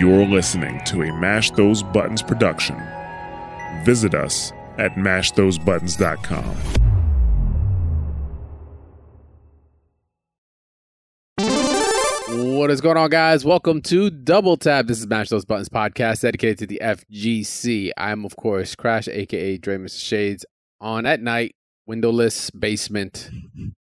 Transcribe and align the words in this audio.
You're 0.00 0.24
listening 0.24 0.80
to 0.86 1.02
a 1.02 1.12
Mash 1.12 1.50
Those 1.50 1.82
Buttons 1.82 2.22
production. 2.22 2.74
Visit 3.84 4.14
us 4.14 4.50
at 4.78 4.94
mashthosebuttons.com. 4.94 6.56
What 12.56 12.70
is 12.70 12.80
going 12.80 12.96
on, 12.96 13.10
guys? 13.10 13.44
Welcome 13.44 13.82
to 13.82 14.08
Double 14.08 14.56
Tap. 14.56 14.86
This 14.86 15.00
is 15.00 15.06
Mash 15.06 15.28
Those 15.28 15.44
Buttons 15.44 15.68
podcast 15.68 16.22
dedicated 16.22 16.56
to 16.60 16.66
the 16.66 16.80
FGC. 16.82 17.90
I'm, 17.98 18.24
of 18.24 18.36
course, 18.36 18.74
Crash, 18.74 19.06
aka 19.06 19.58
Dre. 19.58 19.86
Shades, 19.86 20.46
on 20.80 21.04
at 21.04 21.20
night, 21.20 21.54
windowless 21.86 22.50
basement 22.50 23.30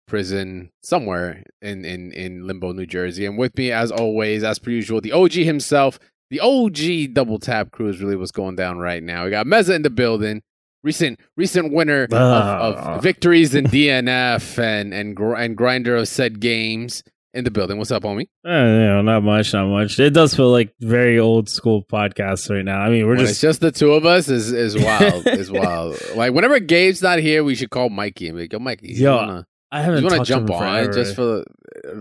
prison 0.07 0.71
somewhere 0.83 1.43
in, 1.61 1.85
in, 1.85 2.13
in 2.13 2.47
Limbo, 2.47 2.73
New 2.73 2.87
Jersey. 2.87 3.27
And 3.27 3.37
with 3.37 3.57
me, 3.59 3.71
as 3.71 3.91
always, 3.91 4.43
as 4.43 4.59
per 4.59 4.71
usual, 4.71 5.01
the 5.01 5.13
OG 5.13 5.33
himself, 5.33 5.99
the 6.31 6.41
OG 6.41 7.15
Double 7.15 7.39
Tap 7.39 7.71
crew 7.71 7.89
is 7.89 8.01
really 8.01 8.17
what's 8.17 8.31
going 8.33 8.57
down 8.57 8.79
right 8.79 9.03
now. 9.03 9.25
We 9.25 9.31
got 9.31 9.47
Meza 9.47 9.75
in 9.75 9.83
the 9.83 9.91
building. 9.91 10.43
Recent 10.85 11.19
recent 11.37 11.73
winner 11.73 12.05
of, 12.05 12.13
Ah. 12.15 12.95
of 12.95 13.03
victories 13.03 13.53
in 13.55 13.65
DNF 13.65 14.59
and 14.63 14.95
and 14.95 15.17
gr- 15.17 15.35
and 15.35 15.57
grinder 15.57 15.97
of 15.97 16.07
said 16.07 16.39
games 16.39 17.03
in 17.35 17.45
the 17.45 17.51
building. 17.51 17.79
What's 17.79 17.91
up, 17.91 18.03
homie? 18.03 18.27
Uh, 18.47 18.51
you 18.51 18.87
know, 18.87 19.03
not 19.03 19.23
much, 19.23 19.53
not 19.53 19.67
much. 19.69 19.99
It 19.99 20.11
does 20.15 20.35
feel 20.35 20.51
like 20.51 20.73
very 20.81 21.19
old 21.19 21.49
school 21.49 21.85
podcast 21.85 22.51
right 22.51 22.65
now. 22.65 22.81
I 22.81 22.89
mean, 22.91 23.05
we're 23.07 23.17
when 23.17 23.19
just, 23.21 23.33
it's 23.33 23.41
just 23.41 23.61
the 23.61 23.71
two 23.71 23.93
of 23.93 24.07
us 24.07 24.29
is 24.29 24.53
is 24.53 24.77
wild 24.83 25.27
is 25.27 25.51
wild. 25.51 25.99
Like 26.15 26.33
whenever 26.33 26.59
Gabe's 26.61 27.03
not 27.03 27.19
here, 27.19 27.45
we 27.45 27.55
should 27.55 27.71
call 27.71 27.91
Mikey 27.91 28.29
and 28.29 28.37
be 28.37 28.43
like, 28.45 28.53
"Yo, 28.53 28.59
Mikey, 28.59 28.93
Yo, 28.95 29.15
wanna, 29.17 29.47
I 29.71 29.83
haven't 29.83 30.05
wanna 30.05 30.25
jump 30.25 30.51
on 30.51 30.59
forever. 30.61 30.93
just 30.93 31.15
for 31.15 31.25
the 31.25 31.45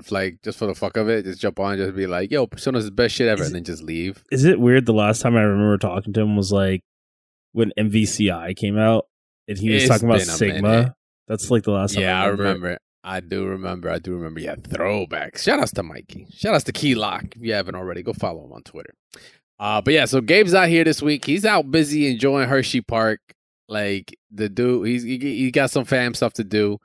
like 0.10 0.40
just 0.44 0.58
for 0.58 0.66
the 0.68 0.76
fuck 0.76 0.96
of 0.98 1.10
it? 1.10 1.26
Just 1.26 1.42
jump 1.42 1.60
on, 1.60 1.78
just 1.78 1.96
be 1.96 2.08
like, 2.08 2.32
"Yo, 2.32 2.48
Persona's 2.48 2.86
the 2.86 2.92
best 2.92 3.16
shit 3.16 3.28
ever," 3.28 3.42
Is 3.42 3.48
and 3.48 3.56
then 3.56 3.64
just 3.64 3.84
leave. 3.84 4.24
Is 4.32 4.46
it 4.46 4.60
weird? 4.60 4.86
The 4.86 4.94
last 4.94 5.22
time 5.22 5.36
I 5.36 5.42
remember 5.42 5.78
talking 5.78 6.14
to 6.14 6.22
him 6.22 6.36
was 6.38 6.52
like 6.52 6.84
when 7.52 7.72
MVCI 7.78 8.56
came 8.56 8.78
out, 8.78 9.06
and 9.48 9.58
he 9.58 9.72
was 9.72 9.84
It's 9.84 9.92
talking 9.92 10.08
about 10.10 10.22
Sigma. 10.22 10.62
minute. 10.62 10.94
That's 11.28 11.52
like 11.52 11.64
the 11.64 11.72
last 11.72 11.96
time. 11.96 12.04
Yeah, 12.04 12.22
I 12.22 12.26
I 12.26 12.28
remember. 12.28 12.78
I 13.10 13.22
do 13.22 13.46
remember. 13.46 13.90
I 13.90 14.00
do 14.00 14.14
remember. 14.16 14.40
Yeah, 14.42 14.56
throwbacks. 14.56 15.44
Shout 15.44 15.60
outs 15.60 15.72
to 15.74 15.84
Mikey. 15.84 16.28
Shout 16.36 16.54
outs 16.54 16.66
to 16.66 16.74
Key 16.74 16.94
Lock. 16.96 17.24
If 17.36 17.42
you 17.42 17.54
haven't 17.54 17.76
already, 17.76 18.04
go 18.04 18.12
follow 18.12 18.44
him 18.46 18.52
on 18.52 18.64
Twitter. 18.64 18.94
Uh, 19.60 19.82
but 19.82 19.94
yeah, 19.94 20.06
so 20.06 20.20
Gabe's 20.22 20.54
out 20.54 20.68
here 20.68 20.84
this 20.84 21.02
week. 21.02 21.24
He's 21.26 21.46
out 21.46 21.72
busy 21.72 22.12
enjoying 22.12 22.50
Hershey 22.50 22.82
Park. 22.82 23.22
Like 23.70 24.18
the 24.32 24.50
dude, 24.50 24.88
he's 24.88 25.04
he, 25.04 25.18
he 25.18 25.52
got 25.52 25.72
some 25.72 25.86
fam 25.86 26.14
stuff 26.14 26.34
to 26.34 26.44
do. 26.44 26.80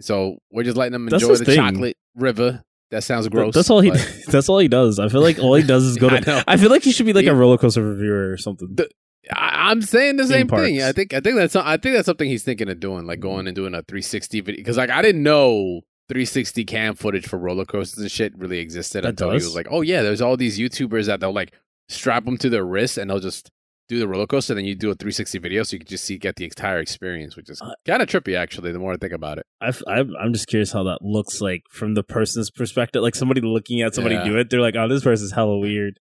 So 0.00 0.38
we're 0.50 0.62
just 0.62 0.76
letting 0.76 0.94
him 0.94 1.06
That's 1.06 1.22
enjoy 1.22 1.36
the 1.36 1.44
thing. 1.44 1.56
chocolate 1.56 1.96
river. 2.14 2.62
That 2.90 3.04
sounds 3.04 3.28
gross. 3.28 3.54
That's 3.54 3.68
all 3.68 3.80
he. 3.80 3.90
but- 3.90 4.18
that's 4.28 4.48
all 4.48 4.58
he 4.58 4.68
does. 4.68 4.98
I 4.98 5.08
feel 5.08 5.20
like 5.20 5.38
all 5.38 5.54
he 5.54 5.62
does 5.62 5.84
is 5.84 5.96
go 5.98 6.08
to. 6.08 6.20
know. 6.20 6.42
I, 6.46 6.56
feel 6.56 6.70
like 6.70 6.82
he 6.82 6.92
should 6.92 7.04
be 7.06 7.12
like 7.12 7.24
He- 7.24 7.28
a 7.28 7.34
roller 7.34 7.58
coaster 7.58 7.82
reviewer 7.82 8.30
or 8.32 8.36
something. 8.38 8.68
The- 8.74 8.88
I, 9.32 9.70
I'm 9.70 9.82
saying 9.82 10.16
the 10.16 10.26
same 10.26 10.48
thing. 10.48 10.82
I 10.82 10.92
think 10.92 11.12
I 11.12 11.20
think 11.20 11.36
that's 11.36 11.54
I 11.56 11.76
think 11.76 11.94
that's 11.96 12.06
something 12.06 12.28
he's 12.28 12.42
thinking 12.44 12.68
of 12.68 12.80
doing, 12.80 13.06
like 13.06 13.20
going 13.20 13.46
and 13.46 13.54
doing 13.54 13.74
a 13.74 13.82
360 13.82 14.40
video. 14.40 14.56
Because 14.60 14.76
like 14.76 14.90
I 14.90 15.02
didn't 15.02 15.22
know 15.22 15.82
360 16.08 16.64
cam 16.64 16.94
footage 16.94 17.26
for 17.26 17.38
roller 17.38 17.64
coasters 17.66 17.98
and 18.00 18.10
shit 18.10 18.36
really 18.38 18.58
existed 18.60 19.04
That 19.04 19.10
until 19.10 19.30
he 19.30 19.34
was 19.34 19.54
like, 19.54 19.68
oh 19.70 19.82
yeah, 19.82 20.02
there's 20.02 20.22
all 20.22 20.36
these 20.36 20.58
YouTubers 20.58 21.06
that 21.06 21.20
they'll 21.20 21.32
like 21.32 21.52
strap 21.88 22.24
them 22.24 22.38
to 22.38 22.48
their 22.48 22.64
wrist 22.64 22.96
and 22.98 23.10
they'll 23.10 23.20
just 23.20 23.50
do 23.88 23.98
the 23.98 24.08
roller 24.08 24.26
coaster. 24.26 24.54
Then 24.54 24.64
you 24.64 24.74
do 24.74 24.90
a 24.90 24.94
360 24.94 25.38
video, 25.38 25.62
so 25.62 25.74
you 25.74 25.80
can 25.80 25.88
just 25.88 26.04
see 26.04 26.16
get 26.18 26.36
the 26.36 26.44
entire 26.44 26.78
experience, 26.78 27.36
which 27.36 27.50
is 27.50 27.60
Uh, 27.60 27.72
kind 27.86 28.00
of 28.02 28.08
trippy 28.08 28.36
actually. 28.36 28.72
The 28.72 28.78
more 28.78 28.92
I 28.92 28.96
think 28.96 29.12
about 29.12 29.38
it, 29.38 29.46
I've, 29.60 29.82
I'm 29.86 30.14
I'm 30.18 30.32
just 30.32 30.46
curious 30.46 30.72
how 30.72 30.84
that 30.84 31.02
looks 31.02 31.40
like 31.42 31.62
from 31.70 31.94
the 31.94 32.02
person's 32.02 32.50
perspective. 32.50 33.02
Like 33.02 33.14
somebody 33.14 33.40
looking 33.42 33.82
at 33.82 33.94
somebody 33.94 34.14
Yeah. 34.14 34.24
do 34.24 34.38
it, 34.38 34.48
they're 34.50 34.60
like, 34.60 34.76
"Oh, 34.76 34.88
this 34.88 35.02
person's 35.02 35.32
hella 35.32 35.58
weird." 35.58 35.98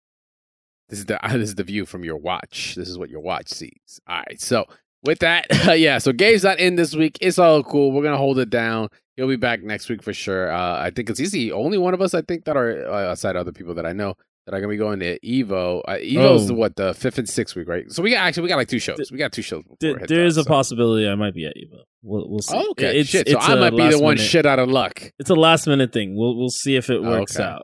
This 0.88 0.98
is 1.00 1.04
the 1.06 1.18
this 1.32 1.48
is 1.50 1.54
the 1.54 1.64
view 1.64 1.86
from 1.86 2.04
your 2.04 2.16
watch. 2.16 2.74
This 2.76 2.88
is 2.88 2.98
what 2.98 3.10
your 3.10 3.20
watch 3.20 3.48
sees. 3.48 4.00
All 4.08 4.16
right, 4.18 4.40
so 4.40 4.64
with 5.04 5.18
that, 5.20 5.46
yeah. 5.78 5.98
So 5.98 6.12
Gabe's 6.12 6.44
not 6.44 6.58
in 6.58 6.76
this 6.76 6.94
week. 6.94 7.18
It's 7.20 7.38
all 7.38 7.62
cool. 7.62 7.92
We're 7.92 8.02
gonna 8.02 8.16
hold 8.16 8.38
it 8.38 8.50
down. 8.50 8.88
He'll 9.16 9.28
be 9.28 9.36
back 9.36 9.62
next 9.62 9.88
week 9.88 10.02
for 10.02 10.12
sure. 10.12 10.52
Uh, 10.52 10.78
I 10.78 10.90
think 10.90 11.08
it's 11.08 11.20
easy. 11.20 11.50
only 11.50 11.78
one 11.78 11.94
of 11.94 12.02
us 12.02 12.12
I 12.12 12.20
think 12.22 12.44
that 12.44 12.56
are 12.56 12.86
uh, 12.86 13.10
outside 13.10 13.34
other 13.36 13.52
people 13.52 13.74
that 13.74 13.86
I 13.86 13.92
know 13.92 14.14
that 14.44 14.54
are 14.54 14.60
gonna 14.60 14.70
be 14.70 14.76
going 14.76 15.00
to 15.00 15.18
Evo. 15.20 15.80
Uh, 15.88 15.92
Evo's 15.94 16.42
Oh. 16.44 16.46
the 16.48 16.54
what 16.54 16.76
the 16.76 16.92
fifth 16.94 17.18
and 17.18 17.28
sixth 17.28 17.56
week, 17.56 17.66
right? 17.68 17.90
So 17.90 18.02
we 18.02 18.10
got 18.10 18.18
actually 18.26 18.44
we 18.44 18.48
got 18.50 18.56
like 18.56 18.68
two 18.68 18.78
shows. 18.78 19.10
We 19.10 19.18
got 19.18 19.32
two 19.32 19.42
shows. 19.42 19.62
before 19.62 19.76
There, 19.80 19.90
it 19.96 20.00
hits 20.00 20.08
there 20.10 20.20
out, 20.22 20.26
is 20.26 20.36
a 20.36 20.42
so- 20.44 20.48
possibility 20.48 21.08
I 21.08 21.14
might 21.14 21.34
be 21.34 21.46
at 21.46 21.54
Evo. 21.56 21.80
We'll 22.02 22.28
we'll 22.28 22.42
see. 22.42 22.54
Oh, 22.56 22.70
okay, 22.72 23.00
It's, 23.00 23.08
shit. 23.10 23.26
it's 23.26 23.44
so 23.46 23.52
I 23.52 23.58
might 23.58 23.70
be 23.76 23.88
the 23.90 23.98
one 23.98 24.14
minute- 24.16 24.28
shit 24.28 24.44
out 24.46 24.58
of 24.60 24.68
luck. 24.68 25.02
It's 25.18 25.30
a 25.30 25.34
last 25.34 25.66
minute 25.66 25.92
thing. 25.92 26.14
We'll 26.16 26.36
we'll 26.36 26.50
see 26.50 26.76
if 26.76 26.90
it 26.90 26.98
Oh, 26.98 27.08
works 27.10 27.36
okay. 27.36 27.48
out. 27.48 27.62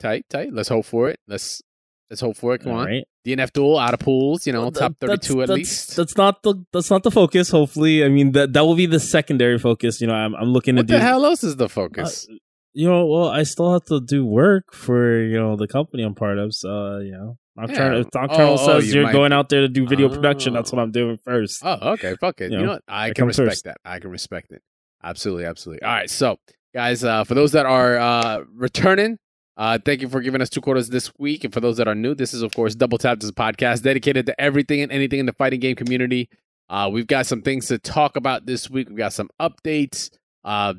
Tight, 0.00 0.24
tight. 0.28 0.52
Let's 0.52 0.68
hope 0.68 0.84
for 0.86 1.08
it. 1.08 1.18
Let's 1.28 1.62
let's 2.10 2.20
hope 2.20 2.36
for 2.36 2.54
it. 2.54 2.62
Come 2.62 2.72
All 2.72 2.78
on, 2.80 2.86
right. 2.86 3.04
DNF 3.26 3.52
duel 3.52 3.78
out 3.78 3.94
of 3.94 4.00
pools. 4.00 4.46
You 4.46 4.52
know, 4.52 4.62
Well, 4.62 4.72
top 4.72 4.94
thirty 5.00 5.18
two 5.18 5.42
at 5.42 5.48
that's- 5.48 5.56
least. 5.56 5.96
That's 5.96 6.16
not 6.16 6.42
the 6.42 6.54
that's 6.72 6.90
not 6.90 7.02
the 7.02 7.10
focus. 7.10 7.50
Hopefully, 7.50 8.04
I 8.04 8.08
mean 8.08 8.32
that 8.32 8.52
that 8.52 8.64
will 8.64 8.76
be 8.76 8.86
the 8.86 9.00
secondary 9.00 9.58
focus. 9.58 10.00
You 10.00 10.06
know, 10.06 10.14
I'm 10.14 10.34
I'm 10.34 10.48
looking 10.52 10.76
what 10.76 10.86
to 10.86 10.92
the 10.94 10.98
do. 10.98 11.04
hell 11.04 11.24
else 11.24 11.42
is 11.44 11.56
the 11.56 11.68
focus? 11.68 12.26
Uh, 12.30 12.34
you 12.74 12.86
know, 12.88 13.06
well, 13.06 13.28
I 13.28 13.42
still 13.44 13.72
have 13.72 13.84
to 13.86 14.00
do 14.00 14.24
work 14.26 14.74
for 14.74 15.20
you 15.22 15.38
know 15.38 15.56
the 15.56 15.66
company 15.66 16.02
I'm 16.02 16.14
part 16.14 16.38
of. 16.38 16.54
So 16.54 16.68
uh, 16.68 16.98
you 17.00 17.12
know, 17.12 17.38
Nocturnal, 17.56 17.94
Yeah. 18.00 18.00
if 18.06 18.14
Nocturnal 18.14 18.48
Oh, 18.50 18.56
oh, 18.60 18.66
says 18.80 18.88
you 18.88 18.94
you're 18.96 19.04
might- 19.04 19.12
going 19.12 19.32
out 19.32 19.48
there 19.48 19.62
to 19.62 19.68
do 19.68 19.86
video 19.86 20.08
production, 20.10 20.52
that's 20.52 20.72
Oh. 20.72 20.76
what 20.76 20.82
I'm 20.82 20.90
doing 20.92 21.18
first. 21.24 21.62
Oh, 21.64 21.92
okay. 21.92 22.14
Fuck 22.20 22.40
it. 22.42 22.50
You, 22.52 22.58
You 22.58 22.58
know, 22.58 22.66
know, 22.66 22.72
what? 22.74 22.82
I 22.86 23.06
I 23.08 23.12
can 23.12 23.26
respect 23.26 23.48
first. 23.50 23.64
that. 23.64 23.78
I 23.84 23.98
can 23.98 24.10
respect 24.10 24.52
it. 24.52 24.60
Absolutely, 25.02 25.44
absolutely. 25.46 25.82
All 25.84 25.92
right, 25.92 26.10
so 26.10 26.38
guys, 26.74 27.02
uh, 27.04 27.24
for 27.24 27.34
those 27.34 27.52
that 27.52 27.64
are 27.64 27.96
uh, 27.96 28.44
returning, 28.54 29.18
uh, 29.56 29.78
thank 29.84 30.02
you 30.02 30.08
for 30.08 30.20
giving 30.20 30.42
us 30.42 30.50
two 30.50 30.60
quarters 30.60 30.88
this 30.90 31.12
week. 31.18 31.44
And 31.44 31.52
for 31.52 31.60
those 31.60 31.76
that 31.78 31.88
are 31.88 31.94
new, 31.94 32.14
this 32.14 32.34
is 32.34 32.42
of 32.42 32.54
course 32.54 32.74
Double 32.74 32.98
Tap, 32.98 33.20
this 33.20 33.24
is 33.24 33.30
a 33.30 33.34
podcast 33.34 33.82
dedicated 33.82 34.26
to 34.26 34.40
everything 34.40 34.80
and 34.82 34.92
anything 34.92 35.20
in 35.20 35.26
the 35.26 35.32
fighting 35.32 35.60
game 35.60 35.76
community. 35.76 36.28
Uh, 36.68 36.90
we've 36.92 37.06
got 37.06 37.26
some 37.26 37.42
things 37.42 37.66
to 37.68 37.78
talk 37.78 38.16
about 38.16 38.46
this 38.46 38.68
week. 38.68 38.88
We've 38.88 38.98
got 38.98 39.12
some 39.12 39.30
updates. 39.40 40.10
Uh, 40.44 40.74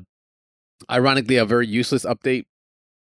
ironically, 0.90 1.36
a 1.36 1.44
very 1.44 1.66
useless 1.66 2.04
update. 2.04 2.44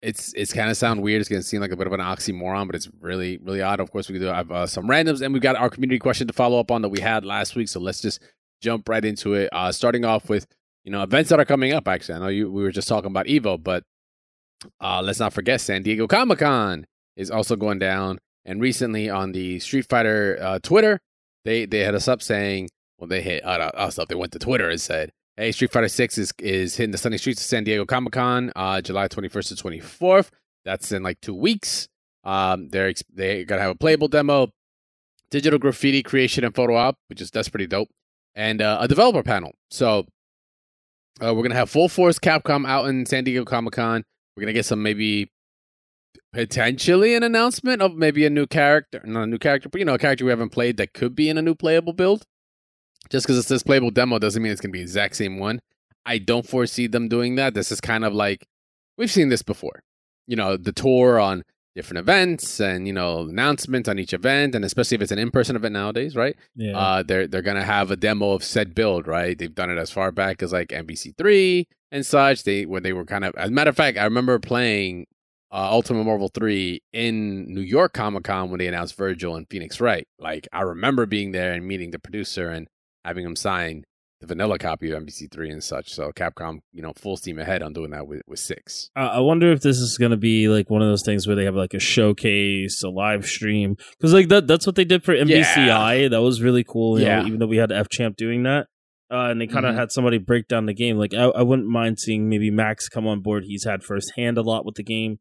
It's 0.00 0.32
it's 0.34 0.52
kind 0.52 0.70
of 0.70 0.76
sound 0.76 1.02
weird. 1.02 1.20
It's 1.20 1.28
gonna 1.28 1.42
seem 1.42 1.60
like 1.60 1.72
a 1.72 1.76
bit 1.76 1.88
of 1.88 1.92
an 1.92 2.00
oxymoron, 2.00 2.66
but 2.66 2.76
it's 2.76 2.88
really 3.00 3.38
really 3.38 3.62
odd. 3.62 3.80
Of 3.80 3.90
course, 3.90 4.08
we 4.08 4.18
do 4.18 4.26
have 4.26 4.52
uh, 4.52 4.66
some 4.66 4.86
randoms, 4.86 5.22
and 5.22 5.32
we've 5.32 5.42
got 5.42 5.56
our 5.56 5.70
community 5.70 5.98
question 5.98 6.28
to 6.28 6.32
follow 6.32 6.60
up 6.60 6.70
on 6.70 6.82
that 6.82 6.90
we 6.90 7.00
had 7.00 7.24
last 7.24 7.56
week. 7.56 7.68
So 7.68 7.80
let's 7.80 8.00
just 8.00 8.20
jump 8.60 8.88
right 8.88 9.04
into 9.04 9.34
it. 9.34 9.48
Uh, 9.52 9.72
starting 9.72 10.04
off 10.04 10.28
with 10.28 10.46
you 10.84 10.92
know 10.92 11.02
events 11.02 11.30
that 11.30 11.40
are 11.40 11.44
coming 11.44 11.72
up. 11.72 11.88
Actually, 11.88 12.14
I 12.14 12.18
know 12.20 12.28
you 12.28 12.52
we 12.52 12.62
were 12.62 12.70
just 12.70 12.86
talking 12.86 13.10
about 13.10 13.26
Evo, 13.26 13.60
but 13.60 13.82
uh, 14.80 15.02
let's 15.02 15.20
not 15.20 15.32
forget 15.32 15.60
San 15.60 15.82
Diego 15.82 16.06
Comic 16.06 16.40
Con 16.40 16.86
is 17.16 17.30
also 17.30 17.56
going 17.56 17.78
down. 17.78 18.18
And 18.44 18.60
recently 18.60 19.10
on 19.10 19.32
the 19.32 19.60
Street 19.60 19.86
Fighter 19.88 20.38
uh, 20.40 20.58
Twitter, 20.60 21.00
they 21.44 21.66
they 21.66 21.84
hit 21.84 21.94
us 21.94 22.08
up 22.08 22.22
saying, 22.22 22.70
well, 22.98 23.08
they 23.08 23.20
hit 23.22 23.44
uh, 23.44 23.70
us 23.74 23.98
up. 23.98 24.08
They 24.08 24.14
went 24.14 24.32
to 24.32 24.38
Twitter 24.38 24.68
and 24.68 24.80
said, 24.80 25.12
"Hey, 25.36 25.52
Street 25.52 25.72
Fighter 25.72 25.88
Six 25.88 26.18
is 26.18 26.32
is 26.38 26.76
hitting 26.76 26.92
the 26.92 26.98
sunny 26.98 27.18
streets 27.18 27.40
of 27.40 27.46
San 27.46 27.64
Diego 27.64 27.84
Comic 27.84 28.12
Con, 28.12 28.52
uh, 28.56 28.80
July 28.80 29.08
twenty 29.08 29.28
first 29.28 29.48
to 29.48 29.56
twenty 29.56 29.80
fourth. 29.80 30.30
That's 30.64 30.92
in 30.92 31.02
like 31.02 31.20
two 31.20 31.34
weeks. 31.34 31.88
Um, 32.24 32.68
they're 32.70 32.92
they 33.12 33.44
gonna 33.44 33.62
have 33.62 33.70
a 33.70 33.76
playable 33.76 34.08
demo, 34.08 34.48
digital 35.30 35.58
graffiti 35.58 36.02
creation 36.02 36.44
and 36.44 36.54
photo 36.54 36.76
op, 36.76 36.96
which 37.08 37.20
is 37.20 37.30
that's 37.30 37.48
pretty 37.48 37.66
dope, 37.66 37.88
and 38.34 38.60
uh, 38.60 38.78
a 38.80 38.88
developer 38.88 39.22
panel. 39.22 39.52
So 39.70 40.06
uh, 41.22 41.34
we're 41.34 41.42
gonna 41.42 41.54
have 41.54 41.70
full 41.70 41.88
force 41.88 42.18
Capcom 42.18 42.66
out 42.66 42.86
in 42.86 43.06
San 43.06 43.24
Diego 43.24 43.44
Comic 43.44 43.74
Con. 43.74 44.04
We're 44.38 44.42
gonna 44.42 44.52
get 44.52 44.66
some 44.66 44.84
maybe 44.84 45.32
potentially 46.32 47.16
an 47.16 47.24
announcement 47.24 47.82
of 47.82 47.96
maybe 47.96 48.24
a 48.24 48.30
new 48.30 48.46
character, 48.46 49.02
not 49.04 49.24
a 49.24 49.26
new 49.26 49.38
character, 49.38 49.68
but 49.68 49.80
you 49.80 49.84
know, 49.84 49.94
a 49.94 49.98
character 49.98 50.24
we 50.24 50.30
haven't 50.30 50.50
played 50.50 50.76
that 50.76 50.94
could 50.94 51.16
be 51.16 51.28
in 51.28 51.36
a 51.38 51.42
new 51.42 51.56
playable 51.56 51.92
build. 51.92 52.22
Just 53.10 53.26
because 53.26 53.36
it's 53.36 53.48
this 53.48 53.64
playable 53.64 53.90
demo 53.90 54.20
doesn't 54.20 54.40
mean 54.40 54.52
it's 54.52 54.60
gonna 54.60 54.70
be 54.70 54.78
the 54.78 54.82
exact 54.84 55.16
same 55.16 55.40
one. 55.40 55.58
I 56.06 56.18
don't 56.18 56.46
foresee 56.46 56.86
them 56.86 57.08
doing 57.08 57.34
that. 57.34 57.54
This 57.54 57.72
is 57.72 57.80
kind 57.80 58.04
of 58.04 58.14
like 58.14 58.46
we've 58.96 59.10
seen 59.10 59.28
this 59.28 59.42
before. 59.42 59.82
You 60.28 60.36
know, 60.36 60.56
the 60.56 60.70
tour 60.72 61.18
on 61.18 61.42
different 61.74 61.98
events 61.98 62.60
and 62.60 62.86
you 62.86 62.92
know 62.92 63.22
announcements 63.22 63.88
on 63.88 63.98
each 63.98 64.12
event, 64.12 64.54
and 64.54 64.64
especially 64.64 64.94
if 64.94 65.02
it's 65.02 65.10
an 65.12 65.18
in-person 65.18 65.56
event 65.56 65.72
nowadays, 65.72 66.14
right? 66.14 66.36
Yeah, 66.54 66.76
Uh, 66.78 67.02
they're 67.02 67.26
they're 67.26 67.42
gonna 67.42 67.64
have 67.64 67.90
a 67.90 67.96
demo 67.96 68.30
of 68.34 68.44
said 68.44 68.72
build, 68.72 69.08
right? 69.08 69.36
They've 69.36 69.52
done 69.52 69.70
it 69.70 69.78
as 69.78 69.90
far 69.90 70.12
back 70.12 70.44
as 70.44 70.52
like 70.52 70.68
MVC 70.68 71.16
three 71.18 71.66
and 71.90 72.04
such. 72.04 72.44
They 72.44 72.66
when 72.66 72.82
they 72.82 72.92
were 72.92 73.04
kind 73.04 73.24
of, 73.24 73.34
as 73.36 73.48
a 73.48 73.52
matter 73.52 73.70
of 73.70 73.76
fact, 73.76 73.98
I 73.98 74.04
remember 74.04 74.38
playing 74.38 75.06
uh, 75.50 75.68
Ultimate 75.70 76.04
Marvel 76.04 76.28
three 76.28 76.82
in 76.92 77.52
New 77.54 77.62
York 77.62 77.92
Comic 77.94 78.24
Con 78.24 78.50
when 78.50 78.58
they 78.58 78.66
announced 78.66 78.96
Virgil 78.96 79.34
and 79.36 79.46
Phoenix 79.48 79.80
Wright. 79.80 80.06
Like 80.18 80.46
I 80.52 80.62
remember 80.62 81.06
being 81.06 81.32
there 81.32 81.52
and 81.52 81.66
meeting 81.66 81.90
the 81.90 81.98
producer 81.98 82.50
and 82.50 82.68
having 83.04 83.24
him 83.24 83.34
sign 83.36 83.84
the 84.20 84.26
vanilla 84.26 84.58
copy 84.58 84.90
of 84.90 85.00
MVC 85.00 85.32
three 85.32 85.48
and 85.48 85.62
such. 85.62 85.90
So 85.94 86.10
Capcom, 86.10 86.58
you 86.72 86.82
know, 86.82 86.92
full 86.96 87.16
steam 87.16 87.38
ahead 87.38 87.62
on 87.62 87.72
doing 87.72 87.90
that 87.92 88.06
with 88.08 88.20
with 88.26 88.40
six. 88.40 88.90
I 88.96 89.06
I 89.06 89.18
wonder 89.20 89.52
if 89.52 89.60
this 89.60 89.78
is 89.78 89.96
going 89.96 90.10
to 90.10 90.16
be 90.16 90.48
like 90.48 90.68
one 90.68 90.82
of 90.82 90.88
those 90.88 91.04
things 91.04 91.26
where 91.26 91.36
they 91.36 91.44
have 91.44 91.54
like 91.54 91.72
a 91.72 91.78
showcase, 91.78 92.82
a 92.82 92.88
live 92.88 93.24
stream, 93.26 93.76
because 93.96 94.12
like 94.12 94.28
that 94.28 94.46
that's 94.46 94.66
what 94.66 94.74
they 94.74 94.84
did 94.84 95.04
for 95.04 95.14
MVCI. 95.14 96.10
That 96.10 96.20
was 96.20 96.42
really 96.42 96.64
cool. 96.64 96.98
You 96.98 97.06
Yeah. 97.06 97.20
know, 97.22 97.26
even 97.28 97.38
though 97.38 97.46
we 97.46 97.56
had 97.58 97.72
F 97.72 97.88
Champ 97.88 98.16
doing 98.16 98.42
that. 98.42 98.66
Uh, 99.10 99.30
and 99.30 99.40
they 99.40 99.46
kind 99.46 99.64
of 99.64 99.74
Mhm. 99.74 99.78
had 99.78 99.90
somebody 99.92 100.18
break 100.18 100.48
down 100.48 100.66
the 100.66 100.74
game. 100.74 100.98
Like 100.98 101.14
I, 101.14 101.24
I 101.24 101.42
wouldn't 101.42 101.68
mind 101.68 101.98
seeing 101.98 102.28
maybe 102.28 102.50
Max 102.50 102.88
come 102.88 103.06
on 103.06 103.20
board. 103.20 103.44
He's 103.46 103.64
had 103.64 103.82
firsthand 103.82 104.36
a 104.38 104.42
lot 104.42 104.64
with 104.66 104.74
the 104.76 104.82
game. 104.84 105.18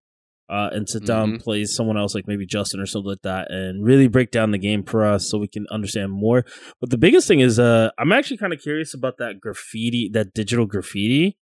uh, 0.49 0.69
and 0.71 0.87
sit 0.87 1.05
down, 1.05 1.33
Mhm. 1.33 1.41
play 1.43 1.65
someone 1.65 1.97
else, 1.97 2.15
like 2.15 2.25
maybe 2.25 2.45
Justin 2.45 2.79
or 2.79 2.85
something 2.85 3.09
like 3.09 3.21
that, 3.23 3.51
and 3.51 3.83
really 3.83 4.07
break 4.07 4.31
down 4.31 4.51
the 4.51 4.57
game 4.57 4.81
for 4.81 5.03
us 5.03 5.29
so 5.29 5.37
we 5.37 5.49
can 5.49 5.65
understand 5.69 6.13
more. 6.13 6.45
But 6.79 6.89
the 6.89 6.97
biggest 6.97 7.27
thing 7.27 7.41
is, 7.41 7.59
uh, 7.59 7.89
I'm 7.99 8.13
actually 8.13 8.37
kind 8.37 8.53
of 8.53 8.61
curious 8.61 8.93
about 8.93 9.17
that 9.17 9.41
graffiti, 9.41 10.09
that 10.13 10.33
digital 10.33 10.65
graffiti. 10.65 11.35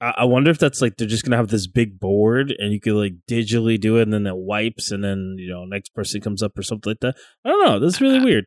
I, 0.00 0.14
I 0.18 0.24
wonder 0.26 0.48
if 0.52 0.60
that's 0.60 0.80
like 0.80 0.96
they're 0.96 1.08
just 1.08 1.24
gonna 1.24 1.36
have 1.38 1.48
this 1.48 1.66
big 1.66 1.98
board 1.98 2.54
and 2.56 2.72
you 2.72 2.78
could 2.78 2.92
like 2.94 3.14
digitally 3.28 3.80
do 3.80 3.96
it, 3.96 4.02
and 4.02 4.12
then 4.12 4.28
it 4.28 4.36
wipes, 4.36 4.92
and 4.92 5.02
then 5.02 5.34
you 5.38 5.48
know 5.50 5.64
next 5.64 5.92
person 5.92 6.20
comes 6.20 6.40
up 6.40 6.56
or 6.56 6.62
something 6.62 6.88
like 6.92 7.00
that. 7.00 7.16
I 7.44 7.48
don't 7.48 7.66
know. 7.66 7.80
That's 7.80 8.00
really 8.00 8.20
weird. 8.20 8.44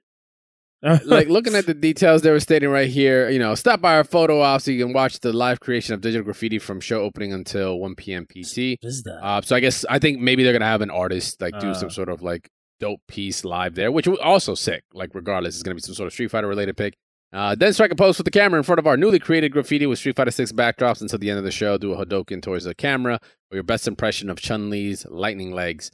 like 1.06 1.28
looking 1.28 1.56
at 1.56 1.66
the 1.66 1.74
details 1.74 2.22
they 2.22 2.32
were 2.32 2.40
stating 2.40 2.70
right 2.70 2.90
here, 2.90 3.30
you 3.30 3.40
know, 3.40 3.54
stop 3.56 3.82
by 3.82 3.96
our 3.96 4.04
photo 4.04 4.42
op 4.42 4.62
so 4.62 4.72
you 4.72 4.84
can 4.86 4.94
watch 4.94 5.20
the 5.20 5.34
live 5.34 5.60
creation 5.60 5.94
of 5.94 6.02
digital 6.02 6.24
graffiti 6.24 6.58
from 6.60 6.80
show 6.80 7.02
opening 7.02 7.34
until 7.34 7.80
1 7.80 7.96
p.m. 7.96 8.26
PT. 8.26 8.78
what 8.82 8.88
is 8.90 9.04
that? 9.04 9.20
Uh, 9.22 9.42
so 9.42 9.56
I 9.56 9.60
guess 9.60 9.84
I 9.90 10.00
think 10.00 10.20
maybe 10.20 10.44
they're 10.44 10.54
gonna 10.54 10.66
have 10.66 10.82
an 10.82 10.90
artist 10.92 11.42
like 11.42 11.60
do 11.60 11.70
Uh. 11.70 11.74
some 11.74 11.90
sort 11.90 12.08
of 12.10 12.22
like 12.22 12.50
dope 12.80 13.02
piece 13.08 13.44
live 13.44 13.76
there, 13.76 13.92
which 13.92 14.08
was 14.08 14.20
also 14.20 14.56
sick. 14.56 14.84
Like 14.94 15.12
regardless, 15.14 15.56
it's 15.56 15.64
gonna 15.64 15.76
be 15.76 15.82
some 15.82 15.96
sort 15.96 16.08
of 16.08 16.14
Street 16.14 16.32
Fighter 16.32 16.48
related 16.48 16.78
pick. 16.78 16.94
Uh, 17.32 17.54
then 17.54 17.72
strike 17.74 17.92
a 17.92 17.96
pose 17.96 18.18
with 18.18 18.26
the 18.26 18.32
camera 18.32 18.58
in 18.58 18.64
front 18.64 18.80
of 18.80 18.88
our 18.88 18.98
newly 18.98 19.20
created 19.20 19.52
graffiti 19.52 19.86
with 19.86 20.00
Street 20.00 20.16
Fighter 20.16 20.32
6 20.32 20.52
backdrops 20.54 21.00
until 21.02 21.20
the 21.20 21.30
end 21.30 21.38
of 21.38 21.44
the 21.44 21.52
show. 21.52 21.78
Do 21.78 21.94
a 21.94 22.04
Hadoken 22.06 22.42
towards 22.42 22.64
the 22.64 22.74
camera 22.74 23.20
or 23.52 23.56
your 23.56 23.64
best 23.64 23.88
impression 23.88 24.30
of 24.32 24.40
Chun 24.40 24.70
Li's 24.72 25.06
lightning 25.10 25.52
legs. 25.52 25.92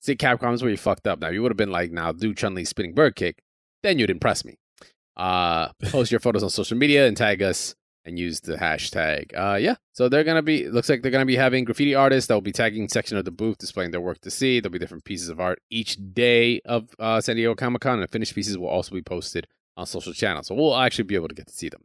See, 0.00 0.14
Capcom's 0.16 0.62
where 0.62 0.70
you 0.70 0.78
fucked 0.78 1.06
up. 1.06 1.18
Now 1.18 1.28
you 1.28 1.42
would 1.42 1.50
have 1.50 1.58
been 1.58 1.70
like, 1.72 1.90
now 1.90 2.12
do 2.12 2.32
Chun 2.32 2.54
Li's 2.54 2.68
spinning 2.70 2.94
bird 2.94 3.16
kick. 3.16 3.42
Then 3.82 3.98
you'd 3.98 4.10
impress 4.10 4.44
me. 4.44 4.58
Uh, 5.16 5.68
post 5.84 6.10
your 6.10 6.20
photos 6.20 6.42
on 6.42 6.50
social 6.50 6.76
media 6.76 7.06
and 7.06 7.16
tag 7.16 7.42
us 7.42 7.74
and 8.04 8.18
use 8.18 8.40
the 8.40 8.56
hashtag. 8.56 9.36
Uh, 9.36 9.56
yeah. 9.56 9.74
So 9.92 10.08
they're 10.08 10.24
gonna 10.24 10.42
be. 10.42 10.68
Looks 10.68 10.88
like 10.88 11.02
they're 11.02 11.10
gonna 11.10 11.26
be 11.26 11.36
having 11.36 11.64
graffiti 11.64 11.94
artists 11.94 12.28
that 12.28 12.34
will 12.34 12.40
be 12.40 12.52
tagging 12.52 12.88
section 12.88 13.16
of 13.16 13.24
the 13.24 13.30
booth, 13.30 13.58
displaying 13.58 13.90
their 13.90 14.00
work 14.00 14.20
to 14.22 14.30
see. 14.30 14.60
There'll 14.60 14.72
be 14.72 14.78
different 14.78 15.04
pieces 15.04 15.28
of 15.28 15.40
art 15.40 15.60
each 15.70 15.98
day 16.14 16.60
of 16.64 16.94
uh, 16.98 17.20
San 17.20 17.36
Diego 17.36 17.54
Comic 17.54 17.82
Con, 17.82 18.00
and 18.00 18.10
finished 18.10 18.34
pieces 18.34 18.56
will 18.56 18.68
also 18.68 18.94
be 18.94 19.02
posted 19.02 19.46
on 19.76 19.86
social 19.86 20.12
channels. 20.12 20.46
So 20.46 20.54
we'll 20.54 20.76
actually 20.76 21.04
be 21.04 21.14
able 21.14 21.28
to 21.28 21.34
get 21.34 21.46
to 21.46 21.52
see 21.52 21.68
them. 21.68 21.84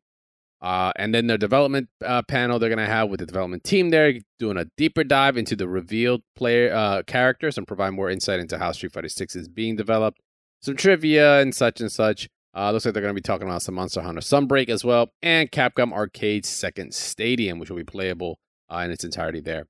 Uh, 0.61 0.93
and 0.95 1.13
then 1.13 1.27
their 1.27 1.37
development 1.37 1.89
uh, 2.05 2.21
panel 2.21 2.57
they're 2.57 2.69
gonna 2.69 2.85
have 2.85 3.09
with 3.09 3.19
the 3.19 3.25
development 3.25 3.65
team 3.65 3.89
there, 3.89 4.13
doing 4.39 4.57
a 4.57 4.65
deeper 4.77 5.03
dive 5.03 5.35
into 5.35 5.57
the 5.57 5.67
revealed 5.67 6.21
player 6.37 6.73
uh, 6.73 7.03
characters 7.03 7.57
and 7.57 7.67
provide 7.67 7.91
more 7.91 8.09
insight 8.09 8.39
into 8.39 8.57
how 8.57 8.71
Street 8.71 8.93
Fighter 8.93 9.09
Six 9.09 9.35
is 9.35 9.49
being 9.49 9.75
developed. 9.75 10.21
Some 10.63 10.75
trivia 10.77 11.39
and 11.41 11.53
such 11.53 11.81
and 11.81 11.91
such. 11.91 12.29
Uh, 12.55 12.71
looks 12.71 12.85
like 12.85 12.93
they're 12.93 13.01
going 13.01 13.13
to 13.15 13.19
be 13.19 13.21
talking 13.21 13.47
about 13.47 13.61
some 13.61 13.75
Monster 13.75 14.01
Hunter 14.01 14.21
Sunbreak 14.21 14.69
as 14.69 14.83
well, 14.85 15.11
and 15.21 15.51
Capcom 15.51 15.91
Arcade's 15.91 16.47
second 16.47 16.93
stadium, 16.93 17.59
which 17.59 17.69
will 17.69 17.77
be 17.77 17.83
playable 17.83 18.39
uh, 18.71 18.77
in 18.77 18.91
its 18.91 19.03
entirety 19.03 19.41
there. 19.41 19.65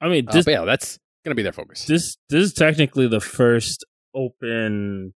I 0.00 0.08
mean, 0.08 0.28
Uh, 0.28 0.32
this 0.32 0.44
but 0.44 0.50
yeah, 0.50 0.64
that's 0.64 0.98
going 1.24 1.30
to 1.30 1.36
be 1.36 1.42
their 1.42 1.52
focus. 1.52 1.86
this 1.86 2.16
this 2.28 2.44
is 2.46 2.52
technically 2.52 3.06
the 3.08 3.20
first 3.20 3.84
open. 4.14 5.14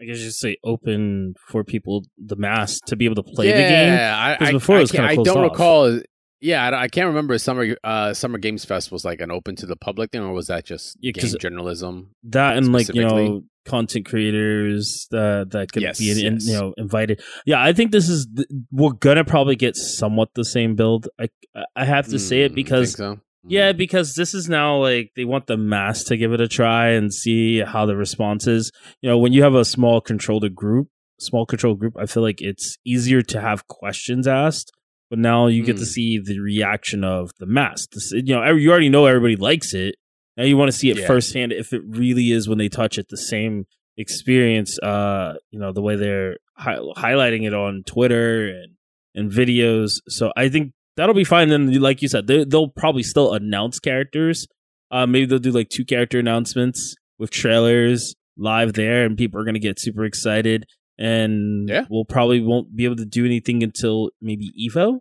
I 0.00 0.04
guess 0.04 0.18
you 0.20 0.30
say 0.30 0.58
open 0.62 1.34
for 1.48 1.64
people 1.64 2.04
the 2.18 2.36
mass 2.36 2.78
to 2.88 2.96
be 2.96 3.06
able 3.06 3.14
to 3.14 3.22
play 3.22 3.46
the 3.46 3.52
game. 3.58 3.92
Yeah, 3.94 4.36
I, 4.40 4.48
I, 4.48 4.52
before 4.52 4.78
it 4.78 4.90
I 4.92 4.96
kinda 4.96 5.08
I 5.08 5.14
don't 5.16 5.38
off. 5.38 5.52
recall. 5.52 6.00
Yeah, 6.40 6.68
I, 6.68 6.82
I 6.82 6.88
can't 6.88 7.06
remember. 7.08 7.34
if 7.34 7.40
Summer 7.40 7.76
uh, 7.82 8.12
Summer 8.14 8.38
Games 8.38 8.64
Fest 8.64 8.92
was 8.92 9.04
like 9.04 9.20
an 9.20 9.30
open 9.30 9.56
to 9.56 9.66
the 9.66 9.76
public 9.76 10.10
thing, 10.12 10.22
or 10.22 10.32
was 10.32 10.46
that 10.48 10.64
just 10.64 10.96
Yeah, 11.00 11.12
game 11.12 11.34
journalism? 11.38 12.10
That 12.24 12.56
and 12.56 12.72
like 12.72 12.92
you 12.94 13.02
know 13.02 13.42
content 13.64 14.06
creators 14.06 15.08
that 15.10 15.50
that 15.50 15.72
could 15.72 15.82
Yes, 15.82 15.98
be 15.98 16.10
in, 16.10 16.34
yes. 16.34 16.46
you 16.46 16.52
know 16.54 16.74
invited. 16.76 17.22
Yeah, 17.46 17.62
I 17.62 17.72
think 17.72 17.90
this 17.90 18.08
is 18.08 18.26
th- 18.34 18.48
we're 18.70 18.92
gonna 18.92 19.24
probably 19.24 19.56
get 19.56 19.76
somewhat 19.76 20.30
the 20.34 20.44
same 20.44 20.74
build. 20.76 21.08
I 21.18 21.28
I 21.74 21.84
have 21.84 22.06
to 22.08 22.18
say 22.18 22.40
Mm, 22.40 22.46
it 22.46 22.54
because 22.54 22.94
think 22.94 22.96
so? 22.96 23.20
Yeah, 23.48 23.72
Mm. 23.72 23.76
because 23.78 24.14
this 24.14 24.34
is 24.34 24.48
now 24.48 24.76
like 24.76 25.12
they 25.16 25.24
want 25.24 25.46
the 25.46 25.56
mass 25.56 26.04
to 26.04 26.16
give 26.16 26.32
it 26.32 26.40
a 26.40 26.48
try 26.48 26.88
and 26.90 27.12
see 27.14 27.60
how 27.60 27.86
the 27.86 27.96
response 27.96 28.46
is. 28.46 28.72
You 29.00 29.08
know, 29.10 29.18
when 29.18 29.32
you 29.32 29.42
have 29.42 29.54
a 29.54 29.64
small 29.64 30.00
controlled 30.00 30.52
group, 30.54 30.88
small 31.18 31.46
controlled 31.46 31.78
group, 31.78 31.94
I 31.98 32.06
feel 32.06 32.22
like 32.22 32.42
it's 32.42 32.76
easier 32.84 33.22
to 33.22 33.40
have 33.40 33.66
questions 33.68 34.26
asked. 34.26 34.72
But 35.10 35.18
now 35.20 35.46
you 35.46 35.62
get 35.62 35.76
to 35.76 35.82
Mm. 35.82 35.86
see 35.86 36.18
the 36.18 36.40
reaction 36.40 37.04
of 37.04 37.30
the 37.38 37.46
mass. 37.46 37.86
This, 37.92 38.12
you 38.12 38.34
know, 38.34 38.44
you 38.52 38.70
already 38.70 38.88
know 38.88 39.06
everybody 39.06 39.36
likes 39.36 39.72
it. 39.74 39.94
Now 40.36 40.44
you 40.44 40.56
want 40.56 40.70
to 40.70 40.76
see 40.76 40.90
it 40.90 40.98
Yeah. 40.98 41.06
firsthand 41.06 41.52
if 41.52 41.72
it 41.72 41.82
really 41.86 42.32
is 42.32 42.48
when 42.48 42.58
they 42.58 42.68
touch 42.68 42.98
it 42.98 43.06
the 43.08 43.16
same 43.16 43.64
experience. 43.96 44.78
Uh, 44.80 45.34
you 45.50 45.58
know, 45.58 45.72
the 45.72 45.80
way 45.82 45.96
they're 45.96 46.36
hi- 46.56 46.78
highlighting 46.96 47.46
it 47.46 47.54
on 47.54 47.82
Twitter 47.86 48.48
and 48.48 48.72
and 49.14 49.30
videos. 49.32 49.92
So 50.10 50.30
I 50.36 50.50
think 50.50 50.72
that'll 50.98 51.14
be 51.14 51.24
fine. 51.24 51.48
Then, 51.48 51.72
like 51.80 52.02
you 52.02 52.08
said, 52.08 52.26
they, 52.26 52.44
they'll 52.44 52.68
probably 52.68 53.02
still 53.02 53.32
announce 53.32 53.78
characters. 53.78 54.46
Uh, 54.90 55.06
maybe 55.06 55.24
they'll 55.24 55.38
do 55.38 55.50
like 55.52 55.70
two 55.70 55.86
character 55.86 56.18
announcements 56.18 56.94
with 57.18 57.30
trailers 57.30 58.14
live 58.36 58.74
there, 58.74 59.06
and 59.06 59.16
people 59.16 59.40
are 59.40 59.44
gonna 59.44 59.58
get 59.58 59.80
super 59.80 60.04
excited. 60.04 60.64
And 60.98 61.68
Yeah. 61.68 61.84
we'll 61.90 62.04
probably 62.04 62.40
won't 62.40 62.74
be 62.74 62.84
able 62.84 62.96
to 62.96 63.04
do 63.04 63.24
anything 63.24 63.62
until 63.62 64.10
maybe 64.20 64.52
Evo. 64.58 65.00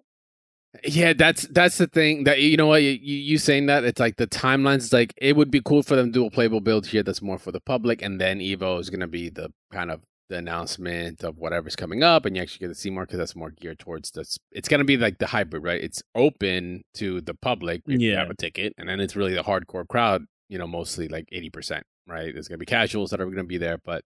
Yeah, 0.83 1.13
that's 1.13 1.47
that's 1.47 1.77
the 1.77 1.87
thing 1.87 2.25
that 2.25 2.41
you 2.41 2.57
know 2.57 2.67
what 2.67 2.83
you, 2.83 2.89
you 2.89 3.15
you 3.15 3.37
saying 3.37 3.67
that 3.67 3.85
it's 3.85 3.99
like 3.99 4.17
the 4.17 4.27
timelines. 4.27 4.77
It's 4.85 4.93
like 4.93 5.13
it 5.15 5.37
would 5.37 5.49
be 5.49 5.61
cool 5.63 5.83
for 5.83 5.95
them 5.95 6.07
to 6.07 6.11
do 6.11 6.25
a 6.25 6.29
playable 6.29 6.59
build 6.59 6.87
here 6.87 7.01
that's 7.01 7.21
more 7.21 7.37
for 7.37 7.53
the 7.53 7.61
public, 7.61 8.01
and 8.01 8.19
then 8.19 8.39
Evo 8.39 8.77
is 8.81 8.89
going 8.89 8.99
to 8.99 9.07
be 9.07 9.29
the 9.29 9.53
kind 9.71 9.89
of 9.89 10.01
the 10.27 10.35
announcement 10.37 11.23
of 11.23 11.37
whatever's 11.37 11.77
coming 11.77 12.03
up, 12.03 12.25
and 12.25 12.35
you 12.35 12.41
actually 12.41 12.67
get 12.67 12.73
to 12.73 12.75
see 12.79 12.89
more 12.89 13.05
because 13.05 13.19
that's 13.19 13.37
more 13.37 13.51
geared 13.51 13.79
towards 13.79 14.11
this. 14.11 14.37
It's 14.51 14.67
going 14.67 14.79
to 14.79 14.83
be 14.85 14.97
like 14.97 15.19
the 15.19 15.27
hybrid, 15.27 15.63
right? 15.63 15.81
It's 15.81 16.01
open 16.13 16.81
to 16.95 17.21
the 17.21 17.35
public 17.35 17.83
if 17.87 18.01
you 18.01 18.11
Yeah. 18.11 18.19
have 18.19 18.29
a 18.31 18.35
ticket, 18.35 18.73
and 18.77 18.89
then 18.89 18.99
it's 18.99 19.15
really 19.15 19.33
the 19.33 19.43
hardcore 19.43 19.87
crowd. 19.87 20.23
You 20.49 20.57
know, 20.57 20.67
mostly 20.67 21.07
like 21.07 21.29
eighty 21.31 21.49
percent, 21.49 21.85
right? 22.05 22.33
There's 22.33 22.49
going 22.49 22.57
to 22.59 22.65
be 22.65 22.65
casuals 22.65 23.11
that 23.11 23.21
are 23.21 23.25
going 23.25 23.37
to 23.37 23.43
be 23.45 23.57
there, 23.57 23.77
but 23.85 24.03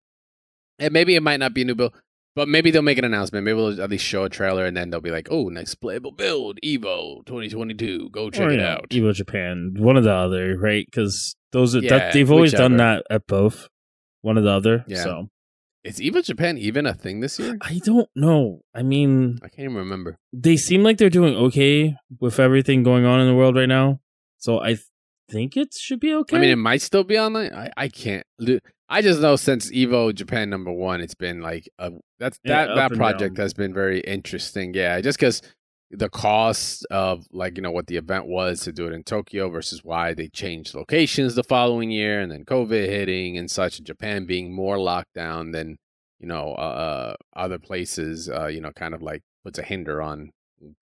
and 0.80 0.94
maybe 0.94 1.16
it 1.16 1.24
might 1.24 1.40
not 1.40 1.54
be 1.54 1.62
a 1.62 1.66
new 1.66 1.76
build. 1.76 1.94
But 2.36 2.48
maybe 2.48 2.72
they'll 2.72 2.82
make 2.84 2.98
an 3.00 3.04
announcement. 3.06 3.44
Maybe 3.44 3.58
they'll 3.58 3.82
at 3.82 3.90
least 3.90 4.06
show 4.06 4.24
a 4.24 4.30
trailer, 4.30 4.66
and 4.66 4.78
then 4.78 4.92
they'll 4.92 5.02
be 5.02 5.12
like, 5.12 5.28
"Oh, 5.32 5.50
next 5.50 5.76
playable 5.76 6.12
build, 6.12 6.60
Evo 6.64 7.26
2022. 7.26 8.10
Go 8.12 8.30
check 8.30 8.48
Or, 8.48 8.52
it 8.52 8.58
know, 8.58 8.66
out." 8.68 8.90
Evo 8.92 9.14
Japan, 9.14 9.74
one 9.78 9.98
or 9.98 10.02
the 10.02 10.14
other, 10.14 10.58
right? 10.58 10.86
Because 10.86 11.36
those 11.52 11.76
are 11.76 11.80
Yeah, 11.80 11.98
that 11.98 12.14
they've 12.14 12.32
always 12.32 12.54
done 12.54 12.78
that 12.78 13.04
at 13.10 13.28
both, 13.28 13.68
one 14.22 14.38
or 14.38 14.42
the 14.42 14.52
other. 14.52 14.86
Yeah. 14.88 15.04
So 15.04 15.30
Is 15.84 16.00
Evo 16.00 16.24
Japan 16.24 16.58
even 16.58 16.86
a 16.86 16.94
thing 16.94 17.20
this 17.20 17.40
year? 17.40 17.58
I 17.62 17.80
don't 17.84 18.10
know. 18.16 18.62
I 18.76 18.84
mean, 18.84 19.40
I 19.42 19.50
can't 19.50 19.66
even 19.66 19.76
remember. 19.78 20.18
they 20.32 20.56
seem 20.56 20.84
like 20.84 20.98
they're 20.98 21.10
doing 21.10 21.36
okay 21.36 21.96
with 22.20 22.40
everything 22.40 22.84
going 22.84 23.06
on 23.06 23.20
in 23.20 23.28
the 23.28 23.36
world 23.36 23.56
right 23.56 23.68
now. 23.68 24.00
So 24.38 24.60
I 24.62 24.74
th- 24.74 24.86
think 25.32 25.58
it 25.58 25.74
should 25.74 26.00
be 26.00 26.14
okay. 26.14 26.38
I 26.38 26.40
mean, 26.40 26.50
it 26.52 26.58
might 26.58 26.82
still 26.82 27.04
be 27.04 27.18
online. 27.18 27.54
I, 27.54 27.72
I 27.76 27.88
can't. 27.88 28.26
I 28.90 29.02
just 29.02 29.22
know 29.22 29.36
since 29.36 29.72
Evo 29.72 30.14
Japan 30.14 30.50
number 30.50 30.72
one, 30.72 31.00
it's 31.00 31.14
been 31.16 31.42
like 31.42 31.70
a, 31.78 31.92
that's 32.20 32.40
Yeah, 32.44 32.66
that 32.66 32.76
that 32.76 32.92
project 32.94 33.36
down. 33.36 33.44
has 33.44 33.54
been 33.54 33.74
very 33.74 34.00
interesting. 34.02 34.74
Yeah, 34.74 35.00
just 35.02 35.20
because 35.20 35.42
the 35.92 36.10
cost 36.10 36.86
of 36.92 37.26
like 37.32 37.56
you 37.58 37.62
know 37.64 37.72
what 37.72 37.88
the 37.88 37.98
event 37.98 38.26
was 38.28 38.62
to 38.62 38.72
do 38.72 38.88
it 38.88 38.94
in 38.94 39.04
Tokyo 39.04 39.50
versus 39.50 39.84
why 39.84 40.14
they 40.14 40.28
changed 40.28 40.74
locations 40.76 41.36
the 41.36 41.44
following 41.44 41.92
year, 41.92 42.20
and 42.20 42.32
then 42.32 42.46
COVID 42.46 42.88
hitting 42.88 43.38
and 43.38 43.50
such, 43.50 43.78
and 43.78 43.86
Japan 43.86 44.26
being 44.26 44.54
more 44.54 44.80
locked 44.80 45.14
down 45.14 45.52
than 45.52 45.78
you 46.20 46.28
know 46.28 46.56
uh, 46.58 46.62
uh, 46.62 47.16
other 47.36 47.60
places. 47.60 48.30
Uh, 48.30 48.48
you 48.48 48.60
know, 48.62 48.72
kind 48.72 48.96
of 48.96 49.02
like 49.04 49.22
puts 49.44 49.60
a 49.60 49.64
hinder 49.64 50.02
on 50.02 50.32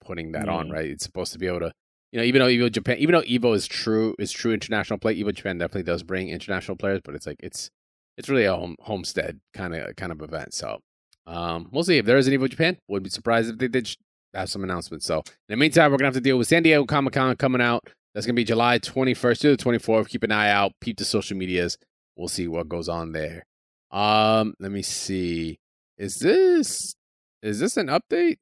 putting 0.02 0.32
that 0.32 0.48
on. 0.48 0.70
Right, 0.70 0.90
it's 0.90 1.04
supposed 1.04 1.34
to 1.34 1.40
be 1.40 1.48
able 1.48 1.60
to 1.60 1.72
you 2.12 2.20
know, 2.20 2.26
even 2.26 2.40
though 2.40 2.48
Evo 2.48 2.72
Japan, 2.72 2.98
even 3.00 3.14
though 3.14 3.22
Evo 3.24 3.54
is 3.54 3.68
true, 3.68 4.16
is 4.18 4.32
true 4.32 4.54
international 4.54 4.98
play. 4.98 5.16
Evo 5.22 5.34
Japan 5.34 5.58
definitely 5.58 5.84
does 5.84 6.04
bring 6.04 6.30
international 6.30 6.78
players, 6.78 7.02
but 7.04 7.16
it's 7.16 7.28
like 7.28 7.38
it's 7.44 7.70
it's 8.18 8.30
really 8.30 8.46
a 8.46 8.54
home, 8.56 8.76
homestead 8.82 9.40
kind 9.54 9.76
of 9.76 9.96
kind 9.96 10.12
of 10.12 10.22
event. 10.22 10.54
So 10.54 10.80
um, 11.26 11.70
we'll 11.72 11.84
see 11.84 11.98
if 11.98 12.06
there 12.06 12.18
is 12.18 12.28
an 12.28 12.34
Evo 12.34 12.50
Japan. 12.50 12.78
Would 12.88 13.04
be 13.04 13.10
surprised 13.10 13.50
if 13.50 13.58
they 13.58 13.68
did 13.68 13.96
have 14.34 14.50
some 14.50 14.64
announcements. 14.64 15.06
So 15.06 15.20
in 15.20 15.24
the 15.50 15.56
meantime, 15.58 15.92
we're 15.92 15.98
gonna 15.98 16.08
have 16.08 16.14
to 16.16 16.22
deal 16.22 16.38
with 16.38 16.48
San 16.48 16.64
Diego 16.64 16.86
Comic 16.86 17.14
Con 17.14 17.36
coming 17.36 17.62
out. 17.62 17.88
That's 18.14 18.26
gonna 18.26 18.36
be 18.36 18.44
July 18.44 18.78
twenty 18.80 19.14
first 19.14 19.42
to 19.42 19.50
the 19.50 19.58
twenty 19.58 19.80
fourth. 19.80 20.10
Keep 20.10 20.24
an 20.24 20.32
eye 20.32 20.50
out. 20.50 20.72
Peep 20.82 20.98
the 20.98 21.06
social 21.06 21.38
medias. 21.38 21.78
We'll 22.16 22.28
see 22.28 22.48
what 22.48 22.68
goes 22.68 22.90
on 22.90 23.12
there. 23.12 23.46
Um, 23.92 24.54
let 24.60 24.72
me 24.72 24.82
see. 24.82 25.60
Is 25.98 26.16
this 26.20 26.96
is 27.44 27.60
this 27.60 27.78
an 27.78 27.88
update? 27.88 28.38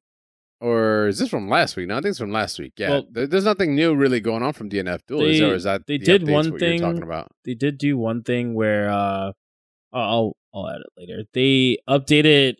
Or 0.58 1.08
is 1.08 1.18
this 1.18 1.28
from 1.28 1.50
last 1.50 1.76
week? 1.76 1.86
No, 1.88 1.96
I 1.96 1.98
think 1.98 2.10
it's 2.10 2.18
from 2.18 2.32
last 2.32 2.58
week. 2.58 2.72
Yeah, 2.78 2.88
Well- 2.88 3.06
there, 3.10 3.26
there's 3.26 3.44
nothing 3.44 3.74
new 3.74 3.94
really 3.94 4.20
going 4.20 4.42
on 4.42 4.54
from 4.54 4.70
DNF 4.70 5.00
Duel, 5.06 5.20
is 5.26 5.38
They- 5.38 5.50
is 5.50 5.64
that 5.64 5.86
they 5.86 5.98
the 5.98 6.04
did 6.18 6.28
one 6.30 6.58
thing- 6.58 6.80
talking 6.80 7.02
about? 7.02 7.28
they 7.44 7.52
did 7.54 7.76
do 7.76 7.98
one 7.98 8.22
thing 8.22 8.54
where 8.54 8.88
uh 8.90 9.32
I'll 9.92 10.36
I'll 10.54 10.68
add 10.68 10.80
it 10.80 10.92
later. 10.96 11.24
They 11.32 11.78
updated 11.88 12.56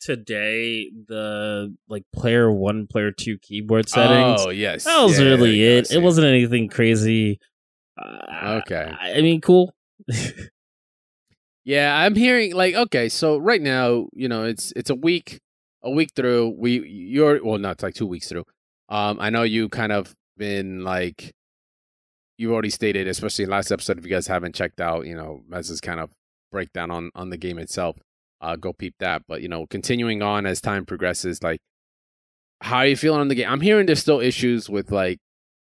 today 0.00 0.90
the 1.08 1.74
like 1.88 2.04
player 2.14 2.50
one, 2.52 2.86
player 2.86 3.10
two 3.10 3.38
keyboard 3.38 3.88
settings. 3.88 4.42
Oh 4.44 4.50
yes, 4.50 4.84
that 4.84 5.02
was 5.02 5.18
Yeah, 5.18 5.26
really 5.26 5.58
go. 5.58 5.64
It. 5.64 5.90
It 5.92 6.02
wasn't 6.02 6.26
anything 6.26 6.68
crazy. 6.68 7.38
Uh, 7.96 8.60
Okay. 8.66 8.92
I 9.00 9.14
I 9.14 9.22
mean, 9.22 9.40
cool. 9.40 9.72
Yeah, 11.64 11.96
I'm 11.96 12.14
hearing 12.14 12.52
like 12.54 12.74
okay, 12.74 13.08
so 13.08 13.38
right 13.38 13.60
now, 13.62 14.08
you 14.12 14.28
know, 14.28 14.44
it's 14.44 14.72
it's 14.76 14.90
a 14.90 14.94
week, 14.94 15.40
a 15.82 15.90
week 15.90 16.10
through. 16.14 16.54
We 16.58 16.86
you're 16.86 17.42
well, 17.42 17.58
not 17.58 17.72
it's 17.76 17.82
like 17.82 17.94
two 17.94 18.06
weeks 18.06 18.28
through. 18.28 18.44
Um, 18.90 19.18
I 19.18 19.30
know 19.30 19.44
you 19.44 19.70
kind 19.70 19.90
of 19.90 20.14
been 20.36 20.84
like 20.84 21.32
you've 22.36 22.52
already 22.52 22.68
stated, 22.68 23.08
especially 23.08 23.44
in 23.44 23.50
last 23.50 23.70
episode, 23.72 23.96
if 23.96 24.04
you 24.04 24.10
guys 24.10 24.26
haven't 24.26 24.54
checked 24.54 24.80
out, 24.80 25.06
you 25.06 25.14
know, 25.14 25.42
Mez's 25.48 25.80
kind 25.80 26.00
of 26.00 26.10
breakdown 26.54 26.90
on 26.90 27.10
on 27.14 27.28
the 27.30 27.36
game 27.36 27.58
itself, 27.58 27.98
uh, 28.40 28.56
go 28.56 28.72
peep 28.72 28.94
that. 29.00 29.22
But 29.28 29.42
you 29.42 29.48
know, 29.48 29.66
continuing 29.66 30.22
on 30.22 30.46
as 30.46 30.60
time 30.60 30.86
progresses, 30.86 31.42
like 31.42 31.60
how 32.62 32.78
are 32.78 32.86
you 32.86 32.96
feeling 32.96 33.20
on 33.20 33.28
the 33.28 33.34
game? 33.34 33.48
I'm 33.50 33.60
hearing 33.60 33.86
there's 33.86 34.00
still 34.00 34.20
issues 34.20 34.70
with 34.70 34.90
like 34.90 35.18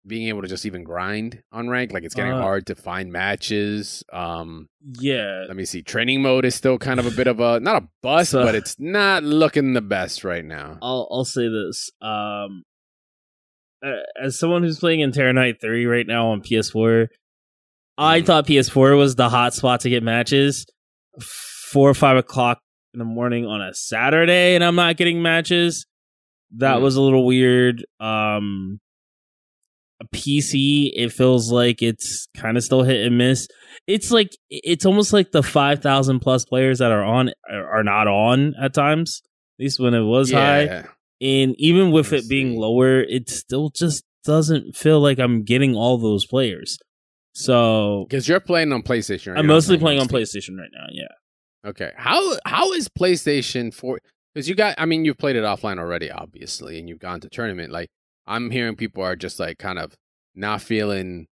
being 0.07 0.27
able 0.29 0.41
to 0.41 0.47
just 0.47 0.65
even 0.65 0.83
grind 0.83 1.41
on 1.51 1.69
rank. 1.69 1.91
Like 1.93 2.03
it's 2.03 2.15
getting 2.15 2.33
Uh, 2.33 2.41
hard 2.41 2.65
to 2.67 2.75
find 2.75 3.11
matches. 3.11 4.03
Um, 4.11 4.67
Yeah, 4.99 5.45
let 5.47 5.55
me 5.55 5.65
see. 5.65 5.81
Training 5.83 6.21
mode 6.21 6.45
is 6.45 6.55
still 6.55 6.77
kind 6.77 6.99
of 6.99 7.05
a 7.05 7.11
bit 7.11 7.27
of 7.27 7.39
a 7.39 7.59
not 7.59 7.83
a 7.83 7.87
bust, 8.01 8.31
So- 8.31 8.43
but 8.43 8.55
it's 8.55 8.75
not 8.79 9.23
looking 9.23 9.73
the 9.73 9.81
best 9.81 10.23
right 10.23 10.43
now. 10.43 10.79
I'll 10.81 11.07
I'll 11.11 11.25
say 11.25 11.47
this. 11.47 11.89
Um, 12.01 12.63
as 14.21 14.37
someone 14.37 14.63
who's 14.63 14.79
playing 14.79 14.99
in 15.01 15.11
Terra 15.11 15.31
Knight 15.33 15.61
Three 15.61 15.85
right 15.85 16.07
now 16.07 16.31
on 16.31 16.41
PS4, 16.41 17.07
I 17.97 18.21
Mhm. 18.21 18.25
thought 18.25 18.47
PS4 18.47 18.95
was 18.97 19.15
the 19.15 19.29
hot 19.29 19.53
spot 19.53 19.81
to 19.81 19.89
get 19.89 20.03
matches. 20.03 20.65
Four 21.71 21.89
or 21.89 21.93
five 21.93 22.17
o'clock 22.17 22.59
in 22.93 22.99
the 22.99 23.05
morning 23.05 23.45
on 23.45 23.61
a 23.61 23.73
Saturday, 23.73 24.55
and 24.55 24.63
I'm 24.63 24.75
not 24.75 24.97
getting 24.97 25.21
matches. 25.21 25.85
That 26.57 26.81
was 26.81 26.95
a 26.95 27.01
little 27.01 27.25
weird. 27.25 27.85
Um, 27.99 28.79
a 30.01 30.07
PC, 30.15 30.91
it 30.95 31.11
feels 31.11 31.51
like 31.51 31.81
it's 31.81 32.27
kind 32.35 32.57
of 32.57 32.63
still 32.63 32.83
hit 32.83 33.05
and 33.05 33.17
miss. 33.17 33.47
It's 33.85 34.11
like 34.11 34.29
it's 34.49 34.85
almost 34.85 35.13
like 35.13 35.31
the 35.31 35.43
five 35.43 35.81
thousand 35.81 36.21
plus 36.21 36.45
players 36.45 36.79
that 36.79 36.91
are 36.91 37.03
on 37.03 37.31
are 37.51 37.83
not 37.83 38.07
on 38.07 38.55
at 38.61 38.73
times. 38.73 39.21
At 39.59 39.63
least 39.63 39.79
when 39.79 39.93
it 39.93 40.01
was 40.01 40.31
high. 40.31 40.85
And 41.21 41.53
even 41.57 41.91
with 41.91 42.11
Let's 42.11 42.25
it 42.25 42.29
being 42.29 42.53
see. 42.53 42.59
lower, 42.59 43.01
it 43.01 43.29
still 43.29 43.69
just 43.69 44.05
doesn't 44.23 44.75
feel 44.75 45.01
like 45.01 45.19
I'm 45.19 45.43
getting 45.43 45.75
all 45.75 45.97
those 45.97 46.25
players. 46.25 46.77
So 47.39 48.05
Because 48.09 48.27
you're 48.27 48.39
playing 48.39 48.73
on 48.73 48.83
PlayStation. 48.83 49.27
Right? 49.31 49.39
I'm 49.39 49.45
You're 49.45 49.55
mostly 49.55 49.77
playing 49.77 49.99
on 49.99 50.07
PlayStation 50.07 50.57
right 50.57 50.69
now. 50.73 50.87
Yeah. 50.91 51.07
Okay. 51.65 51.91
How 51.95 52.37
how 52.45 52.73
is 52.73 52.89
PlayStation 52.89 53.73
for? 53.73 53.99
Because 54.33 54.47
you 54.47 54.55
got, 54.55 54.75
I 54.77 54.85
mean, 54.85 55.05
you've 55.05 55.17
played 55.17 55.35
it 55.35 55.43
offline 55.43 55.79
already, 55.79 56.11
obviously, 56.11 56.79
and 56.79 56.87
you've 56.87 56.99
gone 56.99 57.19
to 57.21 57.29
tournament. 57.29 57.71
Like 57.71 57.89
I'm 58.27 58.51
hearing 58.51 58.75
people 58.75 59.03
are 59.03 59.15
just 59.15 59.39
like 59.39 59.57
kind 59.57 59.79
of 59.79 59.95
not 60.35 60.61
feeling 60.61 61.27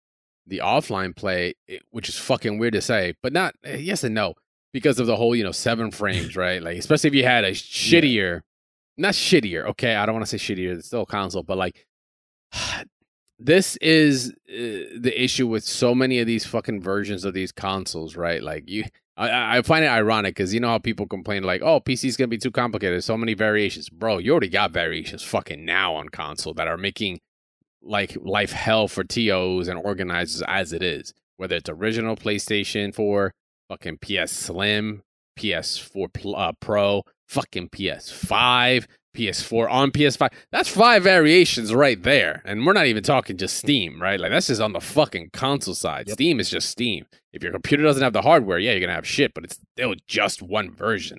the 0.47 0.61
offline 0.63 1.17
play, 1.17 1.55
which 1.91 2.09
is 2.09 2.19
fucking 2.19 2.59
weird 2.59 2.75
to 2.75 2.83
say, 2.83 3.15
but 3.23 3.33
not 3.33 3.55
eh, 3.65 3.77
yes 3.77 4.05
and 4.05 4.15
no 4.15 4.35
because 4.75 4.99
of 4.99 5.07
the 5.07 5.17
whole 5.17 5.35
you 5.35 5.43
know 5.43 5.53
seven 5.53 5.91
frames, 5.91 6.37
right? 6.45 6.63
Like 6.63 6.77
especially 6.77 7.09
if 7.09 7.15
you 7.15 7.25
had 7.25 7.45
a 7.45 7.53
shittier, 7.53 8.43
not 8.99 9.15
shittier. 9.15 9.65
Okay, 9.71 9.95
I 9.95 10.05
don't 10.05 10.15
want 10.15 10.27
to 10.27 10.39
say 10.39 10.55
shittier. 10.55 10.77
It's 10.77 10.89
still 10.89 11.03
a 11.03 11.07
console, 11.07 11.43
but 11.43 11.57
like 11.57 11.87
this 13.39 13.77
is 13.77 14.31
uh, 14.49 14.99
the 14.99 15.13
issue 15.17 15.47
with 15.47 15.65
so 15.65 15.95
many 15.95 16.21
of 16.21 16.27
these 16.27 16.47
fucking 16.47 16.81
versions 16.81 17.25
of 17.25 17.35
these 17.35 17.53
consoles, 17.53 18.17
right? 18.17 18.43
Like 18.43 18.69
you, 18.69 18.85
I- 19.17 19.59
I, 19.59 19.63
find 19.63 19.85
it 19.85 19.89
ironic 19.89 20.35
because 20.35 20.55
you 20.55 20.61
know 20.61 20.69
how 20.69 20.79
people 20.79 21.07
complain 21.07 21.43
like, 21.43 21.63
"Oh, 21.63 21.81
PC's 21.81 22.17
gonna 22.17 22.29
be 22.29 22.39
too 22.39 22.51
complicated. 22.51 23.03
So 23.05 23.17
many 23.17 23.35
variations, 23.35 23.89
bro. 23.89 24.19
You 24.19 24.33
already 24.33 24.49
got 24.49 24.73
variations 24.73 25.23
fucking 25.23 25.65
now 25.65 25.95
on 25.95 26.09
console 26.09 26.55
that 26.55 26.69
are 26.69 26.77
making 26.77 27.21
like 27.83 28.17
life 28.21 28.53
hell 28.53 28.89
for 28.89 29.05
TOs 29.05 29.69
and 29.69 29.79
organizers 29.79 30.43
as 30.49 30.73
it 30.73 30.83
is. 30.83 31.13
Whether 31.37 31.57
it's 31.57 31.69
original 31.69 32.17
PlayStation 32.17 32.95
4, 32.95 33.33
fucking 33.69 33.99
PS 33.99 34.31
Slim, 34.33 35.03
PS4 35.39 36.35
uh, 36.37 36.53
Pro, 36.61 37.03
fucking 37.29 37.69
PS5, 37.71 38.87
PS4 39.15 39.71
on 39.71 39.91
PS5. 39.91 40.31
That's 40.53 40.69
five 40.69 41.03
variations 41.03 41.73
right 41.73 42.03
there. 42.03 42.43
And 42.45 42.67
we're 42.67 42.73
not 42.73 42.87
even 42.87 43.03
talking 43.03 43.37
just 43.37 43.57
Steam, 43.57 44.01
right? 44.03 44.19
Like 44.21 44.31
that's 44.31 44.49
just 44.49 44.61
on 44.61 44.73
the 44.73 44.81
fucking 44.81 45.31
console 45.33 45.75
side. 45.75 46.09
Yep. 46.09 46.15
Steam 46.15 46.41
is 46.41 46.51
just 46.51 46.69
Steam. 46.69 47.07
If 47.33 47.43
your 47.43 47.53
computer 47.53 47.83
doesn't 47.83 48.03
have 48.03 48.13
the 48.13 48.23
hardware, 48.23 48.59
yeah, 48.59 48.73
you're 48.73 48.81
gonna 48.81 48.93
have 48.95 49.07
shit, 49.07 49.33
but 49.35 49.45
it's 49.45 49.59
still 49.77 49.95
just 50.07 50.43
one 50.43 50.71
version. 50.75 51.19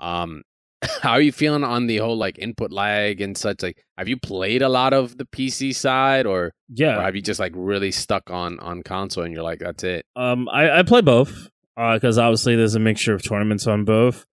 Um 0.00 0.42
how 1.02 1.12
are 1.12 1.20
you 1.20 1.32
feeling 1.32 1.64
on 1.64 1.86
the 1.86 1.96
whole 1.98 2.16
like 2.16 2.38
input 2.38 2.70
lag 2.72 3.20
and 3.20 3.36
such? 3.38 3.62
Like 3.62 3.82
have 3.96 4.08
you 4.08 4.18
played 4.18 4.60
a 4.60 4.68
lot 4.68 4.92
of 4.92 5.16
the 5.16 5.24
PC 5.24 5.74
side 5.74 6.26
or, 6.26 6.52
Yeah. 6.68 6.98
or 6.98 7.02
have 7.02 7.14
you 7.16 7.22
just 7.22 7.40
like 7.40 7.52
really 7.54 7.90
stuck 7.90 8.30
on 8.30 8.58
on 8.60 8.82
console 8.82 9.24
and 9.24 9.32
you're 9.32 9.42
like, 9.42 9.60
that's 9.60 9.84
it? 9.84 10.04
Um, 10.16 10.48
I, 10.50 10.80
I 10.80 10.82
play 10.82 11.00
both 11.00 11.48
because 11.76 12.18
obviously 12.18 12.54
there's 12.56 12.74
a 12.74 12.80
mixture 12.80 13.14
of 13.14 13.22
tournaments 13.22 13.66
on 13.66 13.84
both. 13.84 14.26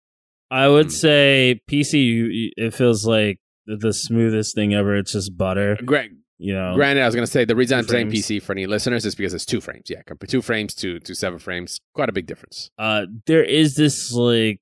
I 0.50 0.68
would 0.68 0.86
Mm. 0.88 0.92
say 0.92 1.60
PC, 1.70 2.50
it 2.56 2.72
feels 2.74 3.06
like 3.06 3.38
the, 3.66 3.76
the 3.76 3.92
smoothest 3.92 4.54
thing 4.54 4.74
ever. 4.74 4.96
It's 4.96 5.12
just 5.12 5.36
butter, 5.36 5.76
Greg, 5.84 6.12
you 6.38 6.54
know. 6.54 6.74
Granted, 6.74 7.02
I 7.02 7.06
was 7.06 7.14
going 7.14 7.26
to 7.26 7.30
say 7.30 7.44
the 7.44 7.54
reason 7.56 7.78
I'm 7.78 7.86
saying 7.86 8.08
frames. 8.10 8.26
PC 8.26 8.42
for 8.42 8.52
any 8.52 8.66
listeners 8.66 9.04
is 9.04 9.14
because 9.14 9.34
it's 9.34 9.44
two 9.44 9.60
frames. 9.60 9.90
Yeah, 9.90 10.02
compared 10.06 10.30
two 10.30 10.40
frames 10.42 10.74
to 10.76 11.00
to 11.00 11.14
seven 11.14 11.38
frames, 11.38 11.80
quite 11.94 12.08
a 12.08 12.12
big 12.12 12.26
difference. 12.26 12.70
uh 12.78 13.06
there 13.26 13.44
is 13.44 13.74
this 13.76 14.12
like 14.12 14.60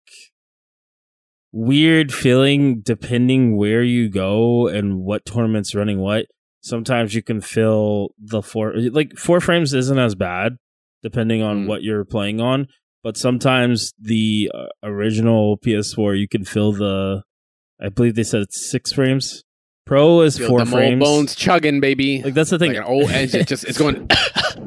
weird 1.52 2.12
feeling 2.12 2.80
depending 2.80 3.56
where 3.56 3.82
you 3.82 4.08
go 4.08 4.66
and 4.68 5.00
what 5.00 5.24
tournament's 5.24 5.74
running 5.74 5.98
what 5.98 6.26
sometimes 6.60 7.14
you 7.14 7.22
can 7.22 7.40
feel 7.40 8.08
the 8.18 8.42
four 8.42 8.74
like 8.76 9.16
four 9.16 9.40
frames 9.40 9.72
isn't 9.72 9.98
as 9.98 10.14
bad 10.14 10.56
depending 11.02 11.40
on 11.42 11.64
Mm. 11.64 11.68
what 11.68 11.82
you're 11.82 12.04
playing 12.04 12.40
on 12.40 12.66
but 13.06 13.16
sometimes 13.16 13.92
the 14.00 14.50
uh, 14.52 14.66
original 14.82 15.58
ps4 15.58 16.18
you 16.18 16.26
can 16.26 16.44
fill 16.44 16.72
the 16.72 17.22
i 17.80 17.88
believe 17.88 18.16
they 18.16 18.24
said 18.24 18.40
it's 18.40 18.68
six 18.68 18.92
frames 18.92 19.44
pro 19.84 20.22
is 20.22 20.36
Feel 20.38 20.48
four 20.48 20.58
them 20.58 20.68
frames 20.68 21.00
old 21.00 21.18
bones 21.18 21.34
chugging, 21.36 21.78
baby. 21.80 22.20
like 22.24 22.34
that's 22.34 22.50
the 22.50 22.58
thing 22.58 22.72
Like 22.72 22.78
an 22.78 22.92
old 22.94 23.08
engine, 23.10 23.44
just 23.46 23.62
it's 23.64 23.78
going. 23.78 24.08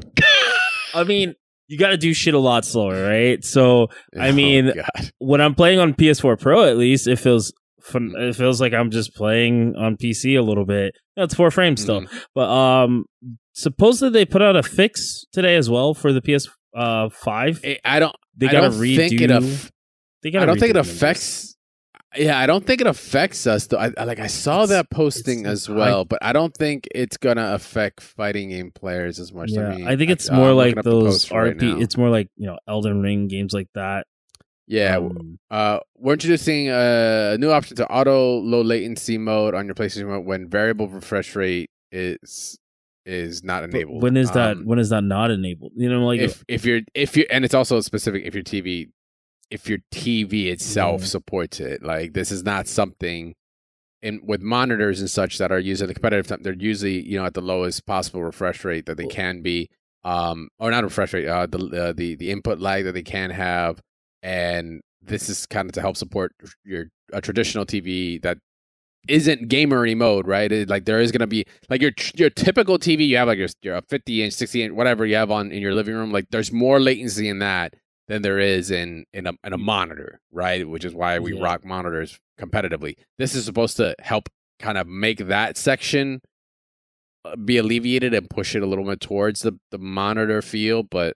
i 0.94 1.04
mean 1.04 1.36
you 1.68 1.78
got 1.78 1.90
to 1.90 1.98
do 1.98 2.14
shit 2.14 2.34
a 2.34 2.40
lot 2.40 2.64
slower 2.66 3.04
right 3.04 3.44
so 3.44 3.88
I 4.18 4.32
mean, 4.32 4.70
Oh, 4.70 4.74
God. 4.74 5.12
when 5.20 5.42
I'm 5.42 5.54
playing 5.54 5.80
on 5.80 5.94
PS4 5.94 6.40
Pro, 6.40 6.64
at 6.64 6.78
least 6.78 7.08
it 7.08 7.18
feels 7.18 7.54
fun. 7.82 8.14
It 8.18 8.36
feels 8.36 8.60
like 8.60 8.74
I'm 8.74 8.90
just 8.90 9.14
playing 9.16 9.76
on 9.76 9.96
PC 9.96 10.36
a 10.36 10.42
little 10.42 10.66
bit. 10.66 10.96
No, 11.16 11.24
it's 11.26 11.36
four 11.36 11.52
frames 11.52 11.82
still, 11.84 12.02
Mhm. 12.02 12.24
but 12.34 12.50
um, 12.50 13.06
supposedly 13.54 14.12
they 14.12 14.26
put 14.26 14.42
out 14.42 14.56
a 14.56 14.64
fix 14.64 15.26
today 15.32 15.56
as 15.58 15.70
well 15.70 15.94
for 15.94 16.12
the 16.12 16.22
PS 16.22 16.48
uh 16.80 17.10
five. 17.10 17.64
I 17.84 18.00
don't. 18.00 18.16
They 18.38 18.48
I 18.48 18.52
gotta 18.52 18.70
don't 18.70 18.80
redo. 18.80 18.96
think 18.98 19.22
it. 19.22 19.32
Aff- 19.32 19.72
they 20.24 20.32
gotta 20.32 20.44
I 20.44 20.46
don't 20.48 20.60
think 20.60 20.72
it 20.72 20.78
affects. 20.78 21.56
Yeah, 22.18 22.40
I 22.40 22.48
don't 22.48 22.66
think 22.66 22.82
it 22.82 22.88
affects 22.88 23.46
us. 23.46 23.68
Though. 23.68 23.78
I, 23.78 23.92
I- 23.98 24.04
like 24.06 24.20
I 24.20 24.26
saw 24.28 24.64
It's- 24.64 24.70
that 24.70 24.90
posting 24.90 25.46
as 25.46 25.70
I- 25.70 25.74
well, 25.74 26.06
but 26.06 26.18
I 26.24 26.34
don't 26.34 26.56
think 26.56 26.88
it's 26.96 27.18
gonna 27.18 27.54
affect 27.54 28.02
fighting 28.02 28.50
game 28.50 28.72
players 28.74 29.20
as 29.20 29.32
much. 29.32 29.52
Yeah, 29.52 29.68
I, 29.68 29.76
mean, 29.76 29.88
I 29.88 29.96
think 29.96 30.10
it's 30.10 30.32
more 30.32 30.54
like 30.54 30.76
looking 30.76 30.80
up 30.80 30.86
the 30.86 30.92
those 30.92 31.26
post 31.26 31.32
right 31.32 31.56
it's 31.82 31.98
more 31.98 32.10
like 32.10 32.28
you 32.38 32.48
know 32.48 32.58
Elden 32.68 33.02
Ring 33.02 33.28
games 33.28 33.54
like 33.54 33.68
that. 33.76 34.08
yeah. 34.68 34.98
Um, 34.98 35.38
Uh, 35.52 35.80
we're 35.98 36.14
introducing 36.14 36.70
a 36.70 37.38
new 37.40 37.52
option 37.52 37.76
to 37.78 37.88
auto 37.92 38.40
low 38.40 38.62
latency 38.62 39.18
mode 39.20 39.54
on 39.54 39.66
your 39.68 39.76
PlayStation 39.76 40.24
when 40.26 40.48
variable 40.50 40.88
refresh 40.88 41.36
rate 41.36 41.70
is 41.92 42.58
is 43.10 43.44
not 43.44 43.64
enabled. 43.64 44.02
when 44.04 44.16
is 44.16 44.32
that? 44.32 44.58
Um, 44.58 44.66
when 44.66 44.80
is 44.80 44.90
that 44.90 45.04
not 45.04 45.32
enabled? 45.32 45.72
You 45.76 45.90
know, 45.90 46.06
like 46.06 46.20
if 46.20 46.44
if 46.48 46.66
you're 46.66 46.82
if 46.94 47.18
you 47.18 47.26
and 47.30 47.44
it's 47.44 47.54
also 47.54 47.82
specific 47.82 48.24
if 48.26 48.34
your 48.34 48.44
TV 48.44 48.90
if 49.50 49.68
your 49.68 49.80
TV 49.92 50.48
itself 50.52 51.02
Yeah. 51.02 51.08
supports 51.08 51.60
it. 51.60 51.82
Like 51.84 52.14
this 52.14 52.32
is 52.32 52.44
not 52.44 52.68
something 52.68 53.34
in 54.02 54.22
with 54.24 54.42
monitors 54.42 55.00
and 55.00 55.10
such 55.10 55.38
that 55.40 55.52
are 55.52 55.60
used 55.60 55.82
at 55.82 55.88
the 55.88 55.94
competitive 55.94 56.28
time. 56.28 56.40
They're 56.44 56.54
usually 56.54 57.02
you 57.02 57.18
know 57.18 57.26
at 57.26 57.34
the 57.34 57.42
lowest 57.42 57.86
possible 57.86 58.24
refresh 58.24 58.64
rate 58.64 58.86
that 58.86 58.98
they 58.98 59.08
can 59.08 59.42
be, 59.42 59.70
um, 60.04 60.50
or 60.60 60.72
not 60.72 60.84
refresh 60.84 61.14
rate, 61.14 61.28
uh, 61.28 61.48
the 61.48 61.58
uh, 61.90 61.94
the 61.94 62.16
the 62.16 62.32
input 62.32 62.60
lag 62.60 62.84
that 62.86 62.94
they 62.94 63.02
can 63.04 63.32
have, 63.32 63.82
and 64.24 64.82
this 65.02 65.30
is 65.30 65.46
kind 65.46 65.68
of 65.68 65.74
to 65.74 65.82
help 65.82 65.98
support 65.98 66.34
your 66.64 66.86
a 67.12 67.22
traditional 67.22 67.66
TV 67.66 68.22
that 68.22 68.38
isn't 69.08 69.50
gamery 69.50 69.96
mode, 69.96 70.28
right? 70.28 70.52
It, 70.52 70.70
like 70.70 70.86
there 70.86 71.00
is 71.00 71.12
gonna 71.12 71.28
be 71.28 71.46
like 71.70 71.82
your 71.82 71.92
your 72.16 72.30
typical 72.30 72.78
TV 72.78 73.08
you 73.08 73.18
have 73.18 73.28
like 73.28 73.38
your 73.38 73.48
your 73.62 73.82
50 73.90 74.24
inch, 74.24 74.34
60 74.34 74.64
inch, 74.64 74.74
whatever 74.74 75.06
you 75.06 75.16
have 75.16 75.32
on 75.32 75.52
in 75.52 75.62
your 75.62 75.74
living 75.74 75.96
room. 75.96 76.12
Like 76.12 76.28
there's 76.32 76.52
more 76.52 76.80
latency 76.80 77.28
in 77.30 77.40
that 77.40 77.76
than 78.08 78.22
there 78.22 78.40
is 78.40 78.72
in 78.72 79.06
in 79.14 79.28
a 79.28 79.34
in 79.44 79.54
a 79.54 79.58
monitor, 79.58 80.20
right? 80.32 80.68
Which 80.68 80.86
is 80.86 80.94
why 80.94 81.20
we 81.20 81.34
Yeah. 81.34 81.44
rock 81.44 81.64
monitors 81.66 82.20
competitively. 82.40 82.96
This 83.18 83.36
is 83.36 83.46
supposed 83.46 83.78
to 83.78 83.96
help 84.00 84.30
kind 84.60 84.78
of 84.78 84.88
make 84.88 85.20
that 85.28 85.58
section 85.58 86.22
uh, 87.26 87.36
be 87.36 87.58
alleviated 87.58 88.14
and 88.14 88.30
push 88.30 88.56
it 88.56 88.64
a 88.64 88.66
little 88.66 88.86
bit 88.86 89.00
towards 89.02 89.42
the 89.42 89.54
the 89.72 89.78
monitor 89.78 90.42
feel, 90.42 90.84
but 90.84 91.16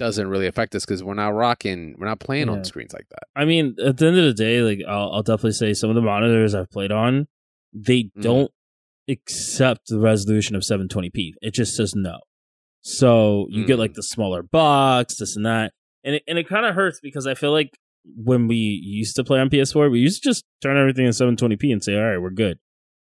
doesn't 0.00 0.28
really 0.28 0.46
affect 0.48 0.74
us 0.74 0.84
because 0.84 1.04
we're 1.04 1.14
not 1.14 1.28
rocking, 1.34 1.94
we're 1.98 2.06
not 2.06 2.18
playing 2.18 2.48
Yeah. 2.48 2.54
on 2.54 2.64
screens 2.64 2.92
like 2.92 3.06
that. 3.10 3.24
I 3.36 3.44
mean, 3.44 3.76
at 3.84 3.98
the 3.98 4.06
end 4.06 4.18
of 4.18 4.24
the 4.24 4.34
day, 4.34 4.62
like 4.62 4.80
I'll, 4.88 5.12
I'll 5.12 5.22
definitely 5.22 5.52
say 5.52 5.74
some 5.74 5.90
of 5.90 5.94
the 5.94 6.02
monitors 6.02 6.54
I've 6.54 6.70
played 6.70 6.90
on, 6.90 7.26
they 7.72 8.04
Mhm. 8.04 8.22
don't 8.22 8.50
accept 9.08 9.82
the 9.88 9.98
resolution 10.00 10.56
of 10.56 10.62
720p. 10.64 11.34
It 11.42 11.54
just 11.54 11.74
says 11.76 11.94
no. 11.94 12.18
So 12.82 13.46
you 13.50 13.64
get 13.66 13.76
Mm. 13.76 13.80
like 13.80 13.94
the 13.94 14.02
smaller 14.02 14.42
box, 14.42 15.16
this 15.18 15.36
and 15.36 15.44
that, 15.46 15.72
and 16.02 16.16
it, 16.16 16.22
and 16.26 16.38
it 16.38 16.48
kind 16.48 16.64
of 16.64 16.74
hurts 16.74 16.98
because 17.00 17.26
I 17.26 17.34
feel 17.34 17.52
like 17.52 17.70
when 18.16 18.48
we 18.48 18.56
used 18.56 19.14
to 19.16 19.24
play 19.24 19.38
on 19.38 19.50
PS4, 19.50 19.90
we 19.90 20.00
used 20.00 20.22
to 20.22 20.30
just 20.30 20.44
turn 20.62 20.76
everything 20.78 21.04
in 21.04 21.12
720p 21.12 21.70
and 21.72 21.84
say, 21.84 21.94
all 21.94 22.02
right, 22.04 22.18
we're 22.18 22.30
good. 22.30 22.58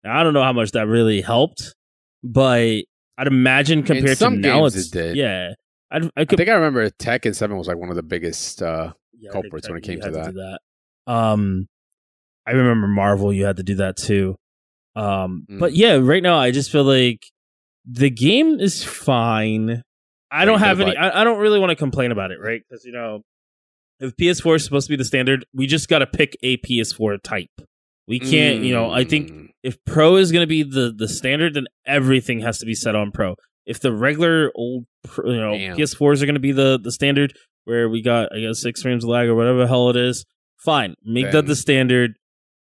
Now, 0.04 0.20
I 0.20 0.22
don't 0.22 0.34
know 0.34 0.42
how 0.42 0.52
much 0.52 0.72
that 0.72 0.86
really 0.86 1.22
helped, 1.22 1.74
but 2.22 2.82
I'd 3.16 3.26
imagine 3.26 3.82
compared 3.82 4.18
to 4.18 4.30
now, 4.30 4.66
it's 4.66 4.88
it 4.88 4.92
did. 4.92 5.16
yeah. 5.16 5.54
I'd, 5.92 6.04
I 6.06 6.10
I 6.22 6.24
think 6.24 6.48
I 6.48 6.54
remember 6.54 6.88
Tech 6.90 7.22
Tekken 7.22 7.34
Seven 7.36 7.56
was 7.56 7.68
like 7.68 7.76
one 7.76 7.90
of 7.90 7.96
the 7.96 8.02
biggest. 8.02 8.62
uh 8.62 8.92
yeah, 9.18 9.30
culprits 9.30 9.68
when 9.68 9.78
it 9.78 9.82
came 9.84 9.98
you 9.98 10.10
to 10.10 10.18
had 10.18 10.32
do 10.32 10.40
that. 10.40 10.58
Um, 11.06 11.68
I 12.46 12.52
remember 12.52 12.88
Marvel. 12.88 13.32
You 13.32 13.44
had 13.44 13.56
to 13.58 13.62
do 13.62 13.76
that 13.76 13.96
too. 13.96 14.36
Um, 14.96 15.46
Mm. 15.48 15.58
but 15.60 15.74
yeah, 15.74 15.94
right 15.96 16.22
now 16.22 16.38
I 16.38 16.50
just 16.50 16.70
feel 16.72 16.82
like 16.84 17.20
the 17.84 18.10
game 18.10 18.58
is 18.58 18.82
fine. 18.82 19.82
I 20.30 20.44
don't 20.44 20.58
have 20.58 20.80
any. 20.80 20.96
I, 20.96 21.20
I 21.20 21.24
don't 21.24 21.38
really 21.38 21.60
want 21.60 21.70
to 21.70 21.76
complain 21.76 22.10
about 22.10 22.30
it, 22.32 22.38
right? 22.40 22.60
Because 22.68 22.84
you 22.84 22.92
know, 22.92 23.22
if 24.00 24.16
PS4 24.16 24.56
is 24.56 24.64
supposed 24.64 24.86
to 24.88 24.92
be 24.92 24.96
the 24.96 25.04
standard, 25.04 25.44
we 25.54 25.66
just 25.66 25.88
got 25.88 25.98
to 26.00 26.06
pick 26.06 26.36
a 26.42 26.56
PS4 26.58 27.22
type. 27.22 27.50
We 28.08 28.18
can't, 28.18 28.64
you 28.64 28.72
know. 28.74 28.90
I 28.90 29.04
think 29.04 29.30
Mm. 29.30 29.48
if 29.62 29.78
Pro 29.84 30.16
is 30.16 30.32
going 30.32 30.42
to 30.42 30.46
be 30.48 30.62
the 30.64 30.92
the 30.96 31.06
standard, 31.08 31.54
then 31.54 31.66
everything 31.86 32.40
has 32.40 32.58
to 32.58 32.66
be 32.66 32.74
set 32.74 32.96
on 32.96 33.12
Pro. 33.12 33.36
If 33.66 33.80
the 33.80 33.92
regular 33.92 34.50
old, 34.54 34.86
you 35.24 35.36
know, 35.36 35.52
Damn. 35.52 35.76
PS4s 35.76 36.22
are 36.22 36.26
going 36.26 36.34
to 36.34 36.40
be 36.40 36.52
the 36.52 36.78
the 36.82 36.92
standard, 36.92 37.34
where 37.64 37.88
we 37.88 38.02
got 38.02 38.34
I 38.34 38.40
guess 38.40 38.60
six 38.60 38.82
frames 38.82 39.04
of 39.04 39.10
lag 39.10 39.28
or 39.28 39.34
whatever 39.34 39.58
the 39.58 39.68
hell 39.68 39.88
it 39.90 39.96
is, 39.96 40.24
fine, 40.58 40.94
make 41.04 41.30
that 41.32 41.46
the 41.46 41.56
standard. 41.56 42.14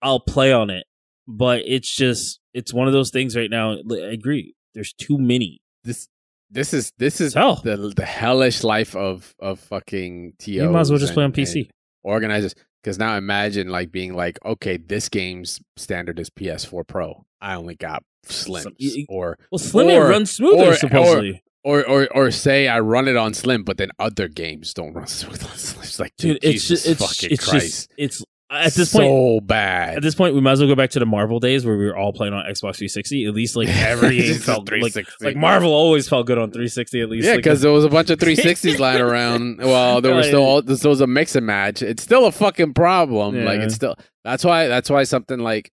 I'll 0.02 0.20
play 0.20 0.52
on 0.54 0.70
it, 0.70 0.86
but 1.28 1.62
it's 1.66 1.94
just 1.96 2.40
it's 2.54 2.74
one 2.74 2.88
of 2.88 2.94
those 2.94 3.10
things 3.12 3.36
right 3.36 3.50
now. 3.50 3.74
I 3.92 4.12
agree. 4.12 4.56
There's 4.74 4.94
too 4.94 5.18
many. 5.18 5.60
this 5.84 6.08
this 6.50 6.74
is 6.74 6.94
this 6.98 7.20
is 7.20 7.34
Hell. 7.34 7.56
the 7.64 7.76
the 7.96 8.06
hellish 8.06 8.64
life 8.64 8.96
of 8.96 9.36
of 9.40 9.60
fucking 9.60 10.34
TOs. 10.40 10.48
You 10.48 10.70
might 10.70 10.82
as 10.82 10.90
well 10.90 11.00
just 11.00 11.14
play 11.14 11.24
on 11.24 11.32
PC. 11.34 11.56
and 11.56 11.72
organizers. 12.04 12.56
Because 12.84 13.00
now 13.00 13.18
imagine 13.18 13.68
like 13.70 13.92
being 13.92 14.14
like, 14.14 14.40
okay, 14.46 14.78
this 14.78 15.10
game's 15.10 15.60
standard 15.76 16.20
is 16.20 16.30
PS4 16.30 16.88
Pro. 16.88 17.26
I 17.42 17.56
only 17.56 17.76
got 17.76 18.04
slims, 18.30 18.64
Some- 18.64 18.76
y- 18.80 18.92
y- 18.98 19.06
or 19.10 19.38
Well, 19.52 19.60
Slim 19.60 19.88
Or- 19.90 20.08
runs 20.10 20.32
smoother 20.32 20.72
or- 20.72 20.76
supposedly. 20.76 21.44
or 21.64 21.84
or 21.86 22.08
or 22.16 22.32
say 22.32 22.68
I 22.68 22.80
run 22.80 23.08
it 23.08 23.16
on 23.18 23.34
slim, 23.34 23.64
but 23.64 23.78
then 23.78 23.90
other 24.00 24.28
games 24.28 24.74
don't 24.74 24.94
run 24.94 25.08
smooth 25.20 25.44
on 25.44 25.58
slim. 25.58 25.84
It's 25.84 26.00
like, 26.00 26.14
dude, 26.18 26.40
Dude, 26.40 26.54
it's 26.56 26.68
just 26.68 26.88
it's 26.88 27.24
it's 27.24 27.46
Christ. 27.50 27.66
just 27.90 27.92
it's 27.98 28.24
at 28.50 28.72
this 28.76 28.92
so 28.92 29.00
point 29.00 29.10
so 29.10 29.40
bad. 29.46 29.98
At 29.98 30.04
this 30.04 30.16
point, 30.16 30.34
we 30.34 30.40
might 30.40 30.54
as 30.54 30.60
well 30.62 30.70
go 30.70 30.76
back 30.76 30.92
to 30.92 31.00
the 31.00 31.06
Marvel 31.06 31.38
days 31.42 31.66
where 31.66 31.76
we 31.78 31.86
were 31.86 31.98
all 31.98 32.14
playing 32.14 32.34
on 32.34 32.46
Xbox 32.46 32.78
360. 32.78 33.26
At 33.26 33.34
least 33.34 33.58
like 33.58 33.68
every 33.86 34.20
game 34.22 34.36
felt 34.36 34.60
like 34.60 34.94
360. 34.94 35.26
like 35.26 35.36
Marvel 35.36 35.74
always 35.74 36.08
felt 36.08 36.28
good 36.28 36.38
on 36.38 36.52
360. 36.52 37.02
At 37.02 37.10
least 37.10 37.26
Yeah, 37.26 37.32
like, 37.32 37.40
because 37.40 37.60
there 37.62 37.74
was 37.74 37.84
a 37.84 37.90
bunch 37.90 38.10
of 38.10 38.20
360s 38.22 38.80
lying 38.80 39.02
around. 39.02 39.58
Well, 39.58 40.00
there 40.00 40.16
was 40.16 40.28
still 40.28 40.44
all, 40.44 40.62
there 40.62 40.78
was 40.90 41.02
a 41.02 41.08
mix 41.08 41.36
and 41.36 41.46
match. 41.46 41.82
It's 41.82 42.02
still 42.04 42.26
a 42.26 42.32
fucking 42.32 42.74
problem. 42.74 43.44
Like 43.44 43.60
it's 43.60 43.76
still 43.76 43.96
that's 44.24 44.46
why 44.46 44.68
that's 44.70 44.90
why 44.90 45.04
something 45.04 45.40
like 45.40 45.70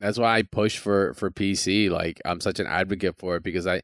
that's 0.00 0.18
why 0.18 0.36
I 0.36 0.42
push 0.42 0.78
for 0.78 1.14
for 1.14 1.30
PC. 1.30 1.90
Like 1.90 2.20
I'm 2.24 2.40
such 2.40 2.60
an 2.60 2.66
advocate 2.66 3.16
for 3.16 3.36
it 3.36 3.42
because 3.42 3.66
I 3.66 3.82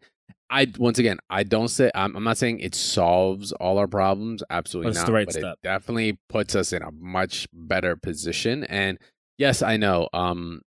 I 0.50 0.70
once 0.78 0.98
again 0.98 1.18
I 1.30 1.42
don't 1.42 1.68
say 1.68 1.90
I'm, 1.94 2.16
I'm 2.16 2.24
not 2.24 2.38
saying 2.38 2.60
it 2.60 2.74
solves 2.74 3.52
all 3.52 3.78
our 3.78 3.88
problems. 3.88 4.42
Absolutely 4.50 4.90
it's 4.90 4.98
not. 4.98 5.06
the 5.06 5.12
right 5.12 5.26
but 5.26 5.34
step. 5.34 5.44
it 5.54 5.58
definitely 5.62 6.18
puts 6.28 6.54
us 6.54 6.72
in 6.72 6.82
a 6.82 6.90
much 6.92 7.48
better 7.52 7.96
position. 7.96 8.64
And 8.64 8.98
yes, 9.38 9.62
I 9.62 9.76
know. 9.76 10.08
Um, 10.12 10.62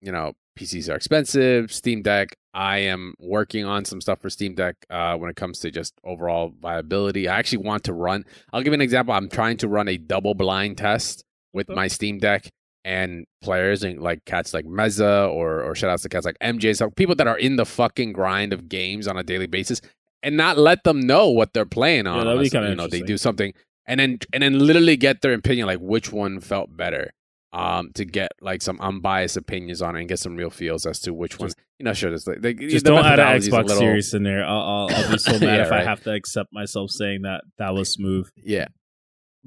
you 0.00 0.12
know, 0.12 0.34
PCs 0.58 0.90
are 0.90 0.96
expensive. 0.96 1.72
Steam 1.72 2.02
Deck. 2.02 2.36
I 2.54 2.78
am 2.78 3.14
working 3.20 3.64
on 3.64 3.84
some 3.84 4.00
stuff 4.00 4.20
for 4.20 4.30
Steam 4.30 4.54
Deck 4.56 4.74
uh, 4.90 5.16
when 5.16 5.30
it 5.30 5.36
comes 5.36 5.60
to 5.60 5.70
just 5.70 5.94
overall 6.02 6.52
viability. 6.60 7.28
I 7.28 7.38
actually 7.38 7.58
want 7.58 7.84
to 7.84 7.92
run. 7.92 8.24
I'll 8.52 8.62
give 8.62 8.72
you 8.72 8.74
an 8.74 8.80
example. 8.80 9.14
I'm 9.14 9.28
trying 9.28 9.58
to 9.58 9.68
run 9.68 9.86
a 9.86 9.96
double 9.96 10.34
blind 10.34 10.78
test 10.78 11.24
with 11.52 11.68
my 11.68 11.86
Steam 11.86 12.18
Deck 12.18 12.50
and 12.84 13.24
players 13.42 13.82
and 13.82 14.00
like 14.00 14.24
cats 14.24 14.54
like 14.54 14.64
Meza 14.64 15.28
or 15.32 15.62
or 15.62 15.74
shout 15.74 15.90
outs 15.90 16.02
to 16.04 16.08
cats 16.08 16.24
like 16.26 16.38
MJ, 16.42 16.76
so 16.76 16.90
people 16.90 17.14
that 17.16 17.26
are 17.26 17.38
in 17.38 17.56
the 17.56 17.66
fucking 17.66 18.12
grind 18.12 18.52
of 18.52 18.68
games 18.68 19.06
on 19.06 19.16
a 19.16 19.22
daily 19.22 19.46
basis, 19.46 19.80
and 20.22 20.36
not 20.36 20.58
let 20.58 20.84
them 20.84 21.00
know 21.00 21.28
what 21.28 21.52
they're 21.52 21.66
playing 21.66 22.06
on. 22.06 22.24
be 22.24 22.30
unless, 22.30 22.52
you 22.52 22.74
know 22.74 22.86
they 22.88 23.00
do 23.02 23.18
something 23.18 23.52
and 23.86 23.98
then 24.00 24.18
and 24.32 24.42
then 24.42 24.58
literally 24.58 24.96
get 24.96 25.22
their 25.22 25.32
opinion 25.32 25.66
like 25.66 25.78
which 25.80 26.12
one 26.12 26.40
felt 26.40 26.76
better 26.76 27.10
um 27.54 27.90
to 27.94 28.04
get 28.04 28.30
like 28.42 28.60
some 28.60 28.78
unbiased 28.80 29.34
opinions 29.36 29.80
on 29.80 29.96
it 29.96 30.00
and 30.00 30.08
get 30.10 30.18
some 30.18 30.36
real 30.36 30.50
feels 30.50 30.84
as 30.84 31.00
to 31.00 31.14
which 31.14 31.38
one 31.38 31.50
you 31.78 31.84
know 31.84 31.94
sure 31.94 32.10
like, 32.10 32.38
like 32.42 32.58
just 32.58 32.84
don't 32.84 33.02
add 33.04 33.18
an 33.18 33.40
Xbox 33.40 33.64
little- 33.64 33.78
Series 33.78 34.12
in 34.12 34.22
there. 34.22 34.44
I'll, 34.44 34.60
I'll, 34.60 34.88
I'll 34.94 35.10
be 35.10 35.16
so 35.30 35.32
mad 35.32 35.42
Yeah, 35.42 35.62
if 35.62 35.70
right. 35.70 35.80
I 35.80 35.84
have 35.84 36.02
to 36.04 36.12
accept 36.12 36.52
myself 36.52 36.90
saying 36.90 37.22
that 37.22 37.42
that 37.56 37.72
was 37.72 37.90
smooth. 37.90 38.28
Yeah. 38.36 38.66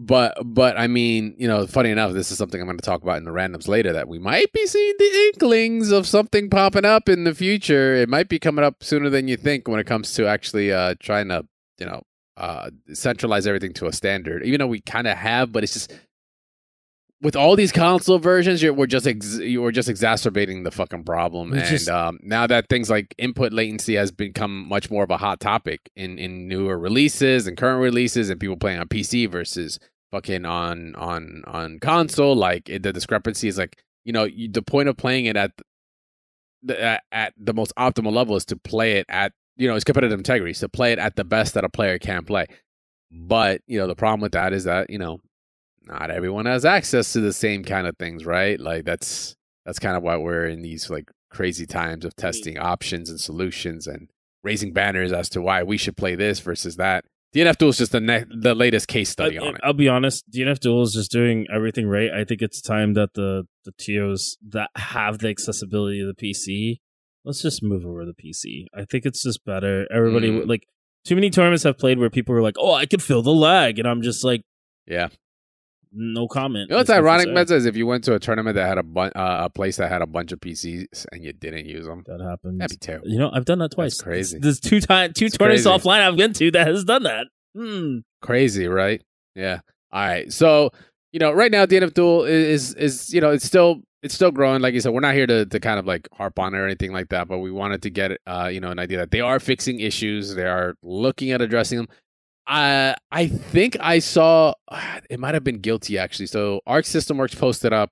But 0.04 0.36
but 0.44 0.80
I 0.80 0.88
mean, 0.88 1.36
you 1.38 1.48
know, 1.48 1.68
funny 1.68 1.92
enough, 1.92 2.14
this 2.14 2.32
is 2.32 2.38
something 2.40 2.60
I'm 2.60 2.66
going 2.66 2.78
to 2.78 2.84
talk 2.84 3.04
about 3.04 3.18
in 3.18 3.24
the 3.24 3.30
randoms 3.32 3.68
later 3.68 3.94
that 3.94 4.08
we 4.08 4.18
might 4.18 4.52
be 4.52 4.66
seeing 4.66 4.96
the 4.98 5.32
inklings 5.34 5.92
of 5.92 6.08
something 6.08 6.50
popping 6.50 6.86
up 6.86 7.08
in 7.08 7.24
the 7.24 7.36
future. 7.36 7.94
It 7.94 8.10
might 8.10 8.28
be 8.28 8.40
coming 8.40 8.66
up 8.66 8.84
sooner 8.84 9.12
than 9.12 9.28
you 9.28 9.38
think 9.38 9.68
when 9.68 9.80
it 9.80 9.86
comes 9.86 10.14
to 10.16 10.26
actually 10.28 10.74
uh 10.74 10.96
trying 11.00 11.28
to, 11.28 11.46
you 11.78 11.86
know, 11.86 12.02
uh 12.36 12.72
centralize 12.94 13.46
everything 13.46 13.74
to 13.74 13.86
a 13.86 13.94
standard. 13.94 14.44
Even 14.44 14.60
though 14.60 14.68
we 14.68 14.82
kind 14.82 15.06
of 15.08 15.18
have, 15.18 15.52
but 15.52 15.64
it's 15.64 15.74
just 15.74 15.94
with 17.22 17.36
all 17.36 17.56
these 17.56 17.72
console 17.72 18.18
versions, 18.18 18.64
you're, 18.64 18.74
we're 18.74 18.88
just 18.88 19.06
ex- 19.06 19.38
you're 19.38 19.72
just 19.72 19.88
exacerbating 19.88 20.64
the 20.64 20.72
fucking 20.72 21.04
problem. 21.04 21.52
We 21.52 21.60
and 21.60 21.68
just- 21.68 21.88
um, 21.90 22.20
now 22.24 22.48
that 22.48 22.68
things 22.70 22.90
like 22.90 23.14
input 23.20 23.54
latency 23.54 23.94
has 23.96 24.12
become 24.12 24.68
much 24.68 24.90
more 24.90 25.04
of 25.04 25.12
a 25.12 25.18
hot 25.18 25.40
topic 25.40 25.92
in 25.96 26.18
in 26.18 26.48
newer 26.48 26.80
releases 26.80 27.46
and 27.46 27.56
current 27.56 27.80
releases, 27.82 28.32
and 28.32 28.40
people 28.40 28.58
playing 28.58 28.80
on 28.80 28.88
PC 28.88 29.30
versus 29.30 29.78
fucking 30.12 30.46
on 30.46 30.96
on 30.96 31.44
on 31.48 31.80
console, 31.80 32.36
like 32.36 32.70
it, 32.70 32.84
the 32.84 32.94
discrepancy 32.94 33.48
is 33.48 33.58
like 33.58 33.82
you 34.04 34.14
know 34.14 34.26
you, 34.26 34.50
the 34.50 34.62
point 34.62 34.90
of 34.90 34.98
playing 34.98 35.26
it 35.26 35.36
at 35.36 35.52
the 36.64 36.82
at, 36.82 37.04
at 37.12 37.34
the 37.38 37.54
most 37.54 37.74
optimal 37.78 38.12
level 38.12 38.36
is 38.36 38.46
to 38.46 38.56
play 38.56 38.94
it 38.94 39.06
at 39.10 39.34
you 39.58 39.68
know 39.68 39.76
it's 39.76 39.84
competitive 39.84 40.20
integrity, 40.20 40.54
so 40.54 40.68
play 40.68 40.92
it 40.92 41.00
at 41.00 41.16
the 41.16 41.24
best 41.24 41.54
that 41.54 41.64
a 41.64 41.70
player 41.70 41.98
can 41.98 42.26
play. 42.26 42.46
But 43.12 43.62
you 43.68 43.80
know 43.80 43.88
the 43.88 43.96
problem 43.96 44.22
with 44.22 44.34
that 44.34 44.54
is 44.54 44.66
that 44.66 44.90
you 44.90 45.00
know 45.00 45.20
not 45.84 46.12
everyone 46.12 46.46
has 46.46 46.66
access 46.66 47.14
to 47.14 47.22
the 47.22 47.34
same 47.34 47.64
kind 47.64 47.88
of 47.88 47.98
things, 47.98 48.26
right? 48.26 48.60
Like 48.60 48.86
that's 48.86 49.36
that's 49.66 49.80
kind 49.80 49.98
of 49.98 50.04
why 50.04 50.18
we're 50.18 50.46
in 50.46 50.62
these 50.62 50.90
like 50.90 51.12
crazy 51.30 51.66
times 51.66 52.06
of 52.06 52.16
testing 52.16 52.58
options 52.58 53.10
and 53.10 53.20
solutions 53.20 53.88
and 53.88 54.10
raising 54.44 54.74
banners 54.74 55.12
as 55.12 55.30
to 55.30 55.42
why 55.42 55.64
we 55.64 55.78
should 55.78 55.98
play 55.98 56.16
this 56.16 56.40
versus 56.40 56.76
that. 56.78 57.06
DNF 57.34 57.58
Duel 57.58 57.70
is 57.70 57.78
just 57.78 57.92
the 57.94 58.02
ne- 58.02 58.26
the 58.30 58.54
latest 58.54 58.88
case 58.88 59.10
study 59.10 59.38
I, 59.40 59.42
on 59.48 59.56
it. 59.56 59.62
I'll 59.64 59.74
be 59.74 59.88
honest. 59.88 60.30
DNF 60.32 60.60
Duel 60.60 60.82
is 60.84 60.94
just 60.94 61.12
doing 61.12 61.48
everything 61.54 61.88
right. 61.88 62.12
I 62.12 62.24
think 62.26 62.42
it's 62.42 62.62
time 62.62 62.94
that 62.96 63.14
the 63.14 63.44
the 63.64 63.72
TOs 63.74 64.38
that 64.50 64.70
have 64.76 65.20
the 65.20 65.30
accessibility 65.30 66.02
of 66.02 66.08
the 66.08 66.14
PC, 66.34 66.80
let's 67.24 67.42
just 67.42 67.64
move 67.64 67.86
over 67.86 68.06
the 68.06 68.14
PC. 68.14 68.66
I 68.76 68.84
think 68.86 69.06
it's 69.06 69.24
just 69.24 69.46
better. 69.46 69.88
Everybody 69.94 70.30
Mm. 70.32 70.48
like 70.48 70.64
too 71.06 71.16
many 71.16 71.30
tournaments 71.30 71.64
have 71.64 71.78
played 71.78 72.00
where 72.00 72.10
people 72.10 72.36
were 72.36 72.42
like, 72.42 72.56
"Oh, 72.60 72.74
I 72.74 72.86
could 72.86 73.02
feel 73.02 73.22
the 73.22 73.34
lag," 73.34 73.80
and 73.80 73.88
I'm 73.88 74.02
just 74.02 74.24
like, 74.24 74.42
Yeah. 74.88 75.08
No 75.94 76.28
comment. 76.28 76.70
You 76.70 76.74
know 76.74 76.78
what's 76.78 76.90
ironic, 76.90 77.48
say. 77.48 77.56
Is 77.56 77.66
if 77.66 77.76
you 77.76 77.86
went 77.86 78.04
to 78.06 78.16
a 78.16 78.20
tournament 78.20 78.56
that 78.56 78.68
had 78.68 78.78
a 78.78 78.84
bun- 78.84 79.12
uh, 79.16 79.42
a 79.44 79.50
place 79.50 79.78
that 79.78 79.90
had 79.92 80.02
a 80.02 80.08
bunch 80.08 80.32
of 80.32 80.40
PCs 80.40 81.06
and 81.12 81.24
you 81.24 81.34
didn't 81.34 81.66
use 81.66 81.86
them, 81.86 82.04
That 82.08 82.22
happens. 82.22 82.60
that'd 82.60 82.80
be 82.80 82.86
terrible. 82.86 83.08
You 83.10 83.20
know, 83.20 83.30
I've 83.34 83.46
done 83.46 83.60
that 83.60 83.72
twice. 83.72 83.94
That's 83.98 84.02
crazy. 84.04 84.40
There's 84.40 84.60
two 84.60 84.80
time 84.82 85.14
two 85.14 85.26
It's 85.26 85.38
tournaments 85.38 85.66
crazy. 85.66 85.80
offline 85.80 86.02
I've 86.08 86.16
been 86.18 86.34
to 86.34 86.52
that 86.52 86.68
has 86.68 86.84
done 86.84 87.04
that. 87.04 87.28
Hmm. 87.56 87.98
Crazy, 88.22 88.68
right? 88.68 89.02
Yeah. 89.36 89.60
All 89.92 90.02
right. 90.02 90.32
So 90.32 90.72
you 91.12 91.20
know, 91.20 91.32
right 91.32 91.52
now 91.52 91.66
DNF 91.66 91.94
Duel 91.94 92.24
is 92.24 92.74
is 92.76 93.14
you 93.14 93.20
know 93.22 93.32
it's 93.32 93.46
still 93.46 93.82
it's 94.04 94.14
still 94.16 94.32
growing. 94.32 94.62
Like 94.62 94.74
you 94.74 94.80
said, 94.80 94.94
we're 94.94 95.02
not 95.02 95.14
here 95.14 95.28
to 95.28 95.46
to 95.46 95.60
kind 95.60 95.78
of 95.78 95.86
like 95.86 96.08
harp 96.14 96.40
on 96.40 96.54
it 96.56 96.58
or 96.58 96.66
anything 96.66 96.92
like 96.94 97.10
that, 97.10 97.28
but 97.28 97.40
we 97.40 97.52
wanted 97.52 97.82
to 97.82 97.90
get 97.90 98.12
uh 98.26 98.50
you 98.52 98.62
know 98.62 98.72
an 98.72 98.80
idea 98.80 98.98
that 99.00 99.12
they 99.12 99.20
are 99.22 99.40
fixing 99.40 99.80
issues. 99.82 100.36
They 100.36 100.46
are 100.48 100.76
looking 100.82 101.32
at 101.32 101.42
addressing 101.42 101.80
them. 101.80 101.88
I 102.52 102.96
I 103.12 103.28
think 103.28 103.78
I 103.80 104.00
saw 104.00 104.54
it 105.10 105.20
might 105.20 105.34
have 105.34 105.44
been 105.44 105.60
guilty 105.60 105.98
actually. 105.98 106.28
So 106.28 106.60
Arc 106.68 106.86
System 106.86 107.18
Works 107.18 107.36
posted 107.36 107.74
up. 107.74 107.90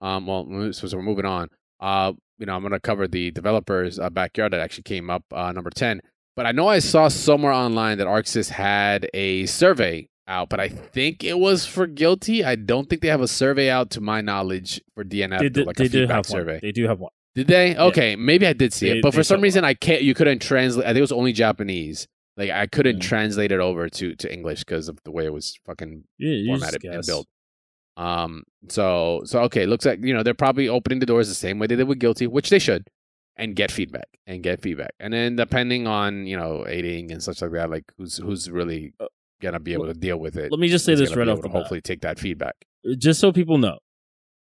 Um, 0.00 0.26
well, 0.26 0.72
so, 0.72 0.86
so 0.88 0.96
we're 0.96 1.02
moving 1.02 1.24
on. 1.24 1.48
Uh, 1.80 2.12
you 2.38 2.46
know, 2.46 2.54
I'm 2.54 2.62
gonna 2.62 2.80
cover 2.80 3.08
the 3.08 3.30
developers' 3.30 3.98
uh, 3.98 4.10
backyard 4.10 4.52
that 4.52 4.60
actually 4.60 4.82
came 4.84 5.10
up 5.10 5.24
uh, 5.32 5.52
number 5.52 5.70
ten. 5.70 6.00
But 6.34 6.46
I 6.46 6.52
know 6.52 6.66
I 6.68 6.78
saw 6.80 7.08
somewhere 7.08 7.52
online 7.52 7.98
that 7.98 8.06
ArcSys 8.06 8.48
had 8.50 9.08
a 9.14 9.46
survey 9.46 10.08
out, 10.26 10.48
but 10.48 10.60
I 10.60 10.68
think 10.68 11.22
it 11.24 11.38
was 11.38 11.66
for 11.66 11.86
guilty. 11.86 12.42
I 12.44 12.54
don't 12.56 12.88
think 12.88 13.02
they 13.02 13.08
have 13.08 13.20
a 13.20 13.28
survey 13.28 13.68
out, 13.70 13.90
to 13.90 14.00
my 14.00 14.20
knowledge, 14.22 14.80
for 14.94 15.04
DNF, 15.04 15.40
They, 15.40 15.48
did, 15.50 15.66
like 15.66 15.76
they 15.76 15.84
a 15.86 15.88
do 15.88 16.06
have 16.06 16.24
survey. 16.26 16.52
one. 16.54 16.60
They 16.62 16.72
do 16.72 16.86
have 16.88 17.00
one. 17.00 17.10
Did 17.34 17.48
they? 17.48 17.76
Okay, 17.76 18.16
maybe 18.16 18.46
I 18.46 18.52
did 18.54 18.72
see 18.72 18.88
They- 18.90 18.98
it, 18.98 19.02
but 19.02 19.14
for 19.14 19.22
some 19.22 19.40
reason 19.40 19.64
I 19.64 19.74
can't. 19.74 20.02
You 20.02 20.14
couldn't 20.14 20.40
translate. 20.40 20.84
I 20.86 20.88
think 20.90 20.98
it 20.98 21.02
was 21.02 21.12
only 21.12 21.32
Japanese. 21.32 22.08
Like 22.36 22.50
I 22.50 22.66
couldn't 22.66 22.96
Mm. 22.96 23.02
translate 23.02 23.52
it 23.52 23.60
over 23.60 23.88
to 23.88 24.14
to 24.16 24.32
English 24.32 24.60
because 24.64 24.88
of 24.88 24.98
the 25.04 25.10
way 25.10 25.24
it 25.26 25.32
was 25.32 25.58
fucking 25.66 26.04
Yeah, 26.18 26.46
formatted 26.56 26.84
and 26.84 27.04
built. 27.06 27.26
Um. 27.96 28.44
So 28.68 29.22
so 29.24 29.40
okay. 29.42 29.66
Looks 29.66 29.84
like 29.84 30.00
you 30.02 30.14
know 30.14 30.22
they're 30.22 30.32
probably 30.34 30.68
opening 30.68 30.98
the 30.98 31.06
doors 31.06 31.28
the 31.28 31.34
same 31.34 31.58
way 31.58 31.66
they 31.66 31.76
did 31.76 31.88
with 31.88 31.98
Guilty, 31.98 32.26
which 32.26 32.48
they 32.48 32.58
should, 32.58 32.88
and 33.36 33.54
get 33.54 33.70
feedback 33.70 34.08
and 34.26 34.42
get 34.42 34.62
feedback, 34.62 34.92
and 34.98 35.12
then 35.12 35.36
depending 35.36 35.86
on 35.86 36.26
you 36.26 36.36
know 36.36 36.64
Eighting 36.66 37.12
and 37.12 37.22
such 37.22 37.42
like 37.42 37.52
that, 37.52 37.68
like 37.70 37.84
who's 37.98 38.16
who's 38.16 38.50
really 38.50 38.94
Uh, 38.98 39.06
gonna 39.42 39.60
be 39.60 39.74
able 39.74 39.86
to 39.86 39.94
deal 39.94 40.16
with 40.18 40.36
it. 40.36 40.50
Let 40.50 40.60
me 40.60 40.68
just 40.68 40.84
say 40.86 40.94
this 40.94 41.14
right 41.16 41.28
off 41.28 41.42
the. 41.42 41.48
Hopefully, 41.50 41.80
take 41.82 42.00
that 42.00 42.18
feedback. 42.18 42.54
just 42.98 43.20
so 43.20 43.30
people 43.30 43.58
know, 43.58 43.78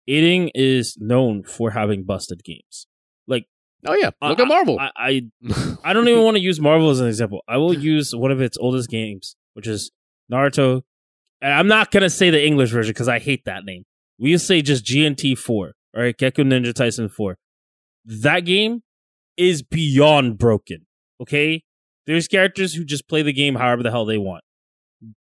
Eighting 0.08 0.50
is 0.54 0.96
known 0.98 1.42
for 1.42 1.72
having 1.72 2.04
busted 2.04 2.44
games. 2.44 2.86
Like 3.26 3.44
Oh 3.86 3.94
yeah, 3.94 4.10
look 4.22 4.38
I- 4.38 4.42
at 4.42 4.48
Marvel. 4.48 4.78
I, 4.78 4.90
I 4.96 5.22
I 5.84 5.92
don't 5.92 6.08
even 6.08 6.22
want 6.24 6.36
to 6.36 6.42
use 6.42 6.60
Marvel 6.60 6.90
as 6.90 7.00
an 7.00 7.08
example. 7.08 7.42
I 7.48 7.56
will 7.58 7.74
use 7.74 8.14
one 8.14 8.30
of 8.30 8.40
its 8.40 8.56
oldest 8.58 8.88
games, 8.88 9.36
which 9.54 9.66
is 9.66 9.90
Naruto. 10.32 10.82
And 11.42 11.52
I'm 11.52 11.68
not 11.68 11.90
gonna 11.90 12.10
say 12.10 12.30
the 12.30 12.44
English 12.44 12.70
version 12.70 12.90
because 12.90 13.08
I 13.08 13.18
hate 13.18 13.44
that 13.44 13.64
name. 13.64 13.84
We 14.18 14.36
say 14.38 14.62
just 14.62 14.84
GNT 14.84 15.36
four, 15.36 15.72
all 15.94 16.02
right, 16.02 16.16
Geku 16.16 16.44
Ninja 16.44 16.72
Taisen 16.72 17.10
four. 17.10 17.36
That 18.06 18.40
game 18.40 18.82
is 19.36 19.62
beyond 19.62 20.38
broken. 20.38 20.86
Okay, 21.20 21.64
there's 22.06 22.28
characters 22.28 22.74
who 22.74 22.84
just 22.84 23.08
play 23.08 23.22
the 23.22 23.32
game 23.32 23.56
however 23.56 23.82
the 23.82 23.90
hell 23.90 24.04
they 24.06 24.18
want. 24.18 24.44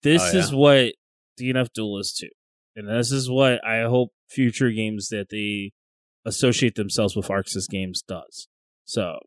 This 0.02 0.22
Oh, 0.22 0.32
yeah. 0.32 0.38
is 0.38 0.54
what 0.54 0.92
DNF 1.40 1.72
Duel 1.74 1.98
is 1.98 2.12
too, 2.12 2.28
and 2.76 2.88
this 2.88 3.10
is 3.10 3.28
what 3.30 3.64
I 3.66 3.82
hope 3.82 4.10
future 4.30 4.70
games 4.70 5.08
that 5.08 5.28
they 5.30 5.72
associate 6.24 6.76
themselves 6.76 7.16
with 7.16 7.26
ArcSys 7.28 7.68
games 7.68 8.02
does. 8.06 8.46
So 8.84 9.18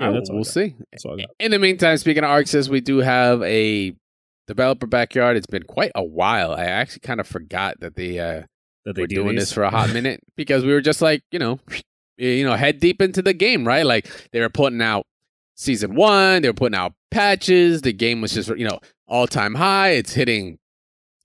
yeah, 0.00 0.12
that's 0.12 0.30
we'll 0.30 0.44
see. 0.44 0.76
That's 0.92 1.04
all 1.04 1.14
I 1.14 1.22
got. 1.22 1.30
In 1.38 1.50
the 1.50 1.58
meantime, 1.58 1.96
speaking 1.98 2.24
of 2.24 2.30
ArcSys, 2.30 2.68
we 2.68 2.80
do 2.80 2.98
have 2.98 3.42
a 3.42 3.94
developer 4.46 4.86
backyard. 4.86 5.36
It's 5.36 5.46
been 5.46 5.64
quite 5.64 5.92
a 5.94 6.02
while. 6.02 6.52
I 6.52 6.64
actually 6.64 7.00
kind 7.00 7.20
of 7.20 7.26
forgot 7.26 7.80
that 7.80 7.96
they 7.96 8.18
uh, 8.18 8.42
that 8.84 8.94
they 8.94 9.02
were 9.02 9.06
do 9.06 9.16
doing 9.16 9.36
these. 9.36 9.42
this 9.42 9.52
for 9.52 9.62
a 9.62 9.70
hot 9.70 9.92
minute 9.92 10.20
because 10.36 10.64
we 10.64 10.72
were 10.72 10.80
just 10.80 11.02
like, 11.02 11.22
you 11.30 11.38
know, 11.38 11.60
you 12.16 12.44
know, 12.44 12.54
head 12.54 12.80
deep 12.80 13.02
into 13.02 13.22
the 13.22 13.34
game, 13.34 13.66
right? 13.66 13.84
Like 13.84 14.10
they 14.32 14.40
were 14.40 14.48
putting 14.48 14.80
out 14.80 15.06
season 15.54 15.94
one, 15.94 16.42
they 16.42 16.48
were 16.48 16.54
putting 16.54 16.78
out 16.78 16.94
patches. 17.10 17.82
The 17.82 17.92
game 17.92 18.20
was 18.20 18.32
just, 18.32 18.48
you 18.50 18.66
know, 18.66 18.80
all 19.06 19.26
time 19.26 19.54
high. 19.54 19.90
It's 19.90 20.14
hitting 20.14 20.58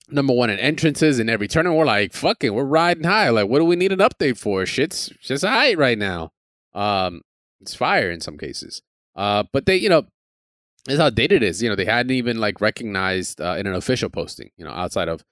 number 0.08 0.32
one 0.32 0.50
in 0.50 0.58
entrances 0.58 1.18
in 1.18 1.28
every 1.28 1.48
tournament. 1.48 1.78
We're 1.78 1.86
like, 1.86 2.12
fucking, 2.12 2.52
we're 2.52 2.64
riding 2.64 3.04
high. 3.04 3.30
Like, 3.30 3.48
what 3.48 3.58
do 3.58 3.64
we 3.64 3.76
need 3.76 3.92
an 3.92 3.98
update 4.00 4.38
for? 4.38 4.66
Shit's 4.66 5.10
just 5.20 5.44
high 5.44 5.74
right 5.74 5.98
now. 5.98 6.32
Um, 6.74 7.22
it's 7.60 7.74
fire 7.74 8.10
in 8.10 8.20
some 8.20 8.38
cases. 8.38 8.82
Uh, 9.14 9.44
but 9.52 9.66
they, 9.66 9.76
you 9.76 9.88
know, 9.88 10.06
is 10.88 10.98
how 10.98 11.10
dated 11.10 11.42
it 11.42 11.46
is. 11.48 11.62
You 11.62 11.68
know, 11.68 11.76
they 11.76 11.84
hadn't 11.84 12.12
even 12.12 12.38
like 12.38 12.60
recognized 12.60 13.40
uh, 13.40 13.56
in 13.58 13.66
an 13.66 13.74
official 13.74 14.10
posting. 14.10 14.50
You 14.56 14.64
know, 14.64 14.70
outside 14.70 15.08
of 15.08 15.24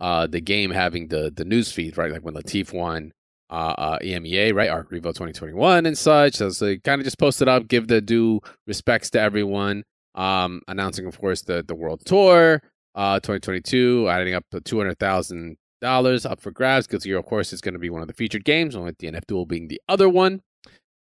uh, 0.00 0.26
the 0.26 0.40
game 0.40 0.70
having 0.70 1.08
the 1.08 1.32
the 1.34 1.44
news 1.44 1.72
feed, 1.72 1.96
right? 1.96 2.12
Like 2.12 2.22
when 2.22 2.34
Latif 2.34 2.72
won 2.72 3.12
uh, 3.50 3.74
uh, 3.76 3.98
EMEA, 3.98 4.54
right? 4.54 4.70
Arc 4.70 4.90
Revo 4.90 5.04
2021 5.04 5.84
and 5.86 5.98
such. 5.98 6.36
So, 6.36 6.48
they 6.50 6.78
kind 6.78 7.00
of 7.00 7.04
just 7.04 7.18
posted 7.18 7.48
up, 7.48 7.68
give 7.68 7.88
the 7.88 8.00
due 8.00 8.40
respects 8.66 9.10
to 9.10 9.20
everyone. 9.20 9.84
Um, 10.14 10.62
announcing, 10.68 11.06
of 11.06 11.18
course, 11.18 11.42
the 11.42 11.62
the 11.66 11.74
world 11.74 12.02
tour, 12.04 12.62
uh, 12.94 13.20
2022, 13.20 14.08
adding 14.08 14.34
up 14.34 14.44
to 14.50 14.60
two 14.60 14.78
hundred 14.78 14.98
thousand 14.98 15.56
dollars 15.80 16.24
up 16.24 16.40
for 16.40 16.50
grabs. 16.50 16.86
Guilty 16.86 17.10
Gear, 17.10 17.18
of 17.18 17.26
course, 17.26 17.52
is 17.52 17.60
going 17.60 17.74
to 17.74 17.78
be 17.78 17.90
one 17.90 18.02
of 18.02 18.08
the 18.08 18.14
featured 18.14 18.44
games, 18.44 18.74
only 18.74 18.86
with 18.86 18.98
DNF 18.98 19.26
Duel 19.26 19.46
being 19.46 19.68
the 19.68 19.80
other 19.88 20.08
one. 20.08 20.40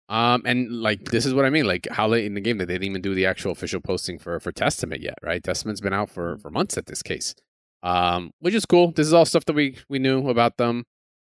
Um, 0.09 0.41
and 0.45 0.71
like 0.81 1.05
this 1.05 1.25
is 1.25 1.33
what 1.33 1.43
I 1.45 1.49
mean. 1.49 1.65
Like 1.65 1.87
how 1.91 2.07
late 2.07 2.25
in 2.25 2.33
the 2.33 2.41
game 2.41 2.57
that 2.59 2.67
they 2.67 2.75
didn't 2.75 2.89
even 2.89 3.01
do 3.01 3.13
the 3.13 3.25
actual 3.25 3.51
official 3.51 3.81
posting 3.81 4.17
for 4.17 4.39
for 4.39 4.51
Testament 4.51 5.01
yet, 5.01 5.15
right? 5.21 5.43
Testament's 5.43 5.81
been 5.81 5.93
out 5.93 6.09
for 6.09 6.37
for 6.37 6.49
months 6.49 6.77
at 6.77 6.85
this 6.85 7.03
case, 7.03 7.35
um, 7.83 8.31
which 8.39 8.53
is 8.53 8.65
cool. 8.65 8.91
This 8.91 9.05
is 9.07 9.13
all 9.13 9.25
stuff 9.25 9.45
that 9.45 9.53
we 9.53 9.77
we 9.89 9.99
knew 9.99 10.29
about 10.29 10.57
them. 10.57 10.85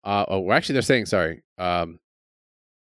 Uh, 0.04 0.24
oh, 0.28 0.52
actually, 0.52 0.74
they're 0.74 0.82
saying 0.82 1.06
sorry. 1.06 1.42
Um, 1.58 1.98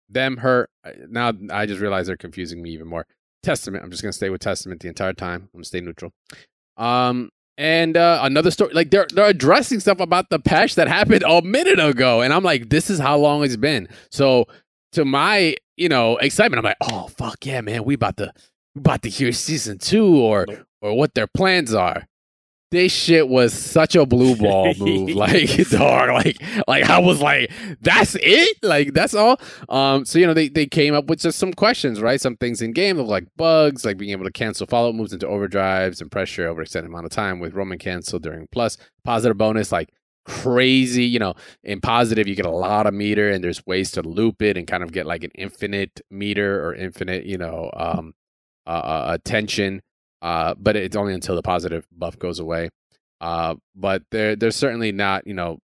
them, 0.08 0.38
her. 0.38 0.68
uh, 0.84 0.90
Now 1.08 1.32
I 1.52 1.66
just 1.66 1.80
realize 1.80 2.06
they're 2.06 2.16
confusing 2.16 2.62
me 2.62 2.70
even 2.70 2.86
more. 2.88 3.06
Testament. 3.42 3.82
I'm 3.84 3.90
just 3.90 4.02
gonna 4.02 4.12
stay 4.12 4.30
with 4.30 4.40
Testament 4.42 4.80
the 4.82 4.88
entire 4.88 5.12
time. 5.12 5.42
I'm 5.42 5.48
gonna 5.58 5.64
stay 5.64 5.80
neutral. 5.80 6.12
Um, 6.76 7.30
and 7.58 7.96
uh, 7.96 8.20
another 8.22 8.50
story, 8.50 8.72
like 8.74 8.90
they're 8.90 9.06
they're 9.12 9.26
addressing 9.26 9.80
stuff 9.80 9.98
about 10.00 10.30
the 10.30 10.38
patch 10.38 10.76
that 10.76 10.88
happened 10.88 11.24
a 11.26 11.42
minute 11.42 11.80
ago, 11.80 12.20
and 12.22 12.32
I'm 12.32 12.44
like, 12.44 12.70
this 12.70 12.90
is 12.90 12.98
how 12.98 13.18
long 13.18 13.42
it's 13.44 13.56
been. 13.56 13.88
So 14.10 14.46
to 14.92 15.04
my 15.04 15.56
you 15.80 15.88
know 15.88 16.18
excitement, 16.18 16.58
I'm 16.58 16.64
like, 16.64 16.76
oh 16.82 17.08
fuck 17.08 17.44
yeah, 17.44 17.62
man, 17.62 17.84
we 17.84 17.94
about 17.94 18.18
to 18.18 18.32
we 18.74 18.80
about 18.80 19.02
to 19.02 19.08
hear 19.08 19.32
season 19.32 19.78
two 19.78 20.20
or 20.20 20.46
or 20.82 20.96
what 20.96 21.14
their 21.14 21.26
plans 21.26 21.74
are. 21.74 22.06
This 22.70 22.92
shit 22.92 23.28
was 23.28 23.52
such 23.52 23.96
a 23.96 24.06
blue 24.06 24.36
ball 24.36 24.72
move, 24.78 25.10
like 25.10 25.48
dog, 25.70 26.10
like 26.10 26.40
like 26.68 26.84
I 26.84 26.98
was 26.98 27.20
like, 27.20 27.50
that's 27.80 28.14
it, 28.20 28.58
like 28.62 28.92
that's 28.92 29.14
all. 29.14 29.40
Um, 29.70 30.04
so 30.04 30.18
you 30.18 30.26
know 30.26 30.34
they 30.34 30.48
they 30.48 30.66
came 30.66 30.94
up 30.94 31.06
with 31.06 31.20
just 31.20 31.38
some 31.38 31.54
questions, 31.54 32.00
right? 32.02 32.20
Some 32.20 32.36
things 32.36 32.60
in 32.60 32.72
game 32.72 32.98
of 32.98 33.08
like 33.08 33.26
bugs, 33.36 33.84
like 33.84 33.96
being 33.96 34.12
able 34.12 34.24
to 34.24 34.30
cancel 34.30 34.66
follow 34.66 34.90
up 34.90 34.94
moves 34.94 35.14
into 35.14 35.26
overdrives 35.26 36.02
and 36.02 36.12
pressure 36.12 36.46
over 36.46 36.60
extended 36.60 36.90
amount 36.90 37.06
of 37.06 37.10
time 37.10 37.40
with 37.40 37.54
Roman 37.54 37.78
cancel 37.78 38.18
during 38.18 38.46
plus 38.52 38.76
positive 39.02 39.38
bonus, 39.38 39.72
like 39.72 39.88
crazy. 40.30 41.04
You 41.04 41.18
know, 41.18 41.34
in 41.64 41.80
positive 41.80 42.28
you 42.28 42.34
get 42.34 42.46
a 42.46 42.50
lot 42.50 42.86
of 42.86 42.94
meter, 42.94 43.28
and 43.30 43.42
there's 43.42 43.64
ways 43.66 43.90
to 43.92 44.02
loop 44.02 44.42
it 44.42 44.56
and 44.56 44.66
kind 44.66 44.82
of 44.82 44.92
get 44.92 45.06
like 45.06 45.24
an 45.24 45.30
infinite 45.34 46.00
meter 46.10 46.64
or 46.64 46.74
infinite, 46.74 47.24
you 47.26 47.38
know, 47.38 47.70
um, 47.74 48.14
uh, 48.66 49.06
attention. 49.08 49.82
Uh, 50.22 50.54
but 50.58 50.76
it's 50.76 50.96
only 50.96 51.14
until 51.14 51.34
the 51.34 51.42
positive 51.42 51.86
buff 51.96 52.18
goes 52.18 52.38
away. 52.38 52.70
Uh, 53.20 53.56
but 53.74 54.02
they're 54.10 54.36
they're 54.36 54.50
certainly 54.50 54.92
not, 54.92 55.26
you 55.26 55.34
know, 55.34 55.58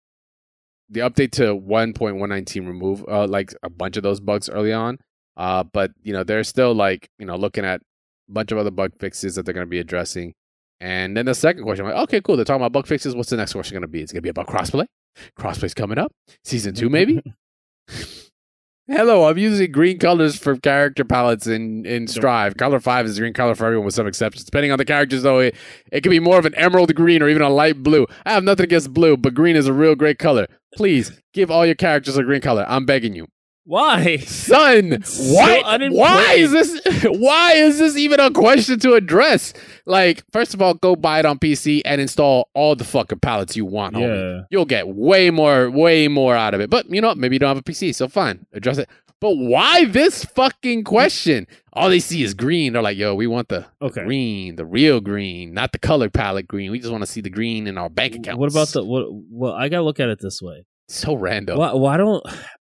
the 0.89 1.01
update 1.01 1.33
to 1.33 1.55
1.119 1.55 2.67
remove 2.67 3.05
uh, 3.09 3.27
like 3.27 3.55
a 3.63 3.71
bunch 3.71 3.97
of 3.97 4.03
those 4.03 4.21
bugs 4.21 4.49
early 4.49 4.73
on. 4.73 4.99
Uh, 5.37 5.63
but 5.63 5.91
you 6.03 6.13
know 6.13 6.25
they're 6.25 6.45
still 6.45 6.75
like 6.75 7.11
you 7.19 7.27
know 7.27 7.37
looking 7.37 7.65
at 7.65 7.81
a 8.29 8.33
bunch 8.33 8.53
of 8.53 8.59
other 8.59 8.71
bug 8.71 8.93
fixes 8.99 9.35
that 9.35 9.45
they're 9.45 9.55
going 9.55 9.67
to 9.67 9.71
be 9.71 9.79
addressing. 9.79 10.35
And 10.81 11.17
then 11.17 11.27
the 11.27 11.35
second 11.35 11.63
question, 11.63 11.87
I'm 11.87 11.93
like, 11.93 12.03
okay, 12.05 12.21
cool. 12.21 12.37
They're 12.37 12.45
talking 12.45 12.61
about 12.61 12.73
bug 12.73 12.87
fixes. 12.87 13.15
What's 13.15 13.31
the 13.31 13.37
next 13.37 13.53
question 13.53 13.75
going 13.75 13.83
to 13.83 13.89
be? 13.89 14.03
It's 14.03 14.13
going 14.13 14.19
to 14.19 14.23
be 14.23 14.29
about 14.29 14.47
crossplay. 14.47 14.87
Crossplay's 15.39 15.75
coming 15.75 15.99
up. 15.99 16.13
Season 16.45 16.75
two, 16.75 16.89
maybe. 16.89 17.23
Hello, 18.89 19.29
I'm 19.29 19.37
using 19.37 19.73
green 19.73 19.99
colors 19.99 20.39
for 20.39 20.57
character 20.57 21.05
palettes 21.05 21.49
in, 21.49 21.85
in 21.85 22.07
Strive. 22.07 22.57
Color 22.57 22.79
5 22.79 23.07
is 23.07 23.19
green 23.19 23.33
color 23.33 23.57
for 23.57 23.67
everyone 23.67 23.85
with 23.85 23.97
some 23.97 24.07
exceptions. 24.07 24.45
Depending 24.45 24.71
on 24.71 24.79
the 24.79 24.85
characters, 24.85 25.25
though, 25.25 25.41
it, 25.41 25.57
it 25.91 26.03
can 26.03 26.11
be 26.11 26.21
more 26.21 26.39
of 26.39 26.47
an 26.47 26.55
emerald 26.55 26.95
green 26.95 27.21
or 27.21 27.29
even 27.29 27.43
a 27.43 27.49
light 27.49 27.83
blue. 27.83 28.07
I 28.25 28.33
have 28.33 28.45
nothing 28.45 28.63
against 28.63 28.95
blue, 28.95 29.17
but 29.17 29.35
green 29.35 29.57
is 29.57 29.67
a 29.67 29.73
real 29.73 29.97
great 29.97 30.21
color. 30.21 30.47
Please 30.73 31.11
give 31.33 31.51
all 31.51 31.67
your 31.67 31.75
characters 31.75 32.17
a 32.17 32.23
green 32.23 32.41
color. 32.41 32.65
I'm 32.69 32.87
begging 32.87 33.13
you. 33.13 33.27
Why? 33.69 34.19
Son, 34.19 35.03
So 35.03 35.35
why, 35.35 35.89
why 35.91 36.35
is 36.35 36.53
this 36.53 36.81
why 37.05 37.53
is 37.55 37.79
this 37.81 37.97
even 37.97 38.21
a 38.21 38.31
question 38.31 38.79
to 38.79 38.95
address? 38.95 39.53
Like, 39.87 40.23
first 40.33 40.55
of 40.55 40.63
all, 40.63 40.75
go 40.75 40.95
buy 40.95 41.19
it 41.19 41.27
on 41.27 41.39
PC 41.41 41.83
and 41.85 42.01
install 42.01 42.49
all 42.55 42.77
the 42.77 42.85
fucking 42.85 43.19
palettes 43.19 43.57
you 43.57 43.65
want. 43.65 43.97
homie 43.97 44.39
Yeah. 44.39 44.43
you'll 44.51 44.67
get 44.67 44.87
way 44.89 45.31
more, 45.31 45.69
way 45.69 46.07
more 46.07 46.37
out 46.37 46.55
of 46.55 46.61
it. 46.61 46.71
But 46.71 46.89
you 46.89 47.01
know, 47.01 47.09
what? 47.09 47.19
maybe 47.19 47.35
you 47.35 47.41
don't 47.41 47.49
have 47.49 47.59
a 47.59 47.63
PC, 47.63 47.93
so 47.95 48.07
fine, 48.09 48.47
address 48.53 48.79
it. 48.79 48.89
But 49.21 49.35
why 49.35 49.87
this 49.87 50.25
fucking 50.25 50.85
question? 50.85 51.47
All 51.73 51.89
they 51.89 52.01
see 52.01 52.23
is 52.23 52.35
green. 52.35 52.73
They're 52.75 52.83
like, 52.83 52.99
"Yo, 52.99 53.15
we 53.15 53.27
want 53.27 53.49
the 53.49 53.67
Okay. 53.83 54.05
green, 54.05 54.57
the 54.57 54.65
real 54.67 55.01
green, 55.01 55.55
not 55.55 55.73
the 55.73 55.79
color 55.79 56.09
palette 56.11 56.47
green. 56.47 56.71
We 56.71 56.79
just 56.79 56.93
want 56.93 57.03
to 57.03 57.11
see 57.11 57.21
the 57.23 57.31
green 57.31 57.67
in 57.67 57.79
our 57.79 57.89
bank 57.91 58.15
account." 58.15 58.39
What 58.39 58.51
about 58.51 58.69
the 58.69 58.85
what? 58.85 59.07
Well, 59.11 59.53
I 59.55 59.69
gotta 59.71 59.83
look 59.83 59.99
at 59.99 60.09
it 60.11 60.21
this 60.21 60.41
way. 60.41 60.67
so 60.89 61.15
random? 61.15 61.59
Why, 61.59 61.73
why 61.73 61.97
don't 61.97 62.23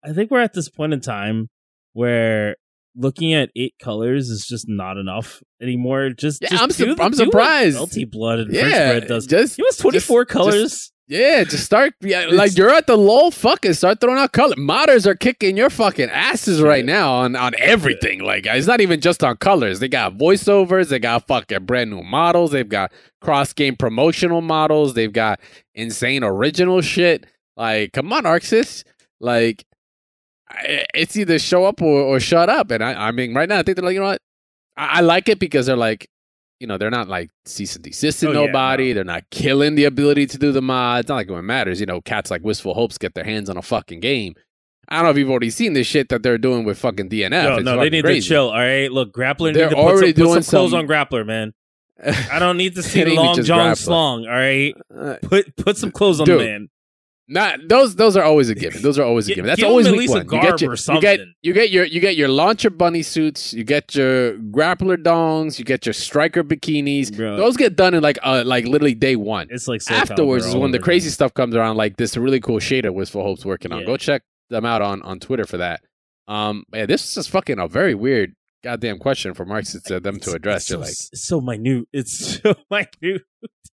I 0.04 0.12
think 0.12 0.30
we're 0.30 0.40
at 0.42 0.52
this 0.52 0.68
point 0.68 0.92
in 0.92 1.00
time 1.00 1.48
where 1.92 2.56
looking 2.96 3.32
at 3.32 3.50
eight 3.56 3.74
colors 3.82 4.28
is 4.30 4.46
just 4.46 4.66
not 4.68 4.96
enough 4.98 5.42
anymore. 5.60 6.10
Just, 6.10 6.42
Yeah, 6.42 6.50
just 6.50 6.62
I'm 6.62 6.70
su- 6.70 6.94
the- 6.94 7.02
I'm 7.02 7.14
surprised. 7.14 7.76
Melty 7.78 8.08
blood 8.10 8.40
and 8.40 8.52
Yeah, 8.54 8.92
bread 8.98 9.08
does. 9.08 9.26
just 9.26 9.58
It 9.58 9.62
was 9.62 9.76
twenty 9.76 9.98
four 10.00 10.24
colors. 10.24 10.90
Yeah, 11.06 11.44
just 11.44 11.64
start. 11.66 11.92
Yeah, 12.00 12.26
like 12.32 12.56
you're 12.56 12.70
at 12.70 12.86
the 12.86 12.96
low. 12.96 13.30
Fucking 13.30 13.74
start 13.74 14.00
throwing 14.00 14.18
out 14.18 14.32
color. 14.32 14.54
Modders 14.56 15.06
are 15.06 15.14
kicking 15.14 15.54
your 15.56 15.68
fucking 15.68 16.08
asses 16.08 16.62
right 16.62 16.84
now 16.84 17.12
on 17.12 17.36
on 17.36 17.52
everything. 17.58 18.20
Like 18.20 18.46
it's 18.46 18.66
not 18.66 18.80
even 18.80 19.00
just 19.02 19.22
on 19.22 19.36
colors. 19.36 19.80
They 19.80 19.88
got 19.88 20.16
voiceovers. 20.16 20.88
They 20.88 20.98
got 20.98 21.26
fucking 21.26 21.64
brand 21.66 21.90
new 21.90 22.02
models. 22.02 22.52
They've 22.52 22.68
got 22.68 22.90
cross 23.20 23.52
game 23.52 23.76
promotional 23.76 24.40
models. 24.40 24.94
They've 24.94 25.12
got 25.12 25.40
insane 25.74 26.24
original 26.24 26.80
shit. 26.80 27.26
Like, 27.56 27.92
come 27.92 28.10
on, 28.12 28.24
ArcSys. 28.24 28.84
Like, 29.20 29.64
it's 30.94 31.16
either 31.16 31.38
show 31.38 31.64
up 31.64 31.82
or, 31.82 32.00
or 32.02 32.20
shut 32.20 32.48
up. 32.48 32.70
And 32.70 32.82
I, 32.82 33.08
I 33.08 33.10
mean, 33.12 33.34
right 33.34 33.48
now, 33.48 33.58
I 33.58 33.62
think 33.62 33.76
they're 33.76 33.84
like, 33.84 33.94
you 33.94 34.00
know 34.00 34.06
what? 34.06 34.22
I, 34.76 34.98
I 34.98 35.00
like 35.00 35.28
it 35.28 35.38
because 35.38 35.66
they're 35.66 35.76
like, 35.76 36.08
you 36.60 36.66
know, 36.66 36.78
they're 36.78 36.90
not 36.90 37.08
like 37.08 37.30
cease 37.44 37.74
and 37.74 37.84
desisting 37.84 38.30
Oh, 38.30 38.32
yeah, 38.32 38.46
nobody. 38.46 38.88
no. 38.88 38.94
They're 38.94 39.04
not 39.04 39.24
killing 39.30 39.74
the 39.74 39.84
ability 39.84 40.26
to 40.28 40.38
do 40.38 40.52
the 40.52 40.62
mods. 40.62 41.00
It's 41.00 41.08
not 41.08 41.16
like 41.16 41.28
it 41.28 41.42
matters. 41.42 41.80
You 41.80 41.86
know, 41.86 42.00
cats 42.00 42.30
like 42.30 42.42
Wistful 42.44 42.74
Hopes 42.74 42.96
get 42.98 43.14
their 43.14 43.24
hands 43.24 43.50
on 43.50 43.56
a 43.56 43.62
fucking 43.62 44.00
game. 44.00 44.34
I 44.88 44.96
don't 44.96 45.04
know 45.04 45.10
if 45.10 45.16
you've 45.16 45.30
already 45.30 45.50
seen 45.50 45.72
this 45.72 45.86
shit 45.86 46.10
that 46.10 46.22
they're 46.22 46.38
doing 46.38 46.64
with 46.64 46.78
fucking 46.78 47.08
DNF. 47.08 47.30
No, 47.30 47.54
It's 47.56 47.64
no, 47.64 47.80
they 47.80 47.90
need 47.90 48.04
crazy. 48.04 48.20
to 48.20 48.28
chill. 48.28 48.48
All 48.50 48.58
right, 48.58 48.90
look, 48.92 49.12
Grappler 49.14 49.52
They're 49.54 49.70
need 49.70 49.76
to 49.76 49.82
put 49.82 49.98
some, 49.98 50.06
put 50.08 50.16
doing 50.16 50.42
some 50.42 50.50
clothes 50.50 50.70
some- 50.72 50.80
on 50.80 50.86
Grappler, 50.86 51.26
man. 51.26 51.52
I 52.30 52.38
don't 52.38 52.56
need 52.56 52.74
to 52.74 52.82
see 52.84 53.04
Long 53.04 53.42
John 53.42 53.76
Slong. 53.76 54.26
All 54.26 54.32
right, 54.32 54.74
Uh, 54.94 55.16
put 55.22 55.56
put 55.56 55.76
some 55.78 55.90
clothes 55.90 56.20
on 56.20 56.26
Dude, 56.26 56.40
the 56.40 56.44
man. 56.44 56.68
Not 57.26 57.60
those. 57.68 57.96
Those 57.96 58.16
are 58.18 58.22
always 58.22 58.50
a 58.50 58.54
given. 58.54 58.82
Those 58.82 58.98
are 58.98 59.04
always 59.04 59.28
a 59.28 59.34
given. 59.34 59.46
That's 59.46 59.62
always 59.62 59.90
week 59.90 60.10
one. 60.10 60.28
You 60.30 60.40
get 60.40 60.60
your, 60.60 60.74
you 60.74 61.00
get 61.00 61.20
you 61.42 61.52
get 61.54 61.70
your 61.70 61.84
you 61.84 62.00
get 62.00 62.16
your 62.16 62.28
launcher 62.28 62.68
bunny 62.68 63.02
suits. 63.02 63.54
You 63.54 63.64
get 63.64 63.94
your 63.94 64.34
grappler 64.36 65.02
dongs. 65.02 65.58
You 65.58 65.64
get 65.64 65.86
your 65.86 65.94
striker 65.94 66.44
bikinis. 66.44 67.16
Bro. 67.16 67.36
Those 67.36 67.56
get 67.56 67.76
done 67.76 67.94
in 67.94 68.02
like 68.02 68.18
uh 68.22 68.42
like 68.44 68.66
literally 68.66 68.94
day 68.94 69.16
one. 69.16 69.46
It's 69.50 69.66
like 69.66 69.80
Afterwards 69.90 70.44
is 70.44 70.54
when 70.54 70.72
the 70.72 70.78
crazy 70.78 71.08
stuff 71.08 71.32
comes 71.32 71.54
around. 71.54 71.76
Like 71.76 71.96
this 71.96 72.16
really 72.16 72.40
cool 72.40 72.58
shader 72.58 72.92
Wistful 72.92 73.22
Hope's 73.22 73.46
working 73.46 73.72
on. 73.72 73.80
Yeah. 73.80 73.86
Go 73.86 73.96
check 73.96 74.22
them 74.50 74.66
out 74.66 74.82
on 74.82 75.00
on 75.02 75.18
Twitter 75.18 75.46
for 75.46 75.56
that. 75.56 75.80
Um, 76.28 76.64
yeah, 76.74 76.86
this 76.86 77.04
is 77.04 77.14
just 77.14 77.30
fucking 77.30 77.58
a 77.58 77.68
very 77.68 77.94
weird 77.94 78.34
goddamn 78.62 78.98
question 78.98 79.34
for 79.34 79.44
Marks 79.44 79.72
to 79.80 80.00
them 80.00 80.18
to 80.20 80.32
address. 80.32 80.62
It's 80.62 80.70
You're 80.70 80.80
like, 80.80 80.90
it's 80.90 81.24
so 81.26 81.40
minute. 81.40 81.88
It's 81.92 82.40
so 82.42 82.54
minute. 82.70 83.22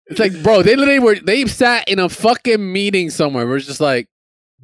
It's 0.06 0.20
like, 0.20 0.42
bro, 0.42 0.62
they 0.62 0.76
literally 0.76 0.98
were 1.00 1.16
they 1.16 1.44
sat 1.46 1.88
in 1.88 1.98
a 1.98 2.08
fucking 2.08 2.72
meeting 2.72 3.10
somewhere. 3.10 3.46
We're 3.46 3.58
just 3.58 3.80
like 3.80 4.08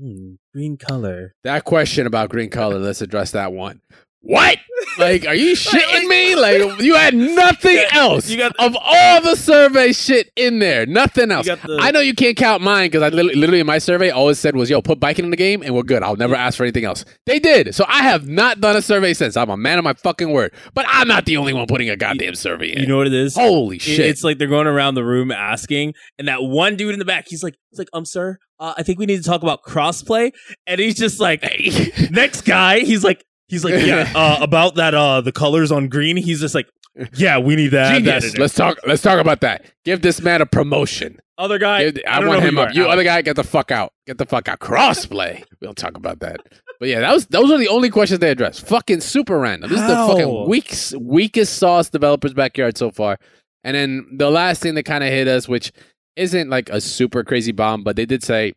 Hmm, 0.01 0.35
green 0.55 0.77
color. 0.79 1.35
that 1.45 1.65
question 1.65 2.07
about 2.07 2.31
green 2.31 2.49
color. 2.51 2.79
Let's 2.79 3.03
address 3.03 3.33
that 3.33 3.53
one. 3.53 3.81
What? 4.23 4.59
Like, 4.99 5.27
are 5.27 5.35
you 5.35 5.55
shitting 5.55 6.07
me? 6.09 6.35
Like, 6.43 6.81
you 6.83 6.95
had 6.95 7.15
nothing 7.15 7.77
Yeah, 7.77 7.89
else 7.93 8.29
you 8.29 8.37
got- 8.37 8.55
of 8.59 8.77
all 8.79 9.23
the 9.23 9.37
survey 9.37 9.93
shit 9.93 10.31
in 10.37 10.59
there. 10.59 10.85
Nothing 10.87 11.31
else. 11.31 11.47
the- 11.47 11.79
I 11.81 11.93
know 11.93 12.01
you 12.01 12.15
can't 12.15 12.37
count 12.37 12.63
mine 12.63 12.87
because 12.89 13.01
I 13.01 13.09
literally, 13.09 13.37
literally 13.37 13.61
in 13.61 13.67
my 13.67 13.79
survey 13.79 14.11
all 14.11 14.23
always 14.23 14.39
said 14.39 14.55
was, 14.57 14.69
"Yo, 14.69 14.83
put 14.83 14.99
Baiken 15.01 15.21
in 15.21 15.31
the 15.31 15.37
game 15.37 15.63
and 15.63 15.75
we're 15.75 15.83
good. 15.85 16.03
I'll 16.03 16.17
never 16.17 16.35
ask 16.35 16.57
for 16.59 16.65
anything 16.65 16.85
else." 16.85 17.05
They 17.27 17.39
did, 17.39 17.75
so 17.75 17.85
I 17.89 18.03
have 18.03 18.29
not 18.29 18.61
done 18.61 18.77
a 18.77 18.83
survey 18.83 19.15
since. 19.15 19.37
I'm 19.37 19.51
a 19.51 19.57
man 19.57 19.79
of 19.79 19.85
my 19.85 19.95
fucking 19.95 20.31
word. 20.31 20.53
But 20.75 20.85
I'm 20.89 21.09
not 21.09 21.25
the 21.27 21.37
only 21.39 21.53
one 21.55 21.67
putting 21.67 21.89
a 21.89 21.97
goddamn 21.97 22.35
survey 22.35 22.73
in. 22.73 22.81
You 22.83 22.87
know 22.89 22.99
what 22.99 23.07
it 23.07 23.15
is? 23.15 23.35
Holy 23.37 23.79
shit! 23.79 24.01
It's 24.01 24.23
like 24.25 24.39
they're 24.39 24.49
going 24.49 24.67
around 24.67 24.95
the 24.97 25.05
room 25.05 25.31
asking, 25.31 25.95
and 26.19 26.29
that 26.29 26.43
one 26.43 26.77
dude 26.77 26.93
in 26.93 26.99
the 26.99 27.05
back, 27.07 27.27
he's 27.29 27.43
like, 27.43 27.55
he's 27.71 27.79
like, 27.79 27.89
um, 27.95 28.05
sir, 28.05 28.37
uh, 28.61 28.75
I 28.77 28.83
think 28.83 28.99
we 28.99 29.07
need 29.07 29.19
to 29.23 29.29
talk 29.29 29.43
about 29.43 29.63
crossplay, 29.63 30.33
and 30.67 30.81
he's 30.81 30.97
just 30.97 31.19
like, 31.21 31.43
next 32.11 32.43
guy, 32.43 32.81
he's 32.81 33.03
like, 33.05 33.25
he's 33.53 33.65
like, 33.65 33.85
yeah, 33.85 34.11
uh, 34.17 34.39
about 34.41 34.75
that, 34.77 34.95
uh, 34.95 35.21
the 35.21 35.31
colors 35.31 35.71
on 35.71 35.89
green, 35.89 36.17
he's 36.17 36.41
just 36.41 36.55
like, 36.55 36.69
yeah, 37.15 37.39
we 37.39 37.55
need 37.55 37.69
that. 37.69 38.03
that 38.05 38.21
Genius. 38.23 38.35
it." 38.35 38.41
Let's 38.41 38.55
talk. 38.55 38.79
Let's 38.87 39.03
talk 39.03 39.21
about 39.21 39.43
that. 39.43 39.65
Give 39.85 40.03
this 40.03 40.21
man 40.21 40.43
a 40.43 40.47
promotion. 40.47 41.21
Other 41.39 41.59
guy, 41.59 41.91
Give- 41.91 42.03
I, 42.07 42.21
I, 42.21 42.27
want 42.27 42.43
him 42.43 42.55
who 42.55 42.61
up. 42.61 42.75
you 42.75 42.83
You 42.83 42.89
other 42.89 43.05
guy, 43.05 43.23
get 43.23 43.37
the 43.37 43.45
fuck 43.45 43.71
out. 43.71 43.93
Get 44.07 44.19
the 44.19 44.27
fuck 44.27 44.49
out. 44.49 44.61
Crossplay. 44.61 45.45
We'll 45.61 45.75
talk 45.75 45.97
about 45.97 46.21
that. 46.21 46.41
But 46.79 46.89
yeah, 46.89 47.01
that 47.01 47.13
was 47.13 47.27
those 47.27 47.51
are 47.51 47.59
the 47.59 47.69
only 47.69 47.91
questions 47.91 48.21
they 48.21 48.31
addressed. 48.31 48.67
Fucking 48.67 49.01
super 49.01 49.39
random. 49.39 49.71
This 49.71 49.81
is 49.81 49.87
the 49.87 49.95
fucking 49.95 50.49
weakest 50.49 50.97
weakest 50.99 51.59
sauce 51.59 51.89
developers 51.89 52.35
backyard 52.35 52.77
so 52.77 52.91
far. 52.91 53.19
And 53.65 53.77
then 53.77 54.09
the 54.17 54.31
last 54.31 54.63
thing 54.63 54.75
that 54.75 54.83
kind 54.85 55.05
of 55.05 55.11
hit 55.11 55.29
us, 55.29 55.47
which 55.49 55.73
isn't 56.17 56.51
like 56.51 56.69
a 56.71 56.81
super 56.81 57.23
crazy 57.23 57.53
bomb, 57.53 57.85
but 57.85 57.97
they 57.97 58.07
did 58.07 58.23
say, 58.23 58.55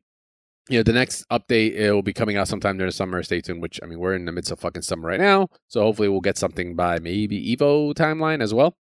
you 0.69 0.79
know, 0.79 0.83
the 0.83 0.93
next 0.93 1.27
update 1.29 1.73
it 1.75 1.91
will 1.91 2.01
be 2.01 2.13
coming 2.13 2.37
out 2.37 2.47
sometime 2.47 2.77
during 2.77 2.89
the 2.89 2.95
summer. 2.95 3.21
Stay 3.23 3.41
tuned. 3.41 3.61
Which 3.61 3.79
I 3.83 3.85
mean, 3.85 3.99
we're 3.99 4.15
in 4.15 4.25
the 4.25 4.31
midst 4.31 4.51
of 4.51 4.59
fucking 4.59 4.81
summer 4.81 5.07
right 5.07 5.19
now, 5.19 5.47
so 5.67 5.81
hopefully 5.81 6.09
we'll 6.09 6.21
get 6.21 6.37
something 6.37 6.75
by 6.75 6.99
maybe 6.99 7.55
Evo 7.55 7.93
timeline 7.93 8.41
as 8.41 8.53
well 8.53 8.75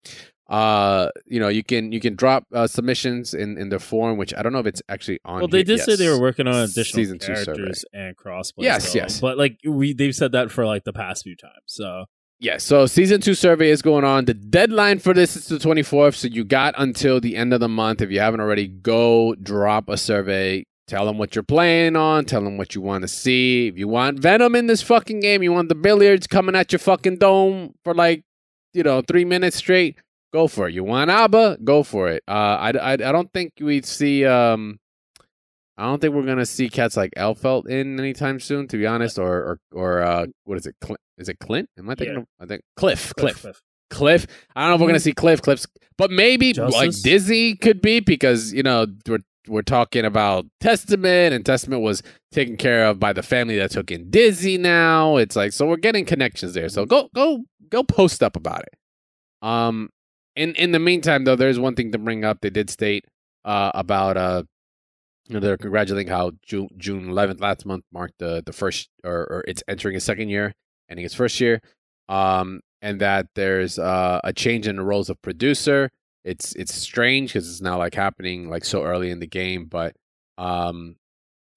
uh 0.50 1.08
you 1.26 1.38
know 1.38 1.46
you 1.46 1.62
can 1.62 1.92
you 1.92 2.00
can 2.00 2.16
drop 2.16 2.44
uh, 2.52 2.66
submissions 2.66 3.32
in 3.32 3.56
in 3.56 3.68
the 3.68 3.78
form 3.78 4.18
which 4.18 4.34
i 4.34 4.42
don't 4.42 4.52
know 4.52 4.58
if 4.58 4.66
it's 4.66 4.82
actually 4.88 5.20
on 5.24 5.38
Well, 5.38 5.48
they 5.48 5.62
did 5.62 5.78
say 5.78 5.94
they 5.94 6.08
were 6.08 6.20
working 6.20 6.48
on 6.48 6.56
additional 6.56 7.04
Season 7.04 7.18
characters 7.20 7.84
and 7.92 8.16
crossplay. 8.16 8.64
Yes, 8.64 8.88
still. 8.88 9.02
yes. 9.02 9.20
But 9.20 9.38
like 9.38 9.60
we, 9.64 9.92
they've 9.92 10.14
said 10.14 10.32
that 10.32 10.50
for 10.50 10.66
like 10.66 10.82
the 10.82 10.92
past 10.92 11.22
few 11.22 11.36
times. 11.36 11.52
So 11.66 12.06
yeah 12.40 12.56
so 12.56 12.86
season 12.86 13.20
two 13.20 13.34
survey 13.34 13.68
is 13.70 13.80
going 13.82 14.02
on 14.02 14.24
the 14.24 14.34
deadline 14.34 14.98
for 14.98 15.14
this 15.14 15.36
is 15.36 15.46
the 15.46 15.58
24th 15.58 16.14
so 16.16 16.26
you 16.26 16.42
got 16.42 16.74
until 16.78 17.20
the 17.20 17.36
end 17.36 17.52
of 17.52 17.60
the 17.60 17.68
month 17.68 18.00
if 18.00 18.10
you 18.10 18.18
haven't 18.18 18.40
already 18.40 18.66
go 18.66 19.34
drop 19.36 19.88
a 19.88 19.96
survey 19.96 20.64
tell 20.90 21.06
them 21.06 21.18
what 21.18 21.36
you're 21.36 21.44
playing 21.44 21.94
on 21.94 22.24
tell 22.24 22.42
them 22.42 22.56
what 22.58 22.74
you 22.74 22.80
want 22.80 23.02
to 23.02 23.08
see 23.08 23.68
if 23.68 23.78
you 23.78 23.86
want 23.86 24.18
venom 24.18 24.56
in 24.56 24.66
this 24.66 24.82
fucking 24.82 25.20
game 25.20 25.40
you 25.40 25.52
want 25.52 25.68
the 25.68 25.74
billiards 25.74 26.26
coming 26.26 26.56
at 26.56 26.72
your 26.72 26.80
fucking 26.80 27.16
dome 27.16 27.72
for 27.84 27.94
like 27.94 28.24
you 28.74 28.82
know 28.82 29.00
three 29.00 29.24
minutes 29.24 29.56
straight 29.56 29.96
go 30.32 30.48
for 30.48 30.68
it 30.68 30.74
you 30.74 30.82
want 30.82 31.08
A.B.A 31.08 31.58
go 31.62 31.84
for 31.84 32.08
it 32.08 32.24
uh 32.26 32.32
i, 32.32 32.70
I, 32.70 32.92
I 32.94 32.96
don't 32.96 33.32
think 33.32 33.52
we'd 33.60 33.86
see 33.86 34.24
um 34.24 34.80
I 35.78 35.84
don't 35.84 35.98
think 35.98 36.12
we're 36.12 36.26
gonna 36.26 36.44
see 36.44 36.68
cats 36.68 36.94
like 36.94 37.12
Elphelt 37.16 37.66
in 37.66 37.98
anytime 37.98 38.38
soon, 38.38 38.68
to 38.68 38.76
be 38.76 38.86
honest, 38.86 39.18
or 39.18 39.32
or 39.32 39.58
or 39.72 40.02
uh, 40.02 40.26
what 40.44 40.58
is 40.58 40.66
it? 40.66 40.74
Clint? 40.82 41.00
Is 41.16 41.30
it 41.30 41.38
Clint? 41.38 41.70
Am 41.78 41.88
I 41.88 41.94
thinking? 41.94 42.16
Yeah. 42.16 42.20
Of, 42.20 42.26
I 42.38 42.44
think 42.44 42.60
Cliff. 42.76 43.14
Cliff. 43.16 43.40
Cliff. 43.40 43.62
Cliff. 43.88 44.26
I 44.54 44.60
don't 44.60 44.70
know 44.70 44.74
if 44.74 44.80
we're 44.82 44.88
gonna 44.88 45.00
see 45.00 45.14
Cliff. 45.14 45.40
Cliff's, 45.40 45.66
but 45.96 46.10
maybe 46.10 46.52
like 46.52 46.92
Dizzy 47.00 47.56
could 47.56 47.80
be 47.80 48.00
because 48.00 48.52
you 48.52 48.62
know 48.62 48.88
we're 49.08 49.20
we're 49.48 49.62
talking 49.62 50.04
about 50.04 50.46
Testament, 50.60 51.34
and 51.34 51.44
Testament 51.44 51.82
was 51.82 52.02
taken 52.32 52.56
care 52.56 52.86
of 52.86 52.98
by 52.98 53.12
the 53.12 53.22
family 53.22 53.56
that 53.58 53.70
took 53.70 53.90
in 53.90 54.10
Dizzy. 54.10 54.58
Now 54.58 55.16
it's 55.16 55.36
like 55.36 55.52
so 55.52 55.66
we're 55.66 55.76
getting 55.76 56.04
connections 56.04 56.54
there. 56.54 56.68
So 56.68 56.84
go 56.86 57.08
go 57.14 57.44
go 57.68 57.82
post 57.82 58.22
up 58.22 58.36
about 58.36 58.62
it. 58.62 58.74
Um, 59.46 59.90
in 60.36 60.54
in 60.54 60.72
the 60.72 60.78
meantime, 60.78 61.24
though, 61.24 61.36
there's 61.36 61.58
one 61.58 61.74
thing 61.74 61.92
to 61.92 61.98
bring 61.98 62.24
up. 62.24 62.38
They 62.40 62.50
did 62.50 62.70
state 62.70 63.04
uh 63.44 63.70
about 63.74 64.16
uh 64.18 64.42
they're 65.28 65.56
congratulating 65.56 66.10
how 66.10 66.32
June 66.42 66.68
June 66.76 67.06
11th 67.06 67.40
last 67.40 67.64
month 67.64 67.84
marked 67.92 68.18
the 68.18 68.42
the 68.44 68.52
first 68.52 68.88
or, 69.04 69.20
or 69.30 69.44
it's 69.46 69.62
entering 69.68 69.96
its 69.96 70.04
second 70.04 70.28
year, 70.28 70.52
ending 70.88 71.06
its 71.06 71.14
first 71.14 71.40
year, 71.40 71.60
um, 72.08 72.60
and 72.82 73.00
that 73.00 73.26
there's 73.34 73.78
uh, 73.78 74.20
a 74.24 74.32
change 74.32 74.66
in 74.66 74.76
the 74.76 74.82
roles 74.82 75.08
of 75.08 75.20
producer. 75.22 75.90
It's 76.24 76.54
it's 76.54 76.74
strange 76.74 77.32
because 77.32 77.48
it's 77.48 77.60
now 77.60 77.78
like 77.78 77.94
happening 77.94 78.50
like 78.50 78.64
so 78.64 78.84
early 78.84 79.10
in 79.10 79.20
the 79.20 79.26
game, 79.26 79.66
but 79.66 79.96
um, 80.38 80.96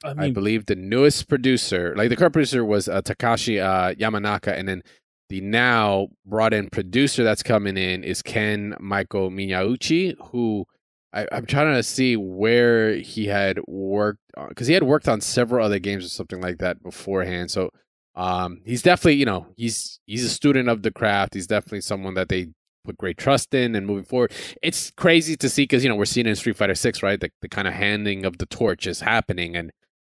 I 0.03 0.25
I 0.25 0.31
believe 0.31 0.65
the 0.65 0.75
newest 0.75 1.27
producer, 1.27 1.93
like 1.95 2.09
the 2.09 2.15
current 2.15 2.33
producer 2.33 2.63
was 2.63 2.87
uh, 2.87 3.01
Takashi 3.01 3.61
uh, 3.61 3.93
Yamanaka, 3.95 4.57
and 4.57 4.67
then 4.67 4.83
the 5.29 5.41
now 5.41 6.07
brought 6.25 6.53
in 6.53 6.69
producer 6.69 7.23
that's 7.23 7.43
coming 7.43 7.77
in 7.77 8.03
is 8.03 8.21
Ken 8.21 8.75
Michael 8.79 9.31
Miyauchi, 9.31 10.15
who 10.31 10.65
I, 11.13 11.27
I'm 11.31 11.45
trying 11.45 11.73
to 11.75 11.83
see 11.83 12.17
where 12.17 12.95
he 12.95 13.27
had 13.27 13.59
worked 13.67 14.19
because 14.49 14.67
he 14.67 14.73
had 14.73 14.83
worked 14.83 15.07
on 15.07 15.21
several 15.21 15.65
other 15.65 15.79
games 15.79 16.05
or 16.05 16.09
something 16.09 16.41
like 16.41 16.57
that 16.57 16.81
beforehand. 16.81 17.51
So 17.51 17.69
um, 18.15 18.61
he's 18.65 18.81
definitely, 18.81 19.15
you 19.15 19.25
know, 19.25 19.47
he's 19.55 19.99
he's 20.05 20.23
a 20.23 20.29
student 20.29 20.69
of 20.69 20.83
the 20.83 20.91
craft. 20.91 21.35
He's 21.35 21.47
definitely 21.47 21.81
someone 21.81 22.15
that 22.15 22.29
they 22.29 22.49
put 22.83 22.97
great 22.97 23.17
trust 23.17 23.53
in 23.53 23.75
and 23.75 23.87
moving 23.87 24.03
forward. 24.03 24.31
It's 24.61 24.91
crazy 24.91 25.35
to 25.37 25.49
see 25.49 25.63
because 25.63 25.83
you 25.83 25.89
know 25.89 25.95
we're 25.95 26.05
seeing 26.05 26.27
in 26.27 26.35
Street 26.35 26.57
Fighter 26.57 26.75
Six, 26.75 27.01
right? 27.03 27.19
The 27.19 27.31
the 27.41 27.49
kind 27.49 27.67
of 27.67 27.73
handing 27.73 28.25
of 28.25 28.37
the 28.37 28.45
torch 28.45 28.87
is 28.87 29.01
happening, 29.01 29.55
and 29.55 29.71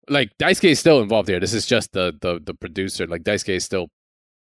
like 0.10 0.38
Daisuke 0.38 0.69
is 0.69 0.80
still 0.80 1.01
involved 1.01 1.30
here. 1.30 1.39
This 1.39 1.54
is 1.54 1.65
just 1.65 1.93
the 1.93 2.15
the 2.21 2.39
the 2.43 2.54
producer. 2.54 3.08
Like 3.08 3.23
Daisuke 3.23 3.56
is 3.56 3.65
still 3.65 3.89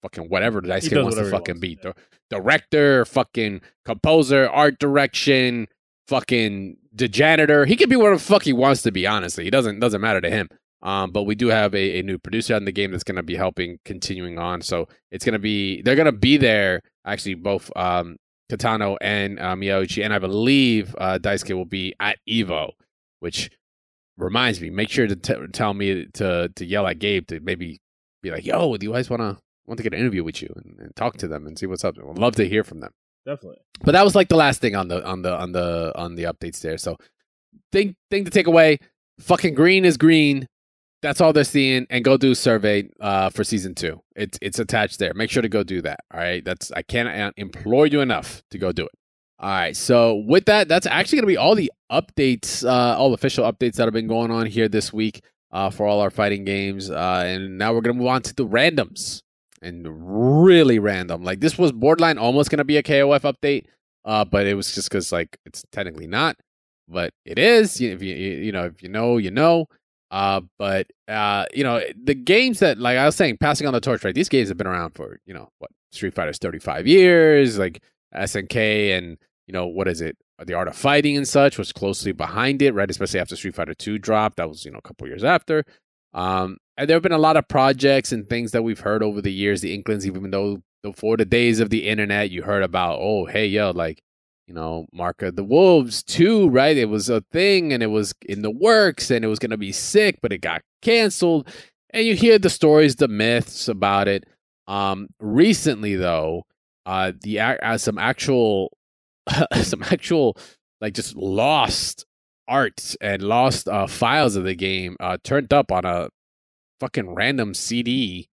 fucking 0.02 0.24
whatever 0.28 0.60
Daisuke 0.60 1.02
wants 1.02 1.16
to 1.16 1.30
fucking 1.30 1.54
wants, 1.56 1.60
be. 1.60 1.78
yeah. 1.82 1.92
Director, 2.30 3.04
fucking 3.04 3.60
composer, 3.84 4.48
art 4.48 4.78
direction, 4.78 5.68
fucking 6.08 6.76
the 6.92 7.08
janitor. 7.08 7.64
He 7.66 7.76
can 7.76 7.88
be 7.88 7.96
whatever 7.96 8.16
the 8.16 8.22
fuck 8.22 8.42
he 8.42 8.52
wants 8.52 8.82
to 8.82 8.92
be. 8.92 9.06
Honestly, 9.06 9.44
he 9.44 9.50
doesn't 9.50 9.80
doesn't 9.80 10.00
matter 10.00 10.20
to 10.20 10.30
him. 10.30 10.48
Um, 10.84 11.10
but 11.12 11.22
we 11.22 11.34
do 11.34 11.48
have 11.48 11.74
a, 11.74 11.98
a 11.98 12.02
new 12.02 12.18
producer 12.18 12.54
in 12.54 12.66
the 12.66 12.72
game 12.72 12.90
that's 12.92 13.04
going 13.04 13.16
to 13.16 13.22
be 13.22 13.36
helping 13.36 13.78
continuing 13.84 14.38
on. 14.38 14.60
So 14.60 14.86
it's 15.10 15.24
going 15.24 15.32
to 15.32 15.38
be 15.38 15.80
they're 15.82 15.96
going 15.96 16.04
to 16.04 16.12
be 16.12 16.36
there 16.36 16.82
actually 17.06 17.34
both 17.34 17.70
um, 17.74 18.16
Katano 18.52 18.98
and 19.00 19.38
uh, 19.40 19.54
Miyauchi, 19.54 20.04
and 20.04 20.12
I 20.12 20.18
believe 20.18 20.94
uh, 20.98 21.18
Daisuke 21.18 21.54
will 21.56 21.64
be 21.64 21.94
at 21.98 22.18
Evo, 22.28 22.72
which 23.20 23.50
reminds 24.18 24.60
me. 24.60 24.68
Make 24.68 24.90
sure 24.90 25.06
to 25.06 25.16
t- 25.16 25.34
tell 25.52 25.72
me 25.72 26.06
to 26.14 26.50
to 26.54 26.64
yell 26.66 26.86
at 26.86 26.98
Gabe 26.98 27.26
to 27.28 27.40
maybe 27.40 27.80
be 28.22 28.30
like, 28.30 28.44
"Yo, 28.44 28.76
do 28.76 28.86
you 28.86 28.92
guys 28.92 29.08
want 29.08 29.20
to 29.22 29.38
want 29.66 29.78
to 29.78 29.82
get 29.82 29.94
an 29.94 30.00
interview 30.00 30.22
with 30.22 30.42
you 30.42 30.52
and, 30.56 30.78
and 30.78 30.94
talk 30.96 31.16
to 31.16 31.28
them 31.28 31.46
and 31.46 31.58
see 31.58 31.66
what's 31.66 31.84
up?" 31.84 31.96
I'd 31.98 32.18
love 32.18 32.36
to 32.36 32.46
hear 32.46 32.62
from 32.62 32.80
them. 32.80 32.92
definitely. 33.24 33.62
But 33.82 33.92
that 33.92 34.04
was 34.04 34.14
like 34.14 34.28
the 34.28 34.36
last 34.36 34.60
thing 34.60 34.76
on 34.76 34.88
the 34.88 35.02
on 35.02 35.22
the 35.22 35.34
on 35.34 35.52
the 35.52 35.92
on 35.96 36.16
the 36.16 36.24
updates 36.24 36.60
there. 36.60 36.76
So 36.76 36.98
thing 37.72 37.96
thing 38.10 38.26
to 38.26 38.30
take 38.30 38.46
away, 38.46 38.78
fucking 39.18 39.54
green 39.54 39.86
is 39.86 39.96
green. 39.96 40.46
That's 41.04 41.20
all 41.20 41.34
they're 41.34 41.44
seeing, 41.44 41.86
and 41.90 42.02
go 42.02 42.16
do 42.16 42.30
a 42.30 42.34
survey 42.34 42.88
uh, 42.98 43.28
for 43.28 43.44
season 43.44 43.74
two. 43.74 44.00
It's 44.16 44.38
it's 44.40 44.58
attached 44.58 44.98
there. 44.98 45.12
Make 45.12 45.28
sure 45.28 45.42
to 45.42 45.50
go 45.50 45.62
do 45.62 45.82
that. 45.82 46.00
All 46.10 46.18
right, 46.18 46.42
that's 46.42 46.72
I 46.72 46.80
can't 46.80 47.10
uh, 47.10 47.30
implore 47.36 47.86
you 47.86 48.00
enough 48.00 48.42
to 48.52 48.56
go 48.56 48.72
do 48.72 48.86
it. 48.86 48.92
All 49.38 49.50
right, 49.50 49.76
so 49.76 50.24
with 50.26 50.46
that, 50.46 50.66
that's 50.66 50.86
actually 50.86 51.16
going 51.16 51.24
to 51.24 51.32
be 51.32 51.36
all 51.36 51.54
the 51.54 51.70
updates, 51.92 52.66
uh, 52.66 52.96
all 52.96 53.12
official 53.12 53.44
updates 53.44 53.74
that 53.74 53.84
have 53.84 53.92
been 53.92 54.06
going 54.06 54.30
on 54.30 54.46
here 54.46 54.66
this 54.66 54.94
week 54.94 55.22
uh, 55.52 55.68
for 55.68 55.86
all 55.86 56.00
our 56.00 56.10
fighting 56.10 56.46
games. 56.46 56.88
Uh, 56.88 57.24
and 57.26 57.58
now 57.58 57.74
we're 57.74 57.82
going 57.82 57.94
to 57.94 58.00
move 58.00 58.08
on 58.08 58.22
to 58.22 58.34
the 58.34 58.46
randoms 58.46 59.20
and 59.60 59.86
really 60.42 60.78
random. 60.78 61.22
Like 61.22 61.40
this 61.40 61.58
was 61.58 61.70
borderline 61.70 62.16
almost 62.16 62.48
going 62.48 62.58
to 62.58 62.64
be 62.64 62.78
a 62.78 62.82
KOF 62.82 63.30
update, 63.30 63.66
uh, 64.06 64.24
but 64.24 64.46
it 64.46 64.54
was 64.54 64.74
just 64.74 64.88
because 64.88 65.12
like 65.12 65.36
it's 65.44 65.64
technically 65.70 66.06
not, 66.06 66.36
but 66.88 67.12
it 67.26 67.38
is. 67.38 67.78
If 67.78 68.02
you 68.02 68.14
you 68.14 68.36
you 68.44 68.52
know 68.52 68.64
if 68.64 68.82
you 68.82 68.88
know 68.88 69.18
you 69.18 69.30
know. 69.30 69.66
Uh, 70.14 70.42
but 70.60 70.86
uh, 71.08 71.44
you 71.52 71.64
know 71.64 71.82
the 72.00 72.14
games 72.14 72.60
that 72.60 72.78
like 72.78 72.96
I 72.96 73.04
was 73.04 73.16
saying, 73.16 73.38
passing 73.38 73.66
on 73.66 73.72
the 73.72 73.80
torch. 73.80 74.04
Right, 74.04 74.14
these 74.14 74.28
games 74.28 74.48
have 74.48 74.56
been 74.56 74.68
around 74.68 74.92
for 74.92 75.18
you 75.26 75.34
know 75.34 75.48
what 75.58 75.72
Street 75.90 76.14
Fighter's 76.14 76.38
thirty 76.38 76.60
five 76.60 76.86
years. 76.86 77.58
Like 77.58 77.82
SNK 78.14 78.96
and 78.96 79.18
you 79.48 79.52
know 79.52 79.66
what 79.66 79.88
is 79.88 80.00
it? 80.00 80.16
The 80.38 80.54
Art 80.54 80.68
of 80.68 80.76
Fighting 80.76 81.16
and 81.16 81.26
such 81.26 81.58
was 81.58 81.72
closely 81.72 82.12
behind 82.12 82.62
it, 82.62 82.74
right? 82.74 82.88
Especially 82.88 83.18
after 83.18 83.34
Street 83.34 83.56
Fighter 83.56 83.74
Two 83.74 83.98
dropped, 83.98 84.36
that 84.36 84.48
was 84.48 84.64
you 84.64 84.70
know 84.70 84.78
a 84.78 84.82
couple 84.82 85.08
years 85.08 85.24
after. 85.24 85.64
Um, 86.12 86.58
and 86.76 86.88
there 86.88 86.94
have 86.94 87.02
been 87.02 87.10
a 87.10 87.18
lot 87.18 87.36
of 87.36 87.48
projects 87.48 88.12
and 88.12 88.28
things 88.28 88.52
that 88.52 88.62
we've 88.62 88.78
heard 88.78 89.02
over 89.02 89.20
the 89.20 89.32
years. 89.32 89.62
The 89.62 89.74
Inklings, 89.74 90.06
even 90.06 90.30
though 90.30 90.62
before 90.84 91.16
the 91.16 91.24
days 91.24 91.58
of 91.58 91.70
the 91.70 91.88
internet, 91.88 92.30
you 92.30 92.44
heard 92.44 92.62
about, 92.62 93.00
oh, 93.00 93.24
hey, 93.26 93.46
yo, 93.46 93.72
like, 93.72 94.00
you 94.46 94.54
know, 94.54 94.86
Mark 94.92 95.22
of 95.22 95.36
the 95.36 95.44
Wolves 95.44 96.02
too, 96.02 96.48
right? 96.48 96.76
It 96.76 96.88
was 96.88 97.08
a 97.08 97.22
thing 97.32 97.72
and 97.72 97.82
it 97.82 97.88
was 97.88 98.14
in 98.26 98.42
the 98.42 98.50
works 98.50 99.10
and 99.10 99.24
it 99.24 99.28
was 99.28 99.38
going 99.38 99.50
to 99.50 99.56
be 99.56 99.72
sick, 99.72 100.18
but 100.22 100.32
it 100.32 100.38
got 100.38 100.62
canceled. 100.82 101.48
and 101.90 102.06
you 102.06 102.14
hear 102.14 102.38
the 102.38 102.50
stories, 102.50 102.96
the 102.96 103.08
myths 103.08 103.68
about 103.68 104.08
it. 104.08 104.24
Um, 104.66 105.08
recently 105.20 105.96
though, 105.96 106.44
uh, 106.86 107.12
the 107.22 107.40
uh, 107.40 107.78
some 107.78 107.98
actual, 107.98 108.76
some 109.62 109.82
actual 109.82 110.36
like 110.80 110.94
just 110.94 111.16
lost 111.16 112.04
art 112.46 112.94
and 113.00 113.22
lost 113.22 113.68
uh, 113.68 113.86
files 113.86 114.36
of 114.36 114.44
the 114.44 114.54
game 114.54 114.96
uh, 115.00 115.16
turned 115.24 115.52
up 115.52 115.72
on 115.72 115.84
a 115.84 116.08
fucking 116.80 117.14
random 117.14 117.54
CD 117.54 118.28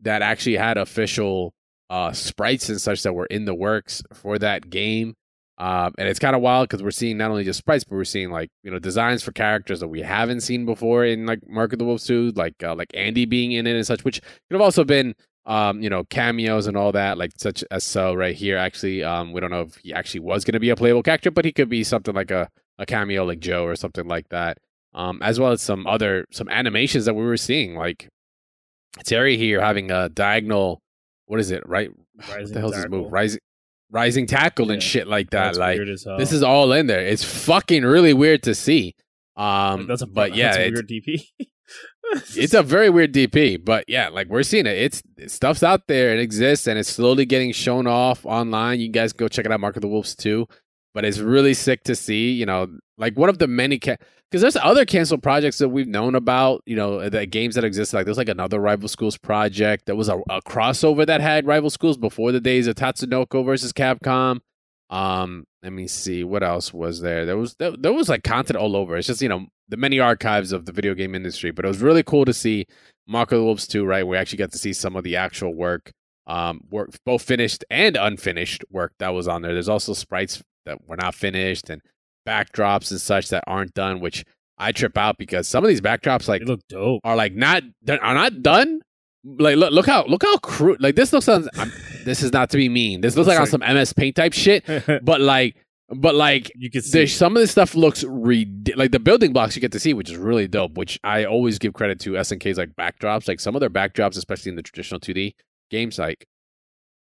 that 0.00 0.22
actually 0.22 0.56
had 0.56 0.78
official 0.78 1.52
uh, 1.90 2.12
sprites 2.12 2.68
and 2.68 2.80
such 2.80 3.02
that 3.02 3.12
were 3.12 3.26
in 3.26 3.44
the 3.44 3.54
works 3.54 4.02
for 4.14 4.38
that 4.38 4.70
game. 4.70 5.14
Um, 5.60 5.92
and 5.98 6.08
it's 6.08 6.18
kind 6.18 6.34
of 6.34 6.40
wild 6.40 6.68
because 6.70 6.82
we're 6.82 6.90
seeing 6.90 7.18
not 7.18 7.30
only 7.30 7.44
just 7.44 7.58
sprites, 7.58 7.84
but 7.84 7.94
we're 7.94 8.04
seeing 8.04 8.30
like 8.30 8.48
you 8.62 8.70
know 8.70 8.78
designs 8.78 9.22
for 9.22 9.30
characters 9.30 9.80
that 9.80 9.88
we 9.88 10.00
haven't 10.00 10.40
seen 10.40 10.64
before 10.64 11.04
in 11.04 11.26
like 11.26 11.46
Mark 11.46 11.74
of 11.74 11.78
the 11.78 11.84
Wolves 11.84 12.06
2, 12.06 12.32
like 12.34 12.54
uh, 12.62 12.74
like 12.74 12.90
Andy 12.94 13.26
being 13.26 13.52
in 13.52 13.66
it 13.66 13.76
and 13.76 13.86
such, 13.86 14.02
which 14.02 14.22
could 14.22 14.54
have 14.54 14.62
also 14.62 14.84
been 14.84 15.14
um, 15.44 15.82
you 15.82 15.90
know 15.90 16.04
cameos 16.04 16.66
and 16.66 16.78
all 16.78 16.92
that, 16.92 17.18
like 17.18 17.32
such 17.36 17.62
as 17.70 17.84
so 17.84 18.14
right 18.14 18.34
here. 18.34 18.56
Actually, 18.56 19.04
um, 19.04 19.32
we 19.32 19.40
don't 19.40 19.50
know 19.50 19.60
if 19.60 19.76
he 19.76 19.92
actually 19.92 20.20
was 20.20 20.46
going 20.46 20.54
to 20.54 20.60
be 20.60 20.70
a 20.70 20.76
playable 20.76 21.02
character, 21.02 21.30
but 21.30 21.44
he 21.44 21.52
could 21.52 21.68
be 21.68 21.84
something 21.84 22.14
like 22.14 22.30
a 22.30 22.48
a 22.78 22.86
cameo 22.86 23.26
like 23.26 23.40
Joe 23.40 23.66
or 23.66 23.76
something 23.76 24.08
like 24.08 24.30
that. 24.30 24.56
Um, 24.94 25.20
as 25.22 25.38
well 25.38 25.52
as 25.52 25.60
some 25.60 25.86
other 25.86 26.24
some 26.32 26.48
animations 26.48 27.04
that 27.04 27.12
we 27.12 27.22
were 27.22 27.36
seeing, 27.36 27.74
like 27.76 28.08
Terry 29.04 29.36
here 29.36 29.60
having 29.60 29.90
a 29.90 30.08
diagonal. 30.08 30.80
What 31.26 31.38
is 31.38 31.50
it? 31.50 31.68
Right? 31.68 31.90
what 32.14 32.34
Rising 32.34 32.54
the 32.54 32.60
hell's 32.60 32.72
this 32.72 32.88
move? 32.88 33.12
Rising, 33.12 33.40
rising 33.90 34.26
tackle 34.26 34.70
and 34.70 34.82
shit 34.82 35.06
like 35.06 35.30
that. 35.30 35.44
That's 35.46 35.58
like 35.58 35.76
weird 35.78 35.88
as 35.90 36.04
hell. 36.04 36.18
this 36.18 36.32
is 36.32 36.42
all 36.42 36.72
in 36.72 36.86
there. 36.86 37.00
It's 37.00 37.24
fucking 37.24 37.82
really 37.84 38.12
weird 38.14 38.42
to 38.44 38.54
see. 38.54 38.94
Um, 39.36 39.80
Like, 39.80 39.86
that's 39.88 40.02
a 40.02 40.06
but 40.06 40.34
yeah, 40.34 40.56
a 40.56 40.60
it's, 40.66 40.74
weird 40.74 40.88
DP. 40.88 41.22
it's 42.36 42.54
a 42.54 42.62
very 42.62 42.90
weird 42.90 43.12
DP. 43.12 43.64
But 43.64 43.84
yeah, 43.88 44.08
like 44.08 44.28
we're 44.28 44.42
seeing 44.42 44.66
it. 44.66 44.76
It's 44.76 45.02
stuff's 45.32 45.62
out 45.62 45.86
there. 45.86 46.12
It 46.12 46.20
exists, 46.20 46.66
and 46.66 46.78
it's 46.78 46.90
slowly 46.90 47.24
getting 47.24 47.52
shown 47.52 47.86
off 47.86 48.24
online. 48.26 48.80
You 48.80 48.88
guys 48.90 49.12
go 49.12 49.28
check 49.28 49.46
it 49.46 49.52
out, 49.52 49.60
Mark 49.60 49.76
of 49.76 49.82
the 49.82 49.88
Wolves 49.88 50.14
too. 50.14 50.46
But 50.92 51.04
it's 51.04 51.18
really 51.18 51.54
sick 51.54 51.84
to 51.84 51.94
see. 51.94 52.32
You 52.32 52.46
know, 52.46 52.68
like 52.98 53.16
one 53.16 53.28
of 53.28 53.38
the 53.38 53.46
many 53.46 53.78
because 53.78 54.42
there's 54.42 54.56
other 54.56 54.84
canceled 54.84 55.22
projects 55.22 55.58
that 55.58 55.68
we've 55.68 55.88
known 55.88 56.14
about. 56.14 56.62
You 56.66 56.76
know, 56.76 57.08
the 57.08 57.26
games 57.26 57.54
that 57.54 57.64
exist. 57.64 57.94
Like 57.94 58.04
there's 58.04 58.18
like 58.18 58.28
another 58.28 58.60
Rival 58.60 58.88
Schools 58.88 59.16
project. 59.16 59.86
that 59.86 59.96
was 59.96 60.08
a, 60.08 60.18
a 60.28 60.40
crossover 60.42 61.06
that 61.06 61.20
had 61.20 61.46
Rival 61.46 61.70
Schools 61.70 61.96
before 61.96 62.32
the 62.32 62.40
days 62.40 62.66
of 62.66 62.74
Tatsunoko 62.74 63.44
versus 63.44 63.72
Capcom. 63.72 64.40
Um, 64.90 65.44
let 65.62 65.72
me 65.72 65.86
see 65.86 66.24
what 66.24 66.42
else 66.42 66.74
was 66.74 67.00
there. 67.00 67.24
There 67.24 67.36
was 67.36 67.54
there, 67.56 67.72
there 67.76 67.92
was 67.92 68.08
like 68.08 68.24
content 68.24 68.56
all 68.56 68.76
over. 68.76 68.96
It's 68.96 69.06
just 69.06 69.22
you 69.22 69.28
know 69.28 69.46
the 69.70 69.76
many 69.76 70.00
archives 70.00 70.52
of 70.52 70.66
the 70.66 70.72
video 70.72 70.94
game 70.94 71.14
industry. 71.14 71.50
But 71.50 71.64
it 71.64 71.68
was 71.68 71.80
really 71.80 72.02
cool 72.02 72.24
to 72.24 72.34
see 72.34 72.66
Mark 73.06 73.32
of 73.32 73.38
the 73.38 73.44
Wolves 73.44 73.66
2, 73.66 73.84
right? 73.84 74.06
We 74.06 74.16
actually 74.16 74.38
got 74.38 74.52
to 74.52 74.58
see 74.58 74.72
some 74.72 74.96
of 74.96 75.04
the 75.04 75.16
actual 75.16 75.54
work, 75.54 75.92
um, 76.26 76.62
work 76.70 76.90
both 77.06 77.22
finished 77.22 77.64
and 77.70 77.96
unfinished 77.96 78.64
work 78.70 78.92
that 78.98 79.10
was 79.10 79.28
on 79.28 79.42
there. 79.42 79.52
There's 79.52 79.68
also 79.68 79.94
sprites 79.94 80.42
that 80.66 80.86
were 80.86 80.96
not 80.96 81.14
finished 81.14 81.70
and 81.70 81.80
backdrops 82.26 82.90
and 82.90 83.00
such 83.00 83.28
that 83.30 83.44
aren't 83.46 83.74
done, 83.74 84.00
which 84.00 84.24
I 84.58 84.72
trip 84.72 84.96
out 84.98 85.16
because 85.18 85.48
some 85.48 85.64
of 85.64 85.68
these 85.68 85.80
backdrops 85.80 86.28
like 86.28 86.40
they 86.42 86.46
look 86.46 86.60
dope. 86.68 87.00
are 87.04 87.16
like 87.16 87.34
not 87.34 87.62
they're- 87.82 87.98
are 88.02 88.14
not 88.14 88.42
done. 88.42 88.80
Like 89.24 89.56
look 89.56 89.72
look 89.72 89.86
how 89.86 90.04
look 90.06 90.22
how 90.22 90.36
crude 90.38 90.80
like 90.80 90.96
this 90.96 91.12
looks 91.12 91.28
on. 91.28 91.48
I'm, 91.58 91.70
this 92.04 92.22
is 92.22 92.32
not 92.32 92.48
to 92.50 92.56
be 92.56 92.68
mean. 92.70 93.00
This 93.02 93.16
looks 93.16 93.28
like 93.28 93.38
on 93.38 93.46
some 93.46 93.60
MS 93.60 93.92
Paint 93.92 94.16
type 94.16 94.32
shit, 94.32 94.64
but 95.02 95.20
like 95.20 95.56
but 95.94 96.14
like 96.14 96.50
you 96.56 96.70
can 96.70 96.80
see. 96.80 97.06
some 97.06 97.36
of 97.36 97.40
this 97.42 97.50
stuff 97.50 97.74
looks 97.74 98.02
rid- 98.04 98.72
like 98.76 98.92
the 98.92 98.98
building 99.00 99.32
blocks 99.34 99.56
you 99.56 99.60
get 99.60 99.72
to 99.72 99.80
see, 99.80 99.92
which 99.92 100.10
is 100.10 100.16
really 100.16 100.48
dope. 100.48 100.78
Which 100.78 100.98
I 101.04 101.24
always 101.26 101.58
give 101.58 101.74
credit 101.74 102.00
to 102.00 102.12
SNK's 102.12 102.56
like 102.56 102.70
backdrops. 102.76 103.28
Like 103.28 103.40
some 103.40 103.54
of 103.54 103.60
their 103.60 103.68
backdrops, 103.68 104.16
especially 104.16 104.50
in 104.50 104.56
the 104.56 104.62
traditional 104.62 105.00
2D 105.00 105.32
games, 105.70 105.98
like 105.98 106.26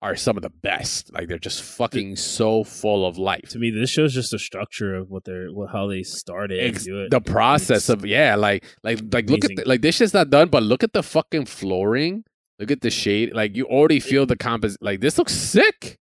are 0.02 0.16
some 0.16 0.38
of 0.38 0.44
the 0.44 0.50
best. 0.50 1.14
Like 1.14 1.28
they're 1.28 1.38
just 1.38 1.62
fucking 1.62 2.16
so 2.16 2.64
full 2.64 3.06
of 3.06 3.18
life. 3.18 3.50
to 3.50 3.60
me, 3.60 3.70
this 3.70 3.90
shows 3.90 4.14
just 4.14 4.32
the 4.32 4.40
structure 4.40 4.96
of 4.96 5.10
what 5.10 5.26
they're, 5.26 5.50
what, 5.50 5.72
how 5.72 5.88
they 5.88 6.04
started. 6.04 6.60
Ex- 6.64 6.86
and 6.86 6.86
do 6.86 7.02
it. 7.04 7.12
the 7.12 7.20
process 7.22 7.90
It's- 7.90 8.04
of 8.04 8.06
yeah, 8.06 8.36
like 8.36 8.64
like 8.84 9.00
like 9.12 9.30
look 9.30 9.44
at 9.46 9.56
the, 9.56 9.64
like 9.66 9.82
this 9.82 9.96
shit's 9.96 10.14
not 10.14 10.30
done, 10.30 10.50
but 10.50 10.64
look 10.64 10.84
at 10.84 10.94
the 10.94 11.04
fucking 11.04 11.46
flooring. 11.46 12.24
Look 12.60 12.72
at 12.72 12.82
the 12.82 12.90
shade. 12.90 13.34
Like 13.34 13.56
you 13.56 13.66
already 13.66 14.00
feel 14.00 14.26
the 14.26 14.36
compos. 14.38 14.76
Like 14.82 15.00
this 15.02 15.18
looks 15.18 15.34
sick. 15.34 15.98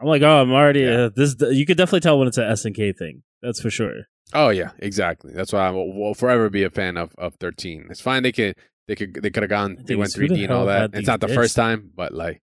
I'm 0.00 0.08
like, 0.08 0.22
oh, 0.22 0.42
I'm 0.42 0.50
already 0.52 0.80
Yeah. 0.80 1.04
uh, 1.06 1.10
this. 1.14 1.36
You 1.40 1.64
could 1.66 1.76
definitely 1.76 2.00
tell 2.00 2.18
when 2.18 2.26
it's 2.28 2.38
an 2.38 2.44
SNK 2.50 2.96
thing. 2.96 3.22
That's 3.42 3.60
for 3.60 3.70
sure. 3.70 4.02
Oh 4.32 4.48
yeah, 4.48 4.70
exactly. 4.78 5.32
That's 5.34 5.52
why 5.52 5.68
I 5.68 5.70
will, 5.70 6.14
forever 6.14 6.50
be 6.50 6.64
a 6.64 6.70
fan 6.70 6.96
of, 6.96 7.14
of 7.18 7.34
thirteen. 7.36 7.86
It's 7.90 8.00
fine. 8.00 8.22
They 8.24 8.32
could 8.32 8.56
they 8.88 8.96
could 8.96 9.14
they 9.22 9.30
could 9.30 9.42
have 9.44 9.50
gone. 9.50 9.76
They 9.84 9.94
went 9.96 10.08
is, 10.08 10.14
who 10.14 10.26
the 10.28 10.34
3D 10.34 10.44
and 10.44 10.52
all 10.52 10.66
that. 10.66 10.90
It's 10.94 11.06
not 11.06 11.20
the 11.20 11.28
first 11.28 11.54
time, 11.54 11.90
but 11.94 12.12
like, 12.12 12.40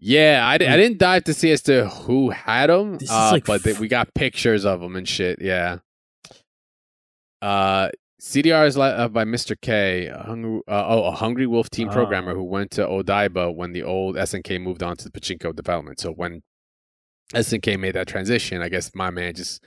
yeah, 0.00 0.40
I, 0.44 0.54
I 0.54 0.58
didn't 0.58 0.98
dive 0.98 1.24
to 1.24 1.34
see 1.34 1.52
as 1.52 1.62
to 1.62 1.88
who 1.88 2.30
had 2.30 2.70
them. 2.70 2.94
This 2.94 3.10
is 3.10 3.14
Uh, 3.14 3.30
like 3.32 3.44
but 3.44 3.62
they, 3.62 3.74
we 3.74 3.86
got 3.88 4.12
pictures 4.14 4.64
of 4.64 4.80
them 4.80 4.96
and 4.96 5.06
shit. 5.08 5.40
Yeah. 5.40 5.78
Uh, 7.42 7.90
CDR 8.20 8.66
is 8.66 8.76
li- 8.76 8.82
uh, 8.84 9.08
by 9.08 9.24
Mr. 9.24 9.56
K. 9.60 10.06
A 10.06 10.18
hungry, 10.22 10.60
uh, 10.68 10.84
oh, 10.88 11.04
a 11.04 11.10
hungry 11.12 11.46
wolf 11.46 11.70
team 11.70 11.88
Ah. 11.88 11.92
programmer 11.92 12.34
who 12.34 12.42
went 12.44 12.70
to 12.72 12.86
Odaiba 12.86 13.54
when 13.54 13.72
the 13.72 13.82
old 13.82 14.16
SNK 14.16 14.58
moved 14.60 14.82
on 14.82 14.96
to 14.98 15.04
the 15.08 15.10
pachinko 15.10 15.54
development. 15.56 16.00
So 16.00 16.10
when 16.12 16.42
SNK 17.34 17.78
made 17.78 17.94
that 17.94 18.08
transition, 18.08 18.60
I 18.60 18.68
guess 18.68 18.90
my 18.94 19.08
man 19.10 19.34
just 19.34 19.64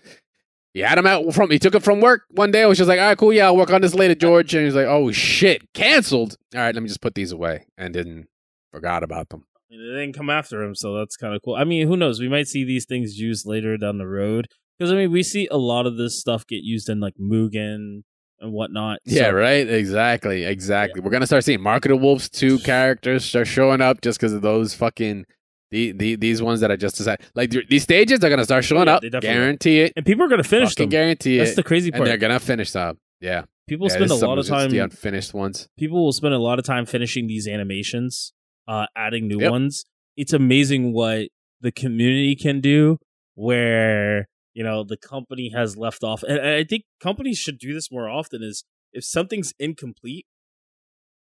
he 0.76 0.82
had 0.82 0.98
him 1.00 1.08
out 1.08 1.34
from 1.34 1.50
he 1.50 1.58
took 1.60 1.74
it 1.76 1.84
from 1.84 2.00
work 2.02 2.24
one 2.30 2.52
day. 2.52 2.62
I 2.64 2.66
was 2.68 2.78
just 2.78 2.88
like, 2.88 3.00
all 3.00 3.08
right, 3.08 3.18
cool, 3.18 3.34
yeah, 3.34 3.46
I'll 3.46 3.58
work 3.58 3.72
on 3.72 3.82
this 3.82 3.96
later, 3.96 4.16
George. 4.16 4.54
And 4.54 4.66
he's 4.66 4.76
like, 4.76 4.88
oh 4.88 5.12
shit, 5.12 5.62
canceled. 5.74 6.36
All 6.54 6.62
right, 6.62 6.76
let 6.76 6.82
me 6.84 6.90
just 6.90 7.02
put 7.02 7.16
these 7.16 7.32
away, 7.32 7.66
and 7.78 7.96
then 7.96 8.28
forgot 8.72 9.02
about 9.04 9.30
them. 9.30 9.46
They 9.78 10.00
didn't 10.02 10.14
come 10.14 10.30
after 10.30 10.62
him, 10.62 10.76
so 10.76 10.96
that's 10.98 11.16
kind 11.18 11.34
of 11.36 11.42
cool. 11.44 11.56
I 11.56 11.64
mean, 11.64 11.88
who 11.88 11.98
knows? 11.98 12.20
We 12.20 12.30
might 12.30 12.48
see 12.48 12.64
these 12.64 12.86
things 12.86 13.18
used 13.20 13.46
later 13.48 13.76
down 13.78 13.98
the 13.98 14.08
road 14.08 14.48
because 14.78 14.92
I 14.92 14.96
mean, 14.96 15.12
we 15.12 15.24
see 15.24 15.48
a 15.52 15.58
lot 15.58 15.86
of 15.86 15.98
this 15.98 16.20
stuff 16.20 16.46
get 16.46 16.62
used 16.64 16.90
in 16.90 17.00
like 17.00 17.16
Mugen 17.20 18.04
and 18.40 18.52
whatnot. 18.54 19.00
Yeah, 19.06 19.24
So- 19.30 19.32
right. 19.32 19.68
Exactly, 19.68 20.44
exactly. 20.46 21.02
We're 21.02 21.12
gonna 21.12 21.26
start 21.28 21.44
seeing 21.44 21.62
Market 21.62 21.92
of 21.92 22.02
Wolves 22.02 22.30
two 22.30 22.60
characters 22.72 23.26
start 23.26 23.48
showing 23.48 23.82
up 23.82 24.02
just 24.02 24.20
because 24.20 24.34
of 24.34 24.42
those 24.42 24.74
fucking 24.76 25.26
the, 25.72 25.92
the 25.94 26.16
these 26.18 26.40
ones 26.42 26.60
that 26.60 26.70
I 26.72 26.76
just 26.76 26.98
decided. 26.98 27.26
Like 27.34 27.50
these 27.70 27.82
stages 27.84 28.24
are 28.24 28.30
gonna 28.30 28.44
start 28.44 28.64
showing 28.64 28.88
Yeah, 28.88 28.96
up. 28.96 29.04
Guarantee 29.22 29.80
it. 29.82 29.94
and 29.96 30.06
people 30.06 30.24
are 30.26 30.30
gonna 30.30 30.44
finish 30.44 30.70
Fucking 30.70 30.84
them. 30.84 30.90
guarantee 30.90 31.38
That's 31.40 31.52
it. 31.52 31.56
the 31.56 31.64
crazy 31.64 31.88
and 31.90 31.96
part. 31.98 32.08
they're 32.08 32.18
gonna 32.18 32.40
finish 32.40 32.76
up. 32.76 32.98
Yeah. 33.22 33.44
People 33.68 33.88
Yeah, 33.88 33.94
spend 33.96 34.12
a 34.12 34.16
lot 34.16 34.38
of 34.38 34.46
just 34.46 34.70
The 34.70 34.78
time. 34.78 34.84
unfinished 34.84 35.34
ones. 35.34 35.68
people 35.80 36.04
will 36.04 36.12
spend 36.14 36.34
a 36.34 36.38
lot 36.38 36.60
of 36.60 36.66
time 36.66 36.86
finishing 36.86 37.26
these 37.28 37.48
animations, 37.48 38.34
uh, 38.68 38.88
adding 38.96 39.28
new 39.28 39.40
Yep. 39.42 39.52
ones. 39.52 39.86
It's 40.16 40.34
amazing 40.34 40.94
what 40.94 41.30
the 41.62 41.72
community 41.72 42.36
can 42.36 42.62
do 42.62 43.00
where, 43.36 44.28
you 44.54 44.64
know, 44.64 44.84
the 44.84 44.98
company 44.98 45.50
has 45.56 45.76
left 45.78 46.04
off. 46.04 46.24
And 46.24 46.40
I 46.40 46.64
think 46.64 46.84
companies 47.02 47.38
should 47.38 47.58
do 47.58 47.74
this 47.74 47.92
more 47.92 48.10
often 48.10 48.44
is 48.44 48.64
if 48.92 49.04
something's 49.04 49.54
incomplete 49.60 50.26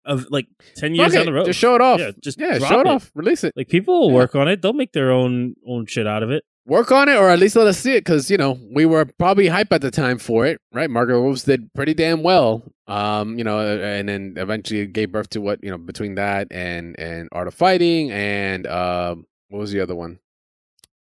of 0.06 0.28
like 0.30 0.48
10 0.78 0.96
years 0.96 1.08
Fuck 1.08 1.14
down 1.16 1.26
the 1.26 1.34
road. 1.34 1.46
Just 1.46 1.60
show 1.60 1.76
it 1.76 1.82
off. 1.82 2.00
Yeah, 2.00 2.12
just 2.24 2.40
yeah, 2.40 2.58
show 2.60 2.80
it, 2.80 2.88
it. 2.88 2.88
off. 2.88 3.12
Release 3.14 3.44
it. 3.44 3.54
Like 3.58 3.68
people 3.68 4.00
will 4.00 4.10
Yeah. 4.10 4.16
work 4.16 4.36
on 4.36 4.48
it. 4.48 4.62
They'll 4.62 4.72
make 4.74 4.94
their 4.94 5.12
own 5.12 5.56
own 5.68 5.86
shit 5.86 6.08
out 6.08 6.24
of 6.24 6.32
it. 6.32 6.44
Work 6.68 6.92
on 6.92 7.08
it, 7.08 7.16
or 7.16 7.30
at 7.30 7.40
least 7.40 7.56
let 7.56 7.66
us 7.68 7.80
see 7.80 7.94
it, 7.94 8.02
because 8.02 8.30
you 8.30 8.36
know 8.36 8.60
we 8.74 8.86
were 8.86 9.06
probably 9.06 9.48
hype 9.48 9.72
at 9.72 9.80
the 9.82 9.90
time 9.90 10.18
for 10.18 10.46
it, 10.46 10.60
right? 10.74 10.90
Mark 10.90 11.08
of 11.08 11.16
the 11.16 11.22
Wolves 11.22 11.44
did 11.44 11.74
pretty 11.74 11.94
damn 11.94 12.24
well, 12.24 12.62
um, 12.88 13.38
you 13.38 13.46
know, 13.46 13.60
and 13.60 14.10
then 14.10 14.34
eventually 14.36 14.86
gave 14.86 15.14
birth 15.14 15.30
to 15.30 15.40
what 15.40 15.64
you 15.64 15.72
know 15.72 15.78
between 15.78 16.16
that 16.16 16.48
and 16.52 17.00
and 17.00 17.30
Art 17.32 17.48
of 17.48 17.54
Fighting 17.54 18.12
and 18.12 18.68
um, 18.68 19.26
what 19.48 19.60
was 19.60 19.72
the 19.72 19.80
other 19.80 19.96
one? 19.96 20.20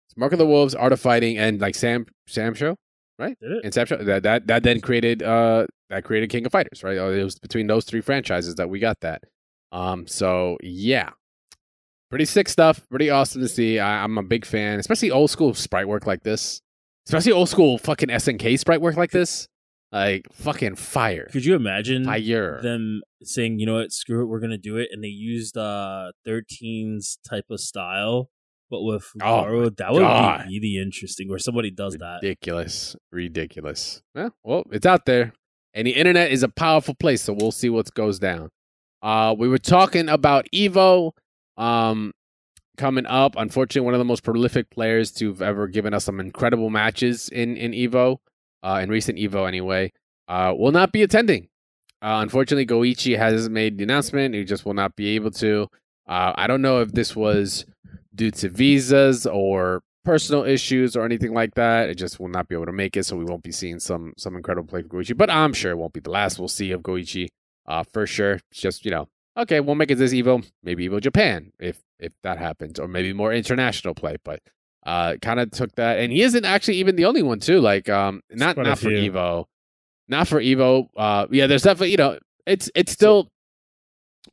It's 0.08 0.16
Mark 0.16 0.32
of 0.32 0.38
the 0.38 0.46
Wolves, 0.46 0.74
Art 0.74 0.92
of 0.94 1.00
Fighting, 1.00 1.36
and 1.36 1.60
like 1.60 1.74
Sam 1.74 2.06
Sam 2.26 2.54
Show, 2.54 2.76
Did 3.18 3.36
it? 3.42 3.60
and 3.62 3.74
Sam 3.74 3.84
Show 3.84 3.96
that 3.98 4.22
that 4.22 4.46
that 4.46 4.62
then 4.62 4.80
created 4.80 5.22
uh 5.22 5.66
that 5.90 6.04
created 6.04 6.30
King 6.30 6.46
of 6.46 6.52
Fighters, 6.52 6.82
right? 6.82 6.96
Uh, 6.96 7.10
It 7.10 7.22
was 7.22 7.38
between 7.38 7.66
those 7.66 7.84
three 7.84 8.00
franchises 8.00 8.54
that 8.54 8.70
we 8.70 8.78
got 8.78 8.98
that. 9.00 9.24
Um, 9.72 10.06
so 10.06 10.56
yeah, 10.62 11.10
pretty 12.10 12.24
sick 12.26 12.48
stuff. 12.48 12.86
Pretty 12.90 13.08
awesome 13.10 13.40
to 13.40 13.48
see. 13.48 13.78
I, 13.78 14.04
I'm 14.04 14.18
a 14.18 14.22
big 14.22 14.44
fan, 14.44 14.78
especially 14.78 15.10
old 15.10 15.30
school 15.30 15.54
sprite 15.54 15.88
work 15.88 16.06
like 16.06 16.22
this. 16.22 16.60
Especially 17.06 17.32
old 17.32 17.48
school 17.48 17.78
fucking 17.78 18.08
SNK 18.10 18.58
sprite 18.58 18.80
work 18.80 18.96
like 18.96 19.10
this. 19.10 19.48
Like 19.92 20.26
fucking 20.32 20.76
fire, 20.76 21.28
Could 21.32 21.44
you 21.44 21.56
imagine 21.56 22.04
fire. 22.04 22.60
them 22.62 23.00
saying, 23.24 23.58
you 23.58 23.66
know 23.66 23.74
what, 23.74 23.90
screw 23.90 24.22
it, 24.22 24.26
we're 24.26 24.38
gonna 24.38 24.56
do 24.56 24.76
it, 24.76 24.88
and 24.92 25.02
they 25.02 25.08
used 25.08 25.56
uh 25.56 26.12
13's 26.28 27.18
type 27.28 27.46
of 27.50 27.58
style, 27.58 28.30
but 28.70 28.82
with 28.82 29.04
Oh 29.20 29.24
Garo, 29.26 29.76
that 29.78 29.92
would 29.92 29.98
God. 29.98 30.46
be 30.46 30.60
really 30.60 30.80
interesting. 30.80 31.28
Where 31.28 31.40
somebody 31.40 31.72
does 31.72 31.94
that. 31.96 32.20
ridiculous, 32.22 32.94
ridiculous. 33.10 34.00
Yeah, 34.14 34.28
well, 34.44 34.62
it's 34.70 34.86
out 34.86 35.06
there, 35.06 35.32
and 35.74 35.88
the 35.88 35.92
internet 35.96 36.30
is 36.30 36.44
a 36.44 36.48
powerful 36.48 36.94
place. 36.94 37.22
So 37.22 37.32
we'll 37.32 37.50
see 37.50 37.68
what 37.68 37.92
goes 37.94 38.20
down. 38.20 38.50
Uh, 39.02 39.34
we 39.36 39.48
were 39.48 39.58
talking 39.58 40.08
about 40.08 40.46
Evo, 40.54 41.10
um, 41.60 42.12
coming 42.76 43.06
up. 43.06 43.34
Unfortunately, 43.36 43.84
one 43.84 43.94
of 43.94 43.98
the 43.98 44.04
most 44.04 44.24
prolific 44.24 44.70
players 44.70 45.12
to've 45.12 45.42
ever 45.42 45.68
given 45.68 45.94
us 45.94 46.04
some 46.04 46.18
incredible 46.18 46.70
matches 46.70 47.28
in 47.28 47.56
in 47.56 47.72
Evo, 47.72 48.18
uh, 48.62 48.80
in 48.82 48.88
recent 48.88 49.18
Evo 49.18 49.46
anyway, 49.46 49.92
uh, 50.26 50.54
will 50.56 50.72
not 50.72 50.90
be 50.90 51.02
attending. 51.02 51.48
Uh, 52.02 52.20
unfortunately, 52.22 52.66
Goichi 52.66 53.16
has 53.18 53.48
made 53.50 53.76
the 53.76 53.84
announcement. 53.84 54.34
He 54.34 54.44
just 54.44 54.64
will 54.64 54.74
not 54.74 54.96
be 54.96 55.14
able 55.14 55.30
to. 55.32 55.68
Uh, 56.08 56.32
I 56.34 56.46
don't 56.46 56.62
know 56.62 56.80
if 56.80 56.92
this 56.92 57.14
was 57.14 57.66
due 58.14 58.30
to 58.30 58.48
visas 58.48 59.26
or 59.26 59.82
personal 60.02 60.44
issues 60.44 60.96
or 60.96 61.04
anything 61.04 61.34
like 61.34 61.54
that. 61.54 61.90
It 61.90 61.96
just 61.96 62.18
will 62.18 62.28
not 62.28 62.48
be 62.48 62.54
able 62.54 62.66
to 62.66 62.72
make 62.72 62.96
it, 62.96 63.04
so 63.04 63.16
we 63.16 63.26
won't 63.26 63.42
be 63.42 63.52
seeing 63.52 63.78
some 63.78 64.14
some 64.16 64.34
incredible 64.34 64.66
play 64.66 64.82
for 64.82 64.88
Goichi. 64.88 65.16
But 65.16 65.28
I'm 65.28 65.52
sure 65.52 65.72
it 65.72 65.76
won't 65.76 65.92
be 65.92 66.00
the 66.00 66.10
last 66.10 66.38
we'll 66.38 66.48
see 66.48 66.72
of 66.72 66.80
Goichi 66.80 67.28
uh, 67.66 67.84
for 67.84 68.06
sure. 68.06 68.40
It's 68.50 68.60
just 68.60 68.86
you 68.86 68.90
know, 68.90 69.08
okay, 69.40 69.60
we'll 69.60 69.74
make 69.74 69.90
it 69.90 69.96
this 69.96 70.12
Evo, 70.12 70.44
maybe 70.62 70.88
Evo 70.88 71.00
Japan 71.00 71.52
if 71.58 71.82
if 71.98 72.12
that 72.22 72.38
happens, 72.38 72.78
or 72.78 72.88
maybe 72.88 73.12
more 73.12 73.32
international 73.32 73.94
play. 73.94 74.16
But 74.24 74.40
uh, 74.86 75.16
kind 75.20 75.40
of 75.40 75.50
took 75.50 75.74
that, 75.76 75.98
and 75.98 76.12
he 76.12 76.22
isn't 76.22 76.44
actually 76.44 76.76
even 76.76 76.96
the 76.96 77.04
only 77.04 77.22
one 77.22 77.40
too. 77.40 77.60
Like 77.60 77.88
um, 77.88 78.22
not 78.30 78.56
not 78.56 78.78
for 78.78 78.88
few. 78.90 79.12
Evo, 79.12 79.46
not 80.08 80.28
for 80.28 80.40
Evo. 80.40 80.88
Uh, 80.96 81.26
yeah, 81.30 81.46
there's 81.46 81.62
definitely 81.62 81.90
you 81.90 81.96
know, 81.96 82.18
it's 82.46 82.70
it's 82.74 82.92
still. 82.92 83.28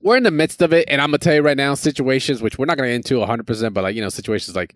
we're 0.01 0.17
in 0.17 0.23
the 0.23 0.31
midst 0.31 0.61
of 0.61 0.73
it, 0.73 0.85
and 0.89 1.01
I'm 1.01 1.09
gonna 1.09 1.17
tell 1.19 1.35
you 1.35 1.41
right 1.41 1.57
now, 1.57 1.73
situations 1.73 2.41
which 2.41 2.57
we're 2.57 2.65
not 2.65 2.77
gonna 2.77 2.89
get 2.89 2.95
into 2.95 3.19
100, 3.19 3.45
percent 3.45 3.73
but 3.73 3.83
like 3.83 3.95
you 3.95 4.01
know, 4.01 4.09
situations 4.09 4.55
like 4.55 4.75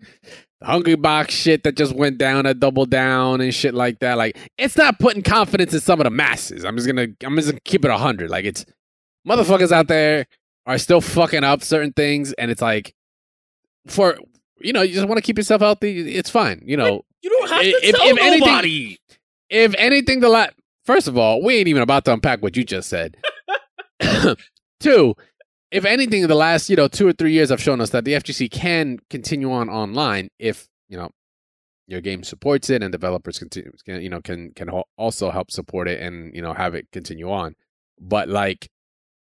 the 0.60 0.66
Hungrybox 0.66 1.30
shit 1.30 1.64
that 1.64 1.76
just 1.76 1.94
went 1.94 2.18
down 2.18 2.46
a 2.46 2.54
Double 2.54 2.86
Down 2.86 3.40
and 3.40 3.54
shit 3.54 3.74
like 3.74 4.00
that. 4.00 4.18
Like 4.18 4.36
it's 4.58 4.76
not 4.76 4.98
putting 4.98 5.22
confidence 5.22 5.72
in 5.72 5.80
some 5.80 6.00
of 6.00 6.04
the 6.04 6.10
masses. 6.10 6.64
I'm 6.64 6.76
just 6.76 6.86
gonna 6.86 7.08
I'm 7.24 7.36
just 7.36 7.48
gonna 7.48 7.60
keep 7.64 7.84
it 7.84 7.90
100. 7.90 8.30
Like 8.30 8.44
it's 8.44 8.64
motherfuckers 9.28 9.72
out 9.72 9.88
there 9.88 10.26
are 10.66 10.78
still 10.78 11.00
fucking 11.00 11.44
up 11.44 11.62
certain 11.62 11.92
things, 11.92 12.32
and 12.34 12.50
it's 12.50 12.62
like 12.62 12.94
for 13.86 14.16
you 14.60 14.72
know, 14.72 14.82
you 14.82 14.94
just 14.94 15.08
want 15.08 15.18
to 15.18 15.22
keep 15.22 15.36
yourself 15.38 15.60
healthy. 15.60 16.14
It's 16.14 16.30
fine, 16.30 16.62
you 16.64 16.76
know. 16.76 17.04
You 17.20 17.30
don't 17.30 17.50
have 17.50 17.62
to 17.62 17.68
If- 17.68 17.94
tell 17.96 18.06
if 18.08 18.18
anything- 18.18 18.40
nobody. 18.40 18.96
If 19.50 19.74
anything, 19.76 20.20
the 20.20 20.28
la- 20.28 20.46
first 20.86 21.08
of 21.08 21.18
all, 21.18 21.42
we 21.42 21.56
ain't 21.56 21.68
even 21.68 21.82
about 21.82 22.04
to 22.06 22.12
unpack 22.12 22.42
what 22.42 22.56
you 22.56 22.64
just 22.64 22.88
said. 22.88 23.16
Two, 24.80 25.14
if 25.70 25.84
anything, 25.84 26.26
the 26.26 26.34
last 26.34 26.68
you 26.70 26.76
know 26.76 26.88
two 26.88 27.06
or 27.06 27.12
three 27.12 27.32
years 27.32 27.50
have 27.50 27.60
shown 27.62 27.80
us 27.80 27.90
that 27.90 28.04
the 28.04 28.12
FGC 28.14 28.50
can 28.50 28.98
continue 29.10 29.50
on 29.52 29.68
online 29.68 30.28
if 30.38 30.68
you 30.88 30.96
know 30.96 31.10
your 31.86 32.00
game 32.00 32.22
supports 32.22 32.70
it 32.70 32.82
and 32.82 32.90
developers 32.92 33.38
continue, 33.38 33.72
can, 33.84 34.00
you 34.02 34.08
know, 34.08 34.20
can 34.20 34.52
can 34.54 34.68
also 34.96 35.30
help 35.30 35.50
support 35.50 35.88
it 35.88 36.00
and 36.00 36.34
you 36.34 36.42
know 36.42 36.52
have 36.54 36.74
it 36.74 36.86
continue 36.92 37.30
on. 37.30 37.54
But 38.00 38.28
like, 38.28 38.68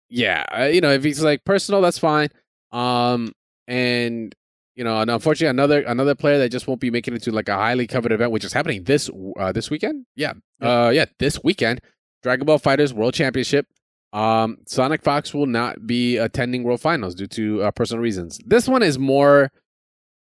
yeah, 0.09 0.45
uh, 0.57 0.65
you 0.65 0.81
know, 0.81 0.91
if 0.91 1.03
he's 1.03 1.21
like 1.21 1.45
personal, 1.45 1.81
that's 1.81 1.99
fine. 1.99 2.29
Um, 2.71 3.33
and 3.67 4.33
you 4.75 4.83
know, 4.83 5.01
and 5.01 5.11
unfortunately, 5.11 5.49
another 5.49 5.81
another 5.81 6.15
player 6.15 6.37
that 6.39 6.49
just 6.49 6.67
won't 6.67 6.79
be 6.79 6.91
making 6.91 7.13
it 7.13 7.23
to 7.23 7.31
like 7.31 7.49
a 7.49 7.55
highly 7.55 7.87
covered 7.87 8.11
event, 8.11 8.31
which 8.31 8.45
is 8.45 8.53
happening 8.53 8.83
this 8.83 9.09
uh, 9.37 9.51
this 9.51 9.69
weekend. 9.69 10.05
Yeah, 10.15 10.33
uh, 10.61 10.91
yeah, 10.93 11.05
this 11.19 11.43
weekend, 11.43 11.81
Dragon 12.23 12.45
Ball 12.45 12.57
Fighters 12.57 12.93
World 12.93 13.13
Championship. 13.13 13.67
Um, 14.11 14.57
Sonic 14.65 15.03
Fox 15.03 15.33
will 15.33 15.45
not 15.45 15.85
be 15.85 16.17
attending 16.17 16.63
World 16.63 16.81
Finals 16.81 17.13
due 17.13 17.27
to 17.27 17.63
uh, 17.63 17.71
personal 17.71 18.01
reasons. 18.01 18.39
This 18.45 18.67
one 18.67 18.81
is 18.81 18.97
more 18.97 19.51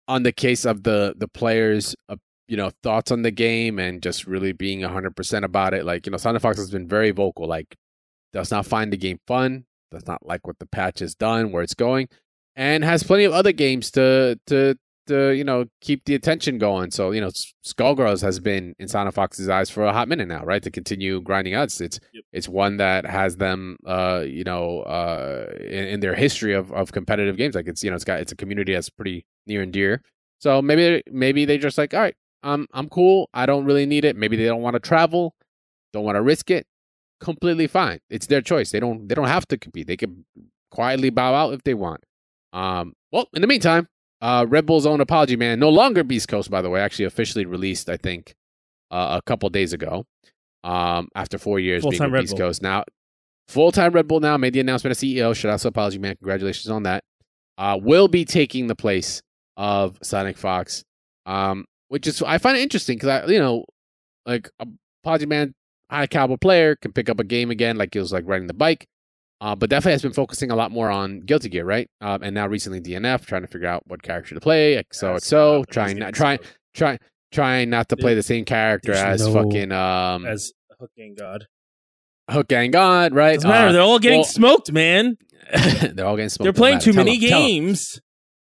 on 0.09 0.25
the 0.25 0.33
case 0.33 0.64
of 0.64 0.83
the 0.83 1.14
the 1.16 1.29
players, 1.29 1.95
uh, 2.09 2.16
you 2.49 2.57
know, 2.57 2.71
thoughts 2.83 3.12
on 3.12 3.23
the 3.23 3.31
game 3.31 3.79
and 3.79 4.03
just 4.03 4.27
really 4.27 4.53
being 4.53 4.81
hundred 4.81 5.14
percent 5.14 5.45
about 5.45 5.73
it. 5.75 5.85
Like 5.85 6.07
you 6.07 6.12
know, 6.12 6.18
Sonic 6.18 6.43
Fox 6.43 6.59
has 6.59 6.71
been 6.71 6.89
very 6.89 7.12
vocal. 7.12 7.47
Like, 7.47 7.77
does 8.33 8.51
not 8.51 8.66
find 8.66 8.93
the 8.93 8.97
game 8.97 9.18
fun. 9.26 9.64
Does 9.91 10.07
not 10.07 10.24
like 10.24 10.47
what 10.47 10.59
the 10.61 10.66
patch 10.66 11.01
has 11.01 11.14
done, 11.14 11.51
where 11.51 11.62
it's 11.62 11.74
going, 11.74 12.09
and 12.55 12.85
has 12.85 13.03
plenty 13.03 13.24
of 13.24 13.33
other 13.33 13.53
games 13.53 13.91
to 13.93 14.39
to 14.47 14.76
to 15.09 15.31
you 15.31 15.43
know 15.43 15.64
keep 15.81 16.05
the 16.05 16.14
attention 16.14 16.59
going. 16.59 16.93
So 16.93 17.11
you 17.11 17.20
know, 17.20 17.31
Skullgirls 17.66 18.22
has 18.22 18.39
been 18.39 18.76
in 18.78 18.87
Sonic 18.87 19.14
Fox's 19.14 19.49
eyes 19.49 19.68
for 19.68 19.85
a 19.85 19.93
hot 19.93 20.07
minute 20.09 20.28
now, 20.28 20.45
right? 20.45 20.62
To 20.62 20.70
continue 20.70 21.20
grinding 21.20 21.55
out, 21.55 21.64
it's 21.64 21.81
it's, 21.81 21.99
Yep. 22.12 22.24
it's 22.33 22.49
one 22.49 22.76
that 22.76 23.05
has 23.05 23.37
them, 23.37 23.78
uh, 23.85 24.22
you 24.24 24.45
know, 24.45 24.83
uh, 24.83 25.47
in, 25.59 25.87
in 25.89 26.01
their 26.01 26.14
history 26.14 26.55
of 26.55 26.70
of 26.72 26.93
competitive 26.93 27.37
games. 27.37 27.57
Like 27.57 27.66
it's 27.66 27.83
you 27.83 27.91
know, 27.91 27.97
it's 27.97 28.05
got 28.05 28.20
it's 28.20 28.31
a 28.31 28.37
community 28.37 28.72
that's 28.74 28.91
pretty 28.91 29.26
near 29.49 29.62
and 29.62 29.72
dear. 29.72 30.03
So 30.39 30.62
maybe 30.62 31.03
maybe 31.11 31.45
they 31.47 31.59
just 31.59 31.78
like, 31.78 31.95
all 31.95 32.01
right, 32.01 32.14
I'm 32.45 32.68
I'm 32.72 32.89
cool. 32.89 33.28
I 33.35 33.47
don't 33.47 33.64
really 33.64 33.87
need 33.87 34.05
it. 34.05 34.14
Maybe 34.14 34.37
they 34.37 34.45
don't 34.47 34.62
want 34.62 34.74
to 34.74 34.81
travel, 34.81 35.35
don't 35.93 36.05
want 36.05 36.14
to 36.14 36.22
risk 36.22 36.49
it. 36.53 36.68
Completely 37.21 37.66
fine. 37.66 38.01
It's 38.09 38.27
their 38.27 38.41
choice. 38.41 38.71
They 38.71 38.81
don't 38.81 39.09
they 39.09 39.14
don't 39.14 39.29
have 39.29 39.47
to 39.49 39.59
compete. 39.59 39.87
They 39.87 39.97
can 39.97 40.25
quietly 40.71 41.11
bow 41.11 41.35
out 41.35 41.53
if 41.53 41.62
they 41.64 41.75
want. 41.75 42.03
Um, 42.53 42.95
well, 43.12 43.29
in 43.35 43.43
the 43.43 43.49
meantime, 43.49 43.87
uh, 44.21 44.47
Red 44.49 44.66
Bull's 44.66 44.87
own 44.87 45.01
ApologyMan, 45.01 45.59
no 45.59 45.68
longer 45.68 46.05
Beast 46.05 46.29
Coast, 46.29 46.51
by 46.51 46.62
the 46.62 46.71
way, 46.71 46.81
actually 46.81 47.05
officially 47.07 47.47
released, 47.47 47.89
I 47.89 47.97
think, 47.97 48.35
uh, 48.91 49.18
a 49.18 49.23
couple 49.27 49.49
days 49.51 49.73
ago. 49.73 50.05
Um, 50.62 51.09
after 51.14 51.39
four 51.39 51.59
years 51.59 51.83
being 51.83 51.93
Full-time 51.93 52.11
with 52.11 52.14
Red 52.14 52.21
Beast 52.23 52.37
Bull. 52.37 52.49
Coast, 52.49 52.62
now 52.62 52.85
full 53.49 53.73
time 53.73 53.93
Red 53.93 54.07
Bull 54.07 54.21
now 54.21 54.37
made 54.37 54.53
the 54.53 54.61
announcement 54.61 54.93
as 54.93 54.99
CEO. 55.03 55.35
Shout 55.35 55.53
out 55.53 55.61
to 55.61 55.71
ApologyMan, 55.71 56.18
congratulations 56.18 56.68
on 56.68 56.85
that. 56.85 57.03
Uh, 57.59 57.79
will 57.81 58.09
be 58.09 58.25
taking 58.25 58.66
the 58.66 58.75
place 58.75 59.23
of 59.57 59.99
Sonic 60.03 60.39
Fox, 60.39 60.85
um, 61.27 61.64
which 61.89 62.07
is 62.07 62.23
I 62.23 62.39
find 62.39 62.57
it 62.57 62.62
interesting 62.62 62.97
because 62.97 63.09
I, 63.09 63.27
you 63.27 63.39
know, 63.39 63.64
like 64.27 64.51
ApologyMan, 65.05 65.53
high 65.91 66.07
caliber 66.07 66.36
player 66.36 66.76
can 66.76 66.93
pick 66.93 67.09
up 67.11 67.20
a 67.20 67.24
game 67.24 67.51
again, 67.51 67.76
like 67.76 67.95
it 67.95 68.01
was 68.01 68.12
like 68.12 68.24
riding 68.26 68.47
the 68.47 68.55
bike. 68.55 68.86
Uh, 69.43 69.55
but 69.57 69.70
definitely 69.70 69.93
has 69.93 70.03
been 70.03 70.12
focusing 70.12 70.51
a 70.51 70.55
lot 70.55 70.70
more 70.70 70.91
on 70.91 71.20
Guilty 71.20 71.49
Gear, 71.49 71.64
right? 71.64 71.88
Um, 72.03 72.22
and 72.22 72.34
now 72.34 72.47
recently 72.47 72.78
DNF, 72.80 73.24
trying 73.24 73.41
to 73.41 73.49
figure 73.49 73.68
out 73.68 73.82
what 73.86 74.03
character 74.03 74.34
to 74.34 74.41
play. 74.41 74.82
XOXO, 74.93 75.55
uh, 75.55 75.57
he's 75.59 75.66
trying 75.68 75.99
not 75.99 76.12
trying 76.12 76.38
trying 76.74 76.99
trying 77.32 77.70
not 77.70 77.88
to 77.88 77.97
play 77.97 78.14
the 78.14 78.22
same 78.22 78.45
character 78.45 78.93
There's 78.93 79.22
as 79.22 79.26
no- 79.26 79.32
fucking 79.43 79.72
um 79.72 80.26
as 80.26 80.53
Hook 80.78 80.91
Gang 80.97 81.14
God. 81.18 81.47
Hook 82.30 82.49
Gang 82.49 82.70
God, 82.70 83.14
right? 83.14 83.34
Doesn't 83.34 83.49
matter. 83.49 83.68
Uh, 83.68 83.72
They're 83.72 83.82
all 83.82 83.99
getting 83.99 84.20
well- 84.20 84.24
smoked, 84.24 84.72
man. 84.72 85.16
they're 85.95 86.07
all 86.07 86.16
getting 86.16 86.28
smoked. 86.28 86.45
They're 86.45 86.53
playing 86.53 86.78
too 86.80 86.93
many 86.93 87.18
tell 87.18 87.41
games. 87.41 87.99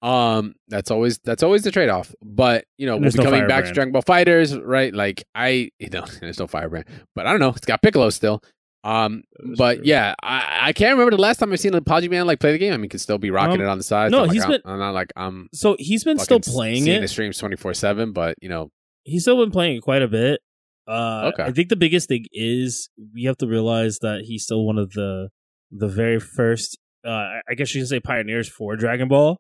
Um, 0.02 0.56
that's 0.68 0.90
always 0.90 1.20
that's 1.24 1.44
always 1.44 1.62
the 1.64 1.72
trade 1.72 1.90
off. 1.90 2.14
But 2.24 2.66
you 2.78 2.86
know, 2.88 2.94
we'll 2.94 3.02
there's 3.02 3.16
be 3.16 3.24
no 3.24 3.30
coming 3.30 3.48
back 3.48 3.66
to 3.66 3.72
Dragon 3.72 3.92
Ball 3.92 4.02
Fighters, 4.02 4.58
right? 4.58 4.94
Like 4.94 5.24
I, 5.36 5.70
you 5.80 5.90
know, 5.90 6.06
there's 6.22 6.40
no 6.40 6.48
Firebrand, 6.48 6.86
but 7.16 7.28
I 7.28 7.32
don't 7.32 7.40
know. 7.40 7.50
It's 7.50 7.66
got 7.66 7.82
Piccolo 7.82 8.10
still. 8.10 8.42
Um, 8.84 9.24
but 9.58 9.76
true. 9.76 9.84
yeah, 9.86 10.16
I, 10.24 10.58
I 10.70 10.74
can't 10.74 10.94
remember 10.94 11.16
the 11.16 11.22
last 11.22 11.38
time 11.38 11.54
I've 11.54 11.60
seen 11.60 11.74
ApologyMan 11.74 12.26
like 12.26 12.40
play 12.40 12.52
the 12.52 12.58
game. 12.58 12.74
I 12.74 12.78
mean, 12.78 12.84
he 12.86 12.90
could 12.90 13.02
still 13.02 13.20
be 13.20 13.30
rocking 13.30 13.58
Um, 13.58 13.62
it 13.62 13.68
on 13.68 13.78
the 13.78 13.84
side. 13.84 14.12
no, 14.12 14.24
It's 14.24 14.28
not 14.30 14.34
he's 14.34 14.42
like 14.44 14.50
been- 14.50 14.62
I'm, 14.66 14.74
I'm 14.74 14.80
not 14.80 14.94
like 14.96 15.14
I'm 15.16 15.50
So 15.54 15.76
he's 15.78 16.04
been 16.04 16.18
still 16.18 16.40
playing 16.40 16.86
seeing 16.86 16.98
it. 16.98 17.02
the 17.02 17.08
streams 17.08 17.38
twenty 17.38 17.58
four 17.58 17.76
seven, 17.76 18.12
but 18.12 18.36
you 18.42 18.50
know, 18.50 18.70
He's 19.04 19.22
still 19.24 19.38
been 19.44 19.52
playing 19.52 19.78
it 19.78 19.82
quite 19.82 20.02
a 20.02 20.08
bit. 20.08 20.42
Uh, 20.88 21.32
Okay. 21.34 21.44
I 21.44 21.52
think 21.52 21.70
the 21.70 21.76
biggest 21.76 22.08
thing 22.08 22.26
is 22.32 22.90
we 23.14 23.26
have 23.26 23.38
to 23.38 23.48
realize 23.48 24.00
that 24.02 24.22
he's 24.26 24.44
still 24.46 24.66
one 24.66 24.80
of 24.80 24.92
the 24.94 25.30
the 25.72 25.88
very 25.88 26.20
first. 26.20 26.80
Uh, 27.06 27.38
I 27.48 27.54
guess 27.56 27.74
you 27.76 27.82
can 27.82 27.88
say 27.88 28.00
pioneers 28.00 28.50
for 28.50 28.76
Dragon 28.76 29.08
Ball. 29.08 29.38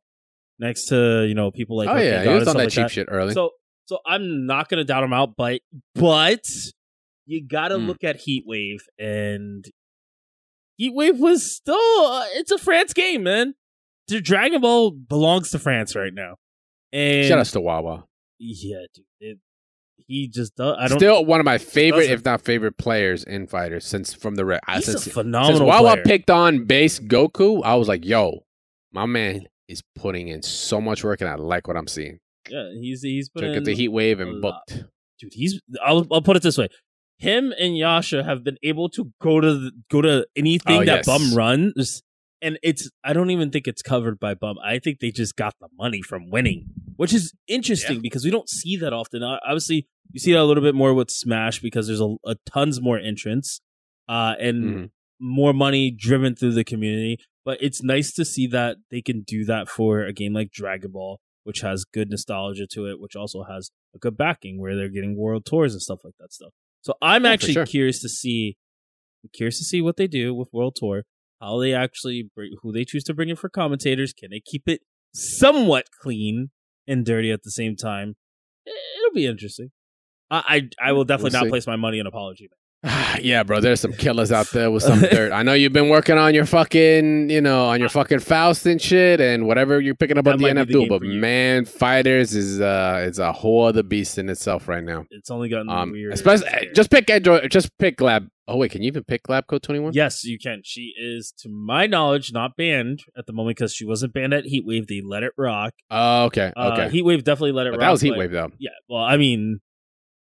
Next 0.61 0.85
to 0.89 1.25
you 1.27 1.33
know 1.33 1.49
people 1.51 1.75
like 1.75 1.89
oh 1.89 1.97
yeah, 1.97 2.21
he 2.23 2.29
was 2.29 2.47
on 2.47 2.55
that 2.57 2.71
stuff 2.71 2.73
cheap 2.73 2.83
like 2.83 2.91
shit 2.91 3.07
early. 3.09 3.33
So 3.33 3.49
so 3.87 3.97
I'm 4.05 4.45
not 4.45 4.69
gonna 4.69 4.83
doubt 4.85 5.03
him 5.03 5.11
out, 5.11 5.35
but 5.35 5.59
but 5.95 6.43
you 7.25 7.43
gotta 7.45 7.77
Hmm. 7.79 7.87
look 7.87 8.03
at 8.03 8.17
Heat 8.17 8.43
Wave 8.45 8.81
and 8.99 9.65
Heat 10.77 10.93
Wave 10.93 11.19
was 11.19 11.55
still 11.55 11.75
uh, 12.05 12.25
it's 12.33 12.51
a 12.51 12.59
France 12.59 12.93
game, 12.93 13.23
man. 13.23 13.55
The 14.07 14.21
Dragon 14.21 14.61
Ball 14.61 14.91
belongs 14.91 15.49
to 15.51 15.59
France 15.59 15.95
right 15.95 16.13
now, 16.13 16.35
and 16.93 17.27
Shout 17.27 17.39
out 17.39 17.45
to 17.47 17.59
Wawa. 17.61 18.05
yeah, 18.39 18.85
dude, 18.93 19.05
it, 19.19 19.37
he 20.07 20.27
just 20.27 20.55
does. 20.55 20.75
I 20.79 20.87
don't. 20.89 20.99
Still 20.99 21.25
one 21.25 21.39
of 21.39 21.45
my 21.45 21.57
favorite, 21.57 22.09
if 22.09 22.23
not 22.25 22.41
favorite, 22.41 22.77
players 22.77 23.23
in 23.23 23.47
fighters 23.47 23.85
since 23.85 24.13
from 24.13 24.35
the 24.35 24.45
re- 24.45 24.59
uh, 24.67 24.75
he's 24.75 24.85
since 24.85 24.95
a 24.97 25.01
since 25.01 25.13
phenomenal 25.13 25.65
Wawa 25.67 25.93
player. 25.93 26.03
picked 26.03 26.29
on 26.29 26.65
base 26.65 26.99
Goku, 26.99 27.61
I 27.63 27.75
was 27.75 27.87
like, 27.87 28.05
yo, 28.05 28.43
my 28.91 29.05
man 29.05 29.47
is 29.71 29.81
putting 29.95 30.27
in 30.27 30.41
so 30.43 30.79
much 30.81 31.03
work, 31.03 31.21
and 31.21 31.29
I 31.29 31.35
like 31.35 31.67
what 31.67 31.77
I'm 31.77 31.87
seeing. 31.87 32.19
yeah, 32.49 32.69
he's 32.79 33.01
he's 33.01 33.29
put 33.29 33.41
Took 33.41 33.55
in, 33.57 33.69
it 33.69 33.77
Heat 33.77 33.89
Wave 33.89 34.19
and 34.19 34.41
booked. 34.41 34.85
dude. 35.19 35.31
He's 35.33 35.59
I'll 35.83 36.05
I'll 36.11 36.21
put 36.21 36.35
it 36.37 36.43
this 36.43 36.57
way. 36.57 36.67
Him 37.17 37.53
and 37.59 37.77
Yasha 37.77 38.23
have 38.23 38.43
been 38.43 38.57
able 38.63 38.89
to 38.89 39.11
go 39.21 39.39
to 39.39 39.53
the, 39.59 39.71
go 39.91 40.01
to 40.01 40.25
anything 40.35 40.77
Oh, 40.81 40.85
that 40.85 41.05
yes. 41.05 41.05
Bum 41.05 41.35
runs, 41.35 42.01
and 42.41 42.57
it's 42.63 42.89
I 43.03 43.13
don't 43.13 43.29
even 43.29 43.51
think 43.51 43.67
it's 43.67 43.81
covered 43.83 44.19
by 44.19 44.33
Bum. 44.33 44.57
I 44.63 44.79
think 44.79 44.99
they 44.99 45.11
just 45.11 45.35
got 45.35 45.53
the 45.61 45.67
money 45.77 46.01
from 46.01 46.29
winning, 46.31 46.65
which 46.95 47.13
is 47.13 47.33
interesting 47.47 48.01
because 48.01 48.25
we 48.25 48.31
don't 48.31 48.49
see 48.49 48.75
that 48.77 48.91
often. 48.91 49.21
Uh, 49.21 49.37
Obviously, 49.45 49.87
you 50.11 50.19
see 50.19 50.31
that 50.33 50.39
a 50.39 50.45
little 50.45 50.63
bit 50.63 50.73
more 50.73 50.93
with 50.95 51.11
Smash 51.11 51.59
because 51.61 51.85
there's 51.87 52.01
a, 52.01 52.15
a 52.25 52.35
tons 52.51 52.81
more 52.81 52.97
entrants, 52.97 53.61
uh, 54.09 54.33
and 54.39 54.63
Mhm. 54.63 54.89
more 55.19 55.53
money 55.53 55.91
driven 55.91 56.35
through 56.35 56.53
the 56.53 56.63
community. 56.63 57.19
But 57.43 57.57
it's 57.61 57.81
nice 57.83 58.13
to 58.13 58.25
see 58.25 58.47
that 58.47 58.77
they 58.91 59.01
can 59.01 59.21
do 59.21 59.45
that 59.45 59.67
for 59.67 60.03
a 60.03 60.13
game 60.13 60.33
like 60.33 60.51
Dragon 60.51 60.91
Ball, 60.91 61.19
which 61.43 61.61
has 61.61 61.85
good 61.85 62.09
nostalgia 62.09 62.67
to 62.71 62.87
it, 62.87 62.99
which 62.99 63.15
also 63.15 63.43
has 63.43 63.71
a 63.95 63.97
good 63.97 64.15
backing 64.15 64.59
where 64.59 64.75
they're 64.75 64.89
getting 64.89 65.17
world 65.17 65.45
tours 65.45 65.73
and 65.73 65.81
stuff 65.81 65.99
like 66.03 66.13
that 66.19 66.31
stuff. 66.31 66.51
So 66.81 66.93
I'm 67.01 67.25
Yeah, 67.25 67.31
actually 67.31 67.53
sure. 67.53 67.65
curious 67.65 67.99
to 68.01 68.09
see 68.09 68.57
curious 69.33 69.57
to 69.59 69.63
see 69.65 69.81
what 69.81 69.97
they 69.97 70.07
do 70.07 70.33
with 70.33 70.49
World 70.51 70.75
Tour, 70.75 71.03
how 71.39 71.59
they 71.59 71.73
actually 71.73 72.29
bring, 72.35 72.55
who 72.61 72.71
they 72.71 72.83
choose 72.85 73.03
to 73.05 73.13
bring 73.13 73.29
in 73.29 73.35
for 73.35 73.49
commentators. 73.49 74.13
Can 74.13 74.31
they 74.31 74.39
keep 74.39 74.67
it 74.67 74.81
somewhat 75.13 75.85
clean 76.01 76.49
and 76.87 77.05
dirty 77.05 77.31
at 77.31 77.43
the 77.43 77.51
same 77.51 77.75
time? 77.75 78.15
It'll 78.65 79.13
be 79.13 79.25
interesting. 79.25 79.71
I 80.29 80.69
I, 80.81 80.89
I 80.89 80.91
will 80.93 81.03
definitely 81.05 81.31
We'll 81.37 81.43
not 81.45 81.49
place 81.49 81.67
my 81.67 81.75
money 81.75 81.99
on 81.99 82.07
apology. 82.07 82.49
Yeah, 83.21 83.43
bro. 83.43 83.59
There's 83.59 83.79
some 83.79 83.93
killers 83.93 84.31
out 84.31 84.49
there 84.51 84.71
with 84.71 84.81
some 84.83 84.99
dirt. 85.01 85.31
I 85.31 85.43
know 85.43 85.53
you've 85.53 85.73
been 85.73 85.89
working 85.89 86.17
on 86.17 86.33
your 86.33 86.45
fucking, 86.47 87.29
you 87.29 87.39
know, 87.41 87.65
on 87.65 87.79
your 87.79 87.89
fucking 87.89 88.19
Faust 88.19 88.65
and 88.65 88.81
shit, 88.81 89.21
and 89.21 89.45
whatever 89.45 89.79
you're 89.79 89.93
picking 89.93 90.17
up 90.17 90.25
That 90.25 90.33
on 90.35 90.39
the 90.39 90.53
might 90.53 90.53
be 90.53 90.59
NF 90.61 90.67
the 90.67 90.73
duel. 90.73 90.81
game 90.85 90.89
But 90.89 91.01
man, 91.03 91.65
fighters 91.65 92.33
is 92.33 92.59
uh, 92.59 93.03
it's 93.05 93.19
a 93.19 93.31
whole 93.31 93.65
other 93.65 93.83
beast 93.83 94.17
in 94.17 94.29
itself 94.29 94.67
right 94.67 94.83
now. 94.83 95.05
It's 95.11 95.29
only 95.29 95.49
gotten 95.49 95.69
Um, 95.69 95.91
weird. 95.91 96.13
especially 96.13 96.47
just 96.73 96.89
pick 96.89 97.07
Android, 97.11 97.51
just 97.51 97.77
pick 97.77 98.01
Lab. 98.01 98.27
Oh 98.47 98.57
wait, 98.57 98.71
can 98.71 98.81
you 98.81 98.87
even 98.87 99.03
pick 99.03 99.29
Lab 99.29 99.45
Coat 99.45 99.61
Twenty 99.61 99.79
One? 99.79 99.93
Yes, 99.93 100.23
you 100.23 100.39
can. 100.39 100.61
She 100.63 100.93
is, 100.99 101.31
to 101.39 101.49
my 101.49 101.85
knowledge, 101.85 102.33
not 102.33 102.55
banned 102.57 103.03
at 103.15 103.27
the 103.27 103.33
moment 103.33 103.57
because 103.57 103.73
she 103.75 103.85
wasn't 103.85 104.13
banned 104.13 104.33
at 104.33 104.45
Heatwave. 104.45 104.87
They 104.87 105.01
let 105.01 105.21
it 105.21 105.33
rock. 105.37 105.73
Oh, 105.91 106.23
okay, 106.25 106.51
Uh, 106.57 106.71
okay. 106.73 106.97
Heatwave 106.97 107.23
definitely 107.23 107.51
let 107.51 107.67
it 107.67 107.71
but 107.73 107.79
rock. 107.81 107.87
that 107.87 107.91
was 107.91 108.01
Heatwave 108.01 108.31
though. 108.31 108.51
Yeah, 108.57 108.71
well, 108.89 109.03
I 109.03 109.17
mean, 109.17 109.59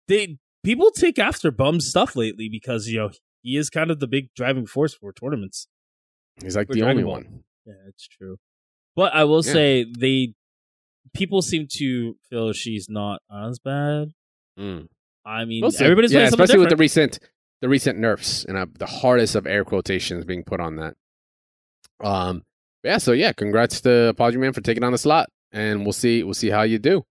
they 0.07 0.37
people 0.65 0.91
take 0.91 1.17
after 1.17 1.51
Bum's 1.51 1.87
stuff 1.87 2.15
lately 2.15 2.49
because 2.49 2.87
you 2.87 2.99
know 2.99 3.11
he 3.41 3.55
is 3.55 3.69
kind 3.69 3.91
of 3.91 3.99
the 3.99 4.07
big 4.07 4.33
driving 4.35 4.65
force 4.65 4.93
for 4.93 5.13
tournaments. 5.13 5.67
He's 6.41 6.55
like 6.57 6.67
For 6.67 6.73
the 6.73 6.81
only 6.81 7.03
Ball. 7.03 7.11
one. 7.13 7.43
Yeah, 7.65 7.73
it's 7.87 8.07
true. 8.07 8.37
But 8.95 9.13
I 9.13 9.23
will 9.23 9.43
Yeah. 9.45 9.53
say 9.53 9.85
they 9.97 10.33
people 11.13 11.41
seem 11.41 11.67
to 11.77 12.17
feel 12.29 12.51
she's 12.51 12.89
not 12.89 13.21
as 13.31 13.59
bad. 13.59 14.09
Mm. 14.59 14.87
I 15.25 15.45
mean, 15.45 15.69
see. 15.71 15.83
everybody's 15.83 16.11
yeah, 16.11 16.23
especially 16.27 16.59
with 16.59 16.69
the 16.69 16.75
recent 16.75 17.19
the 17.61 17.69
recent 17.69 17.97
nerfs 17.97 18.43
and 18.45 18.57
uh, 18.57 18.65
the 18.77 18.85
hardest 18.85 19.35
of 19.35 19.47
air 19.47 19.63
quotations 19.63 20.25
being 20.25 20.43
put 20.43 20.59
on 20.59 20.75
that. 20.75 20.95
Um, 22.03 22.43
yeah. 22.83 22.97
So 22.97 23.11
yeah, 23.11 23.31
congrats 23.31 23.81
to 23.81 24.13
ApologyMan 24.15 24.53
for 24.53 24.61
taking 24.61 24.83
on 24.83 24.91
the 24.91 24.97
slot, 24.97 25.29
and 25.51 25.83
we'll 25.83 25.93
see 25.93 26.23
we'll 26.23 26.33
see 26.33 26.49
how 26.49 26.63
you 26.63 26.79
do. 26.79 27.05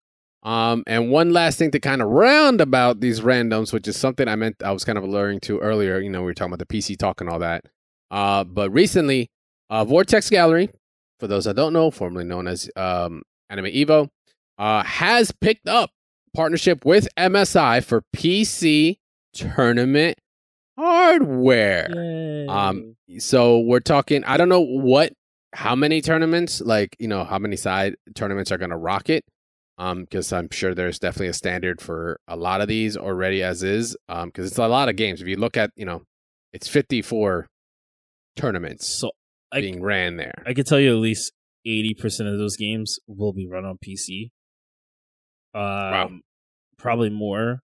Um, 0.44 0.84
and 0.86 1.10
one 1.10 1.32
last 1.32 1.58
thing 1.58 1.70
to 1.70 1.80
kind 1.80 2.02
of 2.02 2.08
round 2.08 2.60
about 2.60 3.00
these 3.00 3.20
randoms, 3.20 3.72
which 3.72 3.88
is 3.88 3.96
something 3.96 4.28
I 4.28 4.36
meant 4.36 4.56
I 4.62 4.72
was 4.72 4.84
kind 4.84 4.98
of 4.98 5.04
alluring 5.04 5.40
to 5.40 5.58
earlier. 5.60 5.98
You 5.98 6.10
know, 6.10 6.20
we 6.20 6.26
were 6.26 6.34
talking 6.34 6.52
about 6.52 6.66
the 6.66 6.78
PC 6.78 6.98
talk 6.98 7.20
and 7.20 7.30
all 7.30 7.38
that. 7.38 7.64
Uh, 8.10 8.44
but 8.44 8.70
recently, 8.70 9.30
uh, 9.70 9.84
Vortex 9.84 10.28
Gallery, 10.28 10.68
for 11.18 11.26
those 11.26 11.46
that 11.46 11.56
don't 11.56 11.72
know, 11.72 11.90
formerly 11.90 12.24
known 12.26 12.46
as 12.46 12.68
um, 12.76 13.22
Anime 13.48 13.66
Evo, 13.66 14.08
uh, 14.58 14.82
has 14.84 15.32
picked 15.32 15.66
up 15.66 15.90
partnership 16.36 16.84
with 16.84 17.08
MSI 17.16 17.82
for 17.82 18.02
PC 18.14 18.98
tournament 19.32 20.18
hardware. 20.76 21.88
Yay. 21.90 22.46
Um, 22.46 22.96
So 23.18 23.60
we're 23.60 23.80
talking. 23.80 24.24
I 24.24 24.36
don't 24.36 24.48
know 24.48 24.60
what, 24.60 25.12
how 25.54 25.74
many 25.74 26.00
tournaments, 26.00 26.60
like 26.60 26.96
you 26.98 27.08
know, 27.08 27.24
how 27.24 27.38
many 27.38 27.56
side 27.56 27.96
tournaments 28.14 28.52
are 28.52 28.58
going 28.58 28.70
to 28.70 28.76
rock 28.76 29.08
it. 29.78 29.82
Um, 29.82 30.02
because 30.02 30.32
I'm 30.32 30.48
sure 30.50 30.74
there's 30.74 30.98
definitely 30.98 31.28
a 31.28 31.34
standard 31.34 31.80
for 31.80 32.20
a 32.28 32.36
lot 32.36 32.60
of 32.60 32.68
these 32.68 32.96
already 32.96 33.42
as 33.42 33.62
is. 33.62 33.96
Um, 34.08 34.28
because 34.28 34.48
it's 34.48 34.58
a 34.58 34.68
lot 34.68 34.88
of 34.88 34.96
games. 34.96 35.20
If 35.20 35.28
you 35.28 35.36
look 35.36 35.56
at, 35.56 35.70
you 35.76 35.84
know, 35.84 36.02
it's 36.52 36.68
54 36.68 37.46
tournaments 38.36 38.86
so 38.86 39.10
I 39.52 39.60
being 39.60 39.82
ran 39.82 40.16
there. 40.16 40.42
I 40.46 40.54
could 40.54 40.66
tell 40.66 40.80
you 40.80 40.90
at 40.90 41.00
least 41.00 41.32
eighty 41.64 41.94
percent 41.94 42.28
of 42.28 42.38
those 42.38 42.56
games 42.56 42.98
will 43.06 43.32
be 43.32 43.46
run 43.46 43.64
on 43.64 43.78
PC. 43.84 44.30
Um, 45.54 46.22
probably 46.76 47.10
more. 47.10 47.60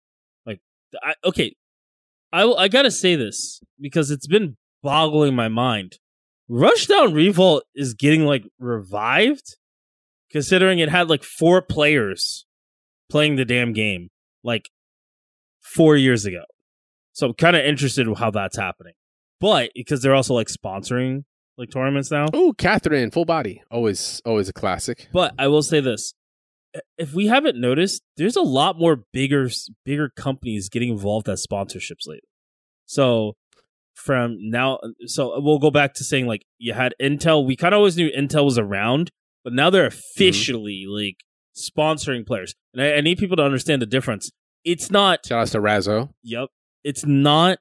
Like, 0.45 0.59
I, 1.01 1.13
okay, 1.23 1.55
I 2.33 2.43
I 2.43 2.67
gotta 2.67 2.91
say 2.91 3.15
this 3.15 3.61
because 3.79 4.11
it's 4.11 4.27
been 4.27 4.57
boggling 4.83 5.35
my 5.35 5.47
mind. 5.47 5.99
Rushdown 6.49 7.13
Revolt 7.13 7.63
is 7.75 7.93
getting 7.93 8.25
like 8.25 8.43
revived, 8.59 9.57
considering 10.31 10.79
it 10.79 10.89
had 10.89 11.09
like 11.09 11.23
four 11.23 11.61
players 11.61 12.45
playing 13.09 13.35
the 13.35 13.45
damn 13.45 13.73
game 13.73 14.09
like 14.43 14.69
four 15.61 15.95
years 15.95 16.25
ago. 16.25 16.43
So 17.13 17.27
I'm 17.27 17.33
kind 17.33 17.55
of 17.55 17.65
interested 17.65 18.07
in 18.07 18.15
how 18.15 18.31
that's 18.31 18.57
happening. 18.57 18.93
But 19.39 19.71
because 19.75 20.01
they're 20.01 20.15
also 20.15 20.33
like 20.33 20.47
sponsoring 20.47 21.23
like 21.57 21.71
tournaments 21.71 22.11
now. 22.11 22.27
Oh, 22.33 22.53
Catherine, 22.57 23.11
full 23.11 23.25
body, 23.25 23.61
always, 23.71 24.21
always 24.25 24.49
a 24.49 24.53
classic. 24.53 25.07
But 25.11 25.33
I 25.37 25.47
will 25.47 25.63
say 25.63 25.79
this: 25.79 26.13
if 26.97 27.13
we 27.13 27.27
haven't 27.27 27.59
noticed, 27.59 28.03
there's 28.17 28.35
a 28.35 28.41
lot 28.41 28.77
more 28.77 29.03
bigger 29.13 29.49
bigger 29.85 30.09
companies 30.09 30.69
getting 30.69 30.89
involved 30.89 31.29
as 31.29 31.45
sponsorships 31.45 32.07
lately. 32.07 32.21
So 32.85 33.33
from 33.93 34.37
now, 34.39 34.79
so 35.05 35.39
we'll 35.39 35.59
go 35.59 35.71
back 35.71 35.93
to 35.95 36.03
saying 36.03 36.27
like 36.27 36.45
you 36.57 36.73
had 36.73 36.93
Intel. 37.01 37.45
We 37.45 37.55
kind 37.55 37.73
of 37.73 37.79
always 37.79 37.97
knew 37.97 38.09
Intel 38.11 38.45
was 38.45 38.57
around, 38.57 39.11
but 39.47 39.53
now 39.53 39.69
they're 39.69 39.85
officially 39.85 40.83
like 40.89 41.15
sponsoring 41.55 42.27
players. 42.27 42.53
And 42.73 42.83
I, 42.83 42.95
I 42.95 43.01
need 43.01 43.17
people 43.17 43.37
to 43.37 43.43
understand 43.43 43.81
the 43.81 43.85
difference. 43.85 44.29
It's 44.65 44.91
not. 44.91 45.25
Shout 45.25 45.39
outs 45.43 45.51
to 45.51 45.59
Razzo. 45.59 46.09
Yep. 46.21 46.49
It's 46.83 47.05
not 47.05 47.59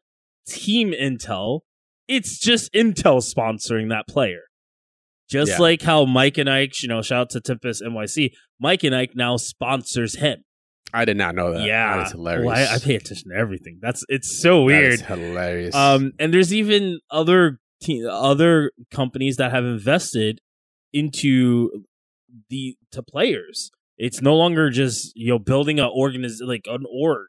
Team 0.49 0.91
Intel. 0.93 1.61
It's 2.09 2.41
just 2.41 2.72
Intel 2.72 3.22
sponsoring 3.22 3.91
that 3.91 4.09
player. 4.09 4.41
Just 5.30 5.53
Yeah. 5.53 5.59
like 5.59 5.82
how 5.82 6.05
Mike 6.07 6.39
and 6.39 6.51
Ike, 6.51 6.82
you 6.82 6.89
know, 6.89 7.03
shout 7.03 7.20
out 7.20 7.30
to 7.30 7.41
Tempest 7.41 7.82
NYC. 7.82 8.30
Mike 8.59 8.82
and 8.82 8.95
Ike 8.95 9.12
now 9.14 9.37
sponsors 9.37 10.16
him. 10.16 10.43
I 10.93 11.05
did 11.05 11.16
not 11.16 11.37
know 11.37 11.53
that. 11.53 11.64
yeah, 11.66 11.99
that 11.99 12.07
is 12.07 12.12
hilarious. 12.12 12.47
Well, 12.47 12.57
I, 12.72 12.74
I 12.74 12.78
pay 12.78 12.97
attention 12.97 13.30
to 13.30 13.37
everything. 13.37 13.78
That's 13.80 14.05
it's 14.09 14.41
so 14.43 14.64
weird. 14.64 15.01
hilarious. 15.03 15.74
Um, 15.74 16.12
and 16.18 16.34
there's 16.34 16.53
even 16.53 16.99
other 17.12 17.59
te- 17.82 18.07
other 18.11 18.72
companies 18.93 19.37
that 19.37 19.53
have 19.53 19.64
invested 19.64 20.41
into 20.97 21.84
the 22.51 22.76
to 22.92 23.03
players. 23.03 23.70
It's 23.99 24.20
no 24.20 24.34
longer 24.36 24.70
just 24.70 25.12
you 25.16 25.28
know 25.28 25.38
building 25.38 25.78
a 25.78 25.88
organiz 25.88 26.34
like 26.42 26.62
an 26.66 26.84
org, 26.90 27.28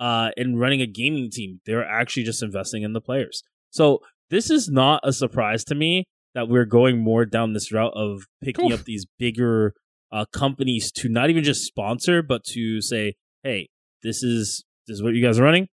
uh, 0.00 0.30
and 0.36 0.58
running 0.58 0.80
a 0.80 0.86
gaming 0.86 1.30
team. 1.30 1.60
They're 1.66 1.84
actually 1.86 2.24
just 2.24 2.42
investing 2.42 2.82
in 2.82 2.92
the 2.92 3.00
players. 3.00 3.42
So 3.70 4.00
this 4.30 4.50
is 4.50 4.68
not 4.68 5.00
a 5.04 5.12
surprise 5.12 5.64
to 5.64 5.74
me 5.74 6.04
that 6.34 6.48
we're 6.48 6.64
going 6.66 6.98
more 6.98 7.24
down 7.24 7.52
this 7.52 7.72
route 7.72 7.92
of 7.94 8.22
picking 8.42 8.72
up 8.72 8.84
these 8.84 9.06
bigger 9.18 9.74
uh, 10.12 10.24
companies 10.32 10.90
to 10.92 11.08
not 11.08 11.30
even 11.30 11.44
just 11.44 11.64
sponsor, 11.64 12.22
but 12.22 12.44
to 12.44 12.80
say, 12.80 13.14
hey, 13.42 13.68
this 14.02 14.22
is 14.22 14.64
this 14.86 14.96
is 14.96 15.02
what 15.02 15.14
you 15.14 15.22
guys 15.22 15.38
are 15.38 15.44
running, 15.44 15.68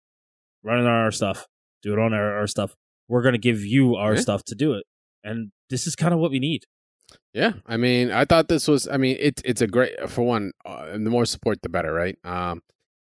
running 0.63 0.85
our 0.87 1.11
stuff, 1.11 1.45
do 1.81 1.93
it 1.93 1.99
on 1.99 2.13
our, 2.13 2.37
our 2.39 2.47
stuff. 2.47 2.73
We're 3.07 3.21
gonna 3.21 3.37
give 3.37 3.61
you 3.63 3.95
our 3.95 4.15
Yeah. 4.15 4.19
stuff 4.21 4.43
to 4.45 4.55
do 4.55 4.73
it, 4.73 4.83
and 5.23 5.51
this 5.69 5.87
is 5.87 5.95
kind 5.95 6.13
of 6.13 6.19
what 6.19 6.31
we 6.31 6.39
need. 6.39 6.63
Yeah, 7.35 7.51
I 7.65 7.75
mean, 7.75 8.11
I 8.11 8.23
thought 8.23 8.47
this 8.47 8.65
was. 8.65 8.87
I 8.87 8.95
mean, 8.95 9.17
it's 9.19 9.41
it's 9.43 9.59
a 9.59 9.67
great 9.67 10.09
for 10.09 10.23
one. 10.23 10.53
Uh, 10.65 10.93
the 10.93 11.09
more 11.09 11.25
support, 11.25 11.61
the 11.61 11.67
better, 11.67 11.91
right? 11.93 12.17
Um, 12.23 12.61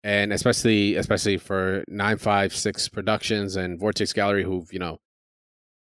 and 0.02 0.32
especially 0.32 0.96
especially 0.96 1.36
for 1.36 1.84
nine 1.86 2.18
five 2.18 2.52
six 2.52 2.88
Productions 2.88 3.54
and 3.54 3.78
Vortex 3.78 4.12
Gallery, 4.12 4.42
who've 4.42 4.72
you 4.72 4.80
know, 4.80 4.98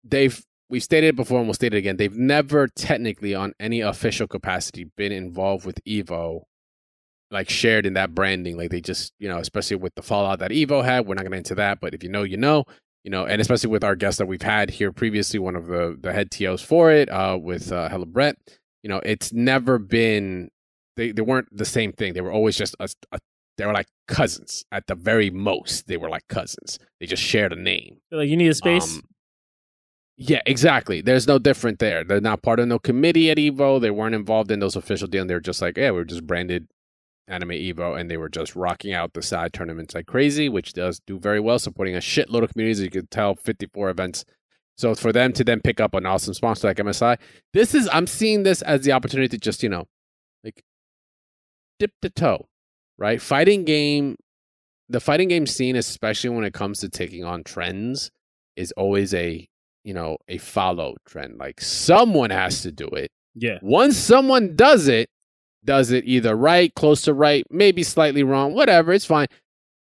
they've 0.04 0.42
we've 0.70 0.82
stated 0.82 1.08
it 1.08 1.16
before 1.16 1.38
and 1.38 1.46
we'll 1.46 1.52
state 1.52 1.74
it 1.74 1.76
again. 1.76 1.98
They've 1.98 2.16
never 2.16 2.66
technically, 2.66 3.34
on 3.34 3.52
any 3.60 3.82
official 3.82 4.26
capacity, 4.26 4.84
been 4.96 5.12
involved 5.12 5.66
with 5.66 5.84
Evo, 5.84 6.44
like 7.30 7.50
shared 7.50 7.84
in 7.84 7.92
that 7.92 8.14
branding. 8.14 8.56
Like 8.56 8.70
they 8.70 8.80
just 8.80 9.12
you 9.18 9.28
know, 9.28 9.36
especially 9.36 9.76
with 9.76 9.94
the 9.96 10.02
fallout 10.02 10.38
that 10.38 10.50
Evo 10.50 10.82
had. 10.82 11.06
We're 11.06 11.16
not 11.16 11.26
to 11.26 11.32
into 11.32 11.56
that, 11.56 11.78
but 11.78 11.92
if 11.92 12.02
you 12.02 12.08
know, 12.08 12.22
you 12.22 12.38
know 12.38 12.64
you 13.04 13.10
know, 13.10 13.26
and 13.26 13.40
especially 13.40 13.70
with 13.70 13.84
our 13.84 13.94
guests 13.94 14.18
that 14.18 14.26
we've 14.26 14.42
had 14.42 14.70
here 14.70 14.90
previously, 14.90 15.38
one 15.38 15.56
of 15.56 15.66
the 15.66 15.96
the 16.00 16.12
head 16.12 16.30
TOs 16.30 16.62
for 16.62 16.90
it, 16.90 17.10
uh, 17.10 17.38
with 17.40 17.70
uh, 17.70 17.88
Hella 17.88 18.06
Brett, 18.06 18.36
you 18.82 18.88
know, 18.88 19.00
it's 19.04 19.32
never 19.32 19.78
been 19.78 20.50
they 20.96 21.12
they 21.12 21.22
weren't 21.22 21.48
the 21.56 21.64
same 21.64 21.92
thing. 21.92 22.14
They 22.14 22.22
were 22.22 22.32
always 22.32 22.56
just 22.56 22.74
a, 22.80 22.88
a 23.12 23.18
they 23.56 23.66
were 23.66 23.72
like 23.72 23.86
cousins 24.08 24.64
at 24.72 24.86
the 24.86 24.94
very 24.94 25.30
most. 25.30 25.86
They 25.86 25.96
were 25.96 26.08
like 26.08 26.26
cousins. 26.28 26.78
They 26.98 27.06
just 27.06 27.22
shared 27.22 27.52
a 27.52 27.56
name. 27.56 27.98
They're 28.10 28.20
like 28.20 28.28
you 28.28 28.36
need 28.36 28.48
a 28.48 28.54
space. 28.54 28.96
Um, 28.96 29.02
yeah, 30.16 30.40
exactly. 30.46 31.00
There's 31.00 31.26
no 31.26 31.38
different 31.38 31.80
there. 31.80 32.04
They're 32.04 32.20
not 32.20 32.42
part 32.42 32.60
of 32.60 32.68
no 32.68 32.78
committee 32.78 33.30
at 33.30 33.36
Evo. 33.36 33.80
They 33.80 33.90
weren't 33.90 34.14
involved 34.14 34.50
in 34.50 34.60
those 34.60 34.76
official 34.76 35.08
deals. 35.08 35.26
They're 35.26 35.40
just 35.40 35.60
like, 35.60 35.76
yeah, 35.76 35.90
we 35.90 35.98
are 35.98 36.04
just 36.04 36.26
branded 36.26 36.68
Anime 37.26 37.50
Evo, 37.50 37.98
and 37.98 38.10
they 38.10 38.16
were 38.16 38.28
just 38.28 38.54
rocking 38.54 38.92
out 38.92 39.14
the 39.14 39.22
side 39.22 39.52
tournaments 39.52 39.94
like 39.94 40.06
crazy, 40.06 40.48
which 40.48 40.72
does 40.72 41.00
do 41.06 41.18
very 41.18 41.40
well, 41.40 41.58
supporting 41.58 41.94
a 41.94 42.00
shitload 42.00 42.42
of 42.42 42.52
communities. 42.52 42.80
You 42.80 42.90
could 42.90 43.10
tell 43.10 43.34
54 43.34 43.90
events. 43.90 44.24
So 44.76 44.94
for 44.94 45.12
them 45.12 45.32
to 45.34 45.44
then 45.44 45.60
pick 45.60 45.80
up 45.80 45.94
an 45.94 46.04
awesome 46.04 46.34
sponsor 46.34 46.66
like 46.68 46.76
MSI, 46.78 47.16
this 47.52 47.74
is 47.74 47.88
I'm 47.92 48.06
seeing 48.06 48.42
this 48.42 48.60
as 48.62 48.82
the 48.82 48.92
opportunity 48.92 49.28
to 49.28 49.38
just 49.38 49.62
you 49.62 49.68
know, 49.68 49.86
like 50.42 50.62
dip 51.78 51.92
the 52.02 52.10
toe, 52.10 52.46
right? 52.98 53.22
Fighting 53.22 53.64
game, 53.64 54.16
the 54.88 55.00
fighting 55.00 55.28
game 55.28 55.46
scene, 55.46 55.76
especially 55.76 56.30
when 56.30 56.44
it 56.44 56.52
comes 56.54 56.80
to 56.80 56.88
taking 56.88 57.24
on 57.24 57.44
trends, 57.44 58.10
is 58.56 58.72
always 58.72 59.14
a 59.14 59.46
you 59.84 59.94
know 59.94 60.18
a 60.28 60.38
follow 60.38 60.94
trend. 61.06 61.38
Like 61.38 61.60
someone 61.60 62.30
has 62.30 62.62
to 62.62 62.72
do 62.72 62.86
it. 62.88 63.10
yeah, 63.34 63.58
Once 63.62 63.96
someone 63.96 64.56
does 64.56 64.88
it, 64.88 65.08
does 65.64 65.90
it 65.90 66.04
either 66.06 66.36
right, 66.36 66.74
close 66.74 67.02
to 67.02 67.14
right, 67.14 67.44
maybe 67.50 67.82
slightly 67.82 68.22
wrong, 68.22 68.54
whatever, 68.54 68.92
it's 68.92 69.04
fine. 69.06 69.26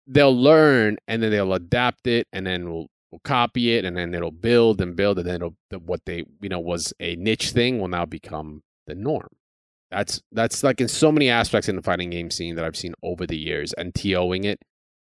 They'll 0.07 0.35
learn 0.39 0.97
and 1.07 1.21
then 1.23 1.31
they'll 1.31 1.53
adapt 1.53 2.07
it 2.07 2.27
and 2.33 2.45
then 2.45 2.69
we'll, 2.71 2.87
we'll 3.11 3.21
copy 3.23 3.73
it 3.75 3.85
and 3.85 3.95
then 3.97 4.13
it'll 4.13 4.31
build 4.31 4.81
and 4.81 4.95
build 4.95 5.19
and 5.19 5.27
then 5.27 5.35
it'll, 5.35 5.55
what 5.85 6.01
they 6.05 6.25
you 6.41 6.49
know 6.49 6.59
was 6.59 6.93
a 6.99 7.15
niche 7.15 7.51
thing 7.51 7.79
will 7.79 7.87
now 7.87 8.05
become 8.05 8.61
the 8.87 8.95
norm. 8.95 9.27
That's 9.89 10.21
that's 10.31 10.63
like 10.63 10.79
in 10.81 10.87
so 10.87 11.11
many 11.11 11.29
aspects 11.29 11.67
in 11.67 11.75
the 11.75 11.81
fighting 11.81 12.09
game 12.09 12.31
scene 12.31 12.55
that 12.55 12.63
I've 12.65 12.77
seen 12.77 12.93
over 13.03 13.25
the 13.27 13.37
years 13.37 13.73
and 13.73 13.93
TOing 13.93 14.45
it, 14.45 14.59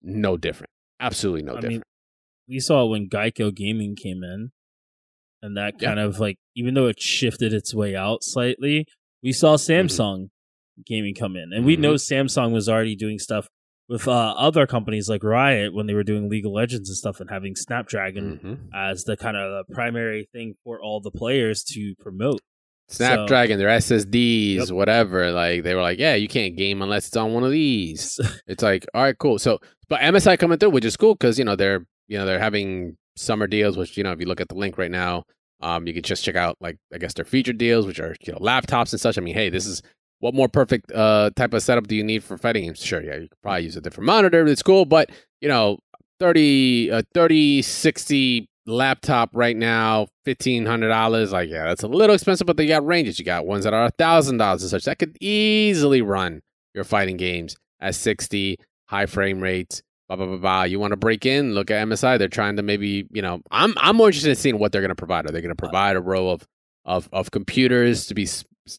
no 0.01 0.35
different. 0.37 0.69
Absolutely 0.99 1.43
no 1.43 1.53
I 1.53 1.55
different. 1.55 1.73
mean, 1.73 1.83
we 2.47 2.59
saw 2.59 2.85
when 2.85 3.07
Geico 3.09 3.53
Gaming 3.53 3.95
came 3.95 4.23
in, 4.23 4.51
and 5.41 5.55
that 5.57 5.75
Yeah. 5.79 5.89
kind 5.89 5.99
of 5.99 6.19
like 6.19 6.37
even 6.55 6.73
though 6.73 6.87
it 6.87 6.99
shifted 7.01 7.53
its 7.53 7.73
way 7.73 7.95
out 7.95 8.19
slightly, 8.23 8.85
we 9.23 9.31
saw 9.31 9.55
Mm-hmm. 9.55 9.59
Gaming 10.85 11.15
come 11.15 11.35
in, 11.35 11.51
and 11.53 11.65
we 11.65 11.77
Mhm. 11.77 11.81
know 11.81 11.93
Samsung 11.93 12.51
was 12.51 12.67
already 12.67 12.95
doing 12.95 13.19
stuff 13.19 13.47
with 13.87 14.07
uh, 14.07 14.33
other 14.37 14.65
companies 14.65 15.07
like 15.07 15.23
Riot 15.23 15.73
when 15.73 15.85
they 15.85 15.93
were 15.93 16.03
doing 16.03 16.27
League 16.27 16.45
of 16.45 16.51
Legends 16.51 16.89
and 16.89 16.97
stuff, 16.97 17.19
and 17.19 17.29
having 17.29 17.55
Snapdragon 17.55 18.39
Mhm. 18.43 18.57
as 18.73 19.03
the 19.03 19.15
kind 19.15 19.37
of 19.37 19.51
the 19.67 19.73
primary 19.73 20.27
thing 20.33 20.55
for 20.63 20.81
all 20.81 20.99
the 21.01 21.11
players 21.11 21.63
to 21.65 21.93
promote. 21.99 22.41
Snapdragon, 22.87 23.57
their 23.57 23.69
SSDs, 23.69 24.55
Yep. 24.55 24.69
whatever. 24.71 25.31
Like 25.31 25.63
they 25.63 25.73
were 25.75 25.81
like, 25.81 25.97
yeah, 25.99 26.15
you 26.15 26.27
can't 26.27 26.55
game 26.55 26.81
unless 26.81 27.07
it's 27.07 27.17
on 27.17 27.33
one 27.33 27.43
of 27.43 27.51
these. 27.51 28.19
it's 28.47 28.61
like, 28.63 28.85
all 28.93 29.01
right, 29.03 29.17
cool. 29.17 29.39
So, 29.39 29.59
but 29.89 30.01
MSI 30.01 30.37
coming 30.37 30.57
through, 30.59 30.69
which 30.71 30.85
is 30.85 30.95
cool 30.97 31.15
because 31.15 31.39
you 31.39 31.45
know 31.45 31.55
they're 31.55 31.85
you 32.07 32.17
know 32.17 32.25
they're 32.25 32.39
having 32.39 32.97
summer 33.15 33.47
deals, 33.47 33.77
which 33.77 33.97
you 33.97 34.03
know 34.03 34.11
if 34.11 34.19
you 34.19 34.25
look 34.27 34.41
at 34.41 34.49
the 34.49 34.55
link 34.55 34.77
right 34.77 34.91
now, 34.91 35.23
um, 35.61 35.87
you 35.87 35.93
can 35.93 36.03
just 36.03 36.23
check 36.23 36.35
out 36.35 36.57
like 36.59 36.77
I 36.93 36.97
guess 36.99 37.13
their 37.13 37.25
featured 37.25 37.57
deals, 37.57 37.87
which 37.87 37.99
are 37.99 38.15
you 38.21 38.33
know 38.33 38.39
laptops 38.39 38.91
and 38.93 38.99
such. 39.01 39.17
I 39.17 39.21
mean, 39.21 39.33
hey, 39.33 39.49
this 39.49 39.65
is 39.65 39.81
what 40.19 40.33
more 40.33 40.47
perfect 40.47 40.91
uh 40.91 41.29
type 41.35 41.53
of 41.53 41.61
setup 41.61 41.87
do 41.87 41.95
you 41.95 42.03
need 42.03 42.23
for 42.23 42.37
fighting 42.37 42.65
games? 42.65 42.83
Sure, 42.83 43.01
yeah, 43.01 43.15
you 43.15 43.27
could 43.29 43.41
probably 43.41 43.63
use 43.63 43.75
a 43.75 43.81
different 43.81 44.05
monitor. 44.05 44.45
It's 44.47 44.63
cool, 44.63 44.85
but 44.85 45.09
you 45.41 45.47
know, 45.47 45.79
30, 46.19 46.91
uh, 46.91 47.01
30, 47.13 47.61
60 47.61 48.49
laptop 48.67 49.29
right 49.33 49.55
now, 49.55 50.07
fifteen 50.23 50.65
hundred 50.65 50.89
dollars. 50.89 51.31
Like, 51.31 51.49
yeah, 51.49 51.65
that's 51.65 51.83
a 51.83 51.87
little 51.87 52.15
expensive, 52.15 52.47
but 52.47 52.57
they 52.57 52.67
got 52.67 52.85
ranges. 52.85 53.19
You 53.19 53.25
got 53.25 53.45
ones 53.45 53.63
that 53.63 53.73
are 53.73 53.85
a 53.85 53.91
thousand 53.91 54.37
dollars 54.37 54.63
and 54.63 54.71
such. 54.71 54.85
That 54.85 54.99
could 54.99 55.17
easily 55.21 56.01
run 56.01 56.41
your 56.73 56.83
fighting 56.83 57.17
games 57.17 57.55
at 57.79 57.95
sixty, 57.95 58.57
high 58.85 59.05
frame 59.05 59.39
rates. 59.39 59.81
Blah 60.07 60.17
blah 60.17 60.25
blah 60.27 60.37
blah. 60.37 60.63
You 60.63 60.79
want 60.79 60.91
to 60.91 60.97
break 60.97 61.25
in? 61.25 61.53
Look 61.53 61.71
at 61.71 61.87
MSI. 61.87 62.17
They're 62.19 62.27
trying 62.27 62.57
to 62.57 62.63
maybe 62.63 63.07
you 63.11 63.21
know. 63.21 63.41
I'm 63.51 63.73
I'm 63.77 63.95
more 63.95 64.07
interested 64.07 64.29
in 64.29 64.35
seeing 64.35 64.59
what 64.59 64.71
they're 64.71 64.81
going 64.81 64.89
to 64.89 64.95
provide. 64.95 65.25
Are 65.27 65.31
they 65.31 65.41
going 65.41 65.55
to 65.55 65.55
provide 65.55 65.95
a 65.95 66.01
row 66.01 66.29
of 66.29 66.47
of 66.85 67.09
of 67.11 67.31
computers 67.31 68.05
to 68.07 68.13
be 68.13 68.27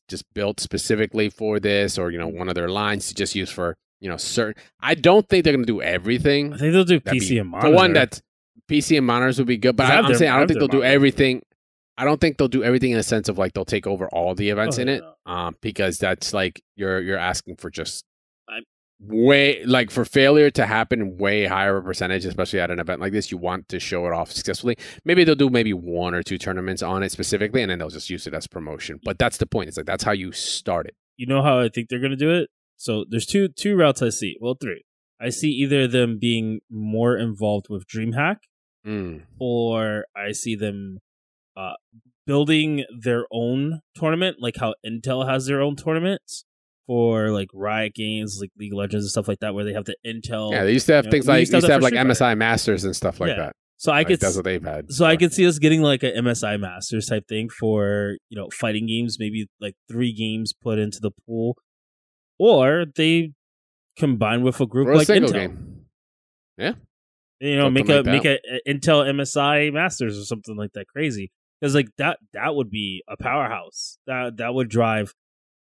just 0.09 0.24
built 0.34 0.61
specifically 0.61 1.28
for 1.28 1.59
this, 1.61 1.99
or 1.99 2.11
you 2.11 2.18
know, 2.18 2.28
one 2.28 2.49
of 2.49 2.55
their 2.55 2.68
lines 2.68 3.09
to 3.09 3.14
just 3.14 3.34
use 3.34 3.51
for 3.51 3.76
you 4.01 4.09
know 4.09 4.16
certain? 4.16 4.61
I 4.80 4.95
don't 4.95 5.28
think 5.28 5.45
they're 5.45 5.53
going 5.53 5.64
to 5.64 5.72
do 5.72 5.82
everything. 5.82 6.53
I 6.53 6.59
think 6.59 6.72
they'll 6.72 6.84
do 6.84 7.01
That'd 7.01 7.20
PC 7.22 7.28
be- 7.30 7.39
and 7.39 7.49
monitor. 7.51 7.70
The 7.70 7.76
one 7.76 7.93
that 7.95 8.20
PC 8.70 8.97
and 8.99 9.07
monitors 9.07 9.39
would 9.39 9.47
be 9.47 9.57
good, 9.57 9.76
but 9.76 9.87
I 9.87 9.91
I, 9.91 9.95
have 9.97 10.05
I'm 10.07 10.11
their- 10.11 10.18
saying 10.18 10.32
I 10.32 10.39
don't 10.39 10.49
think 10.49 10.59
they'll 10.61 10.68
do 10.68 10.82
everything. 10.84 11.43
I 11.99 12.05
don't 12.05 12.20
think 12.20 12.37
they'll 12.37 12.49
do 12.49 12.62
everything 12.62 12.91
in 12.91 12.99
a 12.99 13.03
sense 13.03 13.28
of 13.30 13.39
like 13.39 13.55
they'll 13.55 13.64
take 13.64 13.87
over 13.87 14.07
all 14.09 14.34
the 14.34 14.51
events 14.51 14.78
Oh, 14.78 14.82
in 14.82 14.89
it, 14.91 15.03
no. 15.26 15.32
um, 15.32 15.57
because 15.62 15.99
that's 15.99 16.34
like 16.34 16.61
you're 16.76 17.01
you're 17.01 17.16
asking 17.18 17.57
for 17.57 17.70
just 17.70 18.05
way 18.99 19.62
like 19.64 19.90
for 19.90 20.05
failure 20.05 20.51
to 20.51 20.66
happen 20.66 21.18
way 21.18 21.44
higher 21.47 21.76
a 21.76 21.82
percentage, 21.82 22.24
especially 22.24 22.61
at 22.61 22.70
an 22.70 22.78
event 22.80 23.01
like 23.01 23.12
this. 23.12 23.30
You 23.30 23.38
want 23.38 23.68
to 23.68 23.78
show 23.78 24.07
it 24.07 24.12
off 24.12 24.32
successfully. 24.32 24.76
Maybe 25.05 25.24
they'll 25.24 25.34
do 25.34 25.51
maybe 25.51 25.72
one 25.72 26.14
or 26.14 26.22
two 26.22 26.38
tournaments 26.38 26.82
on 26.82 27.03
it 27.03 27.12
specifically, 27.12 27.62
and 27.62 27.70
then 27.70 27.78
they'll 27.78 27.90
just 27.90 28.11
use 28.11 28.26
it 28.26 28.34
as 28.34 28.47
promotion. 28.47 29.01
But 29.05 29.18
that's 29.18 29.36
the 29.36 29.47
point. 29.47 29.68
It's 29.68 29.76
like 29.76 29.86
that's 29.86 30.05
how 30.05 30.12
you 30.12 30.32
start 30.32 30.86
it. 30.86 30.94
you 31.16 31.26
know 31.26 31.42
how 31.42 31.61
I 31.61 31.68
think 31.68 31.88
they're 31.88 31.99
going 32.01 32.11
to 32.11 32.16
do 32.16 32.30
it. 32.30 32.49
So 32.76 33.05
there's 33.09 33.26
two 33.26 33.49
two 33.49 33.76
routes 33.76 34.03
I 34.03 34.09
see. 34.11 34.36
Well, 34.40 34.57
three. 34.61 34.84
I 35.20 35.30
see 35.30 35.49
either 35.49 35.86
them 35.88 36.18
being 36.18 36.61
more 36.70 37.16
involved 37.16 37.66
with 37.70 37.86
DreamHack, 37.86 38.36
Mm. 38.86 39.22
or 39.40 40.05
I 40.14 40.32
see 40.32 40.55
them 40.55 40.99
uh, 41.57 41.72
building 42.26 42.84
their 43.03 43.26
own 43.32 43.80
tournament, 43.94 44.36
like 44.40 44.57
how 44.61 44.74
Intel 44.86 45.28
has 45.28 45.47
their 45.47 45.61
own 45.61 45.74
tournaments 45.76 46.44
for 46.87 47.30
like 47.30 47.49
Riot 47.53 47.95
Games, 47.95 48.39
like 48.41 48.51
League 48.59 48.72
of 48.72 48.78
Legends 48.78 49.05
and 49.05 49.11
stuff 49.11 49.28
like 49.28 49.41
that, 49.41 49.55
where 49.55 49.64
they 49.64 49.72
have 49.72 49.84
the 49.84 49.97
Intel. 50.07 50.53
Yeah, 50.53 50.64
they 50.64 50.72
used 50.72 50.87
to 50.87 50.95
have 50.95 51.05
you 51.05 51.09
know, 51.09 51.12
things 51.12 51.26
like 51.28 51.41
used 51.41 51.53
used 51.53 51.62
to 51.64 51.66
to 51.68 51.72
have 51.72 51.82
have 51.82 51.82
like 51.82 51.93
for 51.95 52.14
Street 52.14 52.26
MSI 52.28 52.39
Masters 52.39 52.84
and 52.84 52.95
stuff 52.97 53.20
like 53.20 53.30
Yeah. 53.30 53.37
that. 53.37 53.53
so 53.76 53.93
I 53.93 53.99
Like, 53.99 54.07
could 54.09 54.20
that's 54.20 54.37
what 54.37 54.45
they've 54.45 54.62
had. 54.62 54.93
So 54.93 55.05
I 55.05 55.16
could 55.16 55.32
see 55.32 55.47
us 55.47 55.59
getting 55.59 55.82
like 55.82 56.03
an 56.03 56.12
MSI 56.24 56.59
Masters 56.61 57.07
type 57.07 57.26
thing 57.28 57.49
for 57.49 58.16
you 58.30 58.37
know 58.39 58.49
fighting 58.53 58.87
games, 58.87 59.18
maybe 59.18 59.47
like 59.61 59.74
three 59.91 60.12
games 60.12 60.53
put 60.53 60.78
into 60.78 60.99
the 61.01 61.11
pool, 61.26 61.57
or 62.39 62.84
they 62.95 63.32
combine 63.99 64.43
with 64.43 64.61
a 64.61 64.66
group 64.66 64.87
or 64.89 64.93
a 64.93 64.97
like 64.99 65.07
single 65.07 65.30
Intel. 65.30 65.32
game. 65.34 65.72
You 67.39 67.57
know, 67.57 67.64
Something 67.66 67.87
make 67.87 67.89
a 67.91 67.97
like 67.97 68.07
make 68.07 68.24
a, 68.24 68.39
a 68.51 68.61
Intel 68.72 69.05
MSI 69.07 69.70
Masters 69.72 70.18
or 70.18 70.24
something 70.24 70.57
like 70.57 70.72
that 70.72 70.87
crazy 70.89 71.30
because 71.61 71.74
like 71.74 71.89
that 71.99 72.18
that 72.32 72.55
would 72.55 72.70
be 72.70 73.03
a 73.09 73.16
powerhouse. 73.22 73.99
That 74.07 74.39
that 74.39 74.55
would 74.55 74.70
drive 74.70 75.12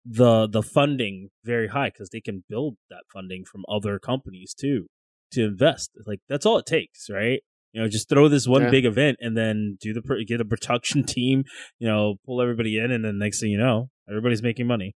the 0.05 0.47
the 0.47 0.63
funding 0.63 1.29
very 1.43 1.67
high 1.67 1.89
because 1.89 2.09
they 2.09 2.21
can 2.21 2.43
build 2.49 2.75
that 2.89 3.03
funding 3.13 3.43
from 3.45 3.63
other 3.69 3.99
companies 3.99 4.53
too 4.53 4.87
to 5.31 5.43
invest. 5.45 5.91
Like 6.07 6.19
that's 6.27 6.45
all 6.45 6.57
it 6.57 6.65
takes, 6.65 7.09
right? 7.09 7.41
You 7.73 7.81
know, 7.81 7.87
just 7.87 8.09
throw 8.09 8.27
this 8.27 8.47
one 8.47 8.63
Yeah. 8.63 8.69
big 8.71 8.85
event 8.85 9.17
and 9.21 9.37
then 9.37 9.77
do 9.79 9.93
the 9.93 10.01
get 10.27 10.41
a 10.41 10.45
production 10.45 11.03
team. 11.15 11.43
You 11.79 11.87
know, 11.87 12.15
pull 12.25 12.41
everybody 12.41 12.77
in, 12.77 12.91
and 12.91 13.05
then 13.05 13.17
next 13.17 13.39
thing 13.39 13.51
you 13.51 13.57
know, 13.57 13.89
everybody's 14.09 14.43
making 14.43 14.67
money. 14.67 14.93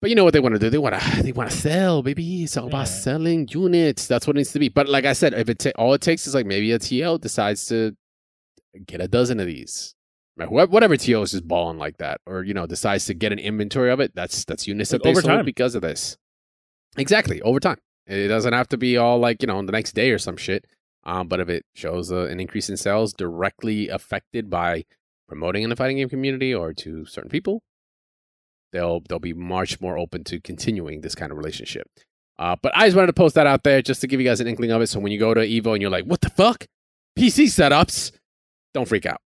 But 0.00 0.10
you 0.10 0.16
know 0.16 0.24
what 0.24 0.32
they 0.34 0.40
want 0.40 0.54
to 0.54 0.58
do? 0.58 0.70
They 0.70 0.78
want 0.78 1.00
to 1.00 1.22
they 1.22 1.32
want 1.32 1.50
to 1.50 1.56
sell, 1.56 2.02
baby. 2.02 2.44
It's 2.44 2.56
all 2.56 2.64
Yeah. 2.64 2.70
about 2.70 2.88
selling 2.88 3.46
units. 3.50 4.06
That's 4.06 4.26
what 4.26 4.36
it 4.36 4.38
needs 4.38 4.52
to 4.52 4.58
be. 4.58 4.68
But 4.70 4.88
like 4.88 5.04
I 5.04 5.12
said, 5.12 5.34
if 5.34 5.48
it 5.48 5.58
ta- 5.60 5.70
all 5.76 5.94
it 5.94 6.00
takes 6.00 6.26
is 6.26 6.34
like 6.34 6.46
maybe 6.46 6.72
a 6.72 6.78
TL 6.78 7.20
decides 7.20 7.66
to 7.66 7.92
get 8.86 9.00
a 9.00 9.06
dozen 9.08 9.38
of 9.38 9.46
these. 9.46 9.94
Whatever 10.36 10.96
TL 10.96 11.22
is 11.22 11.30
just 11.30 11.46
balling 11.46 11.78
like 11.78 11.98
that, 11.98 12.20
or 12.26 12.42
you 12.42 12.54
know 12.54 12.66
decides 12.66 13.06
to 13.06 13.14
get 13.14 13.32
an 13.32 13.38
inventory 13.38 13.90
of 13.90 14.00
it. 14.00 14.12
That's 14.14 14.44
that's 14.44 14.66
units 14.66 14.90
that 14.90 15.02
they 15.02 15.10
over 15.10 15.20
sold 15.20 15.36
time. 15.36 15.44
because 15.44 15.74
of 15.74 15.82
this. 15.82 16.16
Exactly 16.96 17.40
over 17.42 17.60
time. 17.60 17.78
It 18.06 18.28
doesn't 18.28 18.52
have 18.52 18.68
to 18.68 18.76
be 18.76 18.96
all 18.96 19.18
like 19.18 19.42
you 19.42 19.46
know 19.46 19.64
the 19.64 19.72
next 19.72 19.92
day 19.92 20.10
or 20.10 20.18
some 20.18 20.36
shit. 20.36 20.66
Um, 21.04 21.28
but 21.28 21.38
if 21.38 21.48
it 21.48 21.64
shows 21.74 22.10
uh, 22.10 22.26
an 22.26 22.40
increase 22.40 22.68
in 22.68 22.76
sales 22.76 23.12
directly 23.12 23.88
affected 23.88 24.48
by 24.48 24.84
promoting 25.28 25.62
in 25.62 25.70
the 25.70 25.76
fighting 25.76 25.98
game 25.98 26.08
community 26.08 26.54
or 26.54 26.72
to 26.72 27.04
certain 27.04 27.30
people, 27.30 27.62
they'll 28.72 29.00
they'll 29.08 29.18
be 29.18 29.34
much 29.34 29.80
more 29.80 29.98
open 29.98 30.24
to 30.24 30.40
continuing 30.40 31.02
this 31.02 31.14
kind 31.14 31.30
of 31.30 31.38
relationship. 31.38 31.88
Uh, 32.38 32.56
but 32.60 32.72
I 32.74 32.86
just 32.86 32.96
wanted 32.96 33.08
to 33.08 33.12
post 33.12 33.36
that 33.36 33.46
out 33.46 33.62
there 33.62 33.80
just 33.82 34.00
to 34.00 34.08
give 34.08 34.20
you 34.20 34.26
guys 34.26 34.40
an 34.40 34.48
inkling 34.48 34.72
of 34.72 34.82
it. 34.82 34.88
So 34.88 34.98
when 34.98 35.12
you 35.12 35.18
go 35.18 35.32
to 35.32 35.40
Evo 35.40 35.74
and 35.74 35.80
you're 35.80 35.90
like, 35.90 36.06
"What 36.06 36.20
the 36.22 36.30
fuck, 36.30 36.66
PC 37.16 37.44
setups," 37.44 38.10
don't 38.72 38.88
freak 38.88 39.06
out. 39.06 39.20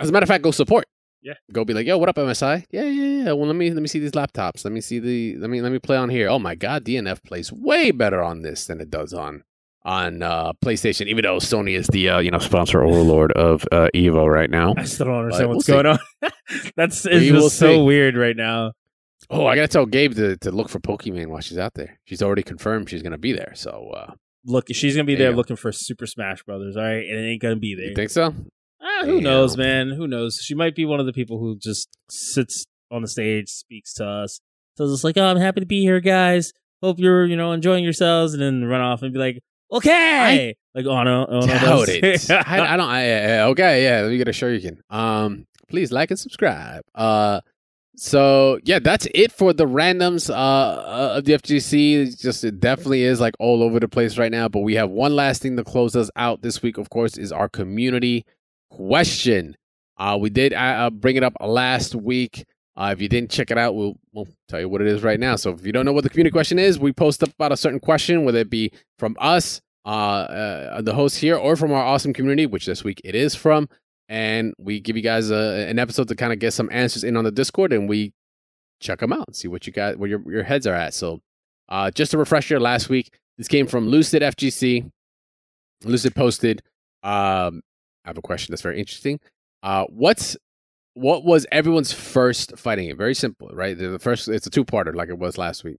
As 0.00 0.08
a 0.08 0.12
matter 0.12 0.24
of 0.24 0.28
fact, 0.28 0.44
go 0.44 0.50
support. 0.50 0.86
Yeah. 1.22 1.34
Go 1.52 1.64
be 1.64 1.74
like, 1.74 1.86
"Yo, 1.86 1.98
what 1.98 2.08
up, 2.08 2.16
MSI? 2.16 2.64
Yeah, 2.70 2.82
yeah, 2.84 3.24
yeah. 3.24 3.32
Well, 3.32 3.46
let 3.46 3.56
me 3.56 3.70
let 3.70 3.82
me 3.82 3.88
see 3.88 3.98
these 3.98 4.12
laptops. 4.12 4.64
Let 4.64 4.72
me 4.72 4.80
see 4.80 4.98
the 5.00 5.36
let 5.38 5.50
me 5.50 5.60
let 5.60 5.72
me 5.72 5.78
play 5.78 5.96
on 5.96 6.08
here. 6.08 6.28
Oh 6.28 6.38
my 6.38 6.54
god, 6.54 6.84
DNF 6.84 7.24
plays 7.24 7.52
way 7.52 7.90
better 7.90 8.22
on 8.22 8.42
this 8.42 8.66
than 8.66 8.80
it 8.80 8.90
does 8.90 9.12
on 9.12 9.42
on 9.84 10.22
uh, 10.22 10.52
PlayStation. 10.64 11.06
Even 11.06 11.22
though 11.24 11.38
Sony 11.38 11.76
is 11.76 11.88
the 11.88 12.10
uh, 12.10 12.18
you 12.20 12.30
know 12.30 12.38
sponsor 12.38 12.82
overlord 12.84 13.32
of 13.32 13.64
uh, 13.72 13.88
Evo 13.94 14.30
right 14.32 14.50
now. 14.50 14.74
I 14.76 14.84
still 14.84 15.06
don't 15.06 15.16
understand 15.24 15.48
what's 15.50 15.66
we'll 15.68 15.82
going 15.82 15.98
on. 16.22 16.30
That's 16.76 17.04
it's 17.06 17.14
We 17.16 17.30
just 17.30 17.58
so 17.58 17.74
see. 17.74 17.82
weird 17.82 18.16
right 18.16 18.36
now. 18.36 18.72
Oh, 19.28 19.46
I 19.46 19.56
gotta 19.56 19.66
tell 19.68 19.86
Gabe 19.86 20.14
to, 20.14 20.36
to 20.36 20.52
look 20.52 20.68
for 20.68 20.78
Pokemon 20.78 21.26
while 21.28 21.40
she's 21.40 21.58
out 21.58 21.74
there. 21.74 21.98
She's 22.04 22.22
already 22.22 22.44
confirmed 22.44 22.88
she's 22.88 23.02
gonna 23.02 23.18
be 23.18 23.32
there. 23.32 23.52
So 23.56 23.90
uh, 23.96 24.12
Look, 24.44 24.66
she's 24.72 24.94
gonna 24.94 25.02
be 25.04 25.16
There 25.16 25.28
there 25.30 25.36
looking 25.36 25.56
for 25.56 25.72
Super 25.72 26.06
Smash 26.06 26.44
Brothers. 26.44 26.76
All 26.76 26.84
right, 26.84 27.04
and 27.04 27.18
it 27.18 27.28
ain't 27.28 27.42
gonna 27.42 27.56
be 27.56 27.74
there. 27.74 27.88
you 27.88 27.94
think 27.96 28.10
so? 28.10 28.32
Ah, 28.98 29.04
who 29.04 29.20
knows, 29.20 29.56
man? 29.56 29.90
Who 29.90 30.06
knows? 30.06 30.38
She 30.42 30.54
might 30.54 30.74
be 30.74 30.84
one 30.84 31.00
of 31.00 31.06
the 31.06 31.12
people 31.12 31.38
who 31.38 31.56
just 31.58 31.88
sits 32.10 32.64
on 32.90 33.02
the 33.02 33.08
stage, 33.08 33.48
speaks 33.48 33.92
to 33.94 34.06
us, 34.06 34.40
tells 34.76 34.92
us 34.92 35.04
like, 35.04 35.16
"Oh, 35.16 35.24
I'm 35.26 35.36
happy 35.38 35.60
to 35.60 35.66
be 35.66 35.80
here, 35.80 36.00
guys. 36.00 36.52
Hope 36.82 36.98
you're, 36.98 37.24
you 37.26 37.36
know, 37.36 37.52
enjoying 37.52 37.84
yourselves," 37.84 38.32
and 38.32 38.42
then 38.42 38.64
run 38.64 38.80
off 38.80 39.02
and 39.02 39.12
be 39.12 39.18
like, 39.18 39.40
"Okay," 39.72 40.54
like, 40.74 40.86
"Oh 40.86 41.02
no, 41.02 41.26
oh 41.28 41.40
no." 41.40 41.46
Doubt 41.46 41.88
it. 41.88 42.30
I, 42.30 42.74
I 42.74 42.76
don't. 42.76 42.88
I, 42.88 43.02
I- 43.38 43.42
okay, 43.48 43.84
yeah. 43.84 44.00
Let 44.02 44.10
me 44.10 44.18
get 44.18 44.28
a 44.28 44.32
sure 44.32 44.52
you 44.52 44.60
can. 44.60 44.80
Um, 44.90 45.46
please 45.68 45.90
like 45.92 46.10
and 46.10 46.18
subscribe. 46.18 46.82
Uh, 46.94 47.40
so 47.98 48.58
yeah, 48.64 48.78
that's 48.78 49.08
it 49.14 49.32
for 49.32 49.52
the 49.54 49.64
randoms. 49.66 50.28
Uh, 50.28 50.34
uh, 50.34 51.14
of 51.16 51.24
the 51.24 51.32
FGC. 51.32 51.94
It's 52.06 52.16
just 52.16 52.44
it 52.44 52.60
definitely 52.60 53.02
is 53.04 53.20
like 53.20 53.34
all 53.38 53.62
over 53.62 53.80
the 53.80 53.88
place 53.88 54.18
right 54.18 54.30
now. 54.30 54.48
But 54.48 54.60
we 54.60 54.74
have 54.74 54.90
one 54.90 55.16
last 55.16 55.40
thing 55.42 55.56
to 55.56 55.64
close 55.64 55.96
us 55.96 56.10
out 56.16 56.42
this 56.42 56.62
week. 56.62 56.76
Of 56.78 56.90
course, 56.90 57.16
is 57.16 57.32
our 57.32 57.48
community 57.48 58.24
question. 58.70 59.56
Uh, 59.98 60.18
we 60.20 60.30
did 60.30 60.52
uh, 60.52 60.56
uh, 60.56 60.90
bring 60.90 61.16
it 61.16 61.22
up 61.22 61.34
last 61.40 61.94
week. 61.94 62.44
Uh, 62.76 62.90
if 62.92 63.00
you 63.00 63.08
didn't 63.08 63.30
check 63.30 63.50
it 63.50 63.56
out, 63.56 63.74
we'll, 63.74 63.94
we'll 64.12 64.28
tell 64.48 64.60
you 64.60 64.68
what 64.68 64.82
it 64.82 64.86
is 64.86 65.02
right 65.02 65.18
now. 65.18 65.34
So 65.36 65.50
if 65.50 65.64
you 65.64 65.72
don't 65.72 65.86
know 65.86 65.92
what 65.92 66.04
the 66.04 66.10
community 66.10 66.32
question 66.32 66.58
is, 66.58 66.78
we 66.78 66.92
post 66.92 67.22
up 67.22 67.30
about 67.30 67.52
a 67.52 67.56
certain 67.56 67.80
question, 67.80 68.24
whether 68.24 68.38
it 68.38 68.50
be 68.50 68.70
from 68.98 69.16
us, 69.18 69.62
uh, 69.86 69.88
uh, 69.88 70.82
the 70.82 70.94
host 70.94 71.18
here, 71.18 71.36
or 71.36 71.56
from 71.56 71.72
our 71.72 71.82
awesome 71.82 72.12
community, 72.12 72.44
which 72.44 72.66
this 72.66 72.84
week 72.84 73.00
it 73.02 73.14
is 73.14 73.34
from. 73.34 73.68
And 74.08 74.52
we 74.58 74.80
give 74.80 74.96
you 74.96 75.02
guys 75.02 75.30
a, 75.30 75.66
an 75.68 75.78
episode 75.78 76.08
to 76.08 76.14
kind 76.14 76.32
of 76.32 76.38
get 76.38 76.52
some 76.52 76.68
answers 76.70 77.02
in 77.02 77.16
on 77.16 77.24
the 77.24 77.30
Discord, 77.30 77.72
and 77.72 77.88
we 77.88 78.12
check 78.80 79.00
them 79.00 79.12
out 79.12 79.26
and 79.26 79.34
see 79.34 79.48
what 79.48 79.66
you 79.66 79.72
got, 79.72 79.96
where 79.96 80.10
your, 80.10 80.22
your 80.30 80.42
heads 80.42 80.66
are 80.66 80.74
at. 80.74 80.92
So 80.92 81.20
uh, 81.70 81.90
just 81.90 82.12
a 82.12 82.18
refresher, 82.18 82.60
last 82.60 82.90
week 82.90 83.10
this 83.38 83.48
came 83.48 83.66
from 83.66 83.88
Lucid 83.88 84.22
FGC. 84.22 84.90
Lucid 85.84 86.14
posted. 86.14 86.62
Um, 87.02 87.62
I 88.06 88.10
have 88.10 88.18
a 88.18 88.22
question 88.22 88.52
that's 88.52 88.62
very 88.62 88.78
interesting. 88.78 89.18
Uh, 89.62 89.84
what's 89.88 90.36
what 90.94 91.24
was 91.24 91.46
everyone's 91.52 91.92
first 91.92 92.56
fighting 92.56 92.86
game? 92.88 92.96
Very 92.96 93.14
simple, 93.14 93.50
right? 93.52 93.76
The 93.76 93.98
first, 93.98 94.28
it's 94.28 94.46
a 94.46 94.50
two-parter, 94.50 94.94
like 94.94 95.10
it 95.10 95.18
was 95.18 95.36
last 95.36 95.62
week. 95.62 95.76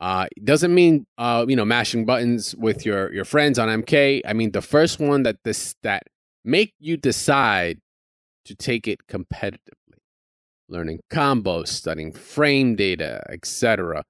Uh, 0.00 0.26
doesn't 0.44 0.74
mean 0.74 1.06
uh, 1.16 1.46
you 1.48 1.56
know 1.56 1.64
mashing 1.64 2.04
buttons 2.04 2.54
with 2.56 2.84
your 2.84 3.12
your 3.12 3.24
friends 3.24 3.58
on 3.58 3.68
MK. 3.82 4.22
I 4.24 4.32
mean 4.32 4.52
the 4.52 4.62
first 4.62 5.00
one 5.00 5.22
that 5.24 5.36
this 5.44 5.74
that 5.82 6.04
make 6.44 6.72
you 6.78 6.96
decide 6.96 7.78
to 8.44 8.54
take 8.54 8.86
it 8.86 9.00
competitively, 9.08 9.98
learning 10.68 11.00
combos, 11.10 11.68
studying 11.68 12.12
frame 12.12 12.76
data, 12.76 13.22
etc. 13.28 14.04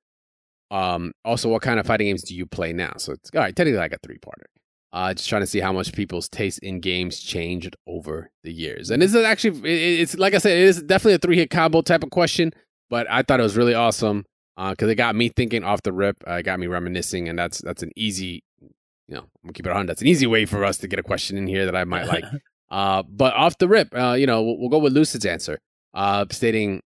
Um, 0.70 1.12
also, 1.24 1.48
what 1.48 1.62
kind 1.62 1.80
of 1.80 1.86
fighting 1.86 2.06
games 2.08 2.22
do 2.22 2.34
you 2.34 2.44
play 2.44 2.74
now? 2.74 2.92
So 2.98 3.12
it's 3.12 3.30
all 3.34 3.40
right. 3.40 3.56
Technically, 3.56 3.78
like 3.78 3.92
a 3.92 3.98
three 4.02 4.18
parter. 4.18 4.44
Uh, 4.92 5.12
just 5.12 5.28
trying 5.28 5.42
to 5.42 5.46
see 5.46 5.60
how 5.60 5.72
much 5.72 5.92
people's 5.92 6.28
taste 6.30 6.58
in 6.60 6.80
games 6.80 7.20
changed 7.20 7.76
over 7.86 8.30
the 8.42 8.52
years. 8.52 8.90
And 8.90 9.02
this 9.02 9.14
is 9.14 9.22
actually, 9.22 10.00
it's 10.00 10.16
like 10.16 10.32
I 10.32 10.38
said, 10.38 10.56
it 10.56 10.64
is 10.64 10.82
definitely 10.82 11.14
a 11.14 11.18
three 11.18 11.36
hit 11.36 11.50
combo 11.50 11.82
type 11.82 12.02
of 12.02 12.10
question. 12.10 12.52
But 12.88 13.06
I 13.10 13.22
thought 13.22 13.38
it 13.38 13.42
was 13.42 13.56
really 13.56 13.74
awesome 13.74 14.24
because 14.56 14.88
it 14.88 14.94
got 14.94 15.14
me 15.14 15.28
thinking 15.28 15.62
off 15.62 15.82
the 15.82 15.92
rip. 15.92 16.16
Uh, 16.26 16.34
it 16.34 16.44
got 16.44 16.58
me 16.58 16.66
reminiscing, 16.66 17.28
and 17.28 17.38
that's 17.38 17.58
that's 17.58 17.82
an 17.82 17.92
easy, 17.96 18.42
you 18.60 19.14
know, 19.14 19.20
I'm 19.20 19.28
gonna 19.44 19.52
keep 19.52 19.66
it 19.66 19.72
on. 19.72 19.86
That's 19.86 20.00
an 20.00 20.08
easy 20.08 20.26
way 20.26 20.46
for 20.46 20.64
us 20.64 20.78
to 20.78 20.88
get 20.88 20.98
a 20.98 21.02
question 21.02 21.36
in 21.36 21.46
here 21.46 21.66
that 21.66 21.76
I 21.76 21.84
might 21.84 22.06
like. 22.06 22.24
Uh, 22.70 23.02
but 23.08 23.32
off 23.32 23.56
the 23.56 23.66
rip, 23.66 23.88
uh, 23.96 24.12
you 24.12 24.26
know, 24.26 24.42
we'll, 24.42 24.58
we'll 24.58 24.68
go 24.68 24.78
with 24.78 24.92
Lucid's 24.92 25.24
answer, 25.24 25.58
uh, 25.94 26.26
stating 26.30 26.82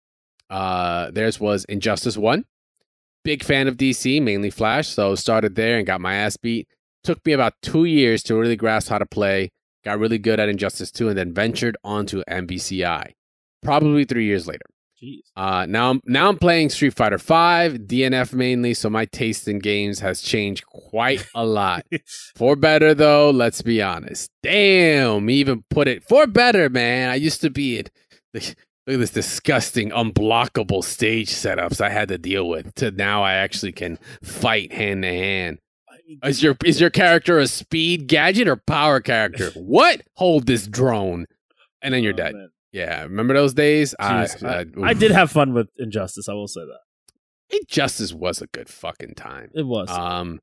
uh, 0.49 1.11
theirs 1.11 1.41
was 1.41 1.65
Injustice 1.65 2.15
One. 2.15 2.45
Big 3.25 3.43
fan 3.43 3.67
of 3.67 3.75
DC, 3.75 4.21
mainly 4.21 4.49
Flash, 4.49 4.87
so 4.87 5.15
started 5.15 5.55
there 5.55 5.77
and 5.77 5.85
got 5.85 5.99
my 5.99 6.15
ass 6.15 6.37
beat. 6.37 6.69
Took 7.03 7.25
me 7.25 7.33
about 7.33 7.53
two 7.61 7.85
years 7.85 8.23
to 8.23 8.35
really 8.35 8.55
grasp 8.55 8.89
how 8.89 8.97
to 8.97 9.05
play. 9.05 9.49
Got 9.83 9.99
really 9.99 10.17
good 10.17 10.39
at 10.39 10.47
Injustice 10.47 10.91
Two, 10.91 11.09
and 11.09 11.17
then 11.17 11.33
ventured 11.33 11.75
onto 11.83 12.23
MVCI. 12.29 13.11
Probably 13.61 14.05
three 14.05 14.25
years 14.25 14.47
later. 14.47 14.65
Jeez. 15.03 15.21
Uh, 15.35 15.65
now 15.65 15.89
I'm 15.89 16.01
now 16.05 16.29
I'm 16.29 16.37
playing 16.37 16.69
Street 16.69 16.93
Fighter 16.93 17.17
Five, 17.17 17.73
DNF 17.73 18.33
mainly, 18.33 18.73
so 18.73 18.89
my 18.89 19.05
taste 19.05 19.47
in 19.47 19.59
games 19.59 19.99
has 19.99 20.21
changed 20.21 20.65
quite 20.67 21.27
a 21.35 21.45
lot. 21.45 21.85
For 22.35 22.55
better 22.55 22.93
though, 22.93 23.29
let's 23.29 23.61
be 23.61 23.81
honest. 23.81 24.29
Damn, 24.41 25.29
even 25.29 25.63
put 25.69 25.87
it 25.87 26.03
for 26.03 26.27
better, 26.27 26.69
man. 26.69 27.09
I 27.09 27.15
used 27.15 27.41
to 27.41 27.49
be 27.49 27.79
it. 27.79 27.91
Look 28.33 28.95
at 28.95 28.99
this 28.99 29.11
disgusting, 29.11 29.91
unblockable 29.91 30.83
stage 30.83 31.29
setups 31.29 31.79
I 31.79 31.89
had 31.89 32.09
to 32.09 32.17
deal 32.17 32.47
with. 32.47 32.73
To 32.75 32.91
now, 32.91 33.23
I 33.23 33.33
actually 33.33 33.71
can 33.71 33.97
fight 34.21 34.73
hand 34.73 35.03
to 35.03 35.09
hand. 35.09 35.59
Is 36.23 36.43
your 36.43 36.55
is 36.65 36.79
your 36.81 36.89
character 36.89 37.39
a 37.39 37.47
speed 37.47 38.07
gadget 38.07 38.47
or 38.47 38.55
power 38.57 38.99
character? 38.99 39.51
what? 39.55 40.01
Hold 40.15 40.45
this 40.47 40.67
drone, 40.67 41.25
and 41.81 41.93
then 41.93 42.03
you're 42.03 42.13
Oh, 42.13 42.17
dead. 42.17 42.33
man. 42.35 42.49
Yeah, 42.71 43.03
remember 43.03 43.33
those 43.35 43.53
days? 43.53 43.93
I, 43.99 44.23
Jeez. 44.23 44.43
I, 44.43 44.81
I, 44.85 44.89
I 44.89 44.93
did 44.93 45.11
have 45.11 45.31
fun 45.31 45.53
with 45.53 45.69
Injustice. 45.77 46.27
I 46.27 46.33
will 46.33 46.47
say 46.47 46.61
that 46.61 46.79
Injustice 47.61 48.13
was 48.13 48.41
a 48.41 48.47
good 48.47 48.67
fucking 48.69 49.13
time. 49.15 49.49
it 49.53 49.65
was. 49.65 49.89
Um, 49.89 50.39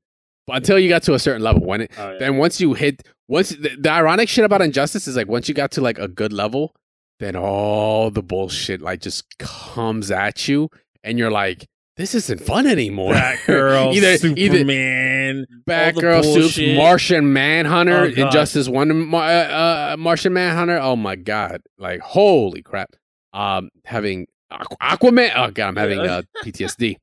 but 0.47 0.57
until 0.57 0.79
you 0.79 0.89
got 0.89 1.03
to 1.03 1.13
a 1.13 1.19
certain 1.19 1.41
level, 1.43 1.63
when 1.65 1.81
it 1.81 1.91
Oh, 1.97 2.11
yeah. 2.13 2.17
then 2.19 2.37
once 2.37 2.59
you 2.61 2.73
hit 2.73 3.03
once 3.27 3.49
the, 3.49 3.75
the 3.79 3.89
ironic 3.91 4.27
shit 4.29 4.43
about 4.45 4.61
injustice 4.61 5.07
is 5.07 5.15
like 5.15 5.27
once 5.27 5.47
you 5.47 5.53
got 5.53 5.71
to 5.71 5.81
like 5.81 5.99
a 5.99 6.07
good 6.07 6.33
level 6.33 6.73
then 7.19 7.35
all 7.35 8.09
the 8.11 8.23
bullshit 8.23 8.81
like 8.81 8.99
just 8.99 9.23
comes 9.37 10.09
at 10.11 10.47
you 10.47 10.67
and 11.03 11.17
you're 11.19 11.31
like 11.31 11.67
this 11.97 12.15
isn't 12.15 12.41
fun 12.41 12.65
anymore 12.67 13.13
Batgirl, 13.13 13.93
either 13.95 14.17
Superman, 14.17 15.45
Batgirl 15.67 16.23
suits. 16.23 16.77
Martian 16.77 17.33
Manhunter 17.33 18.03
Oh, 18.03 18.09
God. 18.11 18.17
Injustice 18.27 18.67
One 18.69 19.13
uh, 19.13 19.17
uh, 19.17 19.95
Martian 19.99 20.33
Manhunter 20.33 20.77
oh 20.79 20.95
my 20.95 21.15
god 21.15 21.61
like 21.77 21.99
holy 22.01 22.61
crap 22.61 22.95
um 23.33 23.69
having 23.85 24.27
Aqu- 24.51 24.77
Aquaman 24.81 25.31
oh 25.35 25.51
god 25.51 25.67
I'm 25.67 25.75
having 25.75 25.99
uh, 25.99 26.21
PTSD 26.43 26.95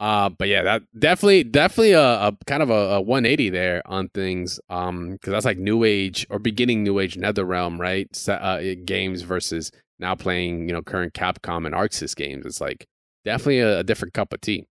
uh, 0.00 0.28
but 0.28 0.46
yeah, 0.46 0.62
that 0.62 0.82
definitely, 0.96 1.42
definitely 1.42 1.90
a, 1.90 2.00
a 2.28 2.32
kind 2.46 2.62
of 2.62 2.70
a, 2.70 2.72
a 2.72 3.00
180 3.00 3.50
there 3.50 3.82
on 3.84 4.08
things. 4.10 4.60
Um, 4.70 5.10
because 5.14 5.32
that's 5.32 5.44
like 5.44 5.58
new 5.58 5.82
age 5.82 6.24
or 6.30 6.38
beginning 6.38 6.84
new 6.84 7.00
age 7.00 7.16
NetherRealm, 7.16 7.80
right? 7.80 8.06
Uh, 8.28 8.60
games 8.84 9.22
versus 9.22 9.72
now 9.98 10.14
playing, 10.14 10.68
you 10.68 10.72
know, 10.72 10.82
current 10.82 11.14
Capcom 11.14 11.66
and 11.66 11.74
ArcSys 11.74 12.14
games. 12.14 12.46
It's 12.46 12.60
like 12.60 12.86
definitely 13.24 13.60
a, 13.60 13.80
a 13.80 13.84
different 13.84 14.14
cup 14.14 14.32
of 14.32 14.40
tea. 14.40 14.64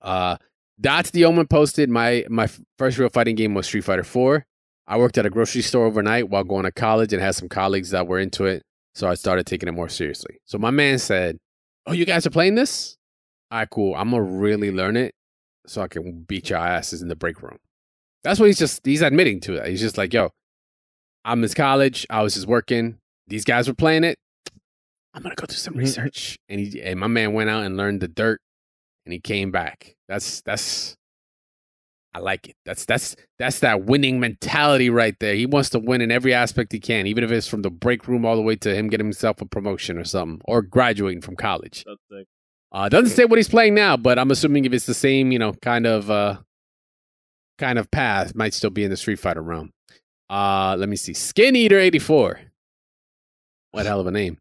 Uh, 0.00 0.36
that's 0.78 1.10
the 1.10 1.24
Omen 1.24 1.46
posted. 1.46 1.90
My 1.90 2.24
my 2.28 2.48
first 2.78 2.98
real 2.98 3.08
fighting 3.08 3.36
game 3.36 3.54
was 3.54 3.66
Street 3.66 3.84
Fighter 3.84 4.04
4. 4.04 4.44
I 4.86 4.96
worked 4.96 5.18
at 5.18 5.26
a 5.26 5.30
grocery 5.30 5.62
store 5.62 5.86
overnight 5.86 6.30
while 6.30 6.44
going 6.44 6.64
to 6.64 6.72
college 6.72 7.12
and 7.12 7.20
had 7.20 7.34
some 7.34 7.48
colleagues 7.48 7.90
that 7.90 8.06
were 8.06 8.18
into 8.18 8.44
it, 8.46 8.62
so 8.94 9.08
I 9.08 9.14
started 9.14 9.46
taking 9.46 9.68
it 9.68 9.72
more 9.72 9.88
seriously. 9.88 10.38
So 10.44 10.56
my 10.58 10.70
man 10.70 10.98
said, 10.98 11.38
"Oh, 11.86 11.92
you 11.92 12.06
guys 12.06 12.26
are 12.26 12.30
playing 12.30 12.54
this? 12.54 12.96
all 13.50 13.58
right, 13.58 13.70
cool. 13.70 13.94
I'm 13.94 14.10
gonna 14.10 14.22
really 14.22 14.70
learn 14.70 14.96
it 14.96 15.14
so 15.66 15.82
I 15.82 15.88
can 15.88 16.22
beat 16.22 16.50
your 16.50 16.58
asses 16.58 17.02
in 17.02 17.08
the 17.08 17.16
break 17.16 17.42
room. 17.42 17.58
That's 18.22 18.38
what 18.38 18.46
he's 18.46 18.58
just 18.58 18.84
he's 18.84 19.02
admitting 19.02 19.40
to 19.42 19.52
that. 19.52 19.68
He's 19.68 19.80
just 19.80 19.96
like, 19.96 20.12
yo, 20.12 20.30
I'm 21.24 21.42
in 21.42 21.50
college. 21.50 22.06
I 22.10 22.22
was 22.22 22.34
just 22.34 22.46
working. 22.46 22.98
These 23.26 23.44
guys 23.44 23.68
were 23.68 23.74
playing 23.74 24.04
it. 24.04 24.18
I'm 25.18 25.22
gonna 25.24 25.34
go 25.34 25.46
do 25.46 25.54
some 25.56 25.74
Mhm. 25.74 25.78
research. 25.78 26.38
And 26.48 26.60
he 26.60 26.80
and 26.80 27.00
my 27.00 27.08
man 27.08 27.32
went 27.32 27.50
out 27.50 27.64
and 27.64 27.76
learned 27.76 28.00
the 28.00 28.06
dirt 28.08 28.40
and 29.04 29.12
he 29.12 29.18
came 29.18 29.50
back. 29.50 29.96
That's 30.08 30.40
that's 30.42 30.96
I 32.14 32.20
like 32.20 32.48
it. 32.48 32.54
That's 32.64 32.84
that's 32.84 33.16
that's 33.38 33.58
that 33.60 33.84
winning 33.84 34.20
mentality 34.20 34.90
right 34.90 35.16
there. 35.18 35.34
He 35.34 35.44
wants 35.44 35.70
to 35.70 35.80
win 35.80 36.00
in 36.00 36.10
every 36.12 36.32
aspect 36.32 36.70
he 36.72 36.78
can, 36.78 37.06
even 37.08 37.24
if 37.24 37.32
it's 37.32 37.48
from 37.48 37.62
the 37.62 37.70
break 37.70 38.06
room 38.06 38.24
all 38.24 38.36
the 38.36 38.42
way 38.42 38.54
to 38.56 38.74
him 38.74 38.88
getting 38.88 39.06
himself 39.06 39.40
a 39.42 39.44
promotion 39.44 39.98
or 39.98 40.04
something, 40.04 40.40
or 40.44 40.62
graduating 40.62 41.20
from 41.22 41.34
college. 41.36 41.84
Uh, 42.70 42.88
doesn't 42.88 43.10
say 43.16 43.24
what 43.24 43.38
he's 43.38 43.48
playing 43.48 43.74
now, 43.74 43.96
but 43.96 44.18
I'm 44.18 44.30
assuming 44.30 44.64
if 44.66 44.72
it's 44.72 44.86
the 44.86 44.94
same, 44.94 45.32
you 45.32 45.38
know, 45.38 45.52
kind 45.54 45.86
of 45.86 46.10
uh, 46.10 46.38
kind 47.58 47.78
of 47.78 47.90
path, 47.90 48.34
might 48.36 48.54
still 48.54 48.70
be 48.70 48.84
in 48.84 48.90
the 48.90 48.96
Street 48.96 49.18
Fighter 49.18 49.42
realm. 49.42 49.72
Uh, 50.30 50.76
let 50.78 50.88
me 50.88 50.96
see, 50.96 51.12
Skin 51.14 51.56
Eater 51.56 51.78
84. 51.78 52.40
What 53.72 53.86
hell 53.86 54.00
of 54.00 54.06
a 54.06 54.10
name. 54.10 54.38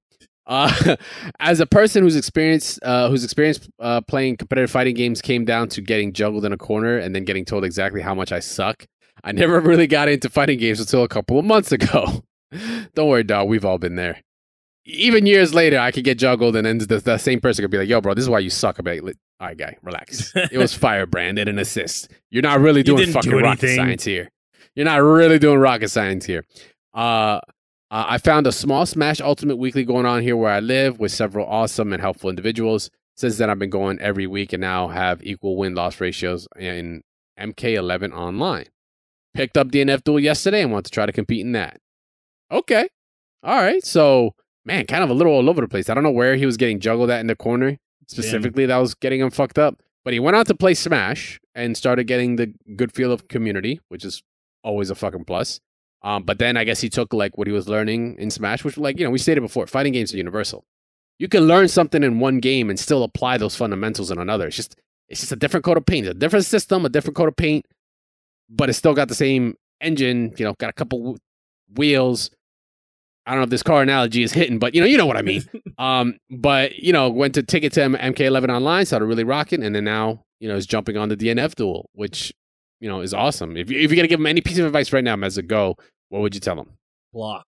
Uh, 0.48 0.96
as 1.40 1.60
a 1.60 1.66
person 1.66 2.04
whose 2.04 2.16
experience, 2.16 2.80
uh, 2.82 3.10
whose 3.10 3.24
experience 3.24 3.68
uh, 3.80 4.02
playing 4.02 4.38
competitive 4.38 4.72
fighting 4.72 4.96
games 4.96 5.22
came 5.22 5.46
down 5.46 5.68
to 5.70 5.82
getting 5.82 6.14
juggled 6.14 6.46
in 6.46 6.54
a 6.54 6.58
corner 6.58 6.98
and 6.98 7.14
then 7.14 7.24
getting 7.24 7.46
told 7.46 7.64
exactly 7.64 8.02
how 8.02 8.16
much 8.16 8.32
I 8.32 8.40
suck, 8.40 8.86
I 9.24 9.32
never 9.32 9.60
really 9.62 9.88
got 9.88 10.10
into 10.10 10.30
fighting 10.30 10.58
games 10.58 10.80
until 10.80 11.04
a 11.04 11.08
couple 11.08 11.38
of 11.38 11.46
months 11.46 11.72
ago. 11.72 12.24
Don't 12.96 13.10
worry, 13.10 13.24
dog. 13.24 13.50
We've 13.50 13.66
all 13.66 13.78
been 13.78 13.96
there 13.96 14.22
even 14.88 15.26
years 15.26 15.54
later, 15.54 15.78
I 15.78 15.92
could 15.92 16.06
get 16.06 16.18
juggled, 16.18 16.56
and 16.56 16.66
then 16.66 16.78
the, 16.80 17.00
the 17.00 17.18
same 17.18 17.42
person 17.42 17.64
could 17.64 17.72
be 17.72 17.78
like, 17.78 17.90
"Yo, 17.90 18.02
bro, 18.02 18.14
this 18.14 18.24
is 18.24 18.30
why 18.30 18.40
you 18.40 18.50
suck." 18.50 18.78
I'd 18.80 18.86
be 18.86 19.02
like, 19.02 19.18
"All 19.40 19.48
right, 19.48 19.58
guy, 19.58 19.76
relax. 19.84 20.32
It 20.36 20.58
was 20.58 20.74
Firebrand 20.74 21.38
and 21.38 21.50
an 21.50 21.60
assist. 21.60 22.10
You're 22.32 22.42
not 22.42 22.60
really 22.60 22.84
doing 22.84 23.12
fucking 23.12 23.30
do 23.30 23.40
rocket 23.40 23.76
science 23.76 24.06
here. 24.06 24.30
You're 24.76 24.86
not 24.86 25.02
really 25.02 25.40
doing 25.40 25.60
rocket 25.60 25.90
science 25.90 26.26
here." 26.26 26.46
Uh, 26.94 27.42
uh, 27.90 28.06
I 28.08 28.18
found 28.18 28.48
a 28.48 28.52
small 28.52 28.86
Smash 28.86 29.22
Ultimate 29.22 29.58
Weekly 29.58 29.84
going 29.84 30.06
on 30.06 30.22
here 30.22 30.36
where 30.36 30.52
I 30.52 30.60
live 30.60 31.00
with 31.00 31.12
several 31.12 31.46
awesome 31.48 31.94
and 31.94 32.02
helpful 32.02 32.30
individuals. 32.30 32.90
Since 33.16 33.38
then, 33.38 33.50
I've 33.50 33.60
been 33.60 33.70
going 33.70 34.00
every 34.00 34.28
week 34.28 34.54
and 34.54 34.62
now 34.62 34.88
have 34.90 35.24
equal 35.24 35.56
win 35.56 35.74
loss 35.74 36.00
ratios 36.00 36.48
in 36.58 37.02
MK11 37.40 38.14
online. 38.14 38.66
Picked 39.34 39.58
up 39.58 39.70
DNF 39.70 40.04
Duel 40.04 40.20
yesterday 40.20 40.62
and 40.62 40.72
want 40.72 40.86
to 40.86 40.92
try 40.92 41.06
to 41.06 41.12
compete 41.12 41.46
in 41.46 41.54
that. 41.54 41.80
Okay. 42.52 42.90
All 43.44 43.56
right. 43.58 43.84
So, 43.84 44.36
man, 44.66 44.86
kind 44.86 45.04
of 45.04 45.10
a 45.10 45.14
little 45.14 45.34
all 45.34 45.50
over 45.50 45.62
the 45.62 45.68
place. 45.68 45.90
I 45.90 45.94
don't 45.94 46.04
know 46.04 46.12
where 46.12 46.36
he 46.36 46.46
was 46.46 46.58
getting 46.58 46.80
juggled 46.80 47.10
at 47.10 47.22
in 47.22 47.28
the 47.28 47.36
corner 47.36 47.78
specifically 48.08 48.66
that 48.66 48.78
was 48.78 48.94
getting 48.94 49.20
him 49.20 49.30
fucked 49.30 49.60
up. 49.60 49.82
But 50.04 50.14
he 50.14 50.20
went 50.20 50.38
out 50.38 50.48
to 50.48 50.56
play 50.56 50.74
Smash 50.74 51.40
and 51.54 51.76
started 51.76 52.06
getting 52.06 52.38
the 52.38 52.54
good 52.76 52.94
feel 52.94 53.12
of 53.12 53.28
community, 53.28 53.82
which 53.90 54.06
is 54.06 54.24
always 54.64 54.90
a 54.90 54.96
fucking 54.96 55.26
plus. 55.26 55.60
Um, 56.04 56.24
but 56.24 56.40
then 56.40 56.58
I 56.58 56.64
guess 56.64 56.80
he 56.80 56.90
took 56.90 57.14
like 57.14 57.38
what 57.38 57.48
he 57.48 57.54
was 57.54 57.68
learning 57.68 58.18
in 58.20 58.30
Smash, 58.30 58.64
which 58.64 58.78
like, 58.78 59.00
you 59.00 59.06
know, 59.06 59.12
we 59.12 59.18
stated 59.18 59.42
before, 59.42 59.68
fighting 59.68 59.94
games 59.94 60.14
are 60.14 60.18
universal. 60.18 60.64
You 61.20 61.28
can 61.28 61.48
learn 61.48 61.68
something 61.68 62.04
in 62.04 62.20
one 62.20 62.40
game 62.40 62.70
and 62.70 62.80
still 62.80 63.04
apply 63.04 63.38
those 63.38 63.56
fundamentals 63.56 64.12
in 64.12 64.20
another. 64.20 64.48
It's 64.48 64.56
just 64.56 64.76
it's 65.10 65.22
just 65.22 65.32
a 65.32 65.36
different 65.38 65.64
coat 65.64 65.78
of 65.78 65.86
paint, 65.86 66.06
a 66.06 66.14
different 66.14 66.46
system, 66.46 66.86
a 66.86 66.90
different 66.90 67.16
coat 67.16 67.28
of 67.28 67.36
paint, 67.36 67.66
but 68.50 68.70
it's 68.70 68.78
still 68.78 68.94
got 68.94 69.08
the 69.08 69.16
same 69.16 69.56
engine, 69.82 70.34
you 70.38 70.46
know, 70.46 70.54
got 70.60 70.70
a 70.70 70.74
couple 70.74 71.00
w- 71.00 71.18
wheels. 71.76 72.30
I 73.26 73.32
don't 73.32 73.40
know 73.40 73.46
if 73.46 73.50
this 73.50 73.64
car 73.64 73.82
analogy 73.82 74.24
is 74.24 74.32
hitting, 74.32 74.60
but 74.60 74.76
you 74.76 74.82
know, 74.82 74.88
you 74.88 74.98
know 74.98 75.06
what 75.06 75.18
I 75.18 75.22
mean. 75.22 75.44
um, 75.78 76.18
but 76.30 76.78
you 76.78 76.94
know, 76.94 77.10
went 77.10 77.34
to 77.36 77.44
ticket 77.44 77.74
to 77.74 77.82
MK11 77.82 78.50
online, 78.50 78.86
started 78.86 79.06
really 79.06 79.24
rocking, 79.24 79.64
and 79.64 79.76
then 79.76 79.84
now 79.84 80.24
you 80.40 80.48
know 80.48 80.56
is 80.56 80.66
jumping 80.66 80.98
on 80.98 81.10
the 81.10 81.18
DNF 81.18 81.56
duel, 81.56 81.90
which 81.94 82.34
you 82.80 82.90
know 82.90 83.02
is 83.02 83.14
awesome. 83.14 83.58
If 83.58 83.70
you, 83.70 83.80
if 83.80 83.90
you're 83.92 83.96
gonna 83.96 84.08
give 84.08 84.20
him 84.20 84.26
any 84.28 84.42
piece 84.42 84.58
of 84.58 84.66
advice 84.66 84.92
right 84.94 85.04
now 85.04 85.18
as 85.24 85.38
a 85.38 85.42
go, 85.44 85.76
what 86.10 86.22
would 86.22 86.34
you 86.36 86.42
tell 86.42 86.60
him? 86.60 86.72
Block. 87.14 87.46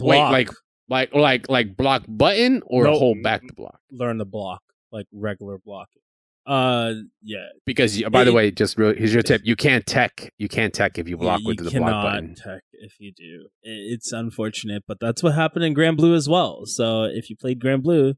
Wait, 0.00 0.18
like 0.20 0.50
like 0.88 1.14
like 1.14 1.48
like 1.48 1.76
block 1.76 2.04
button 2.08 2.62
or 2.66 2.84
No. 2.84 2.98
hold 2.98 3.22
back 3.22 3.42
the 3.46 3.52
block? 3.52 3.80
learn 3.90 4.18
the 4.18 4.24
block, 4.24 4.62
like 4.92 5.06
regular 5.12 5.58
blocking. 5.58 6.02
Uh, 6.46 6.94
yeah. 7.22 7.46
Because 7.66 7.98
you- 7.98 8.08
by 8.08 8.24
the 8.24 8.32
way, 8.32 8.50
just 8.50 8.78
real, 8.78 8.94
here's 8.94 9.12
your 9.12 9.22
tip: 9.22 9.42
you 9.44 9.54
can't 9.56 9.84
tech, 9.86 10.32
you 10.38 10.48
can't 10.48 10.72
tech 10.72 10.98
if 10.98 11.06
you 11.08 11.16
block 11.18 11.40
you 11.40 11.46
with 11.48 11.58
the 11.58 11.70
block 11.78 12.04
button. 12.04 12.34
tech 12.36 12.62
if 12.72 12.94
you 13.00 13.12
do. 13.12 13.48
It's 13.62 14.12
unfortunate, 14.12 14.84
but 14.88 14.98
that's 15.00 15.22
what 15.22 15.34
happened 15.34 15.64
in 15.64 15.74
Granblue 15.74 16.14
as 16.16 16.28
well. 16.28 16.62
So 16.64 17.02
if 17.04 17.28
you 17.28 17.36
played 17.36 17.60
Granblue, 17.60 18.14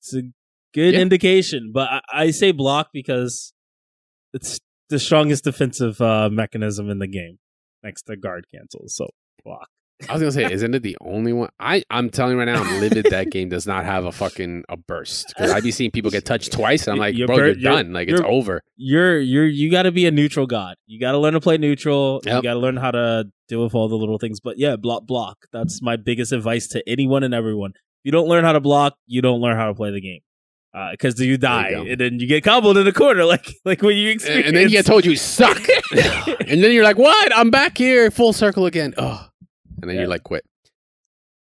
it's 0.00 0.14
a 0.14 0.22
good 0.72 0.94
Yeah. 0.94 1.00
indication. 1.00 1.70
But 1.74 1.90
I, 1.90 2.00
I 2.12 2.30
say 2.30 2.52
block 2.52 2.90
because 2.94 3.52
it's 4.32 4.58
the 4.88 4.98
strongest 4.98 5.44
defensive 5.44 6.00
uh, 6.00 6.28
mechanism 6.30 6.90
in 6.90 6.98
the 6.98 7.06
game, 7.06 7.38
next 7.82 8.02
to 8.04 8.16
guard 8.16 8.46
cancels. 8.52 8.94
So 8.96 9.08
block. 9.44 9.68
I 10.08 10.14
was 10.14 10.22
gonna 10.22 10.32
say, 10.32 10.50
isn't 10.50 10.74
it 10.74 10.82
the 10.82 10.96
only 11.02 11.34
one? 11.34 11.50
I 11.60 11.82
I'm 11.90 12.08
telling 12.08 12.32
you 12.32 12.38
right 12.38 12.46
now, 12.46 12.62
I'm 12.62 12.80
livid. 12.80 13.08
that 13.10 13.30
game 13.30 13.50
does 13.50 13.66
not 13.66 13.84
have 13.84 14.06
a 14.06 14.12
fucking 14.12 14.64
a 14.70 14.78
burst 14.78 15.26
because 15.28 15.50
I 15.50 15.60
be 15.60 15.70
seeing 15.70 15.90
people 15.90 16.10
get 16.10 16.24
touched 16.24 16.52
twice, 16.52 16.86
and 16.86 16.94
I'm 16.94 16.98
like, 16.98 17.14
bro, 17.16 17.26
bur- 17.26 17.34
you're, 17.34 17.46
you're- 17.48 17.62
done. 17.62 17.92
Like 17.92 18.08
it's 18.08 18.18
you're- 18.18 18.32
over. 18.34 18.62
You're 18.76 19.20
you're 19.20 19.46
you 19.46 19.70
got 19.70 19.82
to 19.82 19.92
be 19.92 20.06
a 20.06 20.10
neutral 20.10 20.46
god. 20.46 20.76
You 20.86 20.98
got 20.98 21.12
to 21.12 21.18
learn 21.18 21.34
to 21.34 21.40
play 21.40 21.58
neutral. 21.58 22.22
You 22.24 22.32
got 22.40 22.54
to 22.54 22.58
learn 22.58 22.78
how 22.78 22.92
to 22.92 23.24
deal 23.46 23.62
with 23.62 23.74
all 23.74 23.88
the 23.90 23.96
little 23.96 24.16
things. 24.16 24.40
But 24.40 24.58
yeah, 24.58 24.76
block 24.76 25.04
block. 25.06 25.36
That's 25.52 25.82
my 25.82 25.96
biggest 25.96 26.32
advice 26.32 26.66
to 26.68 26.82
anyone 26.88 27.22
and 27.22 27.34
everyone. 27.34 27.72
If 27.76 28.04
you 28.04 28.12
don't 28.12 28.26
learn 28.26 28.44
how 28.44 28.52
to 28.52 28.60
block, 28.60 28.94
you 29.06 29.20
don't 29.20 29.42
learn 29.42 29.58
how 29.58 29.66
to 29.66 29.74
play 29.74 29.90
the 29.90 30.00
game. 30.00 30.20
Because 30.92 31.18
you 31.20 31.36
die 31.36 31.70
go. 31.72 31.82
and 31.82 31.98
then 32.00 32.20
you 32.20 32.26
get 32.26 32.44
cobbled 32.44 32.76
in 32.78 32.84
the 32.84 32.92
corner, 32.92 33.24
like 33.34 33.46
like 33.64 33.82
when 33.82 33.96
you 33.96 34.06
And, 34.10 34.14
experience. 34.14 34.46
and 34.48 34.56
then 34.56 34.62
you 34.64 34.70
get 34.70 34.86
told 34.86 35.04
you 35.04 35.16
suck, 35.16 35.60
and 35.92 36.62
then 36.62 36.72
you're 36.72 36.84
like, 36.84 36.98
what? 36.98 37.36
I'm 37.36 37.50
back 37.50 37.76
here, 37.76 38.10
full 38.10 38.32
circle 38.32 38.66
again. 38.66 38.94
Oh, 38.96 39.26
and 39.82 39.88
then 39.90 39.96
Yeah. 39.96 40.02
you 40.02 40.08
like 40.08 40.22
quit. 40.22 40.44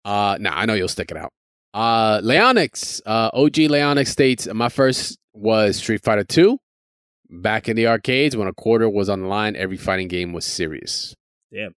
Uh, 0.04 0.36
nah, 0.38 0.52
I 0.54 0.66
know 0.66 0.74
you'll 0.74 0.88
stick 0.88 1.10
it 1.10 1.16
out. 1.16 1.32
Uh, 1.72 2.20
Leonix, 2.20 3.00
uh, 3.06 3.30
OG 3.32 3.68
Leonix 3.68 4.08
states 4.08 4.46
my 4.52 4.68
first 4.68 5.18
was 5.32 5.76
Street 5.76 6.02
Fighter 6.04 6.24
Two. 6.24 6.58
Back 7.30 7.68
in 7.68 7.76
the 7.76 7.86
arcades, 7.88 8.36
when 8.36 8.46
a 8.46 8.52
quarter 8.52 8.88
was 8.88 9.08
on 9.08 9.22
the 9.22 9.26
line, 9.26 9.56
every 9.56 9.78
fighting 9.78 10.08
game 10.08 10.32
was 10.34 10.44
serious. 10.44 11.14
Damn. 11.52 11.72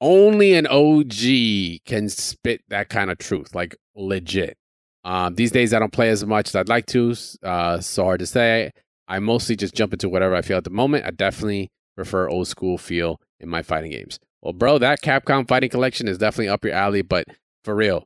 Only 0.00 0.52
an 0.54 0.66
OG 0.66 1.80
can 1.86 2.08
spit 2.10 2.60
that 2.68 2.90
kind 2.90 3.10
of 3.10 3.16
truth, 3.18 3.54
like 3.54 3.74
legit. 3.96 4.56
Um, 5.04 5.34
these 5.34 5.52
days, 5.52 5.74
I 5.74 5.78
don't 5.78 5.92
play 5.92 6.08
as 6.10 6.24
much 6.24 6.48
as 6.48 6.54
I'd 6.56 6.68
like 6.68 6.86
to. 6.86 7.14
Uh, 7.42 7.80
so 7.80 8.04
hard 8.04 8.20
to 8.20 8.26
say. 8.26 8.70
I 9.06 9.18
mostly 9.18 9.54
just 9.54 9.74
jump 9.74 9.92
into 9.92 10.08
whatever 10.08 10.34
I 10.34 10.42
feel 10.42 10.56
at 10.56 10.64
the 10.64 10.70
moment. 10.70 11.04
I 11.04 11.10
definitely 11.10 11.70
prefer 11.94 12.28
old 12.28 12.48
school 12.48 12.78
feel 12.78 13.20
in 13.38 13.48
my 13.48 13.62
fighting 13.62 13.90
games. 13.90 14.18
Well, 14.42 14.52
bro, 14.54 14.78
that 14.78 15.02
Capcom 15.02 15.46
fighting 15.46 15.70
collection 15.70 16.08
is 16.08 16.18
definitely 16.18 16.48
up 16.48 16.64
your 16.64 16.74
alley, 16.74 17.02
but 17.02 17.26
for 17.64 17.74
real, 17.74 18.04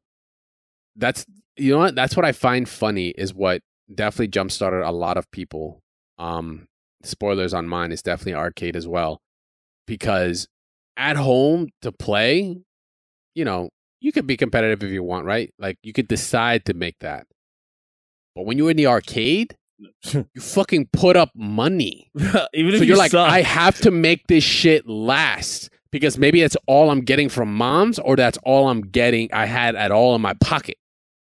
that's 0.97 1.25
you 1.57 1.73
know 1.73 1.79
what? 1.79 1.95
That's 1.95 2.17
what 2.17 2.25
I 2.25 2.33
find 2.33 2.69
funny 2.69 3.09
is 3.09 3.35
what 3.35 3.63
definitely 3.93 4.29
jump 4.29 4.51
started 4.51 4.89
a 4.89 4.93
lot 4.93 5.17
of 5.17 5.31
people. 5.31 5.81
Um, 6.19 6.67
spoilers 7.03 7.55
on 7.55 7.69
mine 7.69 7.93
is 7.93 8.03
definitely 8.03 8.35
arcade 8.35 8.77
as 8.77 8.87
well, 8.87 9.21
because 9.87 10.49
at 10.97 11.17
home 11.17 11.69
to 11.83 11.93
play, 11.93 12.59
you 13.35 13.45
know, 13.45 13.71
you 14.01 14.13
could 14.13 14.27
be 14.27 14.37
competitive 14.37 14.83
if 14.83 14.91
you 14.93 15.03
want, 15.03 15.27
right? 15.27 15.53
Like 15.59 15.79
you 15.83 15.93
could 15.93 16.09
decide 16.09 16.65
to 16.67 16.75
make 16.75 16.97
that. 17.01 17.27
But 18.35 18.47
when 18.47 18.59
you're 18.59 18.71
in 18.71 18.77
the 18.77 18.87
arcade, 18.87 19.57
you 20.13 20.27
fucking 20.41 20.89
put 20.93 21.17
up 21.17 21.31
money. 21.35 22.11
Even 22.55 22.75
if 22.75 22.79
So 22.79 22.83
you 22.83 22.89
you're 22.89 22.97
like, 22.97 23.11
suck, 23.11 23.31
I 23.31 23.43
have 23.43 23.79
to 23.81 23.91
make 23.91 24.27
this 24.27 24.45
shit 24.45 24.89
last 24.89 25.71
because 25.91 26.19
maybe 26.19 26.43
it's 26.43 26.57
all 26.67 26.91
I'm 26.91 27.01
getting 27.01 27.29
from 27.29 27.55
moms 27.55 27.99
or 27.99 28.17
that's 28.17 28.39
all 28.45 28.69
I'm 28.69 28.83
getting 28.83 29.33
I 29.33 29.47
had 29.47 29.75
at 29.77 29.91
all 29.91 30.15
in 30.15 30.21
my 30.21 30.35
pocket. 30.35 30.77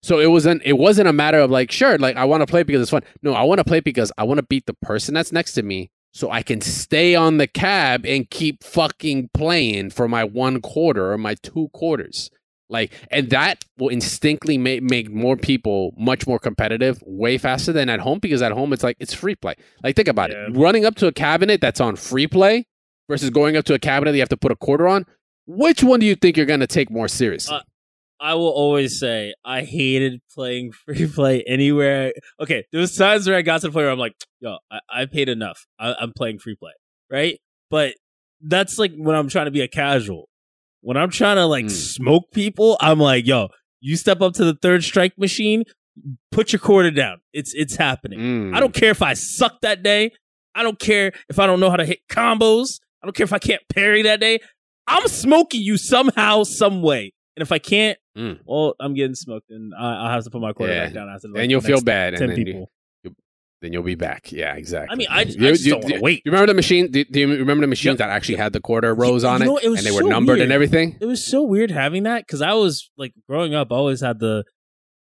So 0.03 0.19
it 0.19 0.27
wasn't 0.27 0.63
it 0.65 0.73
wasn't 0.75 1.09
a 1.09 1.13
matter 1.13 1.39
of 1.39 1.51
like, 1.51 1.71
sure, 1.71 1.97
like 1.99 2.17
I 2.17 2.25
want 2.25 2.41
to 2.41 2.47
play 2.47 2.65
because 2.65 2.83
it's 2.83 2.91
fun. 2.91 3.05
No, 3.23 3.35
I 3.35 3.43
want 3.45 3.59
to 3.59 3.65
play 3.65 3.81
because 3.81 4.11
I 4.19 4.25
want 4.25 4.39
to 4.39 4.43
beat 4.47 4.67
the 4.67 4.75
person 4.75 5.15
that's 5.15 5.31
next 5.31 5.55
to 5.55 5.63
me 5.63 5.91
so 6.13 6.31
I 6.31 6.43
can 6.43 6.61
stay 6.61 7.15
on 7.15 7.39
the 7.39 7.47
cab 7.47 8.05
and 8.05 8.29
keep 8.29 8.65
fucking 8.65 9.31
playing 9.33 9.91
for 9.91 10.09
my 10.09 10.25
one 10.25 10.61
quarter 10.61 11.13
or 11.13 11.19
my 11.19 11.35
two 11.43 11.69
quarters. 11.73 12.31
Like, 12.73 12.93
and 13.11 13.29
that 13.31 13.65
will 13.79 13.91
instinctively 13.91 14.57
make, 14.57 14.83
make 14.83 15.11
more 15.11 15.37
people 15.37 15.93
much 15.99 16.27
more 16.27 16.39
competitive 16.39 17.03
way 17.07 17.37
faster 17.37 17.71
than 17.73 17.91
at 17.91 18.01
home 18.01 18.19
because 18.19 18.41
at 18.41 18.51
home 18.51 18.73
it's 18.73 18.83
like 18.83 18.97
it's 18.99 19.13
free 19.13 19.35
play. 19.37 19.55
Like, 19.85 19.95
think 19.95 20.09
about 20.09 20.31
Yeah. 20.31 20.47
it. 20.47 20.57
Running 20.57 20.85
up 20.87 20.95
to 20.97 21.07
a 21.07 21.13
cabinet 21.13 21.61
that's 21.61 21.81
on 21.81 21.97
free 21.97 22.27
play 22.27 22.67
versus 23.09 23.29
going 23.31 23.57
up 23.59 23.67
to 23.67 23.75
a 23.75 23.79
cabinet 23.79 24.13
that 24.13 24.17
you 24.17 24.23
have 24.23 24.31
to 24.31 24.37
put 24.39 24.51
a 24.51 24.57
quarter 24.57 24.89
on. 24.89 25.05
Which 25.47 25.83
one 25.85 26.01
do 26.01 26.07
you 26.07 26.15
think 26.15 26.37
you're 26.37 26.47
going 26.47 26.61
to 26.61 26.67
take 26.67 26.91
more 26.91 27.09
seriously? 27.09 27.57
Uh, 27.57 27.61
I 28.21 28.35
will 28.35 28.49
always 28.51 28.99
say 28.99 29.35
I 29.45 29.63
hated 29.65 30.21
playing 30.35 30.73
free 30.87 31.07
play 31.09 31.43
anywhere. 31.47 32.13
Okay, 32.41 32.65
there 32.73 32.81
was 32.81 32.97
times 32.97 33.29
where 33.29 33.37
I 33.37 33.43
got 33.43 33.61
to 33.61 33.67
the 33.67 33.73
point 33.73 33.85
where 33.85 33.91
I'm 33.91 33.99
like, 33.99 34.15
yo, 34.41 34.57
I, 34.71 34.79
I 34.89 35.05
paid 35.07 35.29
enough. 35.29 35.67
I, 35.79 35.95
I'm 36.01 36.13
playing 36.17 36.39
free 36.39 36.55
play, 36.57 36.73
right? 37.11 37.39
But 37.71 37.95
that's 38.41 38.79
like 38.79 38.93
when 38.97 39.15
I'm 39.15 39.29
trying 39.29 39.45
to 39.47 39.51
be 39.51 39.61
a 39.61 39.69
casual. 39.69 40.29
When 40.83 40.97
I'm 40.97 41.11
trying 41.11 41.37
to 41.37 41.47
like 41.47 41.67
Mm. 41.67 41.71
smoke 41.71 42.31
people, 42.33 42.77
I'm 42.81 42.99
like, 42.99 43.27
yo, 43.27 43.49
you 43.81 43.97
step 43.97 44.21
up 44.21 44.35
to 44.35 44.45
the 44.45 44.55
third 44.55 44.85
strike 44.85 45.17
machine, 45.19 45.65
put 46.31 46.53
your 46.53 46.61
quarter 46.61 46.91
down. 46.91 47.19
It's 47.33 47.55
it's 47.55 47.77
happening. 47.77 48.19
Mm. 48.19 48.55
I 48.57 48.61
don't 48.61 48.75
care 48.75 48.91
if 48.91 49.01
I 49.03 49.15
suck 49.15 49.61
that 49.63 49.83
day. 49.83 50.11
I 50.55 50.63
don't 50.63 50.79
care 50.79 51.13
if 51.31 51.39
I 51.39 51.47
don't 51.47 51.61
know 51.61 51.71
how 51.71 51.77
to 51.77 51.87
hit 51.87 52.01
combos. 52.11 52.81
I 53.03 53.07
don't 53.07 53.15
care 53.15 53.25
if 53.25 53.33
I 53.33 53.39
can't 53.39 53.63
parry 53.75 54.03
that 54.03 54.21
day. 54.21 54.39
I'm 54.87 55.07
smoking 55.09 55.63
you 55.63 55.77
somehow, 55.79 56.43
some 56.43 56.83
way. 56.83 57.13
And 57.37 57.43
if 57.43 57.51
I 57.53 57.59
can't, 57.59 57.99
Mm. 58.19 58.41
well, 58.45 58.75
I'm 58.79 58.93
getting 58.93 59.15
smoked, 59.15 59.47
and 59.51 59.73
I, 59.79 59.95
I'll 60.05 60.11
have 60.11 60.25
to 60.25 60.31
put 60.31 60.43
my 60.43 60.53
quarter 60.53 60.75
Yeah. 60.75 60.91
down 60.91 61.09
after. 61.09 61.29
Like, 61.29 61.43
and 61.43 61.51
you'll 61.51 61.63
feel 61.63 61.81
bad, 61.81 62.15
Ten 62.15 62.25
and 62.25 62.33
then, 62.33 62.39
you, 62.41 62.45
people. 62.45 62.71
Then 63.63 63.73
you'll 63.73 63.83
be 63.83 63.95
back. 63.95 64.31
Yeah, 64.31 64.55
exactly. 64.55 64.93
I 64.93 64.97
mean, 64.97 65.07
I, 65.11 65.21
I 65.21 65.25
just 65.25 65.65
you- 65.65 65.71
don't 65.73 65.85
want 65.85 65.95
to 65.95 66.01
wait. 66.01 66.23
You 66.27 66.33
remember 66.33 66.49
the 66.49 66.55
machine? 66.55 66.91
Do, 66.91 67.03
do 67.05 67.21
you 67.21 67.29
remember 67.29 67.63
the 67.63 67.67
machines 67.69 67.97
that 67.99 68.11
actually 68.11 68.37
had 68.37 68.53
the 68.53 68.61
quarter 68.61 68.95
rows 68.95 69.23
you 69.23 69.29
on 69.31 69.41
know, 69.41 69.57
it, 69.57 69.65
it 69.65 69.79
and 69.79 69.87
they 69.87 69.91
were 69.91 70.03
numbered 70.03 70.35
weird. 70.39 70.43
and 70.43 70.53
everything? 70.53 70.99
It 71.01 71.07
was 71.07 71.25
so 71.25 71.43
weird 71.43 71.71
having 71.71 72.03
that 72.03 72.27
because 72.27 72.43
I 72.43 72.53
was 72.53 72.91
like 72.99 73.15
growing 73.29 73.55
up. 73.55 73.73
I 73.73 73.77
always 73.77 74.01
had 74.03 74.19
the. 74.19 74.45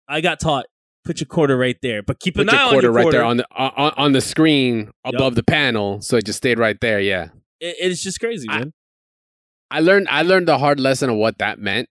I 0.07 0.21
got 0.21 0.39
taught 0.39 0.65
put 1.05 1.19
your 1.19 1.27
quarter 1.27 1.57
right 1.57 1.75
there, 1.81 2.01
but 2.01 2.19
keep 2.19 2.35
Put 2.35 2.47
an 2.47 2.49
eye 2.49 2.53
your 2.53 2.61
on 2.63 2.69
quarter 2.71 2.85
your 2.85 2.91
right 2.93 3.01
quarter. 3.03 3.17
there 3.17 3.25
on 3.25 3.37
the 3.37 3.45
on, 3.53 3.91
on 3.97 4.11
the 4.13 4.21
screen 4.21 4.91
above 5.03 5.35
the 5.35 5.43
panel, 5.43 5.99
so 6.01 6.15
it 6.17 6.25
just 6.25 6.37
stayed 6.37 6.59
right 6.59 6.79
there. 6.79 6.99
Yeah, 7.01 7.29
It- 7.59 7.75
it's 7.79 8.01
just 8.01 8.19
crazy, 8.21 8.47
I- 8.49 8.59
man. 8.59 8.73
I 9.71 9.79
learned 9.79 10.07
I 10.09 10.21
learned 10.21 10.47
the 10.47 10.59
hard 10.59 10.79
lesson 10.79 11.09
of 11.09 11.15
what 11.17 11.39
that 11.39 11.57
meant 11.59 11.89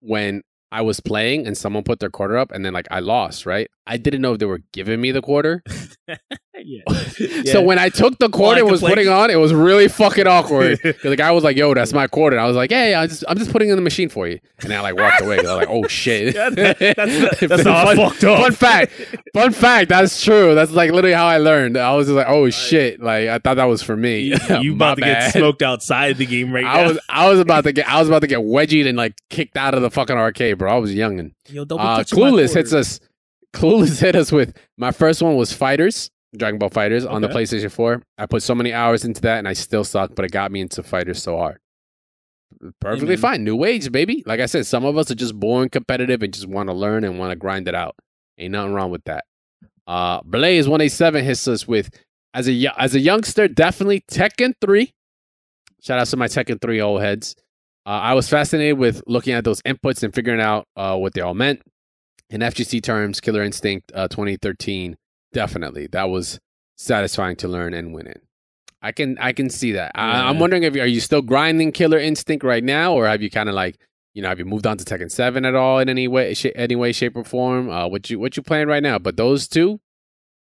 when 0.00 0.42
I 0.70 0.82
was 0.82 1.00
playing 1.00 1.46
and 1.46 1.56
someone 1.56 1.84
put 1.84 2.00
their 2.00 2.10
quarter 2.10 2.36
up, 2.36 2.52
and 2.52 2.64
then 2.64 2.72
like 2.72 2.88
I 2.90 3.00
lost. 3.00 3.46
Right, 3.46 3.70
I 3.86 3.96
didn't 3.96 4.22
know 4.22 4.32
if 4.34 4.38
they 4.38 4.46
were 4.46 4.62
giving 4.72 5.00
me 5.00 5.10
the 5.12 5.22
quarter. 5.22 5.62
yeah. 7.18 7.52
So 7.52 7.62
when 7.62 7.78
I 7.78 7.88
took 7.88 8.18
the 8.18 8.28
quarter 8.28 8.60
and 8.60 8.70
was 8.70 8.80
putting 8.80 9.08
on, 9.08 9.30
it 9.30 9.36
was 9.36 9.52
really 9.54 9.88
fucking 9.88 10.26
awkward. 10.26 10.78
Because 10.82 11.02
the 11.02 11.16
guy 11.16 11.30
was 11.30 11.44
like, 11.44 11.56
"Yo, 11.56 11.72
that's 11.74 11.92
my 11.92 12.06
quarter." 12.06 12.36
And 12.36 12.44
I 12.44 12.46
was 12.46 12.56
like, 12.56 12.70
"Hey, 12.70 12.94
I 12.94 13.06
just, 13.06 13.24
I'm 13.28 13.38
just 13.38 13.50
putting 13.52 13.68
in 13.70 13.76
the 13.76 13.82
machine 13.82 14.08
for 14.08 14.26
you." 14.28 14.38
And 14.62 14.72
I 14.72 14.80
like 14.80 14.96
walked 14.96 15.20
away. 15.22 15.38
I 15.38 15.42
was 15.42 15.50
like, 15.50 15.68
"Oh 15.70 15.86
shit." 15.88 16.34
Yeah, 16.34 16.50
that- 16.50 16.78
that's- 16.78 17.40
that's 17.40 17.62
how 17.64 17.84
fun, 17.86 17.98
I 17.98 18.08
fucked 18.08 18.24
up. 18.24 18.40
Fun 18.40 18.52
fact. 18.52 18.92
Fun 19.34 19.52
fact. 19.52 19.88
That's 19.88 20.22
true. 20.22 20.54
That's 20.54 20.72
like 20.72 20.90
literally 20.90 21.14
how 21.14 21.26
I 21.26 21.38
learned. 21.38 21.76
I 21.76 21.94
was 21.94 22.06
just 22.06 22.16
like, 22.16 22.26
"Oh 22.28 22.48
shit!" 22.50 23.00
Like 23.00 23.28
I 23.28 23.38
thought 23.38 23.54
that 23.54 23.64
was 23.64 23.82
for 23.82 23.96
me. 23.96 24.20
you, 24.20 24.36
you 24.60 24.74
about 24.74 24.96
to 24.96 25.02
get 25.02 25.32
smoked 25.32 25.62
outside 25.62 26.16
the 26.16 26.26
game 26.26 26.52
right 26.52 26.64
I 26.64 26.82
now. 26.82 26.88
was 26.88 26.98
I 27.08 27.28
was 27.28 27.40
about 27.40 27.64
to 27.64 27.72
get 27.72 27.88
I 27.88 27.98
was 28.00 28.08
about 28.08 28.20
to 28.20 28.26
get 28.26 28.40
wedgied 28.40 28.86
and 28.88 28.96
like 28.96 29.14
kicked 29.30 29.56
out 29.56 29.74
of 29.74 29.82
the 29.82 29.90
fucking 29.90 30.16
arcade, 30.16 30.58
bro. 30.58 30.72
I 30.74 30.78
was 30.78 30.94
young 30.94 31.18
and 31.20 31.32
Yo, 31.48 31.62
uh, 31.62 32.02
Clueless 32.04 32.54
hits 32.54 32.72
us. 32.72 33.00
Clueless 33.54 33.98
hit 34.00 34.14
us 34.14 34.30
with 34.30 34.54
my 34.76 34.90
first 34.90 35.22
one 35.22 35.34
was 35.36 35.52
Fighters, 35.52 36.10
Dragon 36.36 36.58
Ball 36.58 36.68
Fighters 36.70 37.04
on 37.06 37.22
the 37.22 37.28
Okay. 37.28 37.38
PlayStation 37.38 37.70
4. 37.70 38.02
I 38.18 38.26
put 38.26 38.42
so 38.42 38.54
many 38.54 38.72
hours 38.72 39.04
into 39.04 39.20
that 39.22 39.38
and 39.38 39.48
I 39.48 39.54
still 39.54 39.84
suck, 39.84 40.14
but 40.14 40.24
it 40.24 40.30
got 40.30 40.52
me 40.52 40.60
into 40.60 40.82
Fighters 40.82 41.22
so 41.22 41.36
hard. 41.36 41.58
Perfectly 42.80 43.08
man. 43.10 43.18
fine. 43.18 43.44
New 43.44 43.64
age, 43.64 43.90
baby. 43.92 44.22
Like 44.26 44.40
I 44.40 44.46
said, 44.46 44.66
some 44.66 44.84
of 44.84 44.96
us 44.96 45.10
are 45.10 45.14
just 45.14 45.38
born 45.38 45.68
competitive 45.68 46.22
and 46.22 46.32
just 46.32 46.46
want 46.46 46.68
to 46.68 46.74
learn 46.74 47.04
and 47.04 47.18
want 47.18 47.30
to 47.30 47.36
grind 47.36 47.68
it 47.68 47.74
out. 47.74 47.94
Ain't 48.38 48.52
nothing 48.52 48.72
wrong 48.72 48.90
with 48.90 49.04
that. 49.04 49.24
Uh 49.86 50.20
Blaze 50.24 50.66
187 50.68 51.24
hits 51.24 51.48
us 51.48 51.66
with 51.68 51.90
as 52.34 52.48
a 52.48 52.66
as 52.78 52.94
a 52.94 53.00
youngster, 53.00 53.48
definitely 53.48 54.02
Tekken 54.10 54.52
3. 54.60 54.92
Shout 55.80 55.98
out 55.98 56.06
to 56.08 56.16
my 56.16 56.26
Tekken 56.26 56.60
3 56.60 56.80
old 56.80 57.00
heads. 57.00 57.36
Uh, 57.86 57.90
I 57.90 58.12
was 58.14 58.28
fascinated 58.28 58.76
with 58.76 59.02
looking 59.06 59.32
at 59.32 59.44
those 59.44 59.62
inputs 59.62 60.02
and 60.02 60.14
figuring 60.14 60.40
out 60.42 60.66
uh, 60.76 60.96
what 60.96 61.14
they 61.14 61.22
all 61.22 61.32
meant. 61.34 61.62
In 62.28 62.42
FGC 62.42 62.82
terms, 62.82 63.18
Killer 63.20 63.42
Instinct 63.42 63.90
uh, 63.94 64.08
2013, 64.08 64.96
definitely 65.32 65.86
that 65.92 66.04
was 66.10 66.38
satisfying 66.76 67.36
to 67.36 67.48
learn 67.48 67.74
and 67.74 67.92
win 67.94 68.06
in. 68.06 68.20
I 68.80 68.92
can 68.92 69.18
I 69.18 69.32
can 69.32 69.50
see 69.50 69.72
that. 69.72 69.92
I, 69.94 70.28
I'm 70.28 70.38
wondering 70.38 70.62
if 70.62 70.76
you, 70.76 70.82
are 70.82 70.86
you 70.86 71.00
still 71.00 71.22
grinding 71.22 71.72
Killer 71.72 71.98
Instinct 71.98 72.44
right 72.44 72.62
now, 72.62 72.94
or 72.94 73.06
have 73.08 73.22
you 73.22 73.30
kind 73.30 73.48
of 73.48 73.54
like 73.54 73.78
you 74.14 74.22
know 74.22 74.28
have 74.28 74.38
you 74.38 74.44
moved 74.44 74.66
on 74.66 74.78
to 74.78 74.84
Tekken 74.84 75.10
7 75.10 75.44
at 75.44 75.54
all 75.56 75.80
in 75.80 75.88
any 75.88 76.06
way, 76.06 76.32
sh- 76.34 76.46
any 76.54 76.76
way, 76.76 76.92
shape, 76.92 77.16
or 77.16 77.24
form? 77.24 77.68
Uh, 77.70 77.88
what 77.88 78.08
you 78.08 78.18
what 78.20 78.36
you 78.36 78.42
playing 78.42 78.68
right 78.68 78.82
now? 78.82 78.98
But 78.98 79.16
those 79.16 79.48
two, 79.48 79.80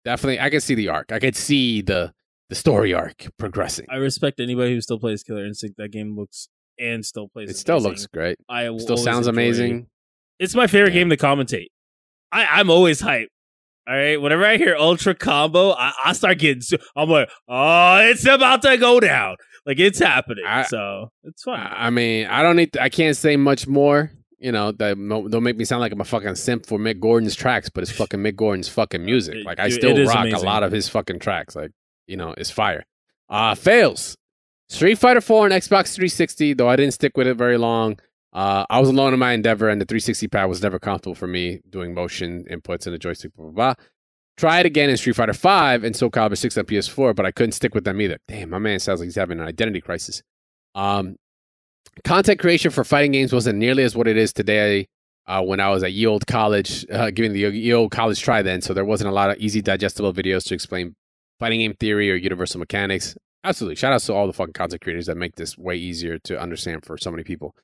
definitely, 0.05 0.39
I 0.41 0.51
can 0.51 0.61
see 0.61 0.75
the 0.77 0.89
arc. 0.89 1.11
I 1.11 1.19
could 1.19 1.35
see 1.37 1.83
the 1.83 2.13
the 2.49 2.55
story 2.55 2.95
arc 2.95 3.27
progressing. 3.39 3.87
I 3.91 3.97
respect 3.97 4.39
anybody 4.39 4.73
who 4.75 4.81
still 4.81 5.01
plays 5.01 5.23
Killer 5.25 5.45
Instinct. 5.45 5.77
That 5.79 5.91
game 5.91 6.17
looks 6.17 6.49
and 6.79 7.05
still 7.05 7.29
plays. 7.29 7.51
It 7.51 7.57
still 7.57 7.77
amazing. 7.77 7.91
looks 7.91 8.07
great. 8.07 8.37
I 8.49 8.77
Still 8.79 8.97
sounds 8.97 9.27
enjoy 9.27 9.41
it. 9.43 9.45
amazing. 9.47 9.87
It's 10.39 10.55
my 10.55 10.67
favorite 10.69 10.93
Yeah. 10.95 11.01
game 11.01 11.11
to 11.11 11.17
commentate. 11.17 11.69
I, 12.31 12.45
I'm 12.47 12.71
always 12.71 13.03
hyped. 13.03 13.29
All 13.89 13.95
right. 13.97 14.21
Whenever 14.21 14.45
I 14.45 14.57
hear 14.59 14.77
Ultra 14.77 15.15
Combo, 15.15 15.73
I, 15.73 15.93
I 16.05 16.13
start 16.13 16.39
getting. 16.39 16.63
I'm 16.97 17.09
like, 17.09 17.29
oh, 17.49 17.99
it's 18.03 18.25
about 18.27 18.63
to 18.63 18.77
go 18.79 19.01
down. 19.01 19.37
Like 19.67 19.79
it's 19.79 19.99
happening. 19.99 20.45
I- 20.47 20.65
so 20.65 21.11
it's 21.25 21.43
fun. 21.43 21.59
I 21.61 21.87
I 21.87 21.91
mean, 21.91 22.27
I 22.27 22.43
don't 22.43 22.57
need. 22.57 22.77
I 22.77 22.89
can't 22.89 23.17
say 23.17 23.37
much 23.37 23.67
more. 23.67 24.11
you 24.39 24.51
know, 24.53 24.73
that 24.73 24.97
don't 25.31 25.43
make 25.45 25.57
me 25.57 25.65
sound 25.65 25.81
like 25.81 25.93
I'm 25.93 26.01
a 26.01 26.05
fucking 26.05 26.35
simp 26.35 26.67
for 26.67 26.79
Mick 26.79 26.99
Gordon's 26.99 27.37
tracks, 27.37 27.69
but 27.69 27.83
it's 27.83 27.93
fucking 27.93 28.19
Mick 28.21 28.35
Gordon's 28.35 28.69
fucking 28.69 29.05
music. 29.05 29.37
Like 29.45 29.61
I 29.61 29.69
still 29.69 29.97
rock 30.05 30.17
amazing. 30.17 30.35
a 30.41 30.43
lot 30.43 30.63
of 30.65 30.73
his 30.73 30.89
fucking 30.89 31.21
tracks. 31.21 31.55
Like 31.55 31.71
you 32.09 32.17
know, 32.17 32.35
it's 32.37 32.51
fire. 32.51 32.85
Uh 33.29 33.55
fails. 33.55 34.17
Street 34.69 34.97
Fighter 34.97 35.21
4 35.21 35.45
on 35.45 35.51
Xbox 35.51 35.95
360, 35.95 36.55
though 36.55 36.69
I 36.69 36.77
didn't 36.77 36.95
stick 36.95 37.17
with 37.17 37.27
it 37.27 37.35
very 37.37 37.59
long. 37.59 37.99
Uh, 38.33 38.65
I 38.71 38.81
was 38.81 38.89
alone 38.89 39.13
in 39.13 39.19
my 39.19 39.33
endeavor, 39.33 39.69
and 39.69 39.81
the 39.81 39.85
360 39.85 40.29
pad 40.29 40.49
was 40.49 40.63
never 40.63 40.79
comfortable 40.79 41.15
for 41.15 41.27
me 41.27 41.61
doing 41.69 41.93
motion 41.93 42.45
inputs 42.51 42.87
and 42.87 42.95
the 42.95 42.99
joystick. 42.99 43.35
Blah 43.35 43.51
blah. 43.51 43.75
blah. 43.75 43.85
Try 44.39 44.61
it 44.61 44.67
again 44.67 44.89
in 44.89 44.97
Street 44.97 45.15
Fighter 45.17 45.35
5 45.35 45.85
and 45.85 45.95
Soul 45.95 46.11
Calibur 46.11 46.39
6 46.39 46.57
on 46.57 46.65
PS4, 46.65 47.15
but 47.15 47.27
I 47.27 47.31
couldn't 47.31 47.53
stick 47.53 47.75
with 47.75 47.85
them 47.85 48.01
either. 48.01 48.19
Damn, 48.29 48.51
my 48.51 48.59
man 48.59 48.79
sounds 48.81 49.01
like 49.01 49.07
he's 49.07 49.17
having 49.17 49.39
an 49.39 49.47
identity 49.47 49.81
crisis. 49.81 50.23
Um, 50.75 51.17
content 52.05 52.41
creation 52.41 52.71
for 52.71 52.83
fighting 52.83 53.13
games 53.13 53.33
wasn't 53.33 53.59
nearly 53.59 53.83
as 53.83 53.95
what 53.95 54.09
it 54.09 54.17
is 54.17 54.33
today. 54.33 54.89
Uh, 55.27 55.43
when 55.43 55.61
I 55.61 55.69
was 55.69 55.85
at 55.85 55.93
ye 55.93 56.07
old 56.07 56.27
college, 56.27 56.85
uh, 56.91 57.11
giving 57.11 57.33
the 57.33 57.41
ye 57.41 57.73
old 57.73 57.93
college 57.93 58.21
try 58.21 58.43
then, 58.43 58.61
so 58.61 58.75
there 58.75 58.85
wasn't 58.85 59.11
a 59.11 59.13
lot 59.13 59.31
of 59.31 59.37
easy 59.37 59.63
digestible 59.63 60.13
videos 60.13 60.45
to 60.47 60.55
explain 60.55 60.97
fighting 61.39 61.61
game 61.61 61.75
theory 61.75 62.11
or 62.11 62.17
universal 62.17 62.59
mechanics. 62.59 63.17
Absolutely, 63.45 63.77
shout 63.77 63.93
outs 63.93 64.07
to 64.07 64.15
all 64.15 64.27
the 64.27 64.33
fucking 64.33 64.55
content 64.55 64.81
creators 64.81 65.07
that 65.07 65.17
make 65.17 65.37
this 65.37 65.57
way 65.57 65.77
easier 65.77 66.19
to 66.19 66.41
understand 66.41 66.85
for 66.85 66.99
so 66.99 67.11
many 67.11 67.23
people. 67.23 67.55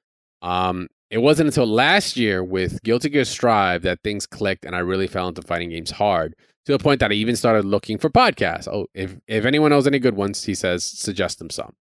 Um, 0.43 0.89
it 1.11 1.19
wasn't 1.19 1.49
until 1.49 1.67
last 1.67 2.17
year 2.17 2.45
with 2.45 2.83
Guilty 2.83 3.09
Gear 3.09 3.25
Strive 3.25 3.83
that 3.83 4.01
things 4.05 4.27
clicked, 4.27 4.65
and 4.65 4.77
I 4.77 4.81
really 4.81 5.07
fell 5.07 5.29
into 5.29 5.43
fighting 5.43 5.71
games 5.71 5.91
hard 5.91 6.35
to 6.67 6.73
the 6.73 6.79
point 6.79 7.01
that 7.01 7.11
I 7.11 7.15
even 7.15 7.35
started 7.35 7.65
looking 7.65 7.97
for 7.97 8.11
podcasts. 8.11 8.69
Oh, 8.69 8.87
if 8.93 9.17
if 9.27 9.47
anyone 9.47 9.71
knows 9.71 9.87
any 9.87 9.99
good 9.99 10.17
ones, 10.17 10.45
he 10.45 10.55
says 10.55 10.85
suggest 10.85 11.39
them 11.39 11.49
some. 11.49 11.75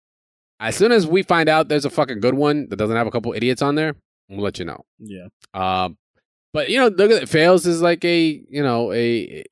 As 0.60 0.76
soon 0.76 0.92
as 0.92 1.06
we 1.06 1.22
find 1.22 1.48
out 1.48 1.68
there's 1.68 1.86
a 1.86 1.90
fucking 1.90 2.20
good 2.20 2.34
one 2.34 2.68
that 2.68 2.76
doesn't 2.76 2.96
have 2.96 3.06
a 3.06 3.10
couple 3.10 3.32
idiots 3.32 3.62
on 3.62 3.76
there, 3.76 3.96
we'll 4.28 4.44
let 4.44 4.58
you 4.58 4.66
know. 4.66 4.84
Yeah. 4.98 5.28
Um, 5.54 5.96
but 6.52 6.68
you 6.68 6.78
know, 6.78 6.88
look 6.88 7.10
at 7.10 7.22
it. 7.22 7.28
Fails 7.28 7.66
is 7.66 7.80
like 7.80 8.04
a 8.04 8.42
you 8.48 8.62
know 8.62 8.92
a 8.92 9.44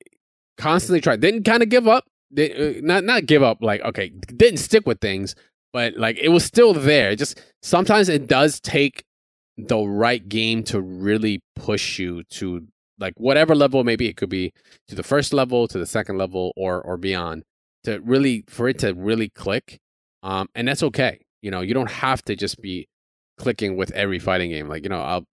constantly 0.57 1.01
try. 1.01 1.15
Didn't 1.15 1.43
kind 1.43 1.63
of 1.63 1.69
give 1.69 1.87
up. 1.87 2.05
Did, 2.31 2.77
uh, 2.77 2.81
not 2.83 3.03
not 3.03 3.25
give 3.25 3.41
up. 3.41 3.57
Like 3.61 3.81
okay, 3.81 4.09
didn't 4.09 4.59
stick 4.59 4.85
with 4.85 4.99
things, 5.01 5.35
but 5.73 5.97
like 5.97 6.17
it 6.19 6.29
was 6.29 6.45
still 6.45 6.73
there. 6.73 7.11
It 7.11 7.17
just 7.17 7.41
sometimes 7.61 8.07
it 8.07 8.27
does 8.27 8.61
take 8.61 9.03
the 9.57 9.79
right 9.79 10.27
game 10.29 10.63
to 10.63 10.79
really 10.79 11.41
push 11.55 11.99
you 11.99 12.23
to 12.25 12.65
like 12.99 13.13
whatever 13.17 13.53
level 13.53 13.83
maybe 13.83 14.07
it 14.07 14.15
could 14.15 14.29
be 14.29 14.53
to 14.87 14.95
the 14.95 15.03
first 15.03 15.33
level 15.33 15.67
to 15.67 15.77
the 15.77 15.85
second 15.85 16.17
level 16.17 16.53
or 16.55 16.81
or 16.81 16.97
beyond 16.97 17.43
to 17.83 17.99
really 17.99 18.43
for 18.47 18.67
it 18.67 18.79
to 18.79 18.93
really 18.93 19.29
click 19.29 19.79
um 20.21 20.47
and 20.55 20.67
that's 20.67 20.83
okay. 20.83 21.19
You 21.41 21.51
know 21.51 21.61
you 21.61 21.73
don't 21.73 21.89
have 21.89 22.21
to 22.23 22.35
just 22.35 22.61
be 22.61 22.87
clicking 23.37 23.75
with 23.75 23.91
every 23.91 24.19
fighting 24.19 24.51
game. 24.51 24.69
Like 24.69 24.83
you 24.83 24.89
know 24.89 25.01
i'll 25.01 25.25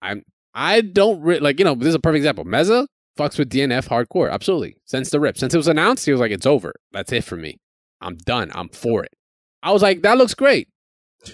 i'm 0.00 0.22
i 0.54 0.80
don't 0.80 1.20
re- 1.20 1.38
like 1.38 1.58
you 1.58 1.64
know 1.64 1.74
this 1.74 1.88
is 1.88 1.94
a 1.94 2.00
perfect 2.00 2.18
example. 2.18 2.44
Meza 2.44 2.86
fucks 3.18 3.38
with 3.38 3.50
dnf 3.50 3.88
hardcore 3.88 4.30
absolutely. 4.30 4.76
Since 4.86 5.10
the 5.10 5.20
rip 5.20 5.36
since 5.36 5.52
it 5.54 5.58
was 5.58 5.68
announced 5.68 6.06
he 6.06 6.12
was 6.12 6.20
like 6.20 6.32
it's 6.32 6.46
over. 6.46 6.72
That's 6.92 7.12
it 7.12 7.24
for 7.24 7.36
me. 7.36 7.58
I'm 8.00 8.16
done. 8.16 8.50
I'm 8.54 8.68
for 8.70 9.04
it 9.04 9.12
i 9.62 9.70
was 9.72 9.82
like 9.82 10.02
that 10.02 10.18
looks 10.18 10.34
great 10.34 10.68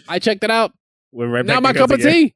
i 0.08 0.18
checked 0.18 0.44
it 0.44 0.50
out 0.50 0.72
We're 1.12 1.28
right 1.28 1.46
back 1.46 1.62
my 1.62 1.72
to 1.72 1.78
cup 1.78 1.90
of 1.90 2.00
tea. 2.00 2.34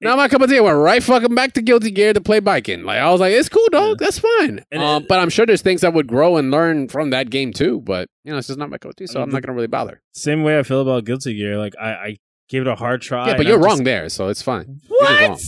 Not 0.00 0.18
my 0.18 0.28
cup 0.28 0.42
of 0.42 0.50
tea. 0.50 0.58
I 0.58 0.60
went 0.60 0.76
right 0.76 1.02
fucking 1.02 1.34
back 1.34 1.54
to 1.54 1.62
Guilty 1.62 1.90
Gear 1.90 2.12
to 2.12 2.20
play 2.20 2.38
Baiken. 2.38 2.84
Like 2.84 2.98
I 2.98 3.10
was 3.10 3.18
like, 3.18 3.32
it's 3.32 3.48
cool, 3.48 3.66
dog. 3.72 3.98
That's 3.98 4.18
fine. 4.18 4.62
Um, 4.74 5.02
it- 5.02 5.08
but 5.08 5.18
I'm 5.18 5.30
sure 5.30 5.46
there's 5.46 5.62
things 5.62 5.82
I 5.84 5.88
would 5.88 6.06
grow 6.06 6.36
and 6.36 6.50
learn 6.50 6.88
from 6.88 7.08
that 7.10 7.30
game 7.30 7.50
too. 7.54 7.80
But 7.80 8.06
you 8.22 8.30
know, 8.30 8.36
it's 8.36 8.46
just 8.48 8.58
not 8.58 8.68
my 8.68 8.76
cup 8.76 8.90
of 8.90 8.96
tea, 8.96 9.06
so 9.06 9.20
Uh, 9.20 9.22
I'm 9.22 9.30
not 9.30 9.40
gonna 9.40 9.54
really 9.54 9.68
bother. 9.68 10.02
Same 10.12 10.42
way 10.42 10.58
I 10.58 10.64
feel 10.64 10.82
about 10.82 11.06
Guilty 11.06 11.34
Gear. 11.34 11.56
Like 11.56 11.72
I, 11.80 11.90
I 11.90 12.16
gave 12.50 12.60
it 12.60 12.68
a 12.68 12.74
hard 12.74 13.00
try. 13.00 13.28
yeah, 13.28 13.36
but 13.38 13.46
you're 13.46 13.56
I'm 13.56 13.62
wrong 13.64 13.76
just- 13.78 13.84
there, 13.84 14.08
so 14.10 14.28
it's 14.28 14.42
fine. 14.42 14.80
What? 14.86 15.40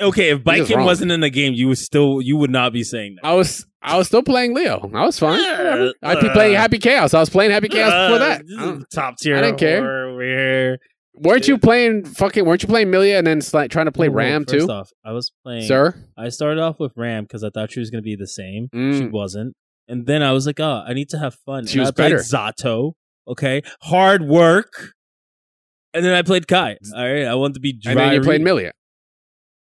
Okay, 0.00 0.30
if 0.30 0.44
wrong. 0.76 0.84
wasn't 0.84 1.10
in 1.12 1.20
the 1.20 1.30
game, 1.30 1.54
you 1.54 1.68
would 1.68 1.78
still 1.78 2.20
you 2.20 2.36
would 2.36 2.50
not 2.50 2.72
be 2.72 2.82
saying 2.84 3.16
that. 3.22 3.26
I 3.28 3.32
was 3.34 3.66
I 3.80 3.96
was 3.96 4.08
still 4.08 4.22
playing 4.22 4.54
Leo. 4.54 4.90
I 4.94 5.06
was 5.06 5.18
fine. 5.18 5.40
Uh, 5.40 5.92
I'd 6.02 6.20
be 6.20 6.28
playing 6.30 6.54
Happy 6.54 6.78
Chaos. 6.78 7.14
I 7.14 7.20
was 7.20 7.30
playing 7.30 7.50
Happy 7.50 7.68
Chaos 7.68 7.90
before 7.90 8.16
Uh, 8.16 8.18
that. 8.18 8.42
I 8.58 8.72
is 8.76 8.84
top 8.92 9.16
tier. 9.18 9.36
I 9.36 9.40
didn't 9.40 9.58
care. 9.58 10.20
here. 10.20 10.78
Weren't 11.18 11.48
you 11.48 11.56
playing 11.56 12.04
fucking? 12.04 12.44
Weren't 12.44 12.62
you 12.62 12.68
playing 12.68 12.88
Milia 12.88 13.16
and 13.18 13.26
then 13.26 13.40
trying 13.70 13.86
to 13.86 13.92
play 13.92 14.08
Whoa, 14.08 14.16
Ram 14.16 14.44
too, 14.44 14.66
Off, 14.68 14.90
I 15.02 15.12
was 15.12 15.32
playing. 15.42 15.62
sir? 15.62 15.94
I 16.18 16.28
started 16.28 16.60
off 16.60 16.78
with 16.78 16.92
Ram 16.94 17.24
because 17.24 17.42
I 17.42 17.48
thought 17.48 17.72
she 17.72 17.80
was 17.80 17.88
going 17.88 18.02
to 18.02 18.04
be 18.04 18.16
the 18.16 18.26
same. 18.26 18.68
She 18.74 18.78
Mm. 18.78 19.12
wasn't. 19.12 19.54
And 19.88 20.04
then 20.06 20.22
I 20.22 20.32
was 20.32 20.46
like, 20.46 20.60
oh, 20.60 20.82
I 20.86 20.92
need 20.92 21.08
to 21.10 21.18
have 21.18 21.36
fun. 21.46 21.64
She 21.66 21.78
and 21.78 21.80
was 21.82 21.88
I 21.88 21.92
played 21.92 22.10
better. 22.10 22.22
Zato. 22.22 22.92
Okay. 23.26 23.62
Hard 23.82 24.22
work. 24.28 24.92
And 25.94 26.04
then 26.04 26.12
I 26.12 26.20
played 26.20 26.46
Ky. 26.46 26.54
All 26.56 26.76
right. 26.96 27.24
I 27.24 27.34
wanted 27.34 27.54
to 27.54 27.60
be 27.60 27.72
dry. 27.72 27.92
And 27.92 28.00
then 28.00 28.12
you 28.12 28.20
played. 28.20 28.42
Milia. 28.42 28.72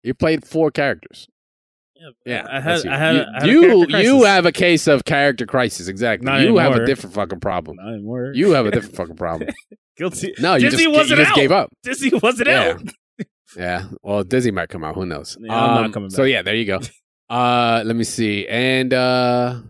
You 0.03 0.15
played 0.15 0.47
four 0.47 0.71
characters. 0.71 1.29
Yeah, 2.27 2.45
I 2.51 2.61
had, 2.61 2.83
you. 2.85 2.91
I 2.91 2.97
had, 2.99 3.15
you. 3.15 3.23
I 3.23 3.41
had 3.41 3.47
you, 3.49 3.87
you 3.99 4.23
have 4.25 4.45
a 4.45 4.51
case 4.51 4.89
of 4.89 5.05
character 5.05 5.47
crisis. 5.47 5.87
Exactly. 5.87 6.25
Not 6.27 6.41
you 6.41 6.57
have 6.59 6.75
a 6.75 6.85
different 6.85 7.15
fucking 7.15 7.39
problem. 7.39 7.77
Not 7.77 7.93
anymore. 7.95 8.33
You 8.35 8.51
have 8.53 8.67
a 8.67 8.73
different 8.73 8.97
fucking 9.01 9.17
problem. 9.17 9.51
guilty. 9.97 10.35
No, 10.41 10.55
you 10.55 10.69
Dizzy 10.69 10.85
just, 10.85 10.97
wasn't 10.97 11.19
just 11.21 11.31
out. 11.31 11.37
gave 11.37 11.53
up. 11.53 11.71
Dizzy 11.85 12.11
wasn't 12.23 12.49
Yeah. 12.49 12.75
out. 12.81 12.83
Yeah. 13.57 13.85
Well, 14.03 14.25
Dizzy 14.25 14.51
might 14.51 14.71
come 14.71 14.83
out. 14.83 14.95
Who 14.95 15.05
knows? 15.05 15.37
Um, 15.37 15.45
Yeah, 15.45 15.55
I'm 15.55 15.83
not 15.83 15.93
coming 15.93 16.09
back. 16.09 16.17
So 16.17 16.23
yeah, 16.25 16.43
there 16.43 16.55
you 16.55 16.65
go. 16.65 16.81
Uh, 17.31 17.83
let 17.87 17.97
me 17.97 18.05
see. 18.05 18.47
And 18.47 18.93
uh, 18.93 19.61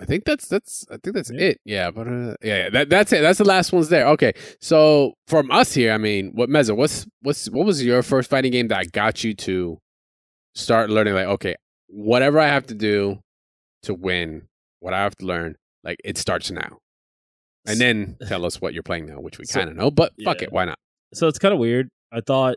I 0.00 0.04
think 0.04 0.24
that's 0.24 0.46
that's 0.48 0.86
I 0.90 0.96
think 0.98 1.16
that's 1.16 1.30
Yeah. 1.32 1.40
it. 1.40 1.60
Yeah, 1.64 1.90
but 1.90 2.06
uh, 2.06 2.34
yeah, 2.42 2.56
yeah, 2.64 2.70
that, 2.70 2.88
that's 2.90 3.12
it. 3.12 3.20
That's 3.20 3.38
the 3.38 3.44
last 3.44 3.72
one's 3.72 3.88
there. 3.88 4.06
Okay. 4.08 4.32
So 4.60 5.14
from 5.26 5.50
us 5.50 5.74
here, 5.74 5.92
I 5.92 5.98
mean, 5.98 6.30
what 6.34 6.48
Meza? 6.48 6.76
What's 6.76 7.06
what's 7.22 7.50
what 7.50 7.66
was 7.66 7.84
your 7.84 8.02
first 8.02 8.30
fighting 8.30 8.52
game 8.52 8.68
that 8.68 8.92
got 8.92 9.24
you 9.24 9.34
to 9.34 9.78
start 10.54 10.90
learning? 10.90 11.14
Like, 11.14 11.26
okay, 11.26 11.56
whatever 11.88 12.38
I 12.38 12.46
have 12.46 12.66
to 12.68 12.74
do 12.74 13.18
to 13.82 13.94
win, 13.94 14.48
what 14.80 14.94
I 14.94 14.98
have 15.02 15.16
to 15.16 15.26
learn, 15.26 15.56
like 15.82 15.98
it 16.04 16.16
starts 16.18 16.50
now. 16.50 16.78
And 17.66 17.80
then 17.80 18.16
tell 18.28 18.44
us 18.46 18.60
what 18.60 18.74
you're 18.74 18.82
playing 18.84 19.06
now, 19.06 19.20
which 19.20 19.38
we 19.38 19.44
So- 19.46 19.58
kind 19.60 19.70
of 19.70 19.76
know, 19.76 19.90
but 19.90 20.12
fuck 20.24 20.40
yeah. 20.40 20.46
it, 20.46 20.52
why 20.52 20.64
not? 20.64 20.78
So 21.14 21.26
it's 21.26 21.38
kind 21.38 21.52
of 21.54 21.58
weird. 21.58 21.88
I 22.12 22.20
thought 22.20 22.56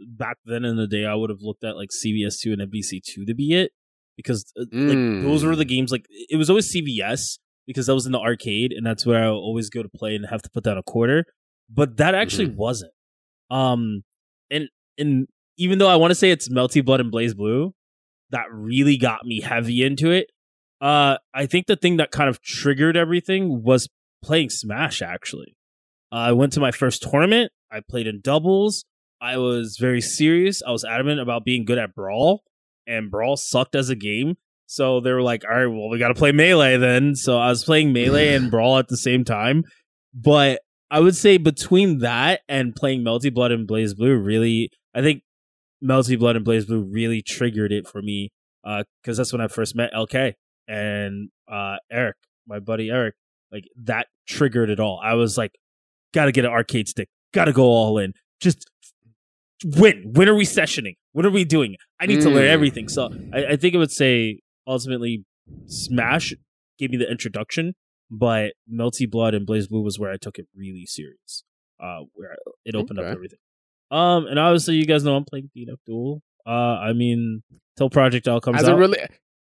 back 0.00 0.36
then 0.44 0.64
in 0.64 0.76
the 0.76 0.86
day, 0.88 1.04
I 1.06 1.14
would 1.14 1.30
have 1.30 1.42
looked 1.42 1.62
at 1.62 1.76
like 1.76 1.90
CVS 1.90 2.40
two 2.40 2.52
and 2.52 2.60
MVC 2.60 3.00
two 3.04 3.24
to 3.24 3.34
be 3.34 3.54
it 3.54 3.70
because 4.16 4.52
uh, 4.58 4.64
like 4.72 4.96
Mm. 4.98 5.22
those 5.22 5.44
were 5.44 5.56
the 5.56 5.64
games. 5.64 5.90
Like 5.92 6.06
it 6.10 6.36
was 6.36 6.48
always 6.50 6.72
CVS 6.74 7.38
because 7.66 7.86
that 7.86 7.94
was 7.94 8.06
in 8.06 8.12
the 8.12 8.18
arcade 8.20 8.72
and 8.72 8.84
that's 8.86 9.06
where 9.06 9.22
I 9.24 9.28
always 9.28 9.70
go 9.70 9.82
to 9.82 9.88
play 9.88 10.14
and 10.14 10.26
have 10.26 10.42
to 10.42 10.50
put 10.50 10.64
down 10.64 10.78
a 10.78 10.82
quarter. 10.82 11.24
But 11.70 11.96
that 11.98 12.14
actually 12.14 12.46
Mm-hmm. 12.48 12.56
wasn't. 12.56 12.92
Um, 13.50 14.02
and 14.50 14.68
and 14.98 15.26
even 15.58 15.78
though 15.78 15.88
I 15.88 15.96
want 15.96 16.10
to 16.10 16.14
say 16.14 16.30
it's 16.30 16.48
Melty 16.48 16.84
Blood 16.84 17.00
and 17.00 17.12
BlazBlue, 17.12 17.72
that 18.30 18.46
really 18.50 18.96
got 18.96 19.24
me 19.24 19.40
heavy 19.40 19.82
into 19.82 20.10
it. 20.10 20.30
Uh, 20.80 21.16
I 21.34 21.46
think 21.46 21.66
the 21.66 21.76
thing 21.76 21.98
that 21.98 22.10
kind 22.10 22.28
of 22.28 22.40
triggered 22.42 22.96
everything 22.96 23.62
was 23.62 23.88
playing 24.22 24.50
Smash. 24.50 25.00
Actually, 25.02 25.54
uh, 26.10 26.16
I 26.16 26.32
went 26.32 26.52
to 26.54 26.60
my 26.60 26.72
first 26.72 27.02
tournament. 27.02 27.52
I 27.70 27.80
played 27.88 28.06
in 28.06 28.20
doubles. 28.22 28.84
I 29.20 29.36
was 29.36 29.76
very 29.80 30.00
serious. 30.00 30.60
I 30.66 30.72
was 30.72 30.84
adamant 30.84 31.20
about 31.20 31.44
being 31.44 31.64
good 31.64 31.78
at 31.78 31.94
Brawl, 31.94 32.42
and 32.86 33.10
Brawl 33.10 33.36
sucked 33.36 33.74
as 33.74 33.88
a 33.88 33.96
game. 33.96 34.36
So 34.66 35.00
they 35.00 35.12
were 35.12 35.22
like, 35.22 35.44
"All 35.44 35.54
right, 35.54 35.66
well, 35.66 35.88
we 35.90 35.98
got 35.98 36.08
to 36.08 36.14
play 36.14 36.32
Melee 36.32 36.76
then." 36.76 37.14
So 37.14 37.38
I 37.38 37.48
was 37.48 37.64
playing 37.64 37.92
Melee 37.92 38.34
and 38.34 38.50
Brawl 38.50 38.78
at 38.78 38.88
the 38.88 38.96
same 38.96 39.24
time. 39.24 39.64
But 40.14 40.60
I 40.90 41.00
would 41.00 41.16
say 41.16 41.36
between 41.38 41.98
that 41.98 42.40
and 42.48 42.74
playing 42.74 43.02
Melty 43.02 43.32
Blood 43.32 43.50
and 43.50 43.66
BlazBlue, 43.66 44.24
really, 44.24 44.70
I 44.94 45.00
think 45.02 45.22
Melty 45.82 46.18
Blood 46.18 46.36
and 46.36 46.44
BlazBlue 46.44 46.88
really 46.90 47.22
triggered 47.22 47.72
it 47.72 47.86
for 47.86 48.02
me 48.02 48.30
because 48.62 49.16
that's 49.16 49.32
when 49.32 49.40
I 49.40 49.48
first 49.48 49.74
met 49.74 49.92
LK 49.92 50.34
and 50.68 51.30
uh, 51.50 51.76
Eric, 51.90 52.16
my 52.46 52.60
buddy 52.60 52.90
Eric. 52.90 53.14
Like 53.50 53.64
that 53.84 54.06
triggered 54.26 54.70
it 54.70 54.80
all. 54.80 55.00
I 55.02 55.14
was 55.14 55.36
like, 55.36 55.52
got 56.14 56.26
to 56.26 56.32
get 56.32 56.44
an 56.44 56.50
arcade 56.50 56.88
stick, 56.88 57.08
got 57.34 57.46
to 57.46 57.52
go 57.52 57.64
all 57.64 57.98
in, 57.98 58.14
just 58.40 58.70
win. 59.64 60.02
When 60.14 60.28
are 60.28 60.34
we 60.34 60.44
sessioning? 60.44 60.96
What 61.12 61.24
are 61.26 61.30
we 61.30 61.44
doing? 61.44 61.76
I 62.00 62.06
need 62.06 62.20
to 62.22 62.30
learn 62.30 62.44
Mm. 62.46 62.50
everything. 62.50 62.88
So 62.88 63.10
I, 63.32 63.44
I 63.52 63.56
think 63.56 63.74
it 63.74 63.78
would 63.78 63.90
say 63.92 64.40
ultimately 64.66 65.24
Smash 65.66 66.34
gave 66.78 66.90
me 66.90 66.96
the 66.96 67.10
introduction, 67.10 67.74
but 68.10 68.52
Melty 68.72 69.10
Blood 69.10 69.34
and 69.34 69.46
BlazBlue 69.46 69.82
was 69.82 69.98
where 69.98 70.10
I 70.10 70.16
took 70.16 70.38
it 70.38 70.46
really 70.56 70.86
serious. 70.86 71.44
Uh, 71.82 72.00
where 72.14 72.36
it 72.64 72.74
opened 72.76 72.98
Okay. 73.00 73.08
up 73.08 73.14
everything. 73.14 73.38
Um, 73.90 74.26
and 74.26 74.38
obviously 74.38 74.76
you 74.76 74.86
guys 74.86 75.02
know 75.04 75.16
I'm 75.16 75.24
playing 75.24 75.50
Beat 75.54 75.68
Up 75.70 75.80
Duel. 75.86 76.22
Uh, 76.46 76.50
I 76.50 76.92
mean, 76.92 77.42
till 77.76 77.90
Project 77.90 78.26
L 78.28 78.40
comes 78.40 78.56
Hasn't 78.58 78.74
out, 78.74 78.78
really 78.78 78.98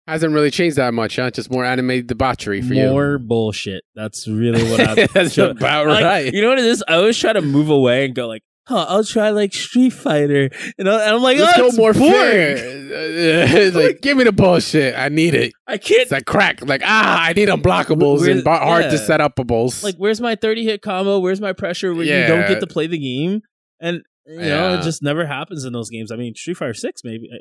hasn't 0.08 0.34
really 0.34 0.51
changed 0.51 0.78
that 0.78 0.93
much, 0.93 1.18
huh? 1.18 1.32
Just 1.32 1.51
more 1.51 1.64
animated 1.66 2.08
debauchery 2.08 2.62
for 2.62 2.74
you. 2.74 2.89
more 2.89 3.18
bullshit. 3.20 3.84
That's 3.95 4.28
really 4.28 4.64
what 4.70 4.80
I'm. 4.99 5.08
That's 5.14 5.38
about 5.38 5.88
like, 5.88 6.04
right. 6.04 6.34
You 6.34 6.41
know 6.41 6.49
what 6.49 6.60
it 6.60 6.66
is? 6.66 6.84
I 6.88 6.95
always 6.95 7.18
try 7.18 7.32
to 7.34 7.41
move 7.41 7.70
away 7.70 8.06
and 8.06 8.16
go 8.16 8.28
like, 8.28 8.41
"Huh, 8.68 8.86
I'll 8.88 9.03
try 9.03 9.30
like 9.32 9.53
Street 9.53 9.91
Fighter," 9.91 10.49
and, 10.78 10.89
I- 10.89 11.05
and 11.05 11.16
I'm 11.16 11.22
like, 11.22 11.38
Let's 11.38 11.59
"Oh, 11.59 11.72
go 11.72 11.78
more 11.78 11.93
boring. 11.93 12.11
fair. 12.11 12.55
it's 12.95 13.76
like, 13.76 14.01
give 14.01 14.18
me 14.18 14.24
the 14.24 14.32
bullshit. 14.32 14.95
I 14.97 15.09
need 15.09 15.34
it. 15.36 15.53
I 15.68 15.78
can't 15.78 16.01
It's 16.03 16.11
like 16.11 16.26
crack. 16.26 16.61
Like 16.66 16.82
ah, 16.86 17.24
I 17.24 17.34
need 17.34 17.49
unblockables 17.49 18.22
Where- 18.22 18.32
and 18.32 18.43
bar- 18.43 18.59
hard 18.59 18.86
to 18.86 18.91
yeah. 18.91 18.97
set 18.97 19.20
upables. 19.20 19.84
like 19.84 19.95
where's 19.97 20.22
my 20.22 20.36
30 20.36 20.64
hit 20.64 20.82
combo 20.82 21.20
where's 21.20 21.41
my 21.41 21.53
pressure 21.53 21.93
when 21.93 22.07
you 22.07 22.28
don't 22.28 22.47
get 22.47 22.59
to 22.59 22.68
play 22.68 22.88
the 22.88 22.97
game 22.99 23.41
and 23.80 24.01
You 24.26 24.38
know, 24.39 24.76
it 24.76 24.84
just 24.84 25.03
never 25.03 25.26
happens 25.26 25.66
in 25.66 25.74
those 25.74 25.89
games. 25.89 26.11
I 26.11 26.16
mean, 26.16 26.34
Street 26.36 26.55
Fighter 26.57 26.74
Six, 26.74 27.03
maybe 27.03 27.30
uh, 27.34 27.38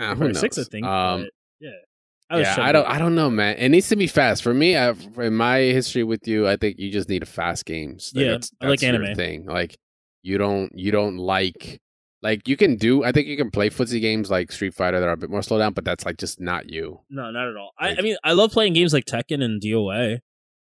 Ah, 0.00 0.14
Street 0.14 0.18
Fighter 0.26 0.34
Six, 0.40 0.58
I 0.58 0.64
think. 0.64 0.84
Um, 0.86 1.28
yeah, 1.60 1.70
I 2.28 2.40
yeah, 2.40 2.56
I 2.58 2.72
don't. 2.72 2.86
I 2.86 2.98
don't 2.98 3.14
know, 3.14 3.30
man. 3.30 3.56
It 3.58 3.68
needs 3.68 3.88
to 3.90 3.96
be 3.96 4.08
fast. 4.08 4.42
For 4.42 4.52
me, 4.52 4.76
I, 4.76 4.90
in 5.18 5.34
my 5.34 5.58
history 5.58 6.02
with 6.02 6.26
you, 6.26 6.48
I 6.48 6.56
think 6.56 6.76
you 6.80 6.90
just 6.90 7.08
need 7.08 7.22
a 7.22 7.26
fast 7.26 7.64
games. 7.64 8.10
Like, 8.14 8.24
Yeah, 8.24 8.30
that's, 8.32 8.50
I 8.60 8.66
like 8.66 8.82
anime. 8.82 9.14
thing. 9.14 9.46
Like 9.46 9.76
you 10.26 10.38
don't. 10.38 10.70
You 10.74 10.90
don't 10.92 11.16
like. 11.16 11.80
Like 12.22 12.48
you 12.48 12.56
can 12.56 12.76
do. 12.76 13.04
I 13.04 13.12
think 13.12 13.28
you 13.28 13.36
can 13.36 13.50
play 13.50 13.70
footsie 13.70 14.00
games 14.00 14.30
like 14.30 14.50
Street 14.50 14.74
Fighter 14.74 14.98
that 14.98 15.06
are 15.08 15.12
a 15.12 15.16
bit 15.16 15.30
more 15.30 15.42
slow 15.42 15.58
down, 15.58 15.72
but 15.74 15.84
that's 15.84 16.04
like 16.04 16.16
just 16.18 16.40
not 16.40 16.68
you. 16.70 17.00
No, 17.10 17.30
not 17.30 17.48
at 17.48 17.56
all. 17.56 17.70
I, 17.78 17.90
Like- 17.90 17.98
I 17.98 18.02
mean, 18.02 18.16
I 18.24 18.32
love 18.32 18.50
playing 18.52 18.72
games 18.72 18.92
like 18.92 19.04
Tekken 19.04 19.42
and 19.44 19.62
DOA. 19.62 20.18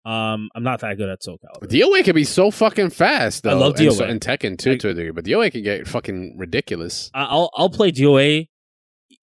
Um, 0.05 0.49
I'm 0.55 0.63
not 0.63 0.81
that 0.81 0.97
good 0.97 1.09
at 1.09 1.23
Soul 1.23 1.39
Calibur. 1.39 1.69
DOA 1.69 2.05
can 2.05 2.15
be 2.15 2.25
so 2.25 2.51
fucking 2.51 2.91
fast. 2.91 3.43
Though. 3.43 3.51
I 3.51 3.55
love 3.55 3.79
and, 3.81 3.93
so- 3.93 4.05
DOA. 4.05 4.11
and 4.11 4.21
Tekken 4.21 4.57
too 4.59 4.73
I- 4.73 4.77
to 4.77 4.89
a 4.91 4.95
degree, 4.95 5.11
but 5.11 5.25
DOA 5.25 5.51
can 5.51 5.63
get 5.63 5.89
fucking 5.89 6.37
ridiculous. 6.39 7.11
I- 7.15 7.25
I'll 7.25 7.51
I'll 7.57 7.71
play 7.71 7.91
DOA 7.91 8.47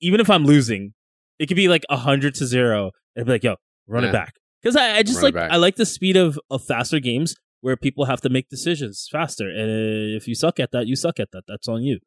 even 0.01 0.19
if 0.19 0.29
I'm 0.29 0.43
losing. 0.45 0.93
It 1.39 1.45
could 1.47 1.57
be 1.57 1.67
like 1.67 1.83
hundred 1.89 2.35
to 2.35 2.45
zero, 2.45 2.91
and 3.15 3.21
I'd 3.21 3.25
be 3.25 3.31
like, 3.33 3.43
"Yo, 3.43 3.55
run 3.87 4.03
Yeah. 4.03 4.09
it 4.09 4.13
back," 4.13 4.33
because 4.61 4.75
I, 4.75 4.97
I 4.97 5.03
just 5.03 5.21
Run 5.21 5.33
like. 5.33 5.51
I 5.51 5.57
like 5.57 5.75
the 5.75 5.85
speed 5.85 6.17
of 6.17 6.39
of 6.49 6.63
faster 6.65 6.99
games 6.99 7.35
where 7.65 7.75
people 7.75 8.05
have 8.05 8.21
to 8.21 8.29
make 8.29 8.47
decisions 8.49 9.07
faster, 9.11 9.49
and 9.49 9.69
if 10.15 10.27
you 10.27 10.35
suck 10.35 10.59
at 10.59 10.71
that, 10.71 10.85
you 10.85 10.95
suck 10.95 11.19
at 11.19 11.31
that. 11.31 11.43
That's 11.47 11.67
on 11.67 11.81
you. 11.81 11.97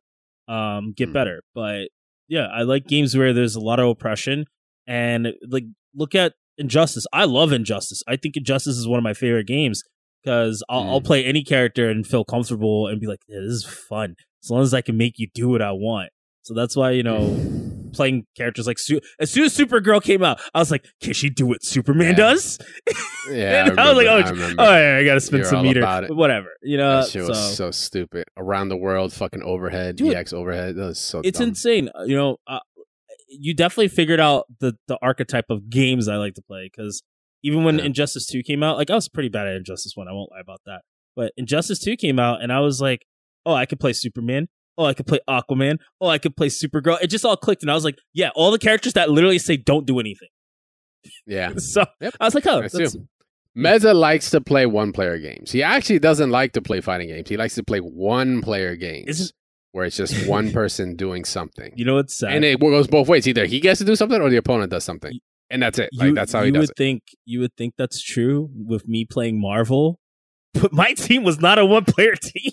Um, 0.46 0.92
get 0.96 1.08
Hmm. 1.08 1.12
better, 1.18 1.42
but 1.54 1.88
yeah, 2.28 2.46
I 2.58 2.62
like 2.62 2.86
games 2.86 3.16
where 3.16 3.32
there's 3.32 3.56
a 3.56 3.60
lot 3.60 3.80
of 3.80 3.88
oppression 3.88 4.44
and 4.86 5.32
like 5.48 5.64
look 5.94 6.14
at 6.14 6.34
Injustice. 6.58 7.06
I 7.12 7.24
love 7.24 7.52
Injustice. 7.52 8.02
I 8.06 8.14
think 8.16 8.36
Injustice 8.36 8.76
is 8.76 8.86
one 8.86 8.98
of 8.98 9.04
my 9.04 9.14
favorite 9.14 9.46
games 9.48 9.82
because 10.22 10.62
I'll, 10.68 10.82
Hmm. 10.84 10.88
I'll 10.90 11.00
play 11.10 11.24
any 11.24 11.42
character 11.42 11.90
and 11.90 12.06
feel 12.06 12.24
comfortable 12.24 12.86
and 12.86 13.00
be 13.00 13.06
like, 13.08 13.20
yeah, 13.28 13.40
"This 13.40 13.52
is 13.60 13.64
fun." 13.64 14.14
As 14.44 14.50
long 14.50 14.62
as 14.62 14.72
I 14.74 14.80
can 14.80 14.96
make 14.96 15.14
you 15.18 15.26
do 15.34 15.48
what 15.48 15.60
I 15.62 15.72
want. 15.72 16.10
So 16.42 16.54
that's 16.54 16.76
why 16.76 16.92
you 16.92 17.02
know 17.02 17.20
playing 17.88 18.26
characters 18.36 18.66
like 18.66 18.78
Su- 18.78 19.00
as 19.20 19.30
soon 19.30 19.44
as 19.44 19.56
Supergirl 19.56 20.02
came 20.02 20.22
out, 20.22 20.40
I 20.54 20.58
was 20.58 20.70
like, 20.70 20.86
"Can 21.02 21.12
she 21.12 21.30
do 21.30 21.46
what 21.46 21.64
Superman 21.64 22.10
Yeah. 22.10 22.16
does?" 22.16 22.58
Yeah, 23.30 23.66
And 23.70 23.78
I 23.80 23.92
was 23.92 23.96
like, 23.96 24.06
"Oh, 24.06 24.18
I. 24.18 24.54
Oh, 24.58 24.78
yeah, 24.80 24.96
I 24.98 25.04
gotta 25.04 25.20
spend 25.20 25.42
You're 25.42 25.50
some 25.50 25.62
meter, 25.62 25.80
about 25.80 26.04
it. 26.04 26.08
but 26.08 26.16
whatever." 26.16 26.48
You 26.62 26.76
know, 26.78 27.00
that 27.02 27.10
shit 27.10 27.22
so 27.22 27.28
was 27.28 27.56
so 27.56 27.70
stupid. 27.70 28.24
Around 28.36 28.70
the 28.70 28.76
world, 28.76 29.12
fucking 29.12 29.42
overhead, 29.42 29.96
Dude, 29.96 30.14
EX 30.14 30.32
overhead. 30.32 30.76
That 30.76 30.86
was 30.86 30.98
so. 30.98 31.20
it's 31.24 31.38
dumb. 31.38 31.48
insane. 31.48 31.90
Uh, 31.98 32.04
You 32.04 32.16
know, 32.16 32.36
uh, 32.46 32.60
you 33.28 33.52
definitely 33.54 33.88
figured 33.88 34.20
out 34.20 34.46
the 34.60 34.74
the 34.86 34.98
archetype 35.02 35.46
of 35.50 35.68
games 35.68 36.08
I 36.08 36.16
like 36.16 36.34
to 36.34 36.42
play 36.42 36.70
because 36.72 37.02
even 37.42 37.64
when 37.64 37.78
Yeah. 37.78 37.84
Injustice 37.86 38.26
Two 38.26 38.42
came 38.42 38.62
out, 38.62 38.76
like 38.78 38.88
I 38.90 38.94
was 38.94 39.08
pretty 39.08 39.28
bad 39.28 39.46
at 39.46 39.56
Injustice 39.56 39.92
One. 39.94 40.08
I 40.08 40.12
won't 40.12 40.30
lie 40.30 40.40
about 40.40 40.60
that. 40.66 40.80
But 41.14 41.32
Injustice 41.36 41.78
Two 41.80 41.96
came 41.96 42.18
out, 42.18 42.40
and 42.42 42.50
I 42.52 42.60
was 42.60 42.80
like, 42.80 43.04
"Oh, 43.44 43.52
I 43.52 43.66
could 43.66 43.78
play 43.80 43.92
Superman. 43.92 44.48
Oh, 44.78 44.84
I 44.86 44.94
could 44.94 45.06
play 45.06 45.18
Aquaman. 45.28 45.78
Oh, 46.00 46.08
I 46.08 46.16
could 46.18 46.36
play 46.36 46.46
Supergirl." 46.48 46.98
It 47.02 47.08
just 47.08 47.24
all 47.26 47.36
clicked, 47.36 47.62
and 47.62 47.70
I 47.70 47.74
was 47.74 47.84
like, 47.84 47.98
"Yeah, 48.14 48.30
all 48.34 48.50
the 48.50 48.58
characters 48.58 48.94
that 48.94 49.10
literally 49.10 49.38
say 49.38 49.56
don't 49.58 49.86
do 49.86 49.98
anything." 50.00 50.28
Yeah. 51.26 51.52
So 51.58 51.84
Yep. 52.00 52.14
I 52.20 52.24
was 52.24 52.34
like, 52.34 52.46
"Oh, 52.46 52.62
that's, 52.62 52.96
Meza 53.56 53.94
likes 53.94 54.30
to 54.30 54.40
play 54.40 54.66
one 54.66 54.92
player 54.92 55.18
games. 55.18 55.50
He 55.50 55.62
actually 55.62 55.98
doesn't 55.98 56.30
like 56.30 56.52
to 56.52 56.62
play 56.62 56.80
fighting 56.80 57.08
games. 57.08 57.28
He 57.28 57.36
likes 57.36 57.56
to 57.56 57.64
play 57.64 57.80
one 57.80 58.40
player 58.40 58.76
games 58.76 59.32
where 59.72 59.84
it's 59.84 59.96
just 59.96 60.26
one 60.28 60.52
person 60.52 60.94
doing 60.96 61.24
something. 61.24 61.72
you 61.76 61.84
know 61.84 61.94
what's 61.96 62.16
sad." 62.18 62.32
and 62.34 62.44
it 62.44 62.60
goes 62.60 62.86
both 62.86 63.08
ways. 63.08 63.26
Either 63.26 63.46
he 63.46 63.60
gets 63.60 63.78
to 63.80 63.84
do 63.84 63.96
something 63.96 64.20
or 64.20 64.30
the 64.30 64.36
opponent 64.36 64.70
does 64.70 64.84
something. 64.84 65.18
And 65.50 65.62
that's 65.62 65.78
it. 65.78 65.88
you, 65.92 66.06
Like 66.08 66.14
that's 66.14 66.32
how 66.32 66.40
he 66.42 66.46
you 66.48 66.52
does 66.52 66.60
would 66.62 66.70
it. 66.70 66.76
think 66.76 67.02
you 67.24 67.40
would 67.40 67.54
think 67.56 67.74
that's 67.78 68.02
true 68.02 68.50
with 68.54 68.86
me 68.86 69.04
playing 69.06 69.40
Marvel, 69.40 69.98
but 70.54 70.72
my 70.72 70.92
team 70.96 71.24
was 71.24 71.40
not 71.40 71.58
a 71.58 71.64
one 71.64 71.84
player 71.84 72.14
team. 72.14 72.52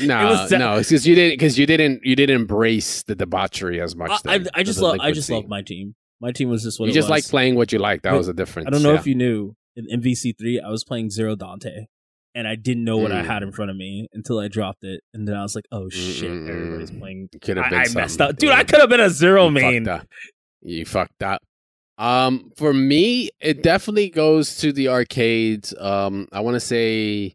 No, 0.00 0.46
that- 0.46 0.58
no, 0.58 0.76
it's 0.76 0.88
because 0.88 1.06
you 1.06 1.14
didn't 1.14 1.32
because 1.34 1.58
you 1.58 1.66
didn't 1.66 2.00
you 2.04 2.14
didn't 2.16 2.36
embrace 2.36 3.02
the 3.04 3.14
debauchery 3.14 3.80
as 3.80 3.96
much. 3.96 4.10
I, 4.26 4.34
I, 4.34 4.38
then, 4.38 4.48
I 4.54 4.62
just 4.62 4.80
love 4.80 4.98
I 5.00 5.12
just 5.12 5.30
love 5.30 5.48
my 5.48 5.62
team. 5.62 5.94
My 6.20 6.32
team 6.32 6.50
was 6.50 6.62
just 6.62 6.78
what 6.78 6.86
You 6.86 6.92
just 6.92 7.08
like 7.08 7.24
playing 7.24 7.54
what 7.54 7.72
you 7.72 7.78
like. 7.78 8.02
That 8.02 8.10
But 8.10 8.18
was 8.18 8.28
a 8.28 8.34
difference. 8.34 8.66
I 8.66 8.70
don't 8.70 8.82
know 8.82 8.92
yeah. 8.92 8.98
if 9.00 9.06
you 9.06 9.14
knew 9.14 9.54
in 9.76 9.86
MVC 10.00 10.36
three 10.38 10.60
I 10.60 10.68
was 10.68 10.84
playing 10.84 11.10
Zero 11.10 11.34
Dante, 11.34 11.86
and 12.34 12.46
I 12.46 12.56
didn't 12.56 12.84
know 12.84 12.98
what 12.98 13.10
I 13.10 13.22
Mm. 13.22 13.26
had 13.26 13.42
in 13.42 13.52
front 13.52 13.70
of 13.70 13.76
me 13.76 14.06
until 14.12 14.38
I 14.38 14.48
dropped 14.48 14.84
it, 14.84 15.00
and 15.14 15.26
then 15.26 15.34
I 15.34 15.42
was 15.42 15.54
like, 15.54 15.64
oh 15.72 15.88
shit, 15.88 16.30
Mm-mm-mm. 16.30 16.48
everybody's 16.50 16.90
playing. 16.90 17.28
could 17.40 17.56
have 17.56 17.66
I, 17.66 17.70
been 17.70 17.78
I 17.96 18.00
messed 18.00 18.20
up, 18.20 18.36
dude. 18.36 18.50
Yeah. 18.50 18.56
I 18.56 18.64
could 18.64 18.80
have 18.80 18.90
been 18.90 19.00
a 19.00 19.08
zero 19.10 19.46
You 19.46 19.50
main. 19.52 19.84
fucked. 19.86 20.06
You 20.62 20.84
fucked 20.84 21.22
up. 21.22 21.42
Um, 21.96 22.50
for 22.56 22.72
me, 22.72 23.30
it 23.40 23.62
definitely 23.62 24.10
goes 24.10 24.56
to 24.58 24.72
the 24.72 24.88
arcades. 24.88 25.74
Um, 25.78 26.28
I 26.32 26.40
want 26.40 26.54
to 26.54 26.60
say, 26.60 27.34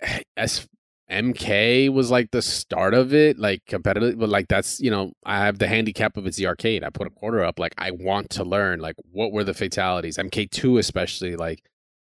as 0.36 0.66
MK 1.12 1.92
was 1.92 2.10
like 2.10 2.30
the 2.30 2.42
start 2.42 2.94
of 2.94 3.12
it, 3.12 3.38
like 3.38 3.64
competitive, 3.66 4.18
but 4.18 4.28
like 4.28 4.48
that's 4.48 4.80
you 4.80 4.90
know 4.90 5.12
I 5.24 5.44
have 5.44 5.58
the 5.58 5.68
handicap 5.68 6.16
of 6.16 6.26
it's 6.26 6.38
the 6.38 6.46
arcade. 6.46 6.82
I 6.82 6.90
put 6.90 7.06
a 7.06 7.10
quarter 7.10 7.44
up, 7.44 7.58
like 7.58 7.74
I 7.78 7.90
want 7.90 8.30
to 8.30 8.44
learn, 8.44 8.80
like 8.80 8.96
what 9.12 9.32
were 9.32 9.44
the 9.44 9.54
fatalities? 9.54 10.16
MK 10.16 10.50
two 10.50 10.78
especially, 10.78 11.36
like 11.36 11.62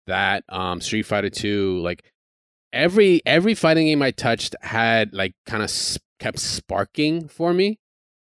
that. 0.07 0.44
Um, 0.48 0.80
Street 0.80 1.03
Fighter 1.03 1.30
two, 1.30 1.80
like 1.80 2.05
every 2.72 3.20
every 3.26 3.55
fighting 3.55 3.86
game 3.86 4.03
I 4.03 4.12
touched 4.12 4.55
had 4.62 5.12
like 5.12 5.34
kind 5.46 5.62
of 5.62 5.70
sp- 5.70 6.07
kept 6.20 6.38
sparking 6.38 7.28
for 7.28 7.53
me. 7.53 7.78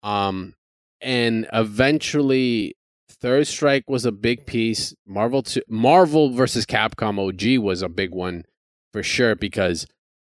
Um, 0.02 0.54
and 1.00 1.46
eventually 1.52 2.76
Third 3.08 3.46
Strike 3.46 3.88
was 3.88 4.04
a 4.04 4.12
big 4.12 4.46
piece. 4.46 4.94
Marvel 5.06 5.42
to 5.44 5.62
Marvel 5.68 6.30
versus 6.30 6.66
Capcom 6.66 7.18
OG 7.18 7.62
was 7.62 7.82
a 7.82 7.88
big 7.88 8.12
one 8.12 8.44
for 8.92 9.02
sure 9.02 9.34
because 9.34 9.86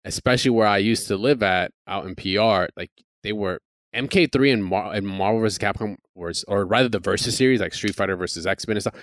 especially 0.07 0.53
where 0.53 0.67
I 0.67 0.79
used 0.79 1.09
to 1.09 1.17
live 1.17 1.43
at 1.43 1.73
out 1.87 2.07
in 2.07 2.15
PR, 2.15 2.71
like 2.77 2.91
they 3.23 3.33
were 3.33 3.59
MK3 3.95 4.53
and, 4.53 4.65
Mar- 4.65 4.95
and 4.95 5.07
Marvel 5.07 5.41
versus 5.41 5.59
Capcom 5.59 5.97
was 6.15 6.45
or 6.49 6.65
rather 6.65 6.89
the 6.89 7.01
Versus 7.01 7.37
series 7.37 7.61
like 7.61 7.75
Street 7.75 7.95
Fighter 7.95 8.17
versus 8.17 8.47
X-Men 8.47 8.77
and 8.77 8.83
stuff 8.83 8.95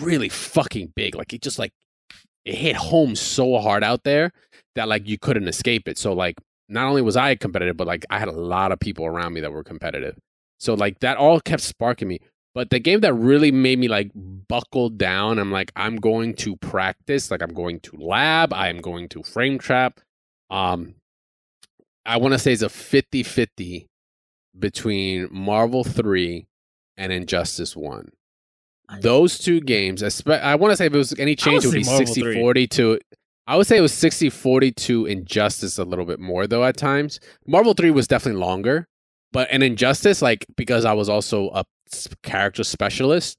really 0.00 0.28
fucking 0.28 0.92
big. 0.96 1.14
Like 1.14 1.32
it 1.32 1.42
just 1.42 1.58
like 1.58 1.72
it 2.44 2.54
hit 2.54 2.76
home 2.76 3.14
so 3.14 3.58
hard 3.58 3.84
out 3.84 4.04
there 4.04 4.32
that 4.74 4.88
like 4.88 5.06
you 5.06 5.18
couldn't 5.18 5.46
escape 5.46 5.86
it. 5.88 5.98
So 5.98 6.12
like 6.12 6.38
not 6.68 6.86
only 6.86 7.02
was 7.02 7.16
I 7.16 7.34
competitive, 7.34 7.76
but 7.76 7.86
like 7.86 8.06
I 8.10 8.18
had 8.18 8.28
a 8.28 8.32
lot 8.32 8.72
of 8.72 8.80
people 8.80 9.04
around 9.04 9.34
me 9.34 9.40
that 9.40 9.52
were 9.52 9.64
competitive. 9.64 10.16
So 10.58 10.74
like 10.74 11.00
that 11.00 11.16
all 11.16 11.40
kept 11.40 11.62
sparking 11.62 12.08
me. 12.08 12.20
But 12.54 12.70
the 12.70 12.80
game 12.80 13.00
that 13.00 13.14
really 13.14 13.52
made 13.52 13.78
me 13.78 13.88
like 13.88 14.10
buckle 14.14 14.88
down, 14.88 15.38
I'm 15.38 15.52
like, 15.52 15.70
I'm 15.76 15.96
going 15.96 16.34
to 16.36 16.56
practice, 16.56 17.30
like 17.30 17.42
I'm 17.42 17.54
going 17.54 17.78
to 17.80 17.96
lab, 17.96 18.52
I 18.52 18.68
am 18.68 18.80
going 18.80 19.08
to 19.10 19.22
frame 19.22 19.58
trap. 19.58 20.00
Um 20.50 20.94
I 22.06 22.16
want 22.16 22.32
to 22.32 22.38
say 22.38 22.52
it's 22.52 22.62
a 22.62 22.66
50-50 22.66 23.86
between 24.58 25.28
Marvel 25.30 25.84
3 25.84 26.46
and 26.96 27.12
Injustice 27.12 27.76
1. 27.76 28.10
Those 29.00 29.38
two 29.38 29.60
games, 29.60 30.02
I 30.26 30.54
want 30.56 30.72
to 30.72 30.76
say 30.76 30.86
if 30.86 30.94
it 30.94 30.98
was 30.98 31.16
any 31.18 31.36
change, 31.36 31.64
it 31.64 31.68
would 31.68 31.74
be 31.74 31.84
say 31.84 31.90
Marvel 31.90 32.06
60 32.06 32.20
3. 32.22 32.34
40 32.40 32.66
to. 32.68 32.98
I 33.46 33.56
would 33.56 33.66
say 33.66 33.78
it 33.78 33.82
was 33.82 33.94
60 33.94 34.30
40 34.30 34.72
to 34.72 35.06
Injustice 35.06 35.78
a 35.78 35.84
little 35.84 36.04
bit 36.04 36.18
more, 36.18 36.46
though, 36.46 36.64
at 36.64 36.76
times. 36.76 37.20
Marvel 37.46 37.74
3 37.74 37.90
was 37.92 38.08
definitely 38.08 38.40
longer, 38.40 38.86
but 39.32 39.48
an 39.50 39.62
Injustice, 39.62 40.22
like, 40.22 40.46
because 40.56 40.84
I 40.84 40.92
was 40.92 41.08
also 41.08 41.50
a 41.50 41.64
character 42.24 42.64
specialist, 42.64 43.38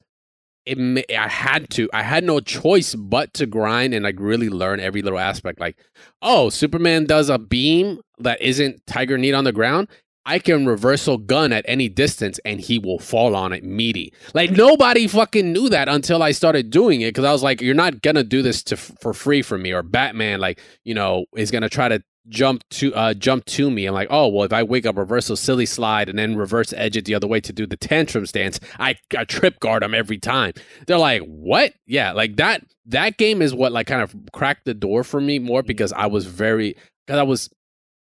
it 0.66 1.06
I 1.18 1.28
had 1.28 1.70
to, 1.72 1.90
I 1.94 2.04
had 2.04 2.24
no 2.24 2.40
choice 2.40 2.96
but 2.96 3.34
to 3.36 3.46
grind 3.46 3.94
and 3.94 4.04
like 4.04 4.20
really 4.20 4.50
learn 4.50 4.80
every 4.80 5.02
little 5.02 5.20
aspect. 5.20 5.60
Like, 5.60 5.78
oh, 6.22 6.50
Superman 6.50 7.06
does 7.06 7.30
a 7.30 7.40
beam 7.40 8.00
that 8.20 8.42
isn't 8.42 8.86
Tiger 8.86 9.18
Kneed 9.18 9.34
on 9.34 9.44
the 9.44 9.52
ground. 9.52 9.88
I 10.26 10.38
can 10.38 10.68
reversal 10.68 11.18
gun 11.18 11.52
at 11.52 11.66
any 11.68 11.90
distance 11.90 12.40
and 12.46 12.62
he 12.62 12.78
will 12.78 13.00
fall 13.00 13.36
on 13.36 13.54
it 13.54 13.64
meaty. 13.64 14.14
Like 14.36 14.52
nobody 14.52 15.08
fucking 15.08 15.52
knew 15.52 15.68
that 15.70 15.90
until 15.90 16.22
I 16.22 16.32
started 16.32 16.70
doing 16.70 17.02
it 17.02 17.10
because 17.10 17.26
I 17.26 17.32
was 17.32 17.42
like, 17.42 17.60
you're 17.60 17.74
not 17.74 18.02
gonna 18.02 18.24
do 18.24 18.44
this 18.44 18.62
to 18.66 18.78
for 18.78 19.14
free 19.14 19.42
for 19.42 19.58
me. 19.58 19.72
Or 19.72 19.82
Batman, 19.82 20.40
like 20.40 20.62
you 20.84 20.94
know, 20.94 21.26
is 21.36 21.50
gonna 21.50 21.70
try 21.70 21.90
to 21.90 22.04
jump 22.30 22.64
to 22.70 22.94
uh 22.94 23.14
jump 23.14 23.46
to 23.46 23.70
me. 23.72 23.86
I'm 23.86 23.94
like, 23.94 24.08
oh 24.12 24.28
well, 24.28 24.44
if 24.44 24.54
I 24.54 24.64
wake 24.64 24.86
up 24.86 24.98
reversal 24.98 25.36
silly 25.36 25.66
slide 25.66 26.10
and 26.10 26.18
then 26.18 26.36
reverse 26.36 26.74
edge 26.74 26.98
it 26.98 27.06
the 27.06 27.16
other 27.16 27.28
way 27.28 27.40
to 27.42 27.54
do 27.54 27.66
the 27.66 27.78
tantrum 27.78 28.26
stance, 28.26 28.60
I, 28.80 28.96
I 29.18 29.26
trip 29.26 29.60
guard 29.60 29.84
him 29.84 29.94
every 29.94 30.18
time. 30.18 30.54
They're 30.88 30.98
like, 30.98 31.22
what? 31.24 31.74
Yeah, 31.88 32.12
like 32.14 32.38
that. 32.38 32.64
That 32.86 33.18
game 33.18 33.42
is 33.42 33.54
what 33.54 33.72
like 33.72 33.88
kind 33.88 34.02
of 34.02 34.16
cracked 34.34 34.66
the 34.66 34.74
door 34.74 35.04
for 35.04 35.22
me 35.22 35.40
more 35.40 35.64
because 35.64 35.94
I 35.94 36.08
was 36.08 36.26
very 36.26 36.76
because 37.06 37.20
I 37.20 37.24
was 37.24 37.50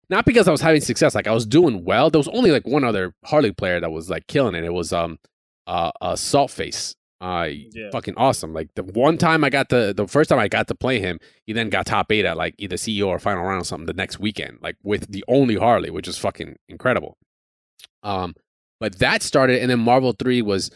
not 0.10 0.26
because 0.26 0.48
I 0.48 0.52
was 0.52 0.62
having 0.62 0.82
success. 0.82 1.16
Like 1.16 1.28
I 1.28 1.34
was 1.34 1.46
doing 1.46 1.84
well. 1.84 2.10
There 2.10 2.20
was 2.20 2.28
only 2.30 2.52
like 2.52 2.68
one 2.68 2.84
other 2.84 3.14
Harley 3.26 3.52
player 3.52 3.80
that 3.80 3.92
was 3.92 4.10
like 4.10 4.28
killing 4.28 4.56
it. 4.56 4.64
It 4.64 4.74
was 4.74 4.94
um 4.94 5.20
uh, 5.68 5.92
uh 6.02 6.16
Salt 6.16 6.52
Face. 6.52 6.96
Uh, 7.22 7.48
Yeah. 7.74 7.90
fucking 7.92 8.16
awesome. 8.18 8.54
Like 8.54 8.70
the 8.76 8.84
one 8.84 9.18
time 9.18 9.44
I 9.44 9.50
got 9.50 9.70
to, 9.70 9.94
the 9.94 10.08
first 10.08 10.30
time 10.30 10.40
I 10.40 10.48
got 10.48 10.68
to 10.68 10.76
play 10.76 11.00
him, 11.00 11.20
he 11.46 11.54
then 11.54 11.70
got 11.70 11.86
top 11.86 12.12
eight 12.12 12.26
at 12.26 12.38
like 12.38 12.56
either 12.58 12.76
CEO 12.76 13.08
or 13.08 13.20
final 13.20 13.44
round 13.44 13.62
or 13.62 13.66
something 13.66 13.86
the 13.86 13.94
next 13.94 14.20
weekend, 14.20 14.60
like 14.62 14.76
with 14.84 15.12
the 15.12 15.24
only 15.28 15.56
Harley, 15.56 15.90
which 15.90 16.08
is 16.08 16.18
fucking 16.18 16.58
incredible. 16.68 17.18
Um, 18.04 18.36
but 18.80 19.00
that 19.00 19.24
started, 19.24 19.62
and 19.62 19.72
then 19.72 19.80
Marvel 19.80 20.12
Three 20.12 20.42
was 20.42 20.70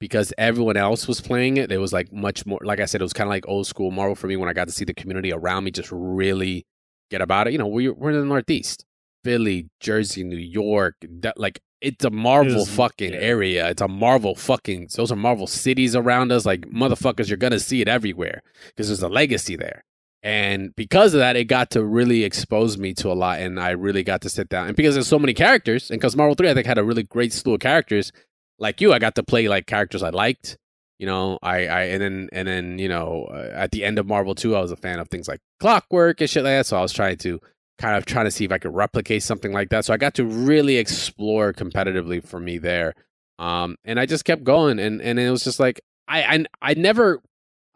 because 0.00 0.32
everyone 0.36 0.76
else 0.76 1.06
was 1.06 1.20
playing 1.20 1.56
it. 1.56 1.70
It 1.70 1.78
was 1.78 1.92
like 1.92 2.12
much 2.12 2.44
more, 2.44 2.58
like 2.62 2.80
I 2.80 2.84
said, 2.84 3.00
it 3.00 3.04
was 3.04 3.12
kind 3.12 3.28
of 3.28 3.30
like 3.30 3.46
old 3.48 3.66
school 3.66 3.90
Marvel 3.90 4.16
for 4.16 4.26
me 4.26 4.36
when 4.36 4.48
I 4.48 4.52
got 4.52 4.66
to 4.66 4.72
see 4.74 4.84
the 4.84 4.92
community 4.94 5.32
around 5.32 5.64
me 5.64 5.70
just 5.70 5.90
really 5.92 6.66
get 7.10 7.20
about 7.22 7.46
it. 7.46 7.52
You 7.52 7.58
know, 7.58 7.68
we're 7.68 7.94
we're 7.94 8.10
in 8.10 8.18
the 8.18 8.24
Northeast, 8.26 8.84
Philly, 9.22 9.68
Jersey, 9.80 10.24
New 10.24 10.36
York. 10.36 10.96
That, 11.20 11.38
like 11.38 11.60
it's 11.84 12.04
a 12.04 12.10
Marvel 12.10 12.56
was- 12.56 12.70
fucking 12.70 13.12
yeah. 13.12 13.18
area. 13.18 13.68
It's 13.68 13.82
a 13.82 13.88
Marvel 13.88 14.34
fucking. 14.34 14.88
Those 14.96 15.12
are 15.12 15.16
Marvel 15.16 15.46
cities 15.46 15.94
around 15.94 16.32
us. 16.32 16.46
Like 16.46 16.62
motherfuckers, 16.62 17.28
you're 17.28 17.36
gonna 17.36 17.60
see 17.60 17.80
it 17.80 17.88
everywhere 17.88 18.42
because 18.68 18.88
there's 18.88 19.02
a 19.02 19.08
legacy 19.08 19.56
there. 19.56 19.84
And 20.22 20.74
because 20.74 21.12
of 21.12 21.18
that, 21.20 21.36
it 21.36 21.44
got 21.44 21.70
to 21.72 21.84
really 21.84 22.24
expose 22.24 22.78
me 22.78 22.94
to 22.94 23.12
a 23.12 23.12
lot, 23.12 23.40
and 23.40 23.60
I 23.60 23.70
really 23.72 24.02
got 24.02 24.22
to 24.22 24.30
sit 24.30 24.48
down. 24.48 24.68
And 24.68 24.76
because 24.76 24.94
there's 24.94 25.06
so 25.06 25.18
many 25.18 25.34
characters, 25.34 25.90
and 25.90 26.00
because 26.00 26.16
Marvel 26.16 26.34
Three, 26.34 26.48
I 26.48 26.54
think 26.54 26.66
had 26.66 26.78
a 26.78 26.84
really 26.84 27.02
great 27.02 27.32
slew 27.32 27.54
of 27.54 27.60
characters. 27.60 28.10
Like 28.58 28.80
you, 28.80 28.92
I 28.94 28.98
got 28.98 29.16
to 29.16 29.22
play 29.22 29.48
like 29.48 29.66
characters 29.66 30.02
I 30.02 30.10
liked. 30.10 30.56
You 30.98 31.06
know, 31.06 31.38
I, 31.42 31.66
I, 31.66 31.82
and 31.82 32.00
then, 32.00 32.28
and 32.32 32.48
then, 32.48 32.78
you 32.78 32.88
know, 32.88 33.26
uh, 33.30 33.50
at 33.52 33.72
the 33.72 33.84
end 33.84 33.98
of 33.98 34.06
Marvel 34.06 34.34
Two, 34.34 34.56
I 34.56 34.60
was 34.60 34.70
a 34.70 34.76
fan 34.76 35.00
of 35.00 35.08
things 35.08 35.28
like 35.28 35.40
Clockwork 35.60 36.20
and 36.20 36.30
shit 36.30 36.44
like 36.44 36.52
that. 36.52 36.66
So 36.66 36.78
I 36.78 36.82
was 36.82 36.92
trying 36.92 37.18
to 37.18 37.40
kind 37.78 37.96
of 37.96 38.06
trying 38.06 38.24
to 38.26 38.30
see 38.30 38.44
if 38.44 38.52
I 38.52 38.58
could 38.58 38.74
replicate 38.74 39.22
something 39.22 39.52
like 39.52 39.70
that. 39.70 39.84
So 39.84 39.92
I 39.92 39.96
got 39.96 40.14
to 40.14 40.24
really 40.24 40.76
explore 40.76 41.52
competitively 41.52 42.26
for 42.26 42.38
me 42.40 42.58
there. 42.58 42.94
Um, 43.38 43.76
and 43.84 43.98
I 43.98 44.06
just 44.06 44.24
kept 44.24 44.44
going, 44.44 44.78
and 44.78 45.02
and 45.02 45.18
it 45.18 45.30
was 45.30 45.42
just 45.44 45.58
like 45.58 45.80
I, 46.06 46.22
I, 46.22 46.44
I 46.62 46.74
never 46.74 47.20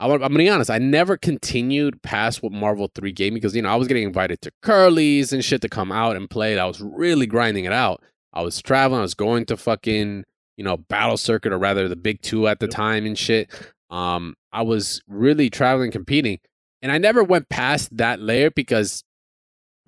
I, 0.00 0.06
am 0.08 0.20
gonna 0.20 0.36
be 0.36 0.48
honest. 0.48 0.70
I 0.70 0.78
never 0.78 1.16
continued 1.16 2.00
past 2.02 2.42
what 2.42 2.52
Marvel 2.52 2.90
Three 2.94 3.12
gave 3.12 3.32
me 3.32 3.40
because 3.40 3.56
you 3.56 3.62
know 3.62 3.70
I 3.70 3.76
was 3.76 3.88
getting 3.88 4.04
invited 4.04 4.40
to 4.42 4.52
Curly's 4.62 5.32
and 5.32 5.44
shit 5.44 5.60
to 5.62 5.68
come 5.68 5.90
out 5.90 6.16
and 6.16 6.30
play. 6.30 6.52
it. 6.54 6.58
I 6.58 6.66
was 6.66 6.80
really 6.80 7.26
grinding 7.26 7.64
it 7.64 7.72
out. 7.72 8.02
I 8.32 8.42
was 8.42 8.62
traveling. 8.62 9.00
I 9.00 9.02
was 9.02 9.14
going 9.14 9.46
to 9.46 9.56
fucking 9.56 10.24
you 10.56 10.64
know 10.64 10.76
Battle 10.76 11.16
Circuit 11.16 11.52
or 11.52 11.58
rather 11.58 11.88
the 11.88 11.96
Big 11.96 12.22
Two 12.22 12.46
at 12.46 12.60
the 12.60 12.66
Yep. 12.66 12.74
time 12.74 13.06
and 13.06 13.18
shit. 13.18 13.50
Um, 13.90 14.36
I 14.52 14.62
was 14.62 15.02
really 15.08 15.50
traveling, 15.50 15.90
competing, 15.90 16.38
and 16.82 16.92
I 16.92 16.98
never 16.98 17.24
went 17.24 17.48
past 17.48 17.96
that 17.96 18.20
layer 18.20 18.50
because 18.52 19.02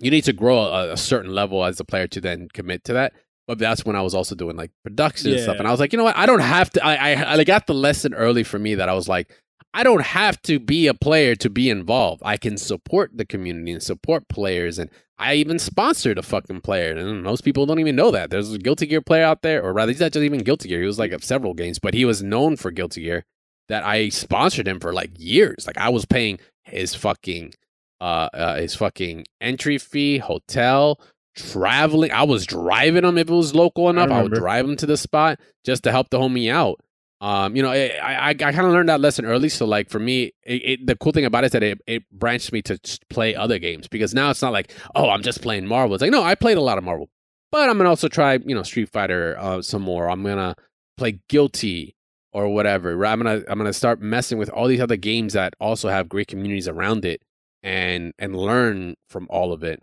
you 0.00 0.10
need 0.10 0.24
to 0.24 0.32
grow 0.32 0.58
a, 0.58 0.92
a 0.92 0.96
certain 0.96 1.34
level 1.34 1.64
as 1.64 1.78
a 1.78 1.84
player 1.84 2.06
to 2.08 2.20
then 2.20 2.48
commit 2.52 2.84
to 2.84 2.92
that. 2.94 3.12
But 3.46 3.58
that's 3.58 3.84
when 3.84 3.96
I 3.96 4.02
was 4.02 4.14
also 4.14 4.34
doing 4.34 4.56
like 4.56 4.70
production 4.84 5.32
and 5.32 5.40
stuff, 5.40 5.58
and 5.58 5.66
I 5.66 5.72
was 5.72 5.80
like, 5.80 5.92
you 5.92 5.96
know 5.96 6.04
what? 6.04 6.16
I 6.16 6.26
don't 6.26 6.40
have 6.40 6.70
to. 6.70 6.84
I, 6.84 7.12
I 7.12 7.32
I 7.32 7.44
got 7.44 7.66
the 7.66 7.74
lesson 7.74 8.14
early 8.14 8.44
for 8.44 8.58
me 8.58 8.76
that 8.76 8.88
I 8.88 8.94
was 8.94 9.08
like, 9.08 9.30
I 9.74 9.82
don't 9.82 10.02
have 10.02 10.40
to 10.42 10.60
be 10.60 10.86
a 10.86 10.94
player 10.94 11.34
to 11.36 11.50
be 11.50 11.68
involved. 11.68 12.22
I 12.24 12.36
can 12.36 12.56
support 12.56 13.10
the 13.16 13.24
community 13.24 13.72
and 13.72 13.82
support 13.82 14.28
players, 14.28 14.78
and 14.78 14.88
I 15.18 15.34
even 15.34 15.58
sponsored 15.58 16.18
a 16.18 16.22
fucking 16.22 16.60
player. 16.60 16.96
And 16.96 17.22
most 17.22 17.42
people 17.42 17.66
don't 17.66 17.80
even 17.80 17.96
know 17.96 18.10
that. 18.12 18.30
There's 18.30 18.52
a 18.52 18.58
Guilty 18.58 18.86
Gear 18.86 19.00
player 19.00 19.24
out 19.24 19.42
there, 19.42 19.62
or 19.62 19.72
rather, 19.72 19.90
he's 19.90 20.00
not 20.00 20.12
just 20.12 20.24
even 20.24 20.40
Guilty 20.40 20.68
Gear. 20.68 20.80
He 20.80 20.86
was 20.86 20.98
like 20.98 21.12
of 21.12 21.24
several 21.24 21.54
games, 21.54 21.78
but 21.78 21.94
he 21.94 22.04
was 22.04 22.22
known 22.22 22.56
for 22.56 22.70
Guilty 22.70 23.02
Gear. 23.02 23.24
That 23.68 23.84
I 23.84 24.08
sponsored 24.08 24.66
him 24.66 24.80
for 24.80 24.92
like 24.92 25.10
years. 25.16 25.66
Like 25.66 25.78
I 25.78 25.90
was 25.90 26.04
paying 26.04 26.40
his 26.64 26.94
fucking 26.94 27.54
uh, 28.00 28.28
uh 28.32 28.56
his 28.56 28.74
fucking 28.74 29.26
entry 29.40 29.78
fee, 29.78 30.18
hotel, 30.18 31.00
traveling. 31.34 32.10
I 32.12 32.22
was 32.24 32.46
driving 32.46 33.04
him 33.04 33.18
if 33.18 33.28
it 33.28 33.34
was 33.34 33.54
local 33.54 33.90
enough. 33.90 34.10
I, 34.10 34.22
would 34.22 34.32
drive 34.32 34.66
him 34.66 34.76
to 34.76 34.86
the 34.86 34.96
spot 34.96 35.38
just 35.64 35.84
to 35.84 35.92
help 35.92 36.10
the 36.10 36.18
homie 36.18 36.50
out. 36.50 36.80
Um, 37.20 37.54
you 37.54 37.62
know, 37.62 37.70
I 37.70 37.90
I, 38.02 38.28
I 38.30 38.34
kind 38.34 38.60
of 38.60 38.72
learned 38.72 38.88
that 38.88 39.00
lesson 39.00 39.26
early. 39.26 39.50
So 39.50 39.66
like 39.66 39.90
for 39.90 39.98
me, 39.98 40.32
it, 40.42 40.62
it, 40.64 40.86
the 40.86 40.96
cool 40.96 41.12
thing 41.12 41.26
about 41.26 41.44
it 41.44 41.48
is 41.48 41.52
that 41.52 41.62
it, 41.62 41.80
it 41.86 42.02
branched 42.10 42.52
me 42.52 42.62
to 42.62 42.78
play 43.10 43.34
other 43.34 43.58
games 43.58 43.88
because 43.88 44.14
now 44.14 44.30
it's 44.30 44.42
not 44.42 44.52
like 44.52 44.72
oh 44.94 45.10
I'm 45.10 45.22
just 45.22 45.42
playing 45.42 45.66
Marvel. 45.66 45.94
It's 45.94 46.02
like 46.02 46.10
no, 46.10 46.22
I 46.22 46.34
played 46.34 46.56
a 46.56 46.62
lot 46.62 46.78
of 46.78 46.84
Marvel, 46.84 47.10
but 47.52 47.68
I'm 47.68 47.76
gonna 47.76 47.90
also 47.90 48.08
try 48.08 48.38
you 48.44 48.54
know 48.54 48.62
Street 48.62 48.88
Fighter 48.88 49.36
uh, 49.38 49.60
some 49.60 49.82
more. 49.82 50.08
I'm 50.08 50.22
gonna 50.22 50.56
play 50.96 51.20
Guilty 51.28 51.94
or 52.32 52.48
whatever. 52.48 52.96
right? 52.96 53.12
I'm 53.12 53.22
gonna 53.22 53.42
I'm 53.48 53.58
gonna 53.58 53.74
start 53.74 54.00
messing 54.00 54.38
with 54.38 54.48
all 54.48 54.66
these 54.66 54.80
other 54.80 54.96
games 54.96 55.34
that 55.34 55.54
also 55.60 55.90
have 55.90 56.08
great 56.08 56.28
communities 56.28 56.68
around 56.68 57.04
it 57.04 57.20
and 57.62 58.12
and 58.18 58.36
learn 58.36 58.94
from 59.08 59.26
all 59.30 59.52
of 59.52 59.62
it. 59.62 59.82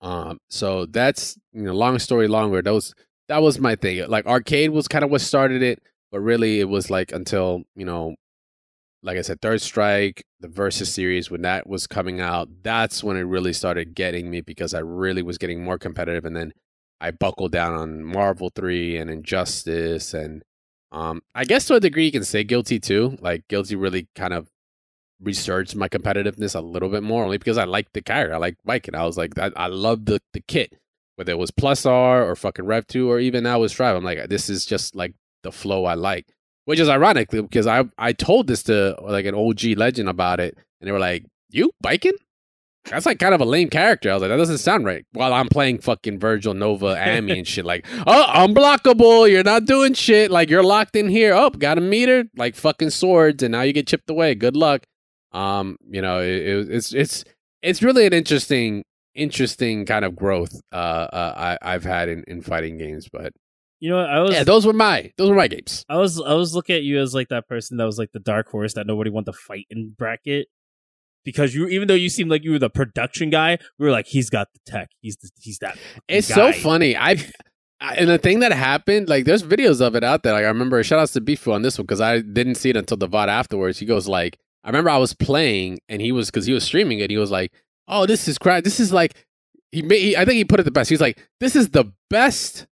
Um, 0.00 0.38
so 0.50 0.86
that's 0.86 1.38
you 1.52 1.62
know, 1.62 1.74
long 1.74 1.98
story 1.98 2.28
longer. 2.28 2.62
That 2.62 2.72
was 2.72 2.94
that 3.28 3.42
was 3.42 3.58
my 3.58 3.76
thing. 3.76 4.06
Like 4.08 4.26
arcade 4.26 4.70
was 4.70 4.88
kind 4.88 5.04
of 5.04 5.10
what 5.10 5.20
started 5.20 5.62
it, 5.62 5.82
but 6.12 6.20
really 6.20 6.60
it 6.60 6.68
was 6.68 6.90
like 6.90 7.12
until 7.12 7.62
you 7.74 7.84
know, 7.84 8.14
like 9.02 9.18
I 9.18 9.22
said, 9.22 9.40
Third 9.40 9.60
Strike, 9.60 10.24
the 10.40 10.48
Versus 10.48 10.92
series 10.92 11.30
when 11.30 11.42
that 11.42 11.68
was 11.68 11.86
coming 11.86 12.20
out. 12.20 12.48
That's 12.62 13.02
when 13.02 13.16
it 13.16 13.22
really 13.22 13.52
started 13.52 13.94
getting 13.94 14.30
me 14.30 14.40
because 14.40 14.74
I 14.74 14.80
really 14.80 15.22
was 15.22 15.38
getting 15.38 15.64
more 15.64 15.78
competitive, 15.78 16.24
and 16.24 16.36
then 16.36 16.52
I 17.00 17.10
buckled 17.10 17.52
down 17.52 17.74
on 17.74 18.04
Marvel 18.04 18.50
Three 18.54 18.96
and 18.96 19.10
Injustice, 19.10 20.14
and 20.14 20.42
um, 20.92 21.22
I 21.34 21.44
guess 21.44 21.66
to 21.66 21.74
a 21.74 21.80
degree 21.80 22.06
you 22.06 22.12
can 22.12 22.24
say 22.24 22.44
Guilty 22.44 22.78
too. 22.78 23.16
Like 23.20 23.48
Guilty 23.48 23.76
really 23.76 24.08
kind 24.14 24.32
of 24.32 24.48
resurged 25.20 25.74
my 25.76 25.88
competitiveness 25.88 26.54
a 26.54 26.60
little 26.60 26.88
bit 26.88 27.02
more, 27.02 27.24
only 27.24 27.38
because 27.38 27.58
I 27.58 27.64
like 27.64 27.92
the 27.92 28.02
character. 28.02 28.34
I 28.34 28.38
like 28.38 28.56
Baiken. 28.66 28.94
I 28.94 29.06
was 29.06 29.16
like, 29.16 29.38
I, 29.38 29.50
I 29.56 29.66
love 29.68 30.04
the 30.04 30.20
the 30.32 30.40
kit, 30.40 30.74
whether 31.16 31.32
it 31.32 31.38
was 31.38 31.50
Plus 31.50 31.86
R 31.86 32.22
or 32.28 32.36
fucking 32.36 32.66
Rev 32.66 32.86
Two 32.86 33.10
or 33.10 33.18
even 33.18 33.44
now 33.44 33.60
with 33.60 33.70
Strive. 33.70 33.96
I'm 33.96 34.04
like, 34.04 34.28
this 34.28 34.48
is 34.50 34.66
just 34.66 34.94
like 34.94 35.14
the 35.42 35.52
flow 35.52 35.84
I 35.84 35.94
like. 35.94 36.26
Which 36.64 36.80
is 36.80 36.88
ironic 36.88 37.32
uh, 37.32 37.42
because 37.42 37.66
I 37.66 37.84
I 37.96 38.12
told 38.12 38.48
this 38.48 38.64
to 38.64 38.96
like 39.00 39.24
an 39.24 39.34
OG 39.34 39.62
legend 39.76 40.08
about 40.08 40.40
it, 40.40 40.56
and 40.80 40.88
they 40.88 40.92
were 40.92 40.98
like, 40.98 41.24
"You 41.48 41.70
Baiken? 41.84 42.12
That's 42.90 43.06
like 43.06 43.20
kind 43.20 43.34
of 43.34 43.40
a 43.40 43.44
lame 43.44 43.70
character." 43.70 44.10
I 44.10 44.14
was 44.14 44.22
like, 44.22 44.30
"That 44.30 44.36
doesn't 44.36 44.58
sound 44.58 44.84
right." 44.84 45.04
While 45.12 45.32
I'm 45.32 45.48
playing 45.48 45.78
fucking 45.78 46.18
Vergil 46.18 46.56
Nova, 46.56 46.96
Amy, 46.98 47.38
and 47.38 47.46
shit, 47.46 47.64
like, 47.64 47.86
"Oh, 48.06 48.26
unblockable! 48.34 49.30
You're 49.30 49.44
not 49.44 49.64
doing 49.64 49.94
shit. 49.94 50.32
Like 50.32 50.50
you're 50.50 50.64
locked 50.64 50.96
in 50.96 51.08
here. 51.08 51.34
Oh, 51.34 51.50
got 51.50 51.78
a 51.78 51.80
meter, 51.80 52.24
like 52.36 52.56
fucking 52.56 52.90
swords, 52.90 53.44
and 53.44 53.52
now 53.52 53.62
you 53.62 53.72
get 53.72 53.86
chipped 53.86 54.10
away. 54.10 54.34
Good 54.34 54.56
luck." 54.56 54.86
Um, 55.36 55.76
you 55.90 56.00
know, 56.00 56.20
it, 56.20 56.28
it, 56.28 56.70
it's 56.70 56.94
it's 56.94 57.24
it's 57.62 57.82
really 57.82 58.06
an 58.06 58.12
interesting 58.14 58.84
interesting 59.14 59.84
kind 59.86 60.04
of 60.04 60.14
growth 60.14 60.60
uh, 60.72 60.76
uh 60.76 61.56
I, 61.62 61.74
I've 61.74 61.84
had 61.84 62.08
in, 62.08 62.24
in 62.26 62.42
fighting 62.42 62.78
games, 62.78 63.08
but 63.12 63.32
You 63.80 63.90
know. 63.90 63.98
I 63.98 64.20
was 64.20 64.32
yeah, 64.32 64.44
those 64.44 64.66
were 64.66 64.72
my 64.72 65.12
those 65.18 65.28
were 65.28 65.36
my 65.36 65.48
games. 65.48 65.84
I 65.88 65.98
was 65.98 66.20
I 66.20 66.32
was 66.32 66.54
looking 66.54 66.76
at 66.76 66.82
you 66.84 67.00
as 67.00 67.14
like 67.14 67.28
that 67.28 67.48
person 67.48 67.76
that 67.76 67.84
was 67.84 67.98
like 67.98 68.12
the 68.12 68.20
dark 68.20 68.48
horse 68.48 68.74
that 68.74 68.86
nobody 68.86 69.10
wanted 69.10 69.32
to 69.32 69.38
fight 69.38 69.66
in 69.68 69.94
bracket 69.96 70.48
because 71.22 71.54
you 71.54 71.66
even 71.66 71.86
though 71.86 71.94
you 71.94 72.08
seemed 72.08 72.30
like 72.30 72.42
you 72.42 72.52
were 72.52 72.58
the 72.58 72.70
production 72.70 73.28
guy, 73.28 73.58
we 73.78 73.84
were 73.84 73.92
like 73.92 74.06
he's 74.06 74.30
got 74.30 74.48
the 74.54 74.60
tech, 74.64 74.88
he's 75.00 75.18
the, 75.18 75.28
he's 75.38 75.58
that. 75.58 75.76
It's 76.08 76.28
guy. 76.28 76.52
so 76.52 76.58
funny. 76.60 76.96
I 76.96 77.16
and 77.80 78.08
the 78.08 78.16
thing 78.16 78.40
that 78.40 78.52
happened, 78.52 79.10
like 79.10 79.26
there's 79.26 79.42
videos 79.42 79.82
of 79.82 79.94
it 79.96 80.04
out 80.04 80.22
there. 80.22 80.32
Like 80.32 80.44
I 80.44 80.48
remember, 80.48 80.82
shout 80.82 80.98
outs 80.98 81.12
to 81.12 81.20
Beefy 81.20 81.50
on 81.50 81.60
this 81.60 81.76
one 81.76 81.84
because 81.84 82.00
I 82.00 82.20
didn't 82.20 82.54
see 82.54 82.70
it 82.70 82.76
until 82.76 82.96
the 82.96 83.08
VOD 83.08 83.28
afterwards. 83.28 83.78
He 83.78 83.84
goes 83.84 84.08
like, 84.08 84.38
I 84.66 84.68
remember 84.68 84.90
I 84.90 84.98
was 84.98 85.14
playing 85.14 85.78
and 85.88 86.02
he 86.02 86.12
was 86.12 86.30
because 86.30 86.44
he 86.44 86.52
was 86.52 86.64
streaming 86.64 86.98
it. 86.98 87.08
He 87.10 87.16
was 87.16 87.30
like, 87.30 87.52
"Oh, 87.88 88.04
this 88.04 88.28
is 88.28 88.36
crap. 88.36 88.64
This 88.64 88.78
is 88.80 88.92
like." 88.92 89.14
He, 89.72 89.82
made, 89.82 90.00
he 90.00 90.16
I 90.16 90.24
think 90.26 90.36
he 90.36 90.44
put 90.44 90.60
it 90.60 90.64
the 90.64 90.70
best. 90.70 90.90
He's 90.90 91.00
like, 91.00 91.18
"This 91.40 91.56
is 91.56 91.70
the 91.70 91.92
best." 92.10 92.66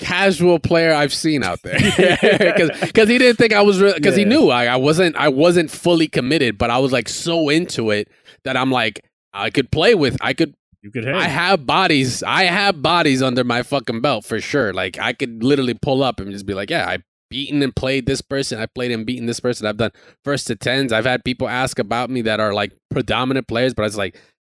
casual 0.00 0.58
player 0.58 0.92
I've 0.92 1.14
seen 1.14 1.44
out 1.44 1.62
there 1.62 1.78
because 2.82 3.08
he 3.08 3.16
didn't 3.16 3.36
think 3.36 3.52
I 3.52 3.62
was 3.62 3.80
because 3.80 4.16
he 4.16 4.22
Yeah. 4.22 4.28
knew 4.28 4.50
I, 4.50 4.66
I 4.66 4.76
wasn't 4.76 5.14
I 5.14 5.28
wasn't 5.28 5.70
fully 5.70 6.08
committed 6.08 6.58
but 6.58 6.68
I 6.68 6.78
was 6.78 6.90
like 6.90 7.08
so 7.08 7.48
into 7.48 7.92
it 7.92 8.08
that 8.42 8.56
I'm 8.56 8.72
like 8.72 9.04
I 9.32 9.50
could 9.50 9.70
play 9.70 9.94
with 9.94 10.16
I 10.20 10.32
could 10.34 10.54
You 10.82 10.90
could 10.90 11.04
hang. 11.04 11.14
I 11.14 11.28
have 11.28 11.64
bodies. 11.64 12.24
I 12.24 12.42
have 12.44 12.82
bodies 12.82 13.22
under 13.22 13.44
my 13.44 13.62
fucking 13.62 14.00
belt 14.00 14.24
for 14.24 14.40
sure. 14.40 14.72
Like 14.72 14.98
I 14.98 15.12
could 15.12 15.44
literally 15.44 15.74
pull 15.74 16.02
up 16.02 16.18
and 16.18 16.30
just 16.32 16.44
be 16.44 16.54
like, 16.54 16.70
yeah, 16.70 16.88
I 16.88 16.98
beaten 17.34 17.62
and 17.64 17.74
played 17.74 18.06
this 18.06 18.20
person. 18.20 18.60
I 18.60 18.66
played 18.66 18.92
and 18.92 19.04
beaten 19.04 19.26
this 19.26 19.40
person. 19.40 19.66
I've 19.66 19.76
done 19.76 19.90
first 20.24 20.46
to 20.46 20.54
tens. 20.54 20.92
I've 20.92 21.04
had 21.04 21.24
people 21.24 21.48
ask 21.48 21.80
about 21.80 22.10
me 22.10 22.22
that 22.22 22.38
are 22.38 22.54
like 22.54 22.72
predominant 22.90 23.48
players, 23.48 23.74
but 23.74 23.82
I 23.82 23.86
was 23.86 23.96
like, 23.96 24.16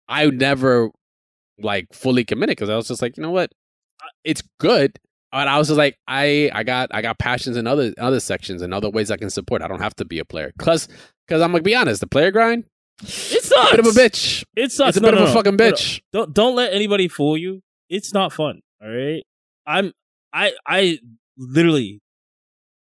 I 0.08 0.26
never 0.26 0.90
like 1.58 1.86
fully 1.94 2.22
committed 2.22 2.54
because 2.56 2.68
I 2.68 2.76
was 2.76 2.88
just 2.88 3.00
like, 3.00 3.16
you 3.16 3.22
know 3.22 3.30
what, 3.30 3.50
it's 4.24 4.42
good. 4.60 4.98
But 5.32 5.48
I 5.48 5.56
was 5.56 5.68
just 5.68 5.78
like, 5.78 5.96
I 6.06 6.50
I 6.52 6.64
got 6.64 6.90
I 6.92 7.00
got 7.00 7.18
passions 7.18 7.56
in 7.56 7.66
other 7.66 7.94
other 7.98 8.20
sections 8.20 8.60
and 8.60 8.74
other 8.74 8.90
ways 8.90 9.10
I 9.10 9.16
can 9.16 9.30
support. 9.30 9.62
I 9.62 9.68
don't 9.68 9.80
have 9.80 9.96
to 9.96 10.04
be 10.04 10.18
a 10.18 10.24
player 10.26 10.52
because 10.58 10.86
because 11.26 11.40
I'm 11.42 11.52
gonna 11.52 11.62
be 11.62 11.74
honest, 11.74 12.00
the 12.00 12.06
player 12.06 12.30
grind, 12.30 12.64
it 13.02 13.42
sucks. 13.42 13.70
bit 13.70 13.80
of 13.80 13.86
a 13.86 13.90
bitch. 13.90 14.44
It 14.54 14.70
sucks. 14.70 14.90
It's 14.90 14.98
a 14.98 15.00
No, 15.00 15.10
bit 15.10 15.16
no, 15.16 15.22
of 15.24 15.30
a 15.30 15.32
no. 15.32 15.34
fucking 15.34 15.56
bitch. 15.56 16.00
Don't 16.12 16.32
don't 16.34 16.54
let 16.56 16.72
anybody 16.74 17.08
fool 17.08 17.36
you. 17.38 17.62
It's 17.88 18.12
not 18.12 18.32
fun. 18.34 18.60
All 18.82 18.88
right. 18.90 19.22
I'm 19.66 19.92
I 20.32 20.52
I 20.66 20.98
literally 21.38 22.00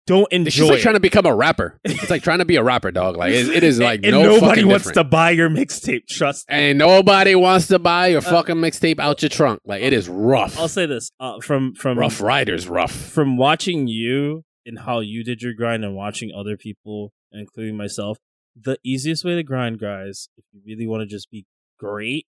don't 0.08 0.32
enjoy. 0.32 0.48
It's 0.48 0.56
just 0.56 0.70
like 0.70 0.80
it. 0.80 0.82
trying 0.84 0.94
to 0.96 1.00
become 1.00 1.26
a 1.26 1.34
rapper. 1.36 1.80
It's 1.84 2.10
like 2.10 2.22
trying 2.24 2.40
to 2.40 2.46
be 2.46 2.58
a 2.58 2.64
rapper, 2.64 2.92
dog. 2.92 3.18
Like 3.18 3.32
it, 3.34 3.48
it 3.50 3.64
is 3.64 3.80
like 3.90 4.02
and 4.04 4.12
no 4.12 4.22
nobody 4.24 4.40
fucking 4.42 4.68
wants 4.68 4.86
different. 4.88 4.96
to 4.96 5.10
buy 5.10 5.32
your 5.32 5.50
mixtape. 5.50 6.08
Trust. 6.08 6.48
me. 6.50 6.56
and 6.56 6.78
nobody 6.78 7.34
wants 7.36 7.68
to 7.68 7.80
buy 7.80 8.08
your 8.08 8.20
Uh, 8.20 8.22
fucking 8.22 8.56
mixtape 8.58 9.00
out 9.00 9.22
your 9.22 9.30
trunk. 9.30 9.62
Like 9.66 9.82
it 9.82 9.94
is 9.94 10.08
rough. 10.08 10.60
I'll 10.60 10.68
say 10.68 10.86
this 10.86 11.12
uh, 11.20 11.40
from 11.42 11.74
from 11.76 11.98
rough 11.98 12.22
Riders, 12.22 12.68
rough. 12.68 12.92
from 12.92 13.38
watching 13.38 13.88
you 13.88 14.44
and 14.66 14.80
how 14.80 15.00
you 15.00 15.24
did 15.24 15.42
your 15.42 15.54
grind 15.54 15.84
and 15.84 15.96
watching 15.96 16.32
other 16.36 16.58
people, 16.58 17.12
including 17.32 17.76
myself. 17.78 18.18
The 18.60 18.78
easiest 18.86 19.26
way 19.26 19.36
to 19.36 19.44
grind, 19.44 19.80
guys, 19.80 20.30
if 20.38 20.46
you 20.54 20.62
really 20.66 20.88
want 20.88 21.02
to 21.02 21.08
just 21.08 21.30
be 21.30 21.46
great, 21.80 22.26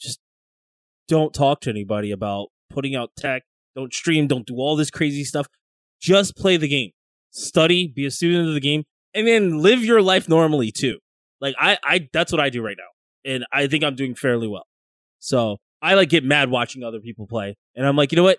just 0.00 0.18
don't 1.06 1.32
talk 1.32 1.60
to 1.62 1.70
anybody 1.70 2.10
about 2.10 2.48
putting 2.70 2.96
out 2.96 3.10
tech. 3.16 3.42
Don't 3.76 3.92
stream. 3.92 4.26
Don't 4.26 4.46
do 4.46 4.56
all 4.56 4.74
this 4.76 4.90
crazy 4.90 5.22
stuff. 5.24 5.46
Just 6.04 6.36
play 6.36 6.58
the 6.58 6.68
game. 6.68 6.90
Study. 7.30 7.88
Be 7.88 8.04
a 8.04 8.10
student 8.10 8.46
of 8.48 8.54
the 8.54 8.60
game, 8.60 8.84
and 9.14 9.26
then 9.26 9.58
live 9.62 9.82
your 9.82 10.02
life 10.02 10.28
normally 10.28 10.70
too. 10.70 10.98
Like 11.40 11.54
I, 11.58 11.78
I 11.82 12.08
that's 12.12 12.30
what 12.30 12.40
I 12.40 12.50
do 12.50 12.62
right 12.62 12.76
now, 12.78 13.32
and 13.32 13.46
I 13.50 13.66
think 13.68 13.82
I'm 13.84 13.94
doing 13.96 14.14
fairly 14.14 14.46
well. 14.46 14.66
So 15.18 15.56
I 15.80 15.94
like 15.94 16.10
get 16.10 16.22
mad 16.24 16.50
watching 16.50 16.84
other 16.84 17.00
people 17.00 17.26
play, 17.26 17.56
and 17.74 17.86
I'm 17.86 17.96
like, 17.96 18.12
you 18.12 18.16
know 18.16 18.22
what? 18.22 18.38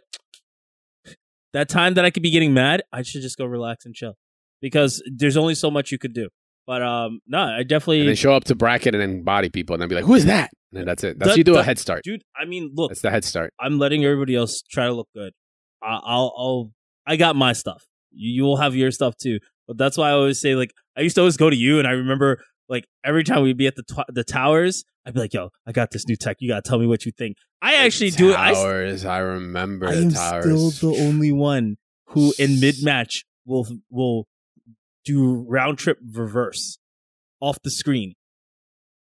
That 1.54 1.68
time 1.70 1.96
that 1.96 2.06
I 2.06 2.12
could 2.12 2.22
be 2.24 2.30
getting 2.32 2.54
mad, 2.54 2.84
I 2.94 3.02
should 3.02 3.22
just 3.24 3.38
go 3.38 3.46
relax 3.46 3.86
and 3.86 3.96
chill 3.96 4.14
because 4.62 5.02
there's 5.12 5.38
only 5.38 5.56
so 5.56 5.72
much 5.72 5.92
you 5.92 5.98
could 5.98 6.14
do. 6.14 6.30
But 6.68 6.82
um, 6.84 7.20
no, 7.28 7.40
I 7.40 7.64
definitely 7.64 8.02
And 8.02 8.10
then 8.10 8.16
show 8.16 8.34
up 8.34 8.44
to 8.46 8.56
bracket 8.56 8.94
and 8.94 9.02
then 9.02 9.24
body 9.24 9.50
people 9.50 9.74
and 9.74 9.82
then 9.82 9.90
be 9.90 9.96
like, 9.96 10.06
who 10.06 10.16
is 10.16 10.26
that? 10.26 10.52
And 10.72 10.80
then 10.80 10.86
that's 10.86 11.04
it. 11.04 11.18
That's 11.18 11.32
That- 11.32 11.38
you 11.38 11.44
do 11.44 11.56
a 11.58 11.64
head 11.64 11.80
start. 11.80 12.04
dude. 12.04 12.24
I 12.40 12.46
mean, 12.46 12.72
look, 12.76 12.90
That's 12.90 13.02
the 13.02 13.12
head 13.12 13.24
start. 13.24 13.54
I'm 13.60 13.80
letting 13.80 14.04
everybody 14.04 14.36
else 14.36 14.62
try 14.70 14.86
to 14.86 14.94
look 14.94 15.08
good. 15.16 15.32
I- 15.82 16.00
I'll, 16.04 16.34
I'll, 16.38 16.72
I 17.07 17.15
got 17.15 17.36
my 17.36 17.53
stuff. 17.53 17.84
You, 18.11 18.32
you 18.38 18.44
will 18.44 18.57
have 18.57 18.76
your 18.76 18.91
stuff 18.91 19.15
too. 19.18 19.40
But 19.68 19.77
that's 19.77 19.98
why 19.98 20.10
I 20.10 20.11
always 20.14 20.40
say, 20.40 20.56
like, 20.56 20.72
I 20.98 21.02
used 21.02 21.15
to 21.15 21.22
always 21.22 21.38
go 21.38 21.49
to 21.49 21.56
you, 21.56 21.80
and 21.80 21.88
I 21.88 21.91
remember, 21.91 22.44
like, 22.69 22.86
every 23.03 23.23
time 23.23 23.41
we'd 23.44 23.57
be 23.57 23.68
at 23.68 23.76
the 23.76 23.84
tw- 23.84 24.06
the 24.14 24.23
towers, 24.23 24.84
I'd 25.06 25.14
be 25.14 25.19
like, 25.19 25.34
"Yo, 25.34 25.49
I 25.68 25.72
got 25.72 25.91
this 25.91 26.07
new 26.07 26.15
tech. 26.15 26.38
You 26.40 26.49
gotta 26.49 26.61
tell 26.61 26.80
me 26.80 26.86
what 26.88 27.06
you 27.06 27.11
think." 27.11 27.38
I 27.61 27.76
actually 27.76 28.11
do 28.11 28.30
it. 28.32 28.38
I, 28.38 28.53
Towers. 28.53 29.06
I 29.06 29.18
remember 29.19 29.88
I 29.88 29.95
the 29.95 30.02
am 30.02 30.11
towers. 30.11 30.76
still 30.76 30.91
the 30.94 31.02
only 31.02 31.32
one 31.32 31.77
who, 32.10 32.34
in 32.38 32.60
mid 32.60 32.84
match, 32.84 33.26
will 33.45 33.68
will 33.90 34.27
do 35.03 35.45
round 35.48 35.77
trip 35.80 35.98
reverse 36.14 36.77
off 37.40 37.57
the 37.64 37.72
screen. 37.72 38.14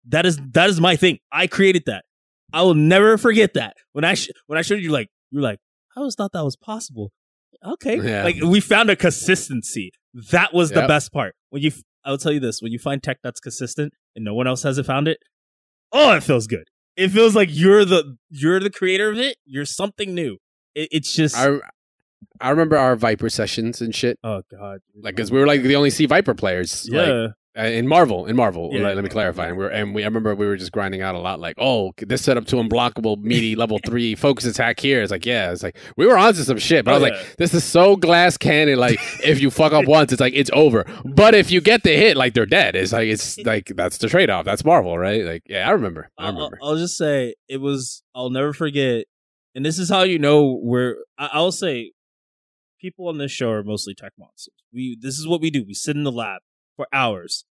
That 0.06 0.26
is 0.26 0.39
that 0.52 0.68
is 0.70 0.81
my 0.81 0.97
thing. 0.97 1.18
I 1.32 1.47
created 1.47 1.85
that. 1.86 2.05
I 2.52 2.62
will 2.62 2.74
never 2.74 3.16
forget 3.18 3.55
that. 3.55 3.76
When 3.93 4.05
I 4.05 4.14
sh- 4.14 4.31
when 4.47 4.59
I 4.59 4.62
showed 4.62 4.81
you, 4.81 4.90
like 4.90 5.09
you're 5.31 5.43
like, 5.43 5.59
I 5.97 6.01
always 6.01 6.14
thought 6.14 6.32
that 6.32 6.44
was 6.44 6.56
possible. 6.56 7.12
Okay, 7.65 7.97
Yeah. 8.01 8.24
like 8.24 8.36
we 8.43 8.61
found 8.61 8.91
a 8.91 8.97
consistency. 8.97 9.91
That 10.31 10.53
was 10.53 10.70
the 10.70 10.86
best 10.86 11.12
part. 11.12 11.35
When 11.51 11.62
you, 11.62 11.73
I'll 12.05 12.19
tell 12.19 12.32
you 12.32 12.41
this: 12.41 12.61
when 12.61 12.73
you 12.73 12.78
find 12.78 13.03
tech 13.03 13.19
that's 13.23 13.41
consistent 13.41 13.93
and 14.15 14.24
no 14.24 14.35
one 14.35 14.47
else 14.47 14.62
hasn't 14.62 14.86
found 14.86 15.09
it, 15.09 15.19
oh, 15.93 16.15
it 16.16 16.23
feels 16.23 16.47
good. 16.47 16.69
It 16.97 17.09
feels 17.09 17.35
like 17.35 17.49
you're 17.51 17.85
the 17.85 18.16
you're 18.31 18.61
the 18.61 18.70
creator 18.70 19.11
of 19.11 19.19
it. 19.19 19.36
You're 19.45 19.65
something 19.65 20.15
new. 20.15 20.39
It, 20.74 20.89
it's 20.93 21.15
just 21.15 21.36
I, 21.36 21.57
I 22.41 22.51
remember 22.51 22.77
our 22.77 22.95
Viper 22.97 23.28
sessions 23.28 23.81
and 23.81 23.95
shit. 23.95 24.19
oh 24.23 24.43
god, 24.51 24.81
Like, 24.95 25.16
because 25.16 25.31
we 25.32 25.41
were 25.41 25.47
like 25.47 25.62
the 25.62 25.74
only 25.77 25.91
C 25.91 26.07
Viper 26.07 26.35
players. 26.35 26.89
Yeah. 26.91 27.01
uh, 27.01 27.28
Uh, 27.56 27.62
in 27.62 27.86
Marvel, 27.86 28.26
in 28.26 28.35
Marvel. 28.35 28.70
Yeah. 28.72 28.82
Let, 28.82 28.97
let 28.97 29.05
me 29.05 29.10
clarify. 29.10 29.47
And 29.47 29.56
we 29.56 29.62
were, 29.62 29.70
and 29.70 29.94
we, 29.94 30.02
I 30.02 30.06
remember 30.06 30.35
we 30.35 30.44
were 30.44 30.56
just 30.56 30.72
grinding 30.72 31.02
out 31.02 31.14
a 31.14 31.18
lot. 31.20 31.39
Like, 31.39 31.55
oh, 31.59 31.93
this 31.98 32.22
setup 32.22 32.47
to 32.47 32.56
unblockable 32.56 33.22
meaty 33.22 33.55
level 33.62 33.78
three 33.86 34.16
focus 34.16 34.44
attack 34.44 34.81
here. 34.81 35.02
It's 35.02 35.12
like, 35.12 35.24
yeah, 35.24 35.52
it's 35.52 35.62
like 35.62 35.76
we 35.97 36.05
were 36.05 36.18
onto 36.18 36.43
some 36.43 36.59
shit. 36.59 36.85
But 36.85 36.94
I 36.94 36.97
Oh, 36.97 37.01
was 37.01 37.10
yeah. 37.10 37.16
like, 37.18 37.36
this 37.36 37.55
is 37.55 37.62
so 37.62 37.94
glass 37.94 38.36
cannon. 38.36 38.78
Like, 38.78 38.98
if 39.24 39.40
you 39.40 39.51
fuck 39.52 39.72
up 39.72 39.86
once, 39.86 40.10
it's 40.12 40.20
like 40.20 40.35
it's 40.35 40.51
over. 40.52 40.85
But 41.05 41.35
if 41.36 41.52
you 41.52 41.60
get 41.60 41.85
the 41.85 41.97
hit, 41.97 42.16
like 42.16 42.35
they're 42.35 42.44
dead. 42.44 42.74
It's 42.74 42.93
like 42.93 43.06
it's 43.06 43.39
like 43.39 43.66
that's 43.76 43.98
the 43.98 44.09
trade 44.09 44.31
off. 44.31 44.44
That's 44.44 44.64
Marvel, 44.64 44.98
right? 44.98 45.24
Like, 45.24 45.43
yeah, 45.47 45.68
I 45.68 45.70
remember. 45.70 46.10
I 46.18 46.26
I'll, 46.26 46.32
remember. 46.35 46.59
I'll 46.60 46.76
just 46.76 46.97
say 46.98 47.35
it 47.48 47.59
was. 47.59 48.02
I'll 48.16 48.31
never 48.31 48.52
forget. 48.52 49.05
And 49.55 49.64
this 49.64 49.78
is 49.78 49.89
how 49.89 50.02
you 50.02 50.18
know 50.18 50.56
where 50.56 50.97
I, 51.16 51.31
I'll 51.35 51.52
say 51.52 51.93
people 52.81 53.06
on 53.09 53.18
this 53.18 53.31
show 53.31 53.51
are 53.51 53.62
mostly 53.62 53.94
tech 53.94 54.10
monsters. 54.18 54.55
We 54.72 54.98
this 55.01 55.18
is 55.20 55.28
what 55.28 55.40
we 55.40 55.51
do. 55.51 55.62
We 55.64 55.74
sit 55.74 55.94
in 55.94 56.02
the 56.02 56.10
lab 56.10 56.40
for 56.77 56.87
hours, 56.93 57.45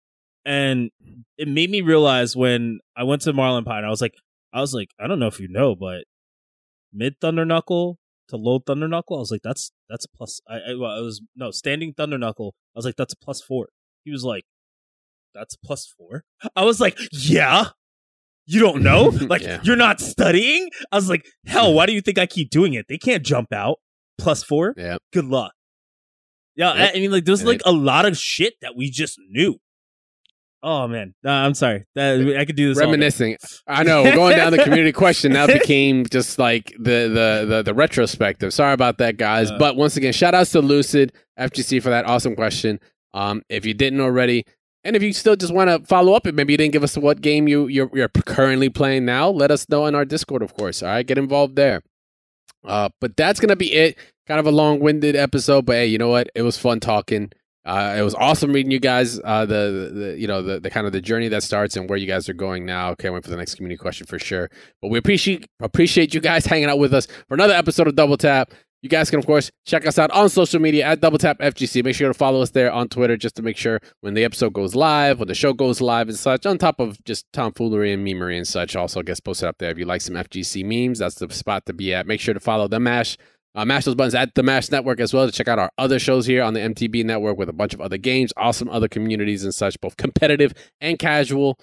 and 0.45 0.89
it 1.37 1.47
made 1.47 1.69
me 1.69 1.81
realize 1.81 2.35
when 2.35 2.79
I 2.95 3.03
went 3.03 3.21
to 3.23 3.33
Marlinpie. 3.33 3.83
I 3.83 3.89
was 3.89 4.01
like, 4.01 4.13
I 4.53 4.59
was 4.61 4.73
like, 4.73 4.89
I 4.99 5.07
don't 5.07 5.19
know 5.19 5.27
if 5.27 5.39
you 5.39 5.47
know, 5.47 5.75
but 5.75 6.03
mid 6.91 7.19
Thunder 7.21 7.45
Knuckle 7.45 7.97
to 8.29 8.37
low 8.37 8.59
Thunder 8.59 8.87
Knuckle, 8.87 9.17
I 9.17 9.19
was 9.19 9.31
like, 9.31 9.41
that's 9.43 9.71
that's 9.89 10.05
plus. 10.07 10.39
I, 10.47 10.55
I, 10.71 10.75
well, 10.79 10.91
I 10.91 10.99
was 11.01 11.21
no 11.35 11.51
standing 11.51 11.93
Thunder 11.93 12.17
Knuckle. 12.17 12.55
I 12.75 12.77
was 12.79 12.85
like, 12.85 12.95
that's 12.95 13.13
plus 13.15 13.41
four. 13.41 13.67
He 14.05 14.11
was 14.11 14.23
like, 14.23 14.43
that's 15.33 15.55
plus 15.55 15.93
four. 15.97 16.23
I 16.55 16.63
was 16.63 16.79
like, 16.79 16.97
yeah. 17.11 17.65
You 18.45 18.59
don't 18.59 18.83
know? 18.83 19.09
Like, 19.21 19.41
Yeah. 19.41 19.61
you're 19.63 19.77
not 19.77 20.01
studying? 20.01 20.69
I 20.91 20.97
was 20.97 21.09
like, 21.09 21.25
hell, 21.47 21.73
why 21.73 21.85
do 21.85 21.93
you 21.93 22.01
think 22.01 22.17
I 22.17 22.25
keep 22.25 22.49
doing 22.49 22.73
it? 22.73 22.87
They 22.89 22.97
can't 22.97 23.23
jump 23.23 23.53
out. 23.53 23.77
Plus 24.17 24.43
four? 24.43 24.73
Yeah. 24.77 24.97
Good 25.13 25.25
luck. 25.25 25.53
Yeah, 26.55 26.73
Yep. 26.73 26.91
I, 26.95 26.99
mean, 26.99 27.11
like, 27.11 27.25
there's 27.25 27.43
like 27.43 27.61
a 27.65 27.71
lot 27.71 28.05
of 28.05 28.17
shit 28.17 28.53
that 28.61 28.75
we 28.75 28.89
just 28.89 29.19
knew. 29.29 29.59
Oh, 30.65 30.87
man. 30.87 31.13
Nah, 31.23 31.45
I'm 31.45 31.53
sorry. 31.55 31.85
That, 31.95 32.37
I 32.39 32.45
could 32.45 32.55
do 32.55 32.69
this. 32.69 32.79
Reminiscing. 32.79 33.37
I 33.67 33.83
know. 33.83 34.03
We're 34.03 34.15
going 34.15 34.37
down 34.37 34.53
the 34.53 34.63
community 34.63 34.93
question 34.93 35.33
now 35.33 35.45
became 35.45 36.05
just 36.05 36.39
like 36.39 36.73
the 36.79 37.09
the 37.09 37.45
the, 37.47 37.63
the 37.63 37.73
retrospective. 37.73 38.53
Sorry 38.53 38.71
about 38.71 38.97
that, 38.99 39.17
guys. 39.17 39.51
Uh. 39.51 39.57
but 39.57 39.75
once 39.75 39.97
again, 39.97 40.13
shout 40.13 40.33
outs 40.33 40.51
to 40.51 40.61
Lucid 40.61 41.11
FGC 41.37 41.83
for 41.83 41.89
that 41.89 42.05
awesome 42.05 42.35
question. 42.35 42.79
Um, 43.13 43.43
if 43.49 43.65
you 43.65 43.73
didn't 43.73 43.99
already, 43.99 44.45
and 44.85 44.95
if 44.95 45.03
you 45.03 45.11
still 45.11 45.35
just 45.35 45.53
want 45.53 45.69
to 45.69 45.85
follow 45.85 46.13
up, 46.13 46.25
and 46.25 46.35
maybe 46.35 46.53
you 46.53 46.57
didn't 46.57 46.71
give 46.71 46.83
us 46.83 46.97
what 46.97 47.19
game 47.19 47.49
you 47.49 47.67
you're, 47.67 47.89
you're 47.93 48.07
currently 48.07 48.69
playing 48.69 49.03
now, 49.03 49.29
let 49.29 49.51
us 49.51 49.67
know 49.67 49.85
in 49.85 49.95
our 49.95 50.05
Discord, 50.05 50.41
of 50.41 50.53
course. 50.53 50.81
All 50.81 50.87
right, 50.87 51.05
get 51.05 51.17
involved 51.17 51.57
there. 51.57 51.81
Uh, 52.63 52.87
but 53.01 53.17
that's 53.17 53.41
gonna 53.41 53.57
be 53.57 53.73
it. 53.73 53.97
Kind 54.27 54.39
of 54.39 54.45
a 54.45 54.51
long-winded 54.51 55.15
episode, 55.15 55.65
but 55.65 55.73
hey, 55.73 55.87
you 55.87 55.97
know 55.97 56.09
what? 56.09 56.29
It 56.33 56.43
was 56.43 56.57
fun 56.57 56.79
talking. 56.79 57.31
Uh, 57.65 57.95
it 57.97 58.01
was 58.01 58.13
awesome 58.15 58.51
reading 58.51 58.71
you 58.71 58.79
guys. 58.79 59.19
Uh, 59.23 59.45
the, 59.45 59.91
the 59.93 60.19
you 60.19 60.27
know 60.27 60.41
the, 60.41 60.59
the 60.59 60.69
kind 60.69 60.85
of 60.85 60.91
the 60.91 60.99
journey 60.99 61.29
that 61.29 61.43
starts 61.43 61.77
and 61.77 61.89
where 61.89 61.97
you 61.97 62.07
guys 62.07 62.27
are 62.27 62.33
going 62.33 62.65
now. 62.65 62.93
Can't 62.95 63.13
wait 63.13 63.23
for 63.23 63.29
the 63.29 63.37
next 63.37 63.55
community 63.55 63.77
question 63.77 64.05
for 64.05 64.19
sure. 64.19 64.49
But 64.81 64.89
we 64.89 64.97
appreciate 64.97 65.45
appreciate 65.61 66.13
you 66.13 66.19
guys 66.19 66.45
hanging 66.45 66.69
out 66.69 66.77
with 66.79 66.93
us 66.93 67.05
for 67.05 67.35
another 67.35 67.53
episode 67.53 67.87
of 67.87 67.95
Double 67.95 68.17
Tap. 68.17 68.53
You 68.81 68.89
guys 68.89 69.09
can 69.09 69.17
of 69.17 69.25
course 69.25 69.49
check 69.65 69.87
us 69.87 69.97
out 69.97 70.11
on 70.11 70.27
social 70.27 70.59
media 70.59 70.85
at 70.85 70.99
Double 70.99 71.17
Tap 71.17 71.39
FGC. 71.39 71.85
Make 71.85 71.95
sure 71.95 72.09
to 72.09 72.13
follow 72.13 72.41
us 72.41 72.49
there 72.49 72.69
on 72.69 72.89
Twitter 72.89 73.15
just 73.15 73.35
to 73.35 73.41
make 73.41 73.55
sure 73.55 73.79
when 74.01 74.13
the 74.13 74.25
episode 74.25 74.51
goes 74.51 74.75
live, 74.75 75.19
when 75.19 75.29
the 75.29 75.35
show 75.35 75.53
goes 75.53 75.79
live 75.79 76.09
and 76.09 76.17
such. 76.17 76.45
On 76.45 76.57
top 76.57 76.81
of 76.81 77.01
just 77.05 77.25
tomfoolery 77.31 77.93
and 77.93 78.05
memery 78.05 78.35
and 78.35 78.45
such, 78.45 78.75
also 78.75 79.01
gets 79.01 79.21
posted 79.21 79.47
up 79.47 79.57
there. 79.59 79.71
If 79.71 79.77
you 79.77 79.85
like 79.85 80.01
some 80.01 80.15
FGC 80.15 80.65
memes, 80.65 80.99
that's 80.99 81.15
the 81.15 81.33
spot 81.33 81.65
to 81.67 81.73
be 81.73 81.93
at. 81.93 82.07
Make 82.07 82.19
sure 82.19 82.33
to 82.33 82.41
follow 82.41 82.67
the 82.67 82.81
Mash 82.81 83.17
uh, 83.55 83.65
mash 83.65 83.85
those 83.85 83.95
buttons 83.95 84.15
at 84.15 84.33
the 84.35 84.43
Mash 84.43 84.71
Network 84.71 84.99
as 84.99 85.13
well 85.13 85.25
to 85.25 85.31
check 85.31 85.47
out 85.47 85.59
our 85.59 85.71
other 85.77 85.99
shows 85.99 86.25
here 86.25 86.41
on 86.43 86.53
the 86.53 86.59
MTB 86.59 87.03
Network 87.05 87.37
with 87.37 87.49
a 87.49 87.53
bunch 87.53 87.73
of 87.73 87.81
other 87.81 87.97
games, 87.97 88.33
awesome 88.37 88.69
other 88.69 88.87
communities 88.87 89.43
and 89.43 89.53
such, 89.53 89.79
both 89.81 89.97
competitive 89.97 90.53
and 90.81 90.97
casual. 90.97 91.59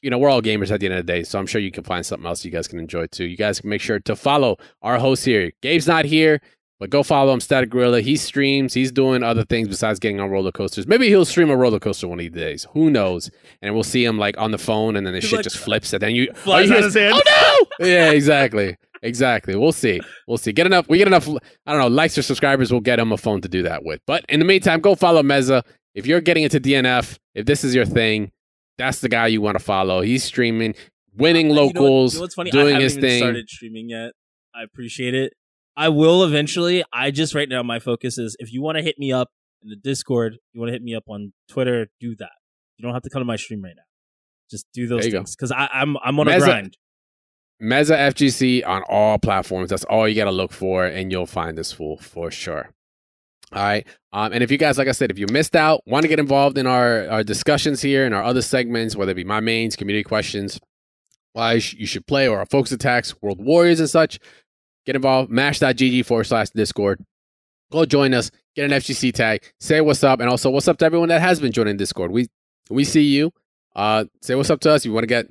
You 0.00 0.10
know, 0.10 0.18
we're 0.18 0.30
all 0.30 0.42
gamers 0.42 0.70
at 0.72 0.80
the 0.80 0.86
end 0.86 0.94
of 0.96 1.06
the 1.06 1.12
day, 1.12 1.22
so 1.22 1.38
I'm 1.38 1.46
sure 1.46 1.60
you 1.60 1.70
can 1.70 1.84
find 1.84 2.04
something 2.04 2.26
else 2.26 2.44
you 2.44 2.50
guys 2.50 2.66
can 2.68 2.78
enjoy 2.80 3.06
too. 3.06 3.24
You 3.24 3.36
guys 3.36 3.60
can 3.60 3.70
make 3.70 3.80
sure 3.80 4.00
to 4.00 4.16
follow 4.16 4.56
our 4.82 4.98
host 4.98 5.24
here. 5.24 5.52
Gabe's 5.62 5.86
not 5.86 6.04
here, 6.04 6.40
but 6.80 6.90
go 6.90 7.04
follow 7.04 7.32
him, 7.32 7.38
Static 7.40 7.70
Gorilla. 7.70 8.00
He 8.00 8.16
streams, 8.16 8.74
he's 8.74 8.90
doing 8.90 9.22
other 9.22 9.44
things 9.44 9.68
besides 9.68 10.00
getting 10.00 10.18
on 10.18 10.28
roller 10.30 10.50
coasters. 10.50 10.88
Maybe 10.88 11.06
he'll 11.06 11.24
stream 11.24 11.50
a 11.50 11.56
roller 11.56 11.78
coaster 11.78 12.08
one 12.08 12.18
of 12.18 12.24
these 12.24 12.32
days. 12.32 12.66
Who 12.72 12.90
knows? 12.90 13.30
And 13.60 13.74
we'll 13.74 13.84
see 13.84 14.04
him 14.04 14.18
like 14.18 14.36
on 14.38 14.50
the 14.50 14.58
phone, 14.58 14.96
and 14.96 15.06
then 15.06 15.14
the 15.14 15.20
He's 15.20 15.28
shit 15.30 15.36
like- 15.38 15.44
just 15.44 15.58
flips, 15.58 15.92
and 15.92 16.02
then 16.02 16.16
you 16.16 16.32
Flies 16.34 16.68
all 16.70 16.76
you 16.78 16.78
out 16.78 16.84
his 16.84 16.94
hand. 16.94 17.14
Oh 17.24 17.64
no! 17.78 17.86
yeah, 17.86 18.10
exactly. 18.10 18.76
Exactly. 19.02 19.56
We'll 19.56 19.72
see. 19.72 20.00
We'll 20.28 20.38
see. 20.38 20.52
Get 20.52 20.66
enough. 20.66 20.88
We 20.88 20.98
get 20.98 21.08
enough. 21.08 21.28
I 21.66 21.72
don't 21.72 21.80
know. 21.80 21.88
Likes 21.88 22.16
or 22.16 22.22
subscribers. 22.22 22.70
We'll 22.70 22.80
get 22.80 22.98
him 22.98 23.10
a 23.12 23.16
phone 23.16 23.40
to 23.40 23.48
do 23.48 23.62
that 23.64 23.84
with. 23.84 24.00
But 24.06 24.24
in 24.28 24.38
the 24.38 24.46
meantime, 24.46 24.80
go 24.80 24.94
follow 24.94 25.22
Meza. 25.22 25.62
If 25.94 26.06
you're 26.06 26.20
getting 26.20 26.44
into 26.44 26.60
DNF, 26.60 27.18
if 27.34 27.44
this 27.46 27.64
is 27.64 27.74
your 27.74 27.84
thing, 27.84 28.30
that's 28.78 29.00
the 29.00 29.08
guy 29.08 29.26
you 29.26 29.40
want 29.40 29.58
to 29.58 29.64
follow. 29.64 30.00
He's 30.02 30.22
streaming, 30.24 30.74
winning 31.16 31.46
Uh, 31.46 31.48
You 31.48 31.54
know 31.54 31.62
what- 31.66 31.74
locals, 31.74 32.14
you 32.14 32.18
know 32.18 32.22
what's 32.22 32.34
funny? 32.34 32.50
I 32.50 32.52
doing 32.52 32.66
haven't 32.74 32.82
his 32.82 32.96
thing. 32.96 33.18
started 33.18 33.48
streaming 33.48 33.90
yet. 33.90 34.12
I 34.54 34.62
appreciate 34.62 35.14
it. 35.14 35.32
I 35.76 35.88
will 35.88 36.22
eventually. 36.24 36.84
I 36.92 37.10
just 37.10 37.34
right 37.34 37.48
now 37.48 37.62
my 37.62 37.78
focus 37.80 38.18
is 38.18 38.36
if 38.38 38.52
you 38.52 38.62
want 38.62 38.76
to 38.78 38.82
hit 38.82 38.98
me 38.98 39.12
up 39.12 39.30
in 39.62 39.68
the 39.70 39.76
Discord, 39.76 40.36
you 40.52 40.60
want 40.60 40.68
to 40.68 40.72
hit 40.72 40.82
me 40.82 40.94
up 40.94 41.04
on 41.08 41.32
Twitter, 41.48 41.88
do 42.00 42.14
that. 42.16 42.30
You 42.78 42.82
don't 42.84 42.94
have 42.94 43.02
to 43.02 43.10
come 43.10 43.20
to 43.20 43.24
my 43.26 43.36
stream 43.36 43.62
right 43.62 43.74
now. 43.76 43.82
Just 44.50 44.66
do 44.74 44.86
those 44.86 45.00
There 45.00 45.06
you 45.06 45.12
go. 45.12 45.18
things 45.20 45.34
because 45.36 45.50
I'm 45.52 45.96
I'm 46.04 46.20
on 46.20 46.28
a 46.28 46.32
Meza- 46.32 46.38
grind. 46.44 46.76
Meza 47.62 47.96
FGC 47.96 48.66
on 48.66 48.82
all 48.88 49.18
platforms. 49.18 49.70
That's 49.70 49.84
all 49.84 50.08
you 50.08 50.16
got 50.16 50.24
to 50.24 50.32
look 50.32 50.52
for, 50.52 50.84
and 50.84 51.12
you'll 51.12 51.26
find 51.26 51.56
this 51.56 51.72
fool 51.72 51.96
for 51.96 52.30
sure. 52.30 52.70
All 53.52 53.62
right. 53.62 53.86
Um, 54.12 54.32
and 54.32 54.42
if 54.42 54.50
you 54.50 54.58
guys, 54.58 54.78
like 54.78 54.88
I 54.88 54.92
said, 54.92 55.10
if 55.10 55.18
you 55.18 55.26
missed 55.30 55.54
out, 55.54 55.82
want 55.86 56.02
to 56.02 56.08
get 56.08 56.18
involved 56.18 56.58
in 56.58 56.66
our, 56.66 57.08
our 57.08 57.22
discussions 57.22 57.82
here 57.82 58.04
and 58.04 58.14
our 58.14 58.22
other 58.22 58.42
segments, 58.42 58.96
whether 58.96 59.12
it 59.12 59.16
be 59.16 59.24
my 59.24 59.40
mains, 59.40 59.76
community 59.76 60.02
questions, 60.02 60.58
why 61.34 61.54
you 61.54 61.86
should 61.86 62.06
play, 62.06 62.28
or 62.28 62.38
our 62.38 62.46
focus 62.46 62.72
attacks, 62.72 63.14
world 63.22 63.42
warriors, 63.42 63.78
and 63.78 63.88
such, 63.88 64.18
get 64.86 64.96
involved. 64.96 65.30
Mash.gg 65.30 66.04
forward 66.04 66.24
slash 66.24 66.50
Discord. 66.50 67.04
Go 67.70 67.84
join 67.86 68.12
us, 68.12 68.30
get 68.54 68.70
an 68.70 68.78
FGC 68.78 69.12
tag, 69.14 69.42
say 69.60 69.80
what's 69.80 70.04
up, 70.04 70.20
and 70.20 70.28
also 70.28 70.50
what's 70.50 70.68
up 70.68 70.78
to 70.78 70.84
everyone 70.84 71.08
that 71.08 71.22
has 71.22 71.40
been 71.40 71.52
joining 71.52 71.76
Discord. 71.76 72.10
We 72.10 72.28
we 72.68 72.84
see 72.84 73.04
you. 73.04 73.32
Uh, 73.74 74.04
say 74.20 74.34
what's 74.34 74.50
up 74.50 74.60
to 74.60 74.70
us. 74.70 74.82
If 74.82 74.86
you 74.86 74.92
want 74.92 75.04
to 75.04 75.08
get 75.08 75.26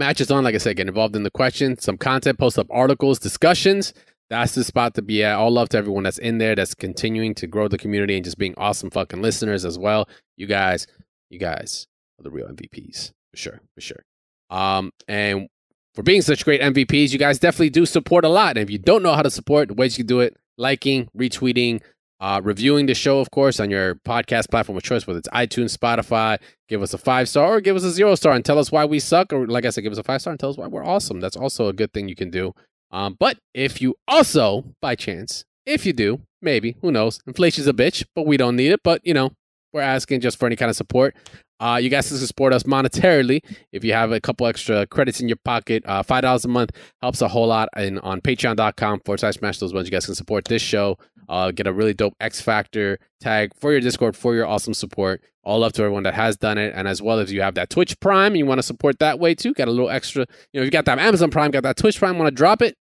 matches 0.00 0.30
on, 0.32 0.42
like 0.42 0.56
I 0.56 0.58
said, 0.58 0.76
get 0.76 0.88
involved 0.88 1.14
in 1.14 1.22
the 1.22 1.30
question, 1.30 1.78
some 1.78 1.96
content, 1.96 2.38
post 2.38 2.58
up 2.58 2.66
articles, 2.70 3.20
discussions. 3.20 3.94
That's 4.30 4.54
the 4.54 4.64
spot 4.64 4.94
to 4.94 5.02
be 5.02 5.22
at. 5.22 5.36
All 5.36 5.50
love 5.50 5.68
to 5.68 5.78
everyone 5.78 6.02
that's 6.02 6.18
in 6.18 6.38
there, 6.38 6.56
that's 6.56 6.74
continuing 6.74 7.34
to 7.36 7.46
grow 7.46 7.68
the 7.68 7.78
community 7.78 8.16
and 8.16 8.24
just 8.24 8.38
being 8.38 8.54
awesome 8.56 8.90
fucking 8.90 9.22
listeners 9.22 9.64
as 9.64 9.78
well. 9.78 10.08
You 10.36 10.46
guys, 10.46 10.86
you 11.28 11.38
guys 11.38 11.86
are 12.18 12.24
the 12.24 12.30
real 12.30 12.48
MVPs 12.48 13.12
for 13.30 13.36
sure, 13.36 13.60
for 13.74 13.80
sure. 13.80 14.04
Um, 14.50 14.90
and 15.06 15.48
for 15.94 16.02
being 16.02 16.22
such 16.22 16.44
great 16.44 16.60
MVPs, 16.60 17.12
you 17.12 17.18
guys 17.18 17.38
definitely 17.38 17.70
do 17.70 17.86
support 17.86 18.24
a 18.24 18.28
lot. 18.28 18.56
And 18.56 18.58
if 18.58 18.70
you 18.70 18.78
don't 18.78 19.02
know 19.02 19.14
how 19.14 19.22
to 19.22 19.30
support, 19.30 19.68
the 19.68 19.74
ways 19.74 19.96
you 19.96 20.04
can 20.04 20.08
do 20.08 20.20
it, 20.20 20.36
liking, 20.56 21.08
retweeting, 21.16 21.82
uh, 22.20 22.40
reviewing 22.44 22.86
the 22.86 22.94
show, 22.94 23.18
of 23.20 23.30
course, 23.30 23.58
on 23.60 23.70
your 23.70 23.94
podcast 23.96 24.50
platform 24.50 24.76
of 24.76 24.82
choice, 24.82 25.06
whether 25.06 25.18
it's 25.18 25.28
iTunes, 25.30 25.76
Spotify. 25.76 26.38
Give 26.68 26.82
us 26.82 26.92
a 26.94 26.98
five 26.98 27.28
star 27.28 27.56
or 27.56 27.60
give 27.60 27.76
us 27.76 27.82
a 27.82 27.90
zero 27.90 28.14
star 28.14 28.34
and 28.34 28.44
tell 28.44 28.58
us 28.58 28.70
why 28.70 28.84
we 28.84 29.00
suck. 29.00 29.32
Or, 29.32 29.46
like 29.46 29.64
I 29.64 29.70
said, 29.70 29.82
give 29.82 29.92
us 29.92 29.98
a 29.98 30.02
five 30.02 30.20
star 30.20 30.32
and 30.32 30.38
tell 30.38 30.50
us 30.50 30.56
why 30.56 30.66
we're 30.66 30.84
awesome. 30.84 31.20
That's 31.20 31.36
also 31.36 31.68
a 31.68 31.72
good 31.72 31.92
thing 31.92 32.08
you 32.08 32.16
can 32.16 32.30
do. 32.30 32.54
Um, 32.90 33.16
but 33.18 33.38
if 33.54 33.80
you 33.80 33.94
also, 34.06 34.64
by 34.82 34.94
chance, 34.96 35.44
if 35.64 35.86
you 35.86 35.92
do, 35.92 36.20
maybe, 36.42 36.76
who 36.82 36.90
knows? 36.92 37.20
Inflation's 37.26 37.66
a 37.66 37.72
bitch, 37.72 38.04
but 38.14 38.26
we 38.26 38.36
don't 38.36 38.56
need 38.56 38.72
it. 38.72 38.80
But, 38.84 39.00
you 39.04 39.14
know, 39.14 39.32
we're 39.72 39.80
asking 39.80 40.20
just 40.20 40.38
for 40.38 40.46
any 40.46 40.56
kind 40.56 40.68
of 40.70 40.76
support. 40.76 41.14
Uh, 41.60 41.78
you 41.80 41.90
guys 41.90 42.08
can 42.08 42.16
support 42.16 42.54
us 42.54 42.62
monetarily 42.62 43.40
if 43.70 43.84
you 43.84 43.92
have 43.92 44.12
a 44.12 44.20
couple 44.20 44.46
extra 44.46 44.86
credits 44.86 45.20
in 45.20 45.28
your 45.28 45.36
pocket. 45.44 45.82
Uh, 45.86 46.02
Five 46.02 46.22
dollars 46.22 46.44
a 46.44 46.48
month 46.48 46.70
helps 47.02 47.20
a 47.20 47.28
whole 47.28 47.46
lot. 47.48 47.68
And 47.76 48.00
on 48.00 48.20
Patreon.com 48.22 49.00
forward 49.04 49.20
slash 49.20 49.34
Smash 49.36 49.58
Those 49.58 49.72
Buttons, 49.72 49.88
you 49.88 49.92
guys 49.92 50.06
can 50.06 50.14
support 50.14 50.46
this 50.46 50.62
show. 50.62 50.96
Uh, 51.30 51.52
get 51.52 51.68
a 51.68 51.72
really 51.72 51.94
dope 51.94 52.14
X 52.20 52.40
Factor 52.40 52.98
tag 53.20 53.52
for 53.54 53.70
your 53.70 53.80
Discord 53.80 54.16
for 54.16 54.34
your 54.34 54.46
awesome 54.46 54.74
support. 54.74 55.22
All 55.44 55.60
love 55.60 55.72
to 55.74 55.82
everyone 55.82 56.02
that 56.02 56.14
has 56.14 56.36
done 56.36 56.58
it, 56.58 56.72
and 56.74 56.88
as 56.88 57.00
well 57.00 57.20
as 57.20 57.32
you 57.32 57.40
have 57.40 57.54
that 57.54 57.70
Twitch 57.70 57.98
Prime, 58.00 58.34
you 58.34 58.44
want 58.46 58.58
to 58.58 58.64
support 58.64 58.98
that 58.98 59.20
way 59.20 59.36
too. 59.36 59.54
Got 59.54 59.68
a 59.68 59.70
little 59.70 59.90
extra. 59.90 60.26
You 60.52 60.60
know, 60.60 60.64
you 60.64 60.72
got 60.72 60.86
that 60.86 60.98
Amazon 60.98 61.30
Prime, 61.30 61.52
got 61.52 61.62
that 61.62 61.76
Twitch 61.76 62.00
Prime. 62.00 62.18
Want 62.18 62.26
to 62.26 62.34
drop 62.34 62.60
it? 62.60 62.76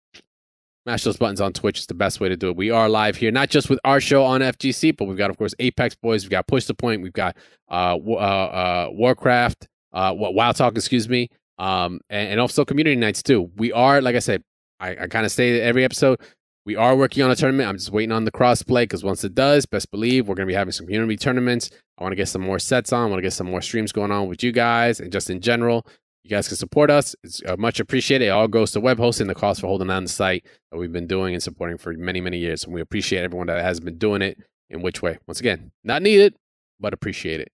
Mash 0.86 1.02
those 1.02 1.16
buttons 1.16 1.40
on 1.40 1.52
Twitch 1.52 1.80
is 1.80 1.86
the 1.86 1.94
best 1.94 2.20
way 2.20 2.28
to 2.28 2.36
do 2.36 2.50
it. 2.50 2.56
We 2.56 2.70
are 2.70 2.88
live 2.88 3.16
here, 3.16 3.32
not 3.32 3.50
just 3.50 3.68
with 3.68 3.80
our 3.84 4.00
show 4.00 4.22
on 4.22 4.42
FGC, 4.42 4.96
but 4.96 5.06
we've 5.06 5.18
got, 5.18 5.30
of 5.30 5.38
course, 5.38 5.52
Apex 5.58 5.96
Boys. 5.96 6.22
We've 6.22 6.30
got 6.30 6.46
Push 6.46 6.66
the 6.66 6.74
Point. 6.74 7.02
We've 7.02 7.12
got 7.12 7.36
uh, 7.68 7.96
uh, 7.96 8.12
uh, 8.14 8.88
Warcraft, 8.92 9.66
uh, 9.92 10.14
Wild 10.16 10.54
Talk, 10.54 10.76
excuse 10.76 11.08
me, 11.08 11.30
um, 11.58 11.98
and, 12.08 12.30
and, 12.30 12.40
also 12.40 12.64
community 12.64 12.94
nights 12.94 13.24
too. 13.24 13.50
We 13.56 13.72
are, 13.72 14.00
like 14.00 14.14
I 14.14 14.20
said, 14.20 14.44
I, 14.78 14.90
I 14.90 15.06
kind 15.08 15.26
of 15.26 15.32
say 15.32 15.60
every 15.60 15.82
episode, 15.82 16.20
we 16.66 16.74
are 16.74 16.96
working 16.96 17.22
on 17.22 17.30
a 17.30 17.36
tournament. 17.36 17.68
I'm 17.68 17.78
just 17.78 17.92
waiting 17.92 18.10
on 18.10 18.24
the 18.24 18.32
crossplay 18.32 18.82
because 18.82 19.04
once 19.04 19.22
it 19.22 19.34
does, 19.36 19.64
best 19.66 19.90
believe 19.92 20.26
we're 20.26 20.34
going 20.34 20.48
to 20.48 20.50
be 20.50 20.56
having 20.56 20.72
some 20.72 20.86
community 20.86 21.16
tournaments. 21.16 21.70
I 21.96 22.02
want 22.02 22.10
to 22.12 22.16
get 22.16 22.28
some 22.28 22.42
more 22.42 22.58
sets 22.58 22.92
on. 22.92 23.06
I 23.06 23.06
want 23.06 23.18
to 23.18 23.22
get 23.22 23.32
some 23.32 23.48
more 23.48 23.62
streams 23.62 23.92
going 23.92 24.10
on 24.10 24.28
with 24.28 24.42
you 24.42 24.50
guys 24.50 24.98
and 24.98 25.12
just 25.12 25.30
in 25.30 25.40
general. 25.40 25.86
You 26.24 26.30
guys 26.30 26.48
can 26.48 26.56
support 26.56 26.90
us. 26.90 27.14
It's 27.22 27.40
uh, 27.46 27.56
much 27.56 27.78
appreciated. 27.78 28.26
It 28.26 28.30
all 28.30 28.48
goes 28.48 28.72
to 28.72 28.80
web 28.80 28.98
hosting, 28.98 29.28
the 29.28 29.34
cost 29.34 29.60
for 29.60 29.68
holding 29.68 29.90
on 29.90 30.02
the 30.02 30.08
site 30.08 30.44
that 30.72 30.78
we've 30.78 30.92
been 30.92 31.06
doing 31.06 31.34
and 31.34 31.42
supporting 31.42 31.78
for 31.78 31.92
many, 31.92 32.20
many 32.20 32.38
years. 32.38 32.64
And 32.64 32.74
we 32.74 32.80
appreciate 32.80 33.22
everyone 33.22 33.46
that 33.46 33.62
has 33.62 33.78
been 33.78 33.96
doing 33.96 34.20
it 34.20 34.36
in 34.68 34.82
which 34.82 35.02
way. 35.02 35.18
Once 35.28 35.38
again, 35.38 35.70
not 35.84 36.02
needed, 36.02 36.34
but 36.80 36.92
appreciate 36.92 37.40
it. 37.40 37.52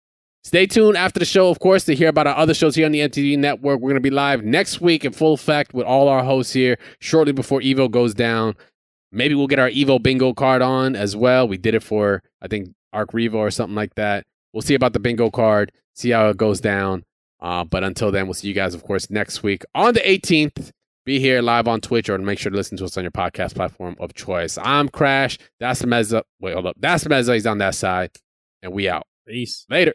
Stay 0.43 0.67
tuned 0.67 0.97
after 0.97 1.21
the 1.21 1.25
show, 1.25 1.49
of 1.49 1.61
course, 1.61 1.85
to 1.85 1.95
hear 1.95 2.09
about 2.09 2.27
our 2.27 2.37
other 2.37 2.55
shows 2.55 2.75
here 2.75 2.87
on 2.87 2.93
the 2.93 3.01
MTB 3.01 3.39
network. 3.39 3.81
We're 3.81 3.91
going 3.91 3.95
to 3.95 4.01
be 4.01 4.11
live 4.11 4.45
next 4.45 4.81
week 4.81 5.05
in 5.05 5.13
full 5.13 5.35
effect 5.35 5.75
with 5.75 5.87
all 5.87 6.09
our 6.09 6.25
hosts 6.25 6.53
here 6.53 6.77
shortly 7.01 7.33
before 7.33 7.61
Evo 7.61 7.89
goes 7.89 8.15
down. 8.15 8.55
Maybe 9.13 9.35
we'll 9.35 9.47
get 9.47 9.59
our 9.59 9.71
Evo 9.71 10.03
bingo 10.03 10.35
card 10.35 10.63
on 10.63 10.97
as 10.97 11.17
well. 11.17 11.47
We 11.49 11.57
did 11.57 11.75
it 11.75 11.83
for, 11.83 12.23
I 12.43 12.49
think, 12.49 12.71
Arc 12.93 13.13
Revo 13.13 13.35
or 13.35 13.51
something 13.51 13.75
like 13.75 13.95
that. 13.95 14.25
We'll 14.53 14.63
see 14.63 14.75
about 14.75 14.93
the 14.93 15.01
bingo 15.01 15.31
card, 15.31 15.73
see 15.95 16.11
how 16.11 16.29
it 16.29 16.37
goes 16.37 16.61
down. 16.61 17.05
Uh, 17.41 17.65
but 17.65 17.85
until 17.85 18.11
then, 18.11 18.27
we'll 18.27 18.35
see 18.35 18.49
you 18.49 18.55
guys, 18.55 18.75
of 18.75 18.83
course, 18.83 19.11
next 19.11 19.43
week 19.43 19.65
on 19.75 19.95
the 19.95 20.01
18th. 20.01 20.71
Be 21.05 21.21
here 21.21 21.41
live 21.41 21.69
on 21.69 21.81
Twitch 21.81 22.09
or 22.09 22.19
make 22.19 22.39
sure 22.39 22.51
to 22.51 22.57
listen 22.57 22.77
to 22.79 22.85
us 22.85 22.97
on 22.97 23.05
your 23.05 23.13
podcast 23.13 23.55
platform 23.55 23.95
of 24.01 24.15
choice. 24.15 24.59
I'm 24.59 24.89
Crash. 24.89 25.39
That's 25.61 25.81
the 25.81 25.87
Meza. 25.87 26.23
Wait, 26.41 26.55
hold 26.55 26.67
up. 26.67 26.77
That's 26.81 27.05
the 27.05 27.11
Meza. 27.11 27.35
He's 27.35 27.47
on 27.47 27.59
that 27.59 27.77
side. 27.77 28.11
And 28.63 28.73
we 28.73 28.89
out. 28.89 29.07
Peace. 29.27 29.67
Later. 29.71 29.95